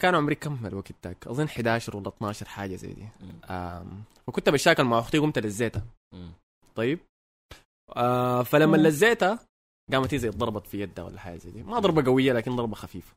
كان 0.00 0.14
عمري 0.14 0.34
كم 0.34 0.66
الوقت 0.66 0.92
تاك 1.02 1.26
أظن 1.26 1.44
11 1.44 1.96
ولا 1.96 2.08
12 2.08 2.46
حاجة 2.48 2.76
زي 2.76 2.92
دي. 2.92 3.08
آم، 3.50 4.02
فكنت 4.26 4.48
بشاكل 4.48 4.84
مع 4.84 4.98
أختي 4.98 5.18
قمت 5.18 5.38
لزيتها. 5.38 5.82
طيب. 6.74 6.98
آه 7.96 8.42
فلما. 8.42 8.76
لزيتها 8.76 9.38
قامت 9.92 10.14
هي 10.14 10.18
زي 10.18 10.28
ضربت 10.28 10.66
في 10.66 10.80
يدها 10.80 11.04
ولا 11.04 11.20
حاجة 11.20 11.36
زي 11.38 11.50
دي. 11.50 11.62
ما 11.62 11.78
ضربة 11.78 12.04
قوية 12.04 12.32
لكن 12.32 12.56
ضربة 12.56 12.74
خفيفة. 12.74 13.14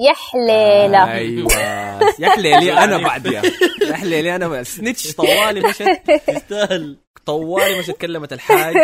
يا 0.00 0.12
حليلة. 0.14 1.12
أيوه. 1.12 1.52
يا 2.18 2.28
حليلي 2.30 2.72
أنا 2.84 2.98
بعديها. 2.98 3.42
يا 3.88 3.94
حليلي 3.96 4.36
أنا 4.36 4.62
سنتش 4.62 5.14
طوالي 5.14 5.60
مشت 5.68 5.88
تستاهل 6.26 6.96
طوالي 7.26 7.78
مشت 7.78 7.90
كلمت 7.90 8.32
الحاج 8.32 8.74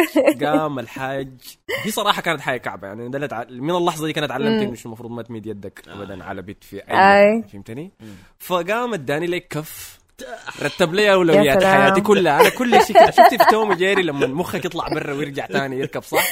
قام 0.44 0.78
الحاج. 0.78 1.28
دي 1.84 1.90
صراحة 1.90 2.22
كانت 2.22 2.40
حاجة 2.40 2.56
كعبة 2.58 2.88
يعني 2.88 3.08
ده 3.08 3.26
تع- 3.26 3.44
من 3.50 3.76
اللحظة 3.76 4.06
دي 4.06 4.12
كانت 4.12 4.30
علمت. 4.30 4.62
إنه 4.62 4.74
شو 4.74 4.88
المفروض 4.88 5.10
ما 5.10 5.22
تميد 5.22 5.46
يدك 5.46 5.82
ابدا 5.88 6.24
على 6.24 6.42
بيت 6.42 6.64
في 6.64 6.76
أي. 6.76 6.82
أي. 7.36 7.42
فهمتني؟ 7.52 7.90
فقام 8.38 8.94
اداني 8.94 9.26
لك 9.26 9.46
كف. 9.48 9.98
رتب 10.62 10.94
لي 10.94 11.12
اولويات. 11.12 11.64
حياتي 11.64 12.00
كلها. 12.00 12.40
أنا 12.40 12.48
كل 12.48 12.82
شيء 12.82 12.96
كده 12.96 13.10
شفتي 13.10 13.38
في 13.38 13.44
توم 13.50 13.72
جيري 13.72 14.02
لما 14.02 14.26
مخك 14.26 14.64
يطلع 14.64 14.88
برا 14.88 15.12
ويرجع 15.12 15.46
تاني 15.46 15.78
يركب 15.78 16.02
صح؟ 16.02 16.24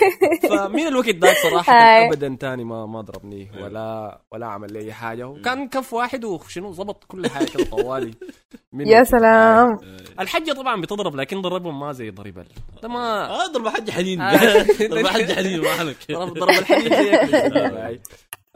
فمن 0.50 0.86
الوقت 0.86 1.08
ذاك 1.08 1.36
صراحة 1.42 1.72
ابدا 1.72 2.36
تاني 2.40 2.64
ما 2.64 2.86
ما 2.86 3.00
ضربني 3.00 3.50
ولا 3.62 4.18
ولا 4.32 4.46
عمل 4.46 4.72
لي 4.72 4.78
أي 4.78 4.92
حاجة. 4.92 5.28
وكان 5.28 5.68
كف 5.68 5.92
واحد 5.92 6.24
وشنو 6.24 6.72
ظبط 6.72 7.04
كل 7.04 7.28
حاجة 7.30 7.44
كده 7.46 7.64
طوالي. 7.64 8.14
يا 8.74 9.04
سلام. 9.04 9.78
الحجة 10.20 10.52
طبعا 10.52 10.80
بتضرب 10.80 11.16
لكن 11.16 11.40
ضربهم 11.42 11.80
ما 11.80 11.92
زي 11.92 12.10
ضرب 12.10 12.38
ال- 12.38 12.46
ده 12.82 12.88
ما 12.88 13.28
آه 13.30 13.46
ضرب 13.46 13.68
حد 13.68 13.90
حنين 13.90 14.20
آه. 14.20 14.62
ضرب 14.90 15.06
حد 15.06 15.32
حنين 15.32 15.60
ما 15.60 15.70
عليك 15.70 15.96
ضرب 16.12 16.34
ضرب 16.38 16.50
الحديد 16.50 16.94
زيك 16.94 18.02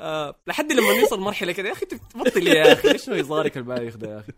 آه، 0.01 0.35
لحد 0.47 0.73
لما 0.73 1.01
نوصل 1.01 1.21
مرحلة 1.21 1.53
كده 1.53 1.69
يا 1.69 1.73
أخي 1.73 1.87
تبطل 1.87 2.47
يا 2.49 2.73
أخي. 2.73 2.91
إيش 2.93 3.11
هزارك 3.11 3.57
البايخ 3.57 3.97
ده 3.97 4.11
يا 4.15 4.19
أخي؟ 4.19 4.33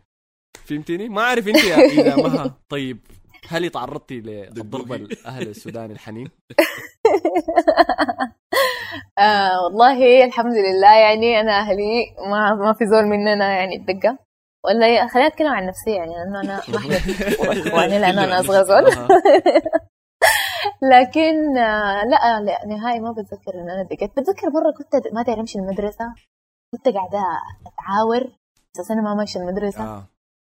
فهمتني؟ 0.65 1.09
ما 1.09 1.23
أعرف 1.23 1.49
أنت 1.49 1.65
يا 1.65 1.77
إذا 1.77 2.17
مها 2.17 2.57
طيب 2.75 2.99
هل 3.49 3.71
تعرضتي 3.71 4.21
للضرب 4.21 4.93
الاهل 4.93 5.49
السوداني 5.49 5.93
الحنين؟ 5.93 6.31
آه 9.19 9.63
والله 9.65 10.25
الحمد 10.25 10.53
لله 10.53 10.97
يعني 10.97 11.41
أنا 11.41 11.61
أهلي 11.61 12.15
ما 12.31 12.55
ما 12.55 12.73
في 12.73 12.87
زول 12.87 13.05
مننا 13.05 13.57
يعني 13.57 13.77
اتدقى 13.77 14.19
ولا 14.65 15.07
خليني 15.07 15.29
أتكلم 15.29 15.49
عن 15.49 15.67
نفسي 15.67 15.91
يعني 15.91 16.13
لأنه 16.15 16.41
أنا 16.41 16.63
ما 16.69 17.59
إخواني 17.69 17.99
لأنه 17.99 18.25
أنا 18.25 18.41
أصغر 18.41 18.65
زول. 18.65 18.85
لكن 20.93 21.59
آه 21.59 22.05
لا 22.05 22.41
لا 22.41 22.67
نهائي 22.67 23.01
ما 23.01 23.13
بتذكر 23.13 23.55
إن 23.55 23.71
أنا 23.71 23.81
اتدقيت 23.83 24.11
بتذكر 24.11 24.51
مرة 24.51 24.73
كنت 24.79 25.15
ما 25.15 25.23
تعرف 25.23 25.39
امشي 25.39 25.59
المدرسة 25.59 26.15
كنت 26.75 26.95
قاعدة 26.95 27.23
أتعاور 27.67 28.33
أساس 28.77 28.91
أنا 28.91 29.03
ما 29.03 29.15
ماشيه 29.15 29.41
المدرسة 29.41 29.85
آه. 29.85 30.12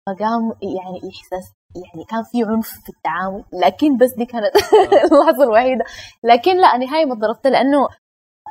فقام 0.07 0.43
يعني 0.61 0.97
احساس 1.09 1.53
يعني 1.75 2.05
كان 2.09 2.23
في 2.23 2.43
عنف 2.51 2.67
في 2.67 2.89
التعامل 2.89 3.43
لكن 3.53 3.97
بس 3.97 4.13
دي 4.17 4.25
كانت 4.25 4.51
اللحظة 5.11 5.43
الوحيدة. 5.43 5.85
لكن 6.23 6.57
لا 6.57 6.77
نهايه 6.77 7.05
ما 7.05 7.15
ضربت 7.15 7.47
لأنه 7.47 7.87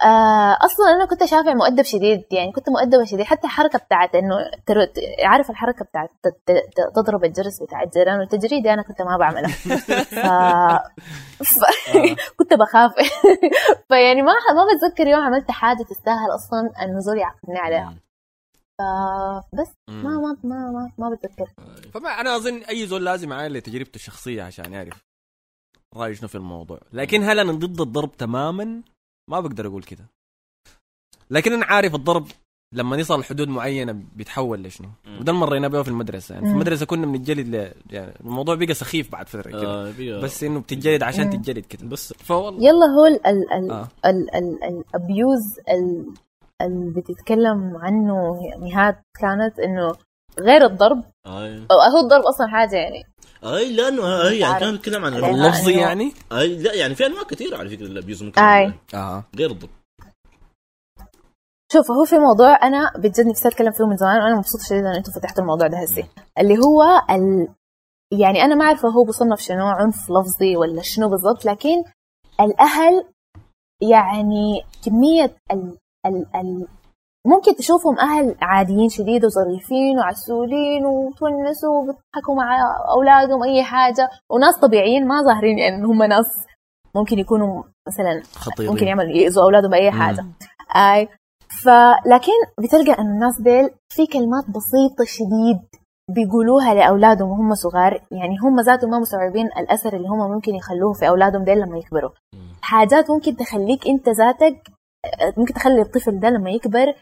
آه 0.05 0.57
أصلا 0.65 0.87
أنا 0.97 1.07
كنت 1.07 1.25
شافع 1.25 1.55
مؤدب 1.55 1.83
شديد 1.83 2.25
يعني 2.33 2.53
كنت 2.53 2.69
مؤدبة 2.71 3.05
شديد. 3.05 3.23
حتى 3.23 3.47
الحركة 3.47 3.79
بتاعت 3.79 4.15
إنه 4.15 4.35
عارف 5.25 5.51
الحركة 5.51 5.85
بتاعت 5.85 6.11
تضرب 6.97 7.25
الجرس 7.25 7.63
بتاع 7.63 7.83
الجيران 7.83 8.19
والتجريدي 8.19 8.73
أنا 8.73 8.83
كنت 8.83 9.03
ما 9.03 9.17
بعملها. 9.17 9.49
ف... 10.17 10.19
ف... 11.45 11.65
كنت 12.39 12.55
بخاف. 12.55 12.93
فيعني 13.89 14.23
ما 14.23 14.33
ما 14.33 14.65
بتذكر 14.75 15.07
يوم 15.07 15.21
عملت 15.21 15.51
حاجة 15.51 15.83
تستاهل 15.91 16.35
أصلا 16.35 16.71
انه 16.85 16.99
زول 16.99 17.19
يعاقبني 17.19 17.59
عليها. 17.59 18.06
فبس 18.79 19.73
ما 19.89 20.11
ما 20.11 20.37
ما 20.45 20.71
ما, 20.71 20.91
ما 20.99 21.15
بتذكر. 21.15 21.51
فما 21.95 22.09
أنا 22.21 22.37
أظن 22.37 22.55
أي 22.63 22.87
زول 22.87 23.05
لازم 23.05 23.33
يعاين 23.33 23.63
تجربته 23.63 23.97
الشخصية 23.97 24.43
عشان 24.43 24.73
يعرف 24.73 25.03
رايه 25.97 26.15
شنو 26.15 26.29
في 26.29 26.35
الموضوع. 26.35 26.81
لكن 26.93 27.23
هل 27.23 27.39
أنا 27.39 27.53
ضد 27.53 27.81
الضرب 27.81 28.17
تماما؟ 28.17 28.83
ما 29.31 29.41
بقدر 29.41 29.67
أقول 29.67 29.83
كده. 29.83 30.05
لكن 31.31 31.53
أنا 31.53 31.67
عارف 31.67 31.95
الضرب 31.95 32.27
لما 32.75 32.97
يصل 32.97 33.25
حدود 33.25 33.49
معينة 33.49 33.93
بيتحول 34.17 34.63
لشنو. 34.63 34.89
وده 35.07 35.33
اللي 35.33 35.41
مرينا 35.47 35.69
به 35.69 35.83
في 35.83 35.89
المدرسة. 35.89 36.35
يعني 36.35 36.47
في. 36.47 36.53
المدرسة 36.53 36.87
كنا 36.87 37.07
بنتجلد 37.07 37.49
ل... 37.55 37.73
يعني 37.95 38.13
الموضوع 38.21 38.55
بقى 38.55 38.75
سخيف 38.75 39.13
بعد 39.13 39.29
فترة 39.29 39.51
كده. 39.51 39.89
آه 39.89 40.21
بس 40.21 40.45
إنه 40.45 40.61
بتتجلد 40.61 41.03
عشان. 41.03 41.31
تتجلد 41.31 41.65
كده. 41.67 41.87
بس 41.89 42.13
فوالله 42.13 42.69
يلا 42.69 42.87
هو 42.99 43.07
ال 43.07 43.27
ال 43.27 43.53
ال 43.53 43.71
آه. 43.71 43.89
ال 44.07 44.35
ال 44.35 44.59
ال 44.65 44.81
abuse 44.81 45.59
ال- 45.71 46.15
اللي 46.63 47.01
بتتكلم 47.01 47.77
عنه 47.77 48.41
نهاد 48.61 48.97
كانت 49.21 49.59
إنه 49.59 49.93
غير 50.41 50.65
الضرب؟ 50.67 51.05
آي. 51.27 51.67
أو 51.71 51.77
هو 51.97 52.01
الضرب 52.05 52.23
أصلا 52.23 52.47
حاجة 52.49 52.77
يعني؟ 52.77 53.03
آي 53.45 53.73
لأنه 53.77 54.29
آي 54.29 54.39
يعني. 54.39 54.61
كان 54.61 54.73
بيتكلم 54.73 55.05
عن 55.05 55.15
اللفظي 55.15 55.75
إنه- 55.75 55.79
يعني؟ 55.79 56.13
آي 56.33 56.57
لا 56.63 56.75
يعني 56.75 56.95
في 56.95 57.07
أنواع 57.07 57.23
كثيره 57.23 57.57
على 57.57 57.69
فكرة 57.69 57.87
ال 57.87 57.93
abuse 57.93 58.23
ممكن. 58.23 58.41
آي. 58.43 58.73
آه. 58.95 59.25
غير 59.37 59.51
الضرب. 59.51 59.71
شوف 61.73 61.91
هو 61.91 62.05
في 62.05 62.19
موضوع 62.19 62.59
أنا 62.63 62.93
بجد 62.97 63.21
نفسي 63.27 63.49
أتكلم 63.49 63.73
فيه 63.73 63.85
من 63.85 63.97
زمان 63.97 64.23
وأنا 64.23 64.37
مبسوطة 64.37 64.65
شديد 64.65 64.85
ان 64.85 64.95
أنتم 64.95 65.13
فتحتوا 65.13 65.43
الموضوع 65.43 65.67
ده 65.67 65.79
هسي. 65.79 66.05
اللي 66.39 66.55
هو 66.59 66.83
ال... 67.11 67.49
يعني 68.21 68.43
أنا 68.45 68.55
ما 68.55 68.65
عارفه 68.65 68.89
هو 68.89 69.05
بصنف 69.05 69.41
شنو 69.41 69.67
عنف 69.67 69.97
لفظي 70.11 70.57
ولا 70.57 70.83
شنو 70.83 71.09
بالضبط 71.09 71.45
لكن 71.45 71.85
الأهل 72.41 73.05
يعني 73.83 74.63
كمية 74.85 75.37
ال... 75.53 75.77
ال... 76.07 76.27
ال... 76.35 76.67
ممكن 77.27 77.57
تشوفهم 77.57 77.99
أهل 77.99 78.35
عاديين 78.43 78.89
شديد 78.89 79.25
وظريفين 79.25 79.99
وعسولين 79.99 80.87
وتونسوا 80.87 81.79
وبيضحكوا 81.79 82.35
مع 82.37 82.59
أولادهم 82.97 83.43
أي 83.43 83.63
حاجة 83.63 84.09
وناس 84.31 84.59
طبيعيين 84.63 85.07
ما 85.09 85.23
ظاهرين 85.23 85.59
يعني 85.59 85.85
هم 85.85 86.03
ناس 86.03 86.47
ممكن 86.95 87.19
يكونوا 87.19 87.63
مثلا 87.89 88.23
خطير 88.35 88.71
ممكن 88.71 88.87
يعملوا 88.87 89.11
يأذوا 89.11 89.45
أولادهم 89.45 89.71
بأي 89.71 89.91
مم. 89.91 90.01
حاجة. 90.01 90.25
أي 90.77 91.09
فلكن 91.63 92.39
بتلقى 92.61 93.01
إنه 93.01 93.11
الناس 93.11 93.41
ديل 93.41 93.71
في 93.89 94.07
كلمات 94.07 94.45
بسيطة 94.45 95.05
شديد 95.05 95.61
بيقولوها 96.11 96.75
لأولادهم 96.75 97.29
وهم 97.31 97.55
صغار. 97.55 97.93
يعني 98.11 98.37
هم 98.45 98.61
ذاتهم 98.61 98.91
ما 98.91 98.99
مستوعبين 98.99 99.47
الأثر 99.47 99.97
اللي 99.97 100.09
هم 100.09 100.31
ممكن 100.31 100.55
يخلوه 100.55 100.93
في 100.93 101.09
أولادهم 101.09 101.45
ديل 101.45 101.59
لما 101.61 101.79
يكبروا. 101.79 102.11
حاجات 102.63 103.11
ممكن 103.11 103.37
تخليك 103.37 103.87
أنت 103.87 104.09
ذاتك 104.09 104.76
ممكن 105.37 105.55
تخلي 105.55 105.81
الطفل 105.81 106.21
ده 106.21 106.29
لما 106.31 106.51
يكبر 106.51 106.95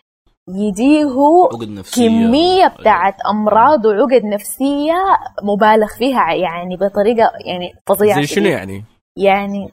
يجيه 0.49 1.07
عقد 1.53 1.69
نفسية 1.69 2.09
كمية 2.09 2.67
بتاعت 2.67 3.15
أمراض 3.31 3.85
وعقد 3.85 4.25
نفسية 4.25 4.95
مبالغ 5.43 5.89
فيها 5.99 6.33
يعني 6.33 6.77
بطريقة 6.77 7.33
يعني 7.47 7.73
فظيعة 7.89 8.21
زي 8.21 8.27
شنو. 8.27 8.47
يعني؟ 8.49 8.85
يعني 9.19 9.73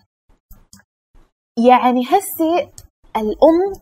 يعني 1.69 2.03
هسي 2.05 2.69
الأم 3.17 3.73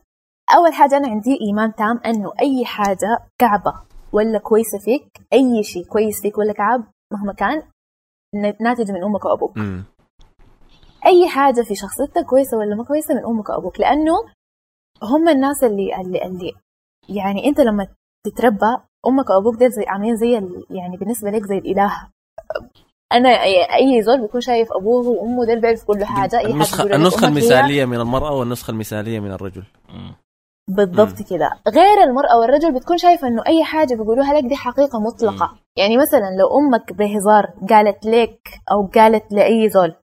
أول 0.55 0.73
حاجة 0.73 0.97
أنا 0.97 1.07
عندي 1.07 1.37
إيمان 1.41 1.75
تام 1.75 1.99
أنه 2.05 2.31
أي 2.41 2.65
حاجة 2.65 3.19
كعبة 3.39 3.73
ولا 4.13 4.39
كويسة 4.39 4.79
فيك 4.79 5.21
أي 5.33 5.63
شيء 5.63 5.85
كويس 5.85 6.21
فيك 6.21 6.37
ولا 6.37 6.53
كعب 6.53 6.83
مهما 7.13 7.33
كان 7.33 7.63
ناتج 8.61 8.91
من 8.91 9.03
أمك 9.03 9.25
وأبوك 9.25 9.57
مم. 9.57 9.85
أي 11.05 11.27
حاجة 11.27 11.61
في 11.61 11.75
شخصيتك 11.75 12.25
كويسة 12.25 12.57
ولا 12.57 12.75
ما 12.75 12.83
كويسة 12.83 13.13
من 13.13 13.25
أمك 13.25 13.49
وأبوك 13.49 13.79
لأنه 13.79 14.13
هم 15.03 15.29
الناس 15.29 15.63
اللي 15.63 15.95
اللي, 16.01 16.25
اللي 16.25 16.53
يعني 17.09 17.45
أنت 17.47 17.59
لما 17.59 17.87
تتربى 18.25 18.77
أمك 19.07 19.29
وأبوك 19.29 19.55
ديل 19.55 19.71
زي 19.71 19.83
عاملين 19.87 20.15
زي 20.15 20.37
ال- 20.37 20.65
يعني 20.69 20.97
بالنسبة 20.97 21.29
لك 21.29 21.45
زي 21.45 21.57
الإله. 21.57 21.91
أنا 23.13 23.29
أي- 23.37 23.73
أي 23.73 24.01
زول 24.01 24.21
بيكون 24.21 24.41
شايف 24.41 24.67
أبوه 24.73 25.07
وأمه 25.07 25.45
ديل 25.45 25.61
بيعرف 25.61 25.83
كل 25.83 26.05
حاجة 26.05 26.37
أي 26.37 26.43
حاجة 26.43 26.53
النسخة 26.53 26.83
بيقولها 26.83 26.97
لك 26.97 27.01
النسخة 27.05 27.27
أمك 27.27 27.37
هي- 27.37 27.41
المثالية 27.43 27.85
من 27.85 27.99
المرأة 28.01 28.31
والنسخة 28.35 28.71
المثالية 28.71 29.19
من 29.19 29.31
الرجل. 29.31 29.63
مم. 29.89 30.15
بالضبط 30.67 31.21
كده. 31.29 31.49
غير 31.67 32.03
المرأة 32.03 32.39
والرجل 32.39 32.73
بتكون 32.75 32.97
شايفة 32.97 33.27
إنه 33.27 33.43
أي 33.47 33.63
حاجة 33.63 33.93
بيقولوها 33.95 34.33
لك 34.33 34.43
دي 34.43 34.55
حقيقة 34.55 34.99
مطلقة. 34.99 35.55
يعني 35.77 35.97
مثلا 35.97 36.29
لو 36.39 36.59
أمك 36.59 36.93
بهزار 36.93 37.45
قالت 37.69 38.05
لك 38.05 38.39
أو 38.71 38.87
قالت 38.95 39.31
لأي 39.33 39.69
زول 39.69 39.95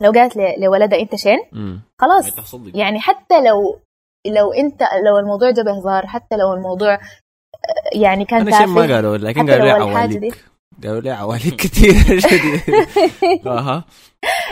لو 0.00 0.10
قالت 0.12 0.36
ل- 0.36 0.60
لولدها 0.64 1.00
أنت 1.00 1.14
شين 1.16 1.38
مم. 1.52 1.80
خلاص. 1.98 2.54
يعني 2.74 3.00
حتى 3.00 3.40
لو 3.40 3.78
لو 4.26 4.52
انت 4.52 4.82
لو 5.06 5.18
الموضوع 5.18 5.50
ده 5.50 5.62
بهزار 5.62 6.06
حتى 6.06 6.36
لو 6.36 6.54
الموضوع 6.54 6.94
آه، 6.94 7.98
يعني 7.98 8.24
كان 8.24 8.40
أنا 8.40 8.58
شيء 8.58 8.66
ما 8.66 8.94
قالوا 8.94 9.16
لكن 9.16 9.50
قالوا 9.50 9.64
لي 9.64 9.70
عواليك 9.70 10.44
قالوا 10.82 11.00
لي 11.00 11.10
عواليك 11.10 11.54
كثير 11.54 12.20
أها. 13.46 13.84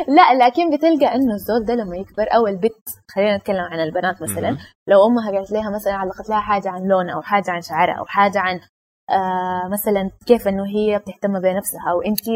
لا 0.09 0.47
لكن 0.47 0.77
بتلقى 0.77 1.15
إنه 1.15 1.35
الزول 1.35 1.65
ده 1.65 1.75
لما 1.75 1.97
يكبر 1.97 2.27
أو 2.35 2.47
البت 2.47 2.89
خلينا 3.11 3.37
نتكلم 3.37 3.61
عن 3.61 3.81
البنات 3.81 4.23
مثلا. 4.23 4.57
لو 4.89 5.07
أمها 5.07 5.31
قالت 5.33 5.51
لها 5.53 5.71
مثلا 5.71 5.93
علقت 5.93 6.29
لها 6.29 6.41
حاجة 6.41 6.69
عن 6.71 6.89
لونها 6.89 7.15
أو 7.15 7.23
حاجة 7.23 7.51
عن 7.51 7.63
شعرها 7.63 7.95
أو 7.99 8.05
حاجة 8.05 8.39
عن 8.39 8.61
آه 9.11 9.69
مثلا 9.73 10.11
كيف 10.27 10.49
إنه 10.49 10.67
هي 10.67 10.99
بتهتم 10.99 11.41
بنفسها 11.41 11.91
أو 11.91 12.03
انت 12.03 12.29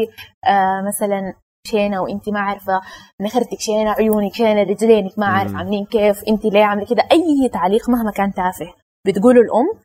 آه 0.45 0.81
مثلا 0.87 1.33
شينه 1.67 2.01
وانت 2.01 2.29
ما 2.29 2.39
عارفة 2.39 2.81
نخرتك 3.21 3.59
شينه 3.59 3.91
عيونك 3.91 4.33
شينه 4.33 4.63
رجلينك 4.63 5.19
ما 5.19 5.25
عارف. 5.25 5.55
عاملين 5.55 5.85
كيف 5.85 6.23
انت 6.27 6.45
ليه 6.45 6.63
عاملة 6.63 6.85
كده 6.85 7.03
أي 7.11 7.49
تعليق 7.53 7.89
مهما 7.89 8.11
كان 8.11 8.33
تافه 8.33 8.73
بتقوله 9.07 9.41
الأم 9.41 9.79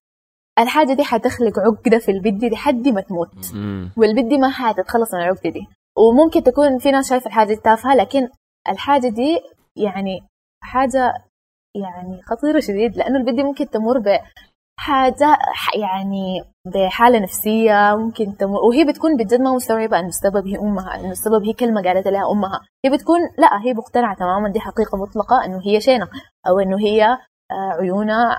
الحاجة 0.59 0.93
دي 0.93 1.05
حتخلق 1.05 1.59
عقدة 1.59 1.99
في 1.99 2.11
البنت 2.11 2.41
دي 2.41 2.49
لحد 2.49 2.89
ما 2.89 3.01
تموت 3.01 3.55
مم. 3.55 3.91
والبنت 3.97 4.27
دي 4.27 4.39
ما 4.39 4.51
حتتخلص 4.51 5.15
من 5.15 5.21
العقدة 5.21 5.51
دي 5.51 5.61
وممكن 5.99 6.43
تكون 6.43 6.79
في 6.79 6.91
ناس 6.91 7.11
شايفة 7.11 7.27
الحاجة 7.27 7.49
دي 7.49 7.57
تافهة 7.57 7.95
لكن 7.95 8.29
الحاجة 8.69 9.09
دي 9.09 9.41
يعني 9.77 10.23
حاجة 10.63 11.13
يعني 11.75 12.23
خطيرة 12.23 12.61
شديد 12.61 12.97
لأنه 12.97 13.19
البنت 13.19 13.35
دي 13.37 13.43
ممكن 13.43 13.71
تمر 13.71 13.99
بحاجة 14.79 15.39
ح- 15.41 15.75
يعني 15.77 16.45
بحالة 16.75 17.19
نفسية 17.19 17.97
ممكن 17.97 18.37
تمر 18.37 18.59
وهي 18.69 18.85
بتكون 18.85 19.17
بجد 19.17 19.41
ما 19.41 19.55
مستوعبة 19.55 19.99
أنه 19.99 20.09
السبب 20.09 20.47
هي 20.47 20.59
أمها 20.59 21.01
أنه 21.01 21.11
السبب 21.11 21.45
هي 21.45 21.53
كلمة 21.53 21.83
قالت 21.83 22.09
لها 22.09 22.31
أمها 22.33 22.61
هي 22.85 22.91
بتكون 22.91 23.21
لا 23.39 23.61
هي 23.65 23.75
مقتنعة 23.75 24.17
تماما 24.17 24.49
دي 24.49 24.61
حقيقة 24.61 24.99
مطلقة 24.99 25.45
أنه 25.45 25.61
هي 25.67 25.81
شينة 25.81 26.09
أو 26.49 26.59
أنه 26.61 26.79
هي 26.79 27.05
آه، 27.51 27.73
عيونها 27.81 28.39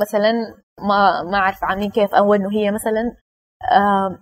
مثلا 0.00 0.32
ما 0.80 1.22
ما 1.22 1.36
أعرف 1.38 1.64
عاملين 1.64 1.90
كيف 1.90 2.14
أو 2.14 2.34
أنه 2.34 2.50
هي 2.52 2.70
مثلا 2.70 3.16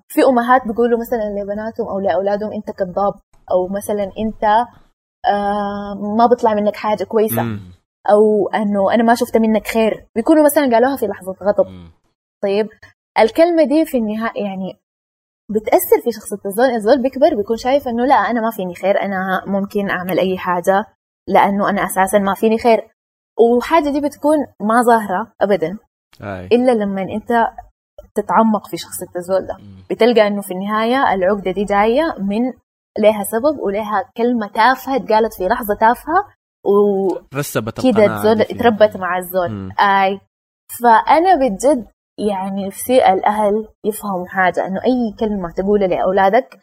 في 0.08 0.24
أمهات 0.24 0.66
بيقولوا 0.66 0.98
مثلا 1.00 1.40
لبناتهم 1.42 1.88
أو 1.88 1.98
لأولادهم 2.00 2.52
أنت 2.52 2.70
كذاب 2.70 3.14
أو 3.50 3.68
مثلا 3.68 4.02
أنت 4.18 4.44
آم، 5.28 6.16
ما 6.16 6.26
بيطلع 6.26 6.54
منك 6.54 6.76
حاجة 6.76 7.04
كويسة 7.04 7.42
مم. 7.42 7.60
أو 8.10 8.48
أنه 8.48 8.94
أنا 8.94 9.02
ما 9.02 9.14
شفت 9.14 9.36
منك 9.36 9.66
خير. 9.66 10.06
بيكونوا 10.16 10.44
مثلا 10.44 10.70
قالوها 10.72 10.96
في 10.96 11.06
لحظة 11.06 11.36
غضب. 11.42 11.66
طيب 12.42 12.68
الكلمة 13.18 13.64
دي 13.64 13.84
في 13.84 13.98
النهاية 13.98 14.44
يعني 14.44 14.80
بتأثر 15.50 16.00
في 16.04 16.12
شخصية 16.12 16.40
الزول. 16.46 16.66
الزول 16.66 17.02
بيكبر 17.02 17.34
بيكون 17.36 17.56
شايف 17.56 17.88
إنه 17.88 18.06
لا 18.06 18.14
أنا 18.14 18.40
ما 18.40 18.50
فيني 18.50 18.74
خير. 18.74 19.02
أنا 19.02 19.44
ممكن 19.46 19.90
أعمل 19.90 20.18
أي 20.18 20.38
حاجة 20.38 20.86
لأنه 21.28 21.70
أنا 21.70 21.84
أساسا 21.84 22.18
ما 22.18 22.34
فيني 22.34 22.58
خير. 22.58 22.90
وحاجة 23.40 23.88
دي 23.90 24.00
بتكون 24.00 24.38
ما 24.60 24.82
ظاهرة 24.82 25.32
ابدا. 25.40 25.78
هاي 26.20 26.46
إلا 26.46 26.72
لما 26.72 27.02
أنت 27.02 27.46
تتعمق 28.14 28.66
في 28.66 28.76
شخصية 28.76 29.16
الزول 29.16 29.46
ده. 29.46 29.56
بتلقى 29.90 30.26
إنه 30.26 30.42
في 30.42 30.50
النهاية 30.50 31.14
العقدة 31.14 31.50
دي 31.50 31.64
جاية 31.64 32.14
من 32.18 32.52
لها 32.98 33.24
سبب 33.24 33.58
ولها 33.60 34.10
كلمة 34.16 34.46
تافهة 34.46 34.96
اتقالت 34.96 35.34
في 35.34 35.48
لحظة 35.48 35.74
تافهة 35.74 36.26
وكده 36.66 38.14
رسبت 38.16 38.36
دي 38.38 38.44
فيه. 38.44 38.56
اتربت 38.56 38.96
مع 38.96 39.18
الزول. 39.18 39.72
آي 39.80 40.20
فأنا 40.82 41.34
بجد 41.34 41.86
يعني 42.18 42.66
نفسي 42.66 43.12
الأهل 43.12 43.68
يفهموا 43.86 44.26
حاجة 44.26 44.66
إنه 44.66 44.80
أي 44.84 45.14
كلمة 45.20 45.50
تقولها 45.52 45.88
لأولادك 45.88 46.60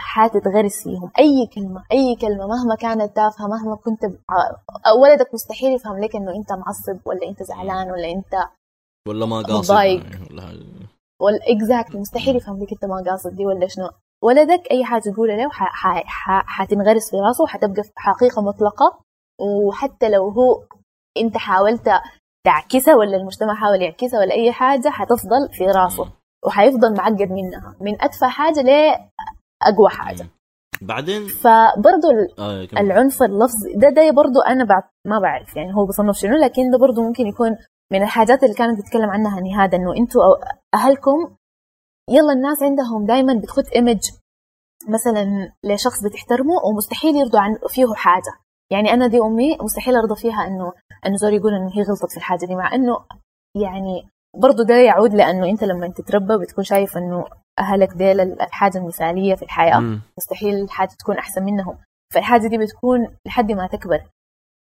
حتتغرس 0.00 0.82
فيهم 0.84 1.10
أي 1.18 1.46
كلمة 1.54 1.84
أي 1.92 2.16
كلمة 2.20 2.46
مهما 2.46 2.74
كانت 2.74 3.16
تافهة 3.16 3.46
مهما 3.46 3.76
كنت 3.76 4.04
ع- 4.04 4.92
ولدك 5.02 5.34
مستحيل 5.34 5.72
يفهم 5.74 5.98
لك 6.04 6.16
إنه 6.16 6.30
أنت 6.36 6.52
معصب 6.52 7.06
ولا 7.06 7.28
أنت 7.28 7.42
زعلان 7.42 7.90
ولا 7.90 8.10
أنت 8.10 8.48
ولا 9.08 9.26
ما 9.26 9.36
قاصد 9.36 9.72
مضايق. 9.72 10.02
يعني 10.04 10.26
ولا. 10.30 10.86
ولا 11.22 11.38
اكزاكتلي 11.48 12.00
مستحيل 12.00 12.36
يفهم 12.36 12.62
لك 12.62 12.72
أنت 12.72 12.84
ما 12.84 13.02
قاصد 13.10 13.36
دي 13.36 13.46
ولا 13.46 13.66
شنو 13.66 13.88
ولدك 14.22 14.70
أي 14.70 14.84
حاجة 14.84 15.02
تقولها 15.14 15.36
له 15.36 15.48
ح- 15.50 15.72
ح- 15.74 16.04
ح- 16.06 16.44
حتنغرس 16.46 17.10
في 17.10 17.16
راسه 17.16 17.44
وحتبقى 17.44 17.82
حقيقة 17.96 18.42
مطلقة 18.42 18.98
وحتى 19.40 20.08
لو 20.08 20.28
هو 20.28 20.62
انت 21.16 21.36
حاولت 21.36 21.90
تعكسها 22.46 22.94
ولا 22.94 23.16
المجتمع 23.16 23.54
حاول 23.54 23.82
يعكسها 23.82 24.20
ولا 24.20 24.34
أي 24.34 24.52
حاجة 24.52 24.88
حتفضل 24.88 25.48
في 25.52 25.64
راسه 25.64 26.12
وحيفضل 26.46 26.96
معقد 26.96 27.30
منها. 27.30 27.76
من 27.80 28.02
اتفه 28.02 28.28
حاجة 28.28 28.60
لاقوى 28.60 29.88
حاجة. 29.88 30.26
بعدين؟ 30.82 31.26
فبرضه 31.26 32.08
كمل. 32.66 32.78
العنف 32.78 33.22
اللفظي 33.22 33.74
ده 33.74 33.88
ده 33.88 34.10
برضه 34.10 34.46
أنا 34.46 34.64
بعد 34.64 34.82
ما 35.06 35.18
بعرف. 35.18 35.56
يعني 35.56 35.74
هو 35.74 35.86
بصنف 35.86 36.16
شنو 36.16 36.36
لكن 36.36 36.70
ده 36.70 36.78
برضه 36.78 37.02
ممكن 37.02 37.26
يكون 37.26 37.56
من 37.92 38.02
الحاجات 38.02 38.42
اللي 38.42 38.54
كانت 38.54 38.80
بتتكلم 38.80 39.10
عنها 39.10 39.40
نهاد 39.40 39.74
إنه 39.74 39.96
أنتوا 39.96 40.22
أهلكم 40.74 41.36
يلا 42.10 42.32
الناس 42.32 42.62
عندهم 42.62 43.06
دائما 43.06 43.40
بتخد 43.42 43.64
ايمج 43.74 44.00
مثلا 44.88 45.52
لشخص 45.64 46.04
بتحترمه 46.04 46.54
ومستحيل 46.64 47.16
يرضوا 47.16 47.40
عن 47.40 47.58
فيه 47.68 47.94
حاجة. 47.94 48.45
يعني 48.72 48.92
أنا 48.92 49.06
دي 49.06 49.18
أمي 49.20 49.56
مستحيل 49.60 49.96
أرضى 49.96 50.16
فيها 50.20 50.46
إنه 50.46 50.72
إنه 51.06 51.16
زول 51.16 51.34
يقول 51.34 51.54
إنه 51.54 51.70
هي 51.76 51.82
غلطت 51.82 52.10
في 52.10 52.16
الحاجة 52.16 52.46
دي 52.46 52.54
مع 52.54 52.74
إنه 52.74 52.98
يعني 53.62 54.08
برضه 54.36 54.64
ده 54.64 54.74
يعود 54.74 55.14
لأنه 55.14 55.46
أنت 55.50 55.64
لما 55.64 55.88
تتربى 55.88 56.38
بتكون 56.38 56.64
شايف 56.64 56.96
إنه 56.96 57.24
أهلك 57.58 57.92
ديل 57.92 58.20
الحاجة 58.20 58.78
المثالية 58.78 59.34
في 59.34 59.42
الحياة. 59.42 59.78
مستحيل 60.18 60.54
الحاجة 60.54 60.88
تكون 60.98 61.18
أحسن 61.18 61.44
منهم. 61.44 61.78
فالحاجة 62.14 62.48
دي 62.48 62.58
بتكون 62.58 63.16
لحد 63.26 63.52
ما 63.52 63.66
تكبر. 63.66 64.00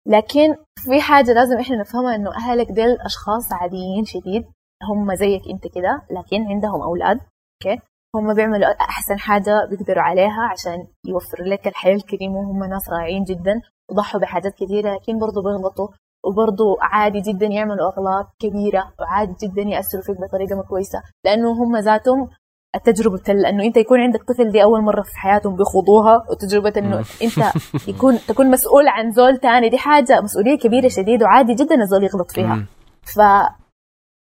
لكن 0.07 0.55
في 0.77 1.01
حاجة 1.01 1.33
لازم 1.33 1.57
إحنا 1.59 1.75
نفهمها 1.75 2.15
إنه 2.15 2.35
أهلك 2.35 2.71
ديل 2.71 3.01
أشخاص 3.01 3.53
عاديين 3.53 4.05
شديد. 4.05 4.45
هم 4.89 5.15
زيك 5.15 5.41
أنت 5.49 5.67
كده 5.75 6.01
لكن 6.11 6.47
عندهم 6.47 6.81
أولاد 6.81 7.19
okay؟ 7.65 7.81
هم 8.15 8.33
بيعملوا 8.33 8.81
أحسن 8.81 9.19
حاجة 9.19 9.65
بيقدروا 9.69 10.03
عليها 10.03 10.41
عشان 10.51 10.87
يوفروا 11.07 11.47
لك 11.47 11.67
الحياة 11.67 11.95
الكريمة 11.95 12.35
وهم 12.35 12.63
ناس 12.63 12.89
رائعين 12.89 13.23
جدا. 13.23 13.61
وضحوا 13.93 14.21
بحاجات 14.21 14.53
كثيرة 14.55 14.95
لكن 14.95 15.19
برضو 15.19 15.41
بيغلطوا 15.41 15.87
وبرضو 16.25 16.77
عادي 16.81 17.21
جدا 17.21 17.45
يعملوا 17.45 17.91
أغلاط 17.91 18.27
كبيرة 18.39 18.93
وعادي 18.99 19.33
جدا 19.43 19.61
يأثروا 19.61 20.03
فيك 20.03 20.17
بطريقة 20.21 20.55
ما 20.55 20.63
كويسة 20.63 21.01
لأنه 21.25 21.51
هم 21.51 21.77
ذاتهم 21.77 22.29
التجربة 22.75 23.21
ال- 23.29 23.45
إنه 23.45 23.63
أنت 23.63 23.77
يكون 23.77 23.99
عندك 23.99 24.23
طفل 24.23 24.51
دي 24.51 24.63
أول 24.63 24.81
مرة 24.81 25.01
في 25.01 25.17
حياتهم 25.17 25.55
بيخوضوها 25.55 26.25
وتجربة 26.29 26.73
إنه 26.77 26.97
أنت 27.23 27.53
يكون 27.91 28.17
تكون 28.27 28.51
مسؤول 28.51 28.87
عن 28.87 29.11
زول 29.11 29.37
تاني 29.37 29.69
دي 29.69 29.77
حاجة 29.77 30.21
مسؤولية 30.21 30.57
كبيرة 30.57 30.87
شديد 30.87 31.23
وعادي 31.23 31.53
جدا 31.53 31.75
الزول 31.81 32.03
يغلط 32.03 32.31
فيها. 32.31 32.65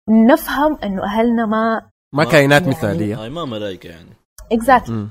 فنفهم 0.08 0.78
إنه 0.84 1.04
أهلنا 1.04 1.46
ما 1.46 1.82
ما 2.14 2.24
كائنات 2.24 2.62
يعني- 2.62 2.74
مثالية. 2.74 3.22
هاي 3.22 3.30
ما 3.30 3.44
ملايكة 3.44 3.88
يعني. 3.88 4.10
اكزاكتلي. 4.52 5.06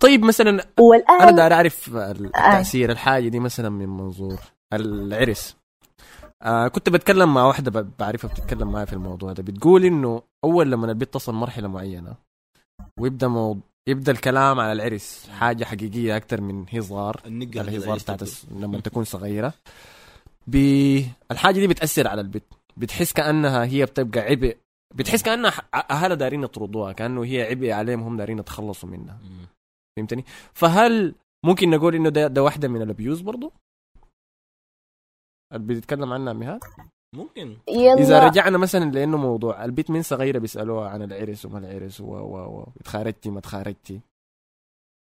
طيب 0.00 0.24
مثلا 0.24 0.50
أنا 0.50 0.64
والاهل 0.80 1.34
داير 1.36 1.52
أعرف 1.52 1.88
التأثير 1.96 2.90
الحاجة 2.92 3.28
دي 3.28 3.40
مثلا 3.40 3.68
من 3.68 3.88
منظور 3.88 4.38
العرس. 4.72 5.56
آه 6.42 6.68
كنت 6.68 6.88
بتكلم 6.90 7.34
مع 7.34 7.44
واحدة 7.46 7.70
ب- 7.80 7.90
بعرفها 7.98 8.30
بتتكلم 8.30 8.72
معي 8.72 8.86
في 8.86 8.92
الموضوع 8.92 9.32
ده. 9.32 9.42
بتقول 9.42 9.84
إنه 9.84 10.22
أول 10.44 10.70
لما 10.70 10.86
البنت 10.86 11.14
تصل 11.14 11.34
مرحلة 11.34 11.68
معينة 11.68 12.14
ويبدأ 13.00 13.28
موضوع 13.28 13.62
يبدأ 13.88 14.12
الكلام 14.12 14.60
على 14.60 14.72
العرس 14.72 15.28
حاجة 15.38 15.64
حقيقية 15.64 16.16
أكثر 16.16 16.40
من 16.40 16.64
هزار. 16.74 17.20
الهزار 17.68 17.98
بتاعت 17.98 18.22
الس- 18.22 18.46
لما 18.50 18.80
تكون 18.80 19.04
صغيرة. 19.04 19.52
ب... 20.46 20.56
الحاجة 21.30 21.54
دي 21.60 21.66
بتأثر 21.66 22.08
على 22.08 22.20
البنت 22.20 22.44
بتحس 22.76 23.12
كأنها 23.12 23.64
هي 23.64 23.84
بتبقى 23.84 24.20
عبء. 24.20 24.56
بتحس 24.94 25.22
كأنها 25.22 25.52
أهلها 25.90 26.14
دارين 26.16 26.42
يطردوها 26.42 26.92
كأنه 26.92 27.24
هي 27.24 27.42
عبء 27.42 27.70
عليهم 27.70 28.00
هم 28.02 28.16
دارين 28.16 28.38
يتخلصوا 28.38 28.88
منها. 28.88 29.18
فهمتني؟ 29.98 30.24
فهل 30.54 31.14
ممكن 31.44 31.70
نقول 31.70 31.94
إنه 31.94 32.08
ده, 32.08 32.26
ده 32.26 32.42
واحدة 32.42 32.68
من 32.68 32.82
الابيوز 32.82 33.20
برضو؟ 33.20 33.52
اللي 35.52 35.66
بيتكلم 35.66 36.12
عنها 36.12 36.32
مهاد 36.32 36.60
ممكن. 37.14 37.56
يلا. 37.68 37.94
إذا 37.94 38.26
رجعنا 38.28 38.58
مثلا 38.58 38.90
لأنه 38.90 39.16
موضوع 39.16 39.64
البيت 39.64 39.90
من 39.90 40.02
صغيرة 40.02 40.38
بيسألوها 40.38 40.88
عن 40.88 41.02
العرس 41.02 41.44
وما 41.44 41.58
العرس 41.58 42.00
و 42.00 42.04
و 42.04 42.36
و 42.60 42.66
اتخارجتي 42.80 43.30
ما 43.30 43.38
اتخارجتي؟ 43.38 44.00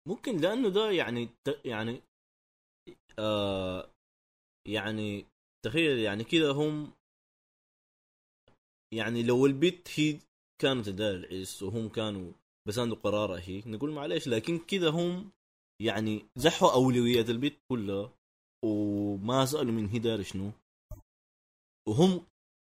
ممكن 0.07 0.38
لأنه 0.38 0.69
ده 0.69 0.91
يعني 0.91 1.26
ت- 1.26 1.65
يعني 1.65 2.02
آه 3.19 3.90
يعني 4.68 5.26
تخيل 5.65 5.99
يعني 5.99 6.24
كذا 6.24 6.52
هم 6.52 6.91
يعني 8.94 9.24
لو 9.24 9.45
البيت 9.45 9.90
هي 9.99 10.19
كانت 10.61 10.86
تدار 10.86 11.15
العز 11.15 11.64
وهم 11.64 11.90
كانوا 11.90 12.32
بساندوا 12.68 12.98
قرارها 12.98 13.39
هي. 13.39 13.64
نقول 13.65 13.91
معلش 13.91 14.27
لكن 14.27 14.57
كذا 14.57 14.89
هم 14.89 15.30
يعني 15.81 16.26
زحوا 16.35 16.73
أولويات 16.73 17.30
البيت 17.30 17.57
كلها 17.72 18.10
وما 18.65 19.45
سألوا 19.45 19.73
من 19.73 19.89
هي 19.89 19.99
دار 19.99 20.23
شنو. 20.23 20.52
وهم 21.89 22.22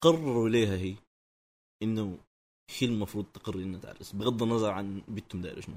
قرروا 0.05 0.49
ليها 0.49 0.77
هي 0.77 0.95
إنه 1.83 2.19
هي 2.79 2.87
المفروض 2.87 3.25
تقرر 3.25 3.59
انها 3.59 3.81
تعرس. 3.81 4.13
بغض 4.13 4.43
النظر 4.43 4.71
عن 4.71 5.03
بنتهم 5.09 5.41
دايره 5.41 5.61
شنو. 5.61 5.77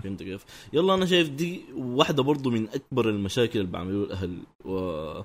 فهمت 0.00 0.22
كيف؟ 0.22 0.68
يلا 0.72 0.94
أنا 0.94 1.06
شايف 1.06 1.28
دي 1.28 1.72
واحدة 1.74 2.22
برضو 2.22 2.50
من 2.50 2.68
أكبر 2.68 3.08
المشاكل 3.08 3.60
اللي 3.60 3.70
بعملوها 3.70 4.04
الأهل 4.06 4.42
و 4.64 5.22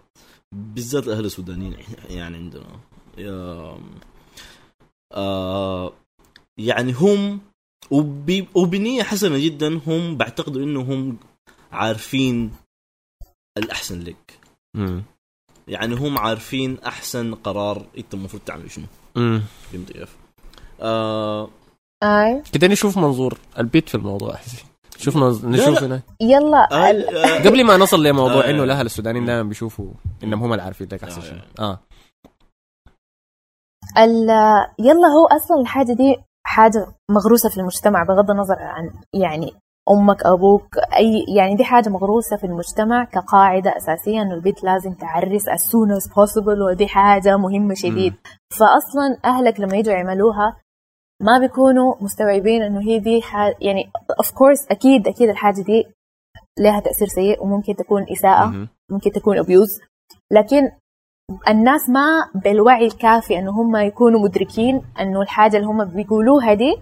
بالذات 0.55 1.07
الأهل 1.07 1.25
السودانيين 1.25 1.77
يعني 2.09 2.35
عندنا. 2.35 2.79
يا 3.17 3.77
آه 5.13 5.93
يعني 6.59 6.91
هم 6.91 7.41
وب... 7.91 8.45
وبنية 8.55 9.03
حسنة 9.03 9.37
جدا 9.37 9.79
هم 9.87 10.17
بعتقدوا 10.17 10.63
إنهم 10.63 11.17
عارفين 11.71 12.51
الأحسن 13.57 13.99
لك 14.01 14.39
امم 14.75 15.03
يعني 15.67 15.95
هم 15.95 16.17
عارفين 16.17 16.77
أحسن 16.79 17.35
قرار 17.35 17.85
أنت 17.97 18.13
المفروض 18.13 18.41
تعمل 18.45 18.71
شنو 18.71 18.85
امم 19.17 19.41
فهمت 19.71 19.91
كيف؟ 19.91 20.15
آه. 20.81 21.49
كده 22.53 22.67
نشوف 22.67 22.97
منظور 22.97 23.37
البيت 23.59 23.89
في 23.89 23.95
الموضوع 23.95 24.33
احسن 24.33 24.57
شوف. 24.97 25.17
نشوف 25.45 25.83
هنا 25.83 26.01
يلا 26.21 26.67
آه 26.71 26.75
آه 26.91 27.43
قبل 27.43 27.63
ما 27.63 27.77
نصل 27.77 28.03
لموضوع 28.03 28.45
آه. 28.45 28.49
إنه 28.49 28.63
الأهل 28.63 28.85
السودانيين 28.85 29.25
دائما 29.25 29.43
بيشوفوا 29.49 29.91
إنهم 30.23 30.43
هم 30.43 30.51
اللي 30.51 30.63
عارفين 30.63 30.87
لك 30.91 31.03
أحسن 31.03 31.21
آه. 31.21 31.25
شيء 31.25 31.41
آه 31.59 31.79
ال- 33.97 34.67
يلا 34.79 35.07
هو 35.07 35.25
أصلا 35.31 35.61
الحاجة 35.61 35.93
دي 35.93 36.15
حاجة 36.55 36.87
مغروسة 37.11 37.49
في 37.49 37.57
المجتمع 37.57 38.03
بغض 38.03 38.31
النظر 38.31 38.55
عن 38.59 38.89
يعني 39.13 39.53
أمك 39.91 40.25
أبوك 40.25 40.77
أي 40.97 41.25
يعني 41.37 41.55
دي 41.55 41.63
حاجة 41.63 41.89
مغروسة 41.89 42.37
في 42.37 42.43
المجتمع 42.43 43.03
كقاعدة 43.03 43.77
أساسية 43.77 44.21
إنه 44.21 44.33
البيت 44.33 44.63
لازم 44.63 44.93
تعرس 44.93 45.49
as 45.49 45.61
soon 45.71 45.89
as 45.99 46.05
possible 46.09 46.61
ودي 46.69 46.87
حاجة 46.87 47.37
مهمة 47.37 47.73
شديد 47.73 48.13
فاصلا 48.59 49.17
أهلك 49.25 49.59
لما 49.59 49.77
يجوا 49.77 49.93
يعملوها 49.93 50.57
ما 51.21 51.39
بيكونوا 51.39 51.95
مستوعبين 52.01 52.61
إنه 52.63 52.81
هي 52.81 52.99
دي 52.99 53.21
حاجة 53.21 53.55
يعني 53.61 53.91
of 54.19 54.31
course 54.31 54.67
أكيد 54.71 55.07
أكيد 55.07 55.29
الحاجة 55.29 55.61
دي 55.61 55.83
لها 56.59 56.79
تأثير 56.79 57.07
سيء 57.07 57.43
وممكن 57.43 57.75
تكون 57.75 58.05
إساءة 58.11 58.45
مهم. 58.45 58.69
ممكن 58.91 59.11
تكون 59.11 59.37
abuse 59.39 59.79
لكن 60.31 60.71
الناس 61.49 61.89
ما 61.89 62.07
بالوعي 62.43 62.85
الكافي 62.85 63.39
إنه 63.39 63.51
هم 63.51 63.75
يكونوا 63.75 64.19
مدركين 64.19 64.81
إنه 64.99 65.21
الحاجة 65.21 65.57
اللي 65.57 65.67
هم 65.67 65.85
بيقولوها 65.85 66.53
دي 66.53 66.75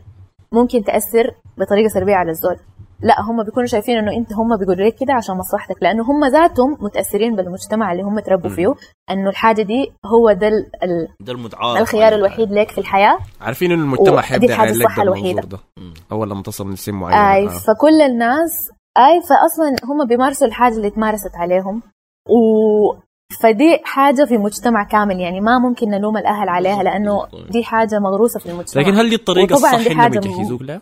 ممكن 0.51 0.83
تأثر 0.83 1.31
بطريقة 1.57 1.87
سلبية 1.87 2.15
على 2.15 2.31
الزول 2.31 2.57
لا 3.01 3.21
هم 3.21 3.43
بيكونوا 3.43 3.67
شايفين 3.67 3.97
إنه 3.97 4.11
أنت 4.17 4.33
هم 4.33 4.57
بيقولوا 4.57 4.85
لك 4.85 4.95
كده 4.95 5.13
عشان 5.13 5.35
مصلحتك 5.37 5.75
لأنه 5.83 6.03
هم 6.03 6.25
ذاتهم 6.25 6.77
متأثرين 6.81 7.35
بالمجتمع 7.35 7.91
اللي 7.91 8.03
هم 8.03 8.19
تربوا. 8.19 8.49
فيه 8.49 8.73
إنه 9.11 9.29
الحاجة 9.29 9.61
دي 9.61 9.91
هو 10.05 10.31
ده 10.31 10.47
ال- 10.47 11.07
ده 11.19 11.33
المتعارف 11.33 11.81
الخيار. 11.81 12.13
الوحيد 12.13 12.51
لك 12.51 12.71
في 12.71 12.77
الحياة 12.77 13.17
عارفين 13.41 13.71
إنه 13.71 13.83
المجتمع 13.83 14.21
حيبدا 14.21 14.45
الحاجة 14.47 14.67
يعمل 14.67 14.79
لك 14.79 14.85
الصح 14.85 14.99
ده. 15.45 15.59
أول 16.11 16.29
لما 16.29 16.41
تصل 16.41 16.67
من 16.67 16.75
سن 16.75 16.93
معين 16.93 17.17
أي 17.17 17.45
آه. 17.45 17.49
فكل 17.49 18.01
الناس 18.01 18.69
أي 18.97 19.21
فاصلا 19.21 19.75
هم 19.89 20.07
بيمارسوا 20.07 20.47
الحاجة 20.47 20.73
اللي 20.75 20.87
اتمارست 20.87 21.35
عليهم 21.35 21.81
و 22.29 22.35
فدي 23.41 23.79
حاجة 23.83 24.25
في 24.25 24.37
مجتمع 24.37 24.83
كامل 24.83 25.19
يعني 25.19 25.41
ما 25.41 25.59
ممكن 25.59 25.89
نلوم 25.89 26.17
الأهل 26.17 26.49
عليها 26.49 26.83
لأنه 26.83 27.27
دي 27.49 27.63
حاجة 27.63 27.99
مغروسة 27.99 28.39
في 28.39 28.49
المجتمع 28.49 28.81
لكن 28.81 28.93
هل 28.95 29.09
دي 29.09 29.15
الطريقة 29.15 29.55
وطبعاً 29.55 29.75
الصح 29.75 29.87
دي 29.87 29.95
حاجة 29.95 30.17
يجهزوك 30.17 30.61
لها؟ 30.61 30.81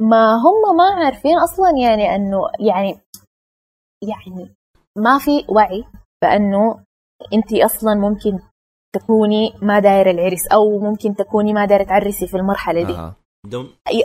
ما 0.00 0.34
هم 0.34 0.76
ما 0.76 1.04
عارفين 1.04 1.38
أصلا 1.38 1.70
يعني 1.82 2.14
أنه 2.14 2.38
يعني 2.60 3.00
يعني 4.02 4.54
ما 4.98 5.18
في 5.18 5.44
وعي 5.48 5.84
بأنه 6.22 6.84
أنت 7.32 7.52
أصلا 7.52 7.94
ممكن 7.94 8.38
تكوني 8.94 9.52
ما 9.62 9.78
دايرة 9.78 10.10
العرس 10.10 10.46
أو 10.52 10.78
ممكن 10.78 11.14
تكوني 11.14 11.52
ما 11.52 11.64
دايرة 11.64 11.84
تعرسي 11.84 12.26
في 12.26 12.36
المرحلة 12.36 12.82
دي 12.84 12.92
آه. 12.92 13.14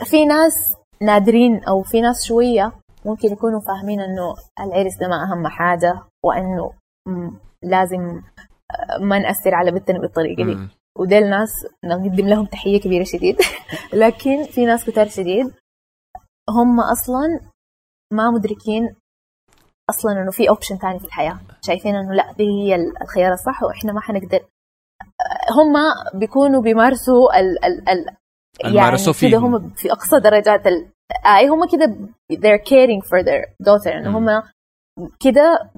في 0.03 0.25
ناس 0.25 0.75
نادرين 1.01 1.63
أو 1.63 1.83
في 1.83 2.01
ناس 2.01 2.25
شوية 2.25 2.73
ممكن 3.07 3.27
يكونوا 3.31 3.59
فاهمين 3.59 3.99
إنه 3.99 4.35
العرس 4.59 4.97
ده 4.99 5.07
ما 5.07 5.23
أهم 5.23 5.47
حاجة 5.47 6.01
وإنه 6.25 6.73
لازم 7.63 8.21
آه، 8.71 8.97
ما 9.01 9.19
نأثر 9.19 9.55
على 9.55 9.71
بنتنا 9.71 9.99
بالطريقة 9.99 10.43
دي. 10.43 10.55
مم. 10.55 10.69
وديل 10.99 11.29
ناس 11.29 11.51
نقدم 11.85 12.27
لهم 12.27 12.45
تحية 12.45 12.79
كبيرة 12.79 13.03
شديد. 13.03 13.37
لكن 14.03 14.43
في 14.43 14.65
ناس 14.65 14.85
كتار 14.85 15.07
شديد. 15.07 15.53
هم 16.49 16.79
أصلا 16.79 17.39
ما 18.13 18.31
مدركين 18.31 18.95
أصلا 19.89 20.11
إنه 20.11 20.31
في 20.31 20.49
اوبشن 20.49 20.77
ثاني 20.77 20.99
في 20.99 21.05
الحياة. 21.05 21.39
شايفين 21.61 21.95
إنه 21.95 22.13
لا 22.13 22.33
دي 22.37 22.43
هي 22.43 22.75
الخيار 22.75 23.33
الصح 23.33 23.63
وإحنا 23.63 23.93
ما 23.93 24.01
حنقدر. 24.01 24.39
هم 25.57 25.73
بيكونوا 26.19 26.61
بيمارسوا 26.61 27.39
ال 27.39 27.65
ال 27.65 27.89
ال 27.89 28.05
يعني 28.63 28.75
كده. 29.31 29.37
هم 29.37 29.69
في 29.69 29.91
أقصى 29.91 30.19
درجات 30.19 30.67
ال... 30.67 30.91
اي 31.25 31.47
هم 31.47 31.67
كده 31.71 31.95
they're 32.33 32.63
caring 32.63 33.07
for 33.07 33.23
their 33.23 33.45
daughter 33.63 33.87
انه 33.95 34.17
هم 34.17 34.43
كده 35.19 35.69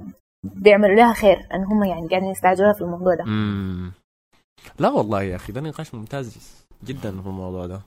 بيعملوا 0.43 0.95
لها 0.95 1.13
خير 1.13 1.47
إن 1.53 1.63
هم 1.63 1.83
يعني 1.83 2.07
قاعدين 2.07 2.29
يستعجلوها 2.29 2.73
في 2.73 2.81
الموضوع 2.81 3.15
ده. 3.15 3.23
مم. 3.23 3.91
لا 4.79 4.89
والله 4.89 5.23
يا 5.23 5.35
أخي 5.35 5.53
ده 5.53 5.61
نقاش 5.61 5.95
ممتاز 5.95 6.57
جدا 6.83 7.21
في 7.21 7.27
الموضوع 7.27 7.65
ده. 7.65 7.81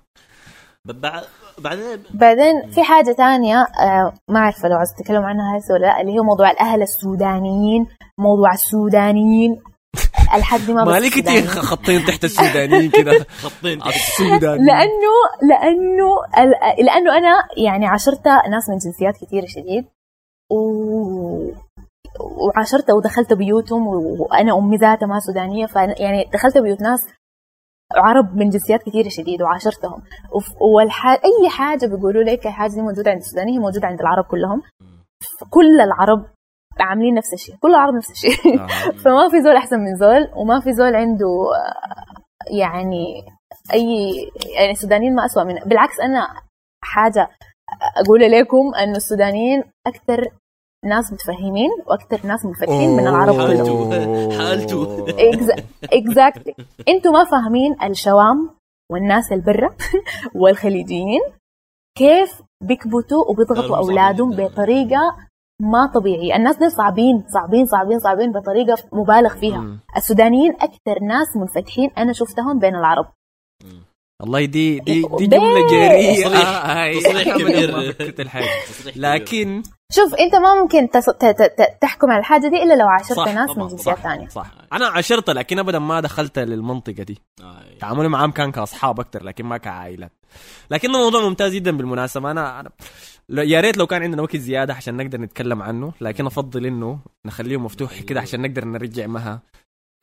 بعد 0.84 1.24
بعدين 1.58 2.02
بعدين 2.14 2.70
في 2.70 2.82
حاجة 2.82 3.12
تانية 3.12 3.56
آه 3.56 4.12
ما 4.28 4.38
أعرف 4.38 4.66
لو 4.66 4.76
عايز 4.76 4.94
تتكلم 4.94 5.22
عنها 5.22 5.58
هسه 5.58 5.74
ولا 5.74 5.86
لا 5.86 6.00
اللي 6.00 6.18
هو 6.18 6.22
موضوع 6.22 6.50
الأهل 6.50 6.82
السودانيين 6.82 7.86
موضوع 8.18 8.52
السودانيين. 8.52 9.62
الحد 10.34 10.70
ما 10.70 10.84
مالي 10.84 11.10
كتير 11.10 11.22
السودانيين. 11.22 11.48
خطين 11.48 12.04
تحت 12.04 12.24
السودانيين 12.24 12.90
كده 12.90 13.12
خطين 13.44 13.82
السودانيين 13.88 14.66
لأنه 14.68 15.14
لأنه 15.48 16.08
ال- 16.38 16.84
لأنه 16.86 17.18
أنا 17.18 17.34
يعني 17.66 17.86
عاشرت 17.86 18.26
ناس 18.26 18.68
من 18.68 18.76
جنسيات 18.78 19.14
كثيرة 19.24 19.46
شديد 19.46 19.84
و 20.50 20.56
وعاشرت 22.20 22.90
ودخلت 22.90 23.32
بيوتهم 23.32 23.86
وأنا 23.86 24.58
أمي 24.58 24.76
ذاتها 24.76 25.06
ما 25.06 25.18
سودانية 25.20 25.66
فيعني 25.66 26.30
دخلت 26.32 26.58
بيوت 26.58 26.80
ناس 26.80 27.06
عرب 27.96 28.36
من 28.36 28.48
جنسيات 28.50 28.82
كثيره 28.82 29.08
شديد 29.08 29.42
وعاشرتهم. 29.42 30.02
أي 31.24 31.48
حاجة 31.48 31.86
بيقولوا 31.86 32.22
لك 32.22 32.46
اي 32.46 32.52
حاجة 32.52 32.70
دي 32.70 32.80
موجودة 32.80 33.10
عند 33.10 33.20
السودانيين 33.20 33.54
هي 33.58 33.62
موجودة 33.64 33.86
عند 33.88 34.00
العرب 34.00 34.24
كلهم 34.24 34.62
كل 35.50 35.80
العرب 35.80 36.24
عاملين 36.80 37.14
نفس 37.14 37.32
الشيء 37.32 37.56
كل 37.60 37.70
العرب 37.70 37.94
نفس 37.94 38.10
الشيء 38.10 38.60
آه. 38.60 38.66
فما 39.04 39.28
في 39.28 39.42
زول 39.42 39.56
أحسن 39.56 39.80
من 39.80 39.96
زول 39.96 40.28
وما 40.36 40.60
في 40.60 40.72
زول 40.72 40.96
عنده 40.96 41.26
آه، 41.26 42.54
يعني 42.58 43.26
أي 43.72 44.14
يعني 44.56 44.70
السودانيين 44.70 45.14
ما 45.14 45.24
اسوء 45.24 45.44
من 45.44 45.54
بالعكس 45.54 46.00
أنا 46.00 46.26
حاجة 46.84 47.28
أقول 47.96 48.20
لكم 48.20 48.74
إنه 48.74 48.96
السودانيين 48.96 49.62
أكثر 49.86 50.28
ناس 50.84 51.12
متفهمين 51.12 51.70
وأكثر 51.86 52.26
ناس 52.26 52.44
منفتحين 52.44 52.90
من 52.96 53.06
العرب. 53.08 53.34
كلهم 53.34 53.90
حالته. 54.38 55.06
اكزاكتلي 55.92 56.54
أنتوا 56.88 57.12
ما 57.12 57.24
فاهمين 57.24 57.76
الشوام 57.82 58.50
والناس 58.92 59.32
البرة 59.32 59.76
والخليجيين 60.40 61.20
كيف 61.98 62.42
بيكبتوا 62.62 63.24
وبيضغطوا 63.28 63.76
أولادهم. 63.76 64.30
بطريقة 64.30 65.16
ما 65.62 65.86
طبيعيه 65.94 66.36
الناس 66.36 66.56
دي 66.56 66.70
صعبين 66.70 67.24
صعبين 67.34 67.66
صعبين 67.66 67.98
صعبين 67.98 68.32
بطريقة 68.32 68.76
مبالغ 68.92 69.36
فيها. 69.36 69.58
مم. 69.58 69.80
السودانيين 69.96 70.52
أكثر 70.52 71.04
ناس 71.08 71.36
منفتحين 71.36 71.90
أنا 71.98 72.12
شفتهم 72.12 72.58
بين 72.58 72.74
العرب. 72.76 73.06
والله 74.22 74.44
دي 74.44 74.78
دي 74.80 75.02
دي 75.02 75.26
بيه. 75.26 75.26
جمله 75.38 75.70
جريئة. 75.70 76.24
تصريح- 76.24 76.46
آه، 76.46 76.82
هاي. 76.82 77.00
تصريح 77.00 77.36
كبير. 77.36 77.96
لكن 78.96 79.62
شوف 79.92 80.14
أنت 80.14 80.34
ما 80.34 80.54
ممكن 80.62 80.90
تس... 80.90 81.04
ت... 81.06 81.24
ت... 81.24 81.42
ت... 81.42 81.78
تحكم 81.80 82.10
على 82.10 82.18
الحاجة 82.20 82.48
دي 82.48 82.62
إلا 82.62 82.74
لو 82.74 82.86
عاشرت 82.88 83.16
صح 83.18 83.34
ناس 83.34 83.56
من 83.58 83.68
جنسيات 83.68 83.96
صح 83.96 84.02
ثانية 84.02 84.28
صح. 84.28 84.46
أنا 84.72 84.86
عاشرت 84.86 85.30
لكن 85.30 85.58
ابدا 85.58 85.78
ما 85.78 86.00
دخلت 86.00 86.38
للمنطقة 86.38 87.02
دي. 87.02 87.18
آه. 87.42 87.56
تعاملي 87.80 88.08
معاهم 88.08 88.30
كان 88.30 88.52
كأصحاب 88.52 89.00
أكثر 89.00 89.24
لكن 89.24 89.44
ما 89.44 89.56
كعائلات. 89.56 90.12
لكنه 90.70 90.98
موضوع 90.98 91.20
ممتاز 91.28 91.52
جدا 91.54 91.76
بالمناسبة. 91.76 92.30
أنا 92.30 92.60
أنا 92.60 92.70
يا 93.28 93.60
ريت 93.60 93.76
لو 93.76 93.86
كان 93.86 94.02
عندنا 94.02 94.22
وقت 94.22 94.36
زيادة 94.36 94.74
عشان 94.74 94.96
نقدر 94.96 95.20
نتكلم 95.20 95.62
عنه 95.62 95.92
لكن 96.00 96.26
أفضل 96.26 96.66
إنه 96.66 96.98
نخليه 97.26 97.56
مفتوح 97.56 98.00
كده 98.00 98.20
عشان 98.20 98.42
نقدر 98.42 98.64
نرجع 98.64 99.06
مها 99.06 99.40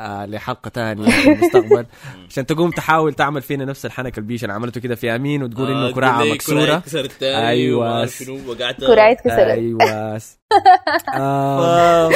آه 0.01 0.25
لحلقة 0.25 0.69
تانية 0.69 1.09
في 1.09 1.27
المستقبل. 1.31 1.85
عشان 2.29 2.45
تقوم 2.45 2.71
تحاول 2.71 3.13
تعمل 3.13 3.41
فينا 3.41 3.65
نفس 3.65 3.85
الحنك 3.85 4.17
البيش 4.17 4.43
اللي 4.43 4.53
عملته 4.53 4.81
كده 4.81 4.95
في 4.95 5.15
امين 5.15 5.43
وتقول 5.43 5.67
إنه 5.71 5.87
آه، 5.87 5.91
كراعه 5.91 6.23
مكسورة. 6.33 6.59
وقعت 8.47 8.77
كراعي 8.81 9.11
اتكسرت 9.11 9.35
أيوه. 9.37 9.81
آه، 11.15 12.09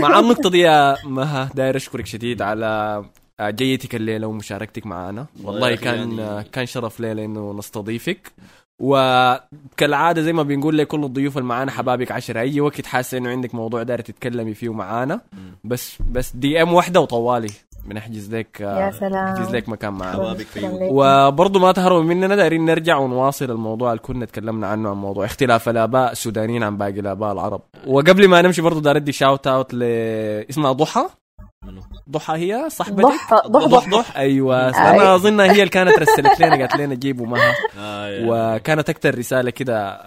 مع 0.00 0.18
النقطة 0.18 0.50
دي 0.50 0.58
يا 0.60 0.96
مها 1.04 1.50
داير 1.54 1.76
أشكرك 1.76 2.06
شديد 2.06 2.42
على 2.42 3.04
آه، 3.40 3.50
جيتك 3.50 3.94
الليلة 3.94 4.26
ومشاركتك 4.26 4.86
معنا. 4.86 5.26
والله 5.44 5.74
كان 5.76 6.42
كان 6.52 6.66
شرف 6.66 7.00
ليلة 7.00 7.24
إنه 7.24 7.52
نستضيفك. 7.58 8.32
وكالعادة 8.78 10.22
زي 10.22 10.32
ما 10.32 10.42
بنقول 10.42 10.78
لكل 10.78 11.04
الضيوف 11.04 11.38
اللي 11.38 11.48
معانا 11.48 11.70
حبابك 11.70 12.12
عشرة. 12.12 12.40
أي 12.40 12.60
وقت 12.60 12.86
حاسة 12.86 13.18
إنه 13.18 13.30
عندك 13.30 13.54
موضوع 13.54 13.82
داير 13.82 14.00
تتكلمي 14.00 14.54
فيه 14.54 14.72
معانا 14.72 15.20
بس 15.64 15.98
بس 16.10 16.36
دي 16.36 16.62
ام 16.62 16.72
واحدة 16.72 17.00
وطوالي. 17.00 17.50
بنحجز 17.86 18.34
لك 18.34 18.62
آه، 18.62 18.86
يا 18.86 18.90
سلام. 18.90 19.34
نحجز 19.34 19.54
لك 19.54 19.68
مكان 19.68 19.92
معانا. 19.92 20.36
وبرضه 20.90 21.60
ما 21.60 21.72
تهربوا 21.72 22.02
مننا 22.02 22.36
دايرين 22.36 22.64
نرجع 22.64 22.96
ونواصل 22.96 23.50
الموضوع. 23.50 23.90
اللي 23.90 24.02
كنا 24.02 24.24
تكلمنا 24.24 24.66
عنه 24.66 24.90
عن 24.90 24.96
موضوع 24.96 25.24
اختلاف 25.24 25.68
الآباء 25.68 26.12
السودانيين 26.12 26.62
عن 26.62 26.76
باقي 26.76 27.00
الآباء 27.00 27.32
العرب. 27.32 27.60
وقبل 27.86 28.28
ما 28.28 28.42
نمشي 28.42 28.62
برضه 28.62 28.80
داير 28.80 28.96
ادي 28.96 29.12
shout 29.12 29.46
out 29.46 29.74
ل 29.74 29.82
اسمها 30.50 30.72
ضحى. 30.72 31.06
منو؟ 31.64 31.80
ضحى 32.10 32.34
هي 32.34 32.70
صاحبتك 32.70 33.04
ضح 33.04 33.34
ضح 33.46 33.64
ضح 33.66 33.88
ضح 33.88 34.16
أيوه. 34.16 34.68
أنا 34.68 35.14
أظن 35.14 35.40
هي 35.40 35.50
اللي 35.50 35.68
كانت 35.68 35.98
رسلت 35.98 36.40
لنا 36.40 36.56
قالت 36.56 36.76
لنا 36.76 36.94
جيبوا 36.94 37.26
مها 37.26 37.54
آه،. 37.78 38.20
وكانت 38.26 38.90
أكثر 38.90 39.18
رسالة 39.18 39.50
كده 39.50 40.00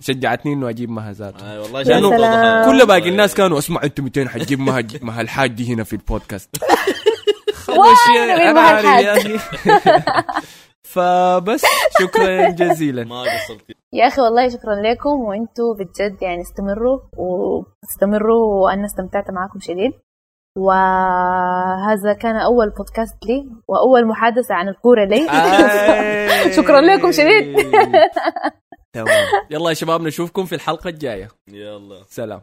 شجعتني 0.00 0.52
إنه 0.52 0.68
أجيب 0.68 0.90
مها 0.90 1.12
ذاته 1.12 1.44
آه، 1.44 1.60
والله. 1.60 2.00
توضح. 2.00 2.70
كل 2.70 2.86
باقي 2.86 3.08
الناس 3.08 3.34
كانوا 3.34 3.58
اسمع 3.58 3.82
انت 3.84 4.00
200 4.00 4.28
حتجيب 4.28 4.60
مها 4.60 4.84
مها 5.02 5.20
الحاج 5.20 5.50
دي 5.50 5.74
هنا 5.74 5.84
في 5.84 5.92
البودكاست 5.92 6.56
وين 7.68 8.54
مها 8.54 8.60
عارف 8.60 9.04
يا؟ 9.04 9.16
أخي. 9.16 9.38
فبس 10.82 11.62
شكرا 12.00 12.50
جزيلا 12.50 13.04
ما 13.04 13.22
قصرت 13.22 13.70
يا 13.92 14.06
أخي 14.06 14.22
والله 14.22 14.48
شكرا 14.48 14.74
لكم 14.74 15.10
وأنتم 15.10 15.74
بجد 15.78 16.22
يعني 16.22 16.40
استمروا 16.40 17.00
واستمروا 17.16 18.64
وأنا 18.64 18.84
استمتعت 18.84 19.30
معاكم 19.30 19.60
شديد 19.60 19.92
وهذا 20.56 22.12
كان 22.12 22.36
أول 22.36 22.70
بودكاست 22.70 23.26
لي 23.26 23.48
وأول 23.68 24.06
محادثة 24.06 24.54
عن 24.54 24.68
الكورة 24.68 25.04
لي. 25.04 25.30
آي. 25.30 26.52
شكراً 26.56 26.80
لكم 26.80 27.12
شديد. 27.12 27.56
تمام. 28.94 29.26
يلا 29.50 29.68
يا 29.68 29.74
شباب 29.74 30.00
نشوفكم 30.02 30.44
في 30.44 30.54
الحلقة 30.54 30.88
الجاية. 30.88 31.28
يلا. 31.48 32.02
سلام. 32.08 32.40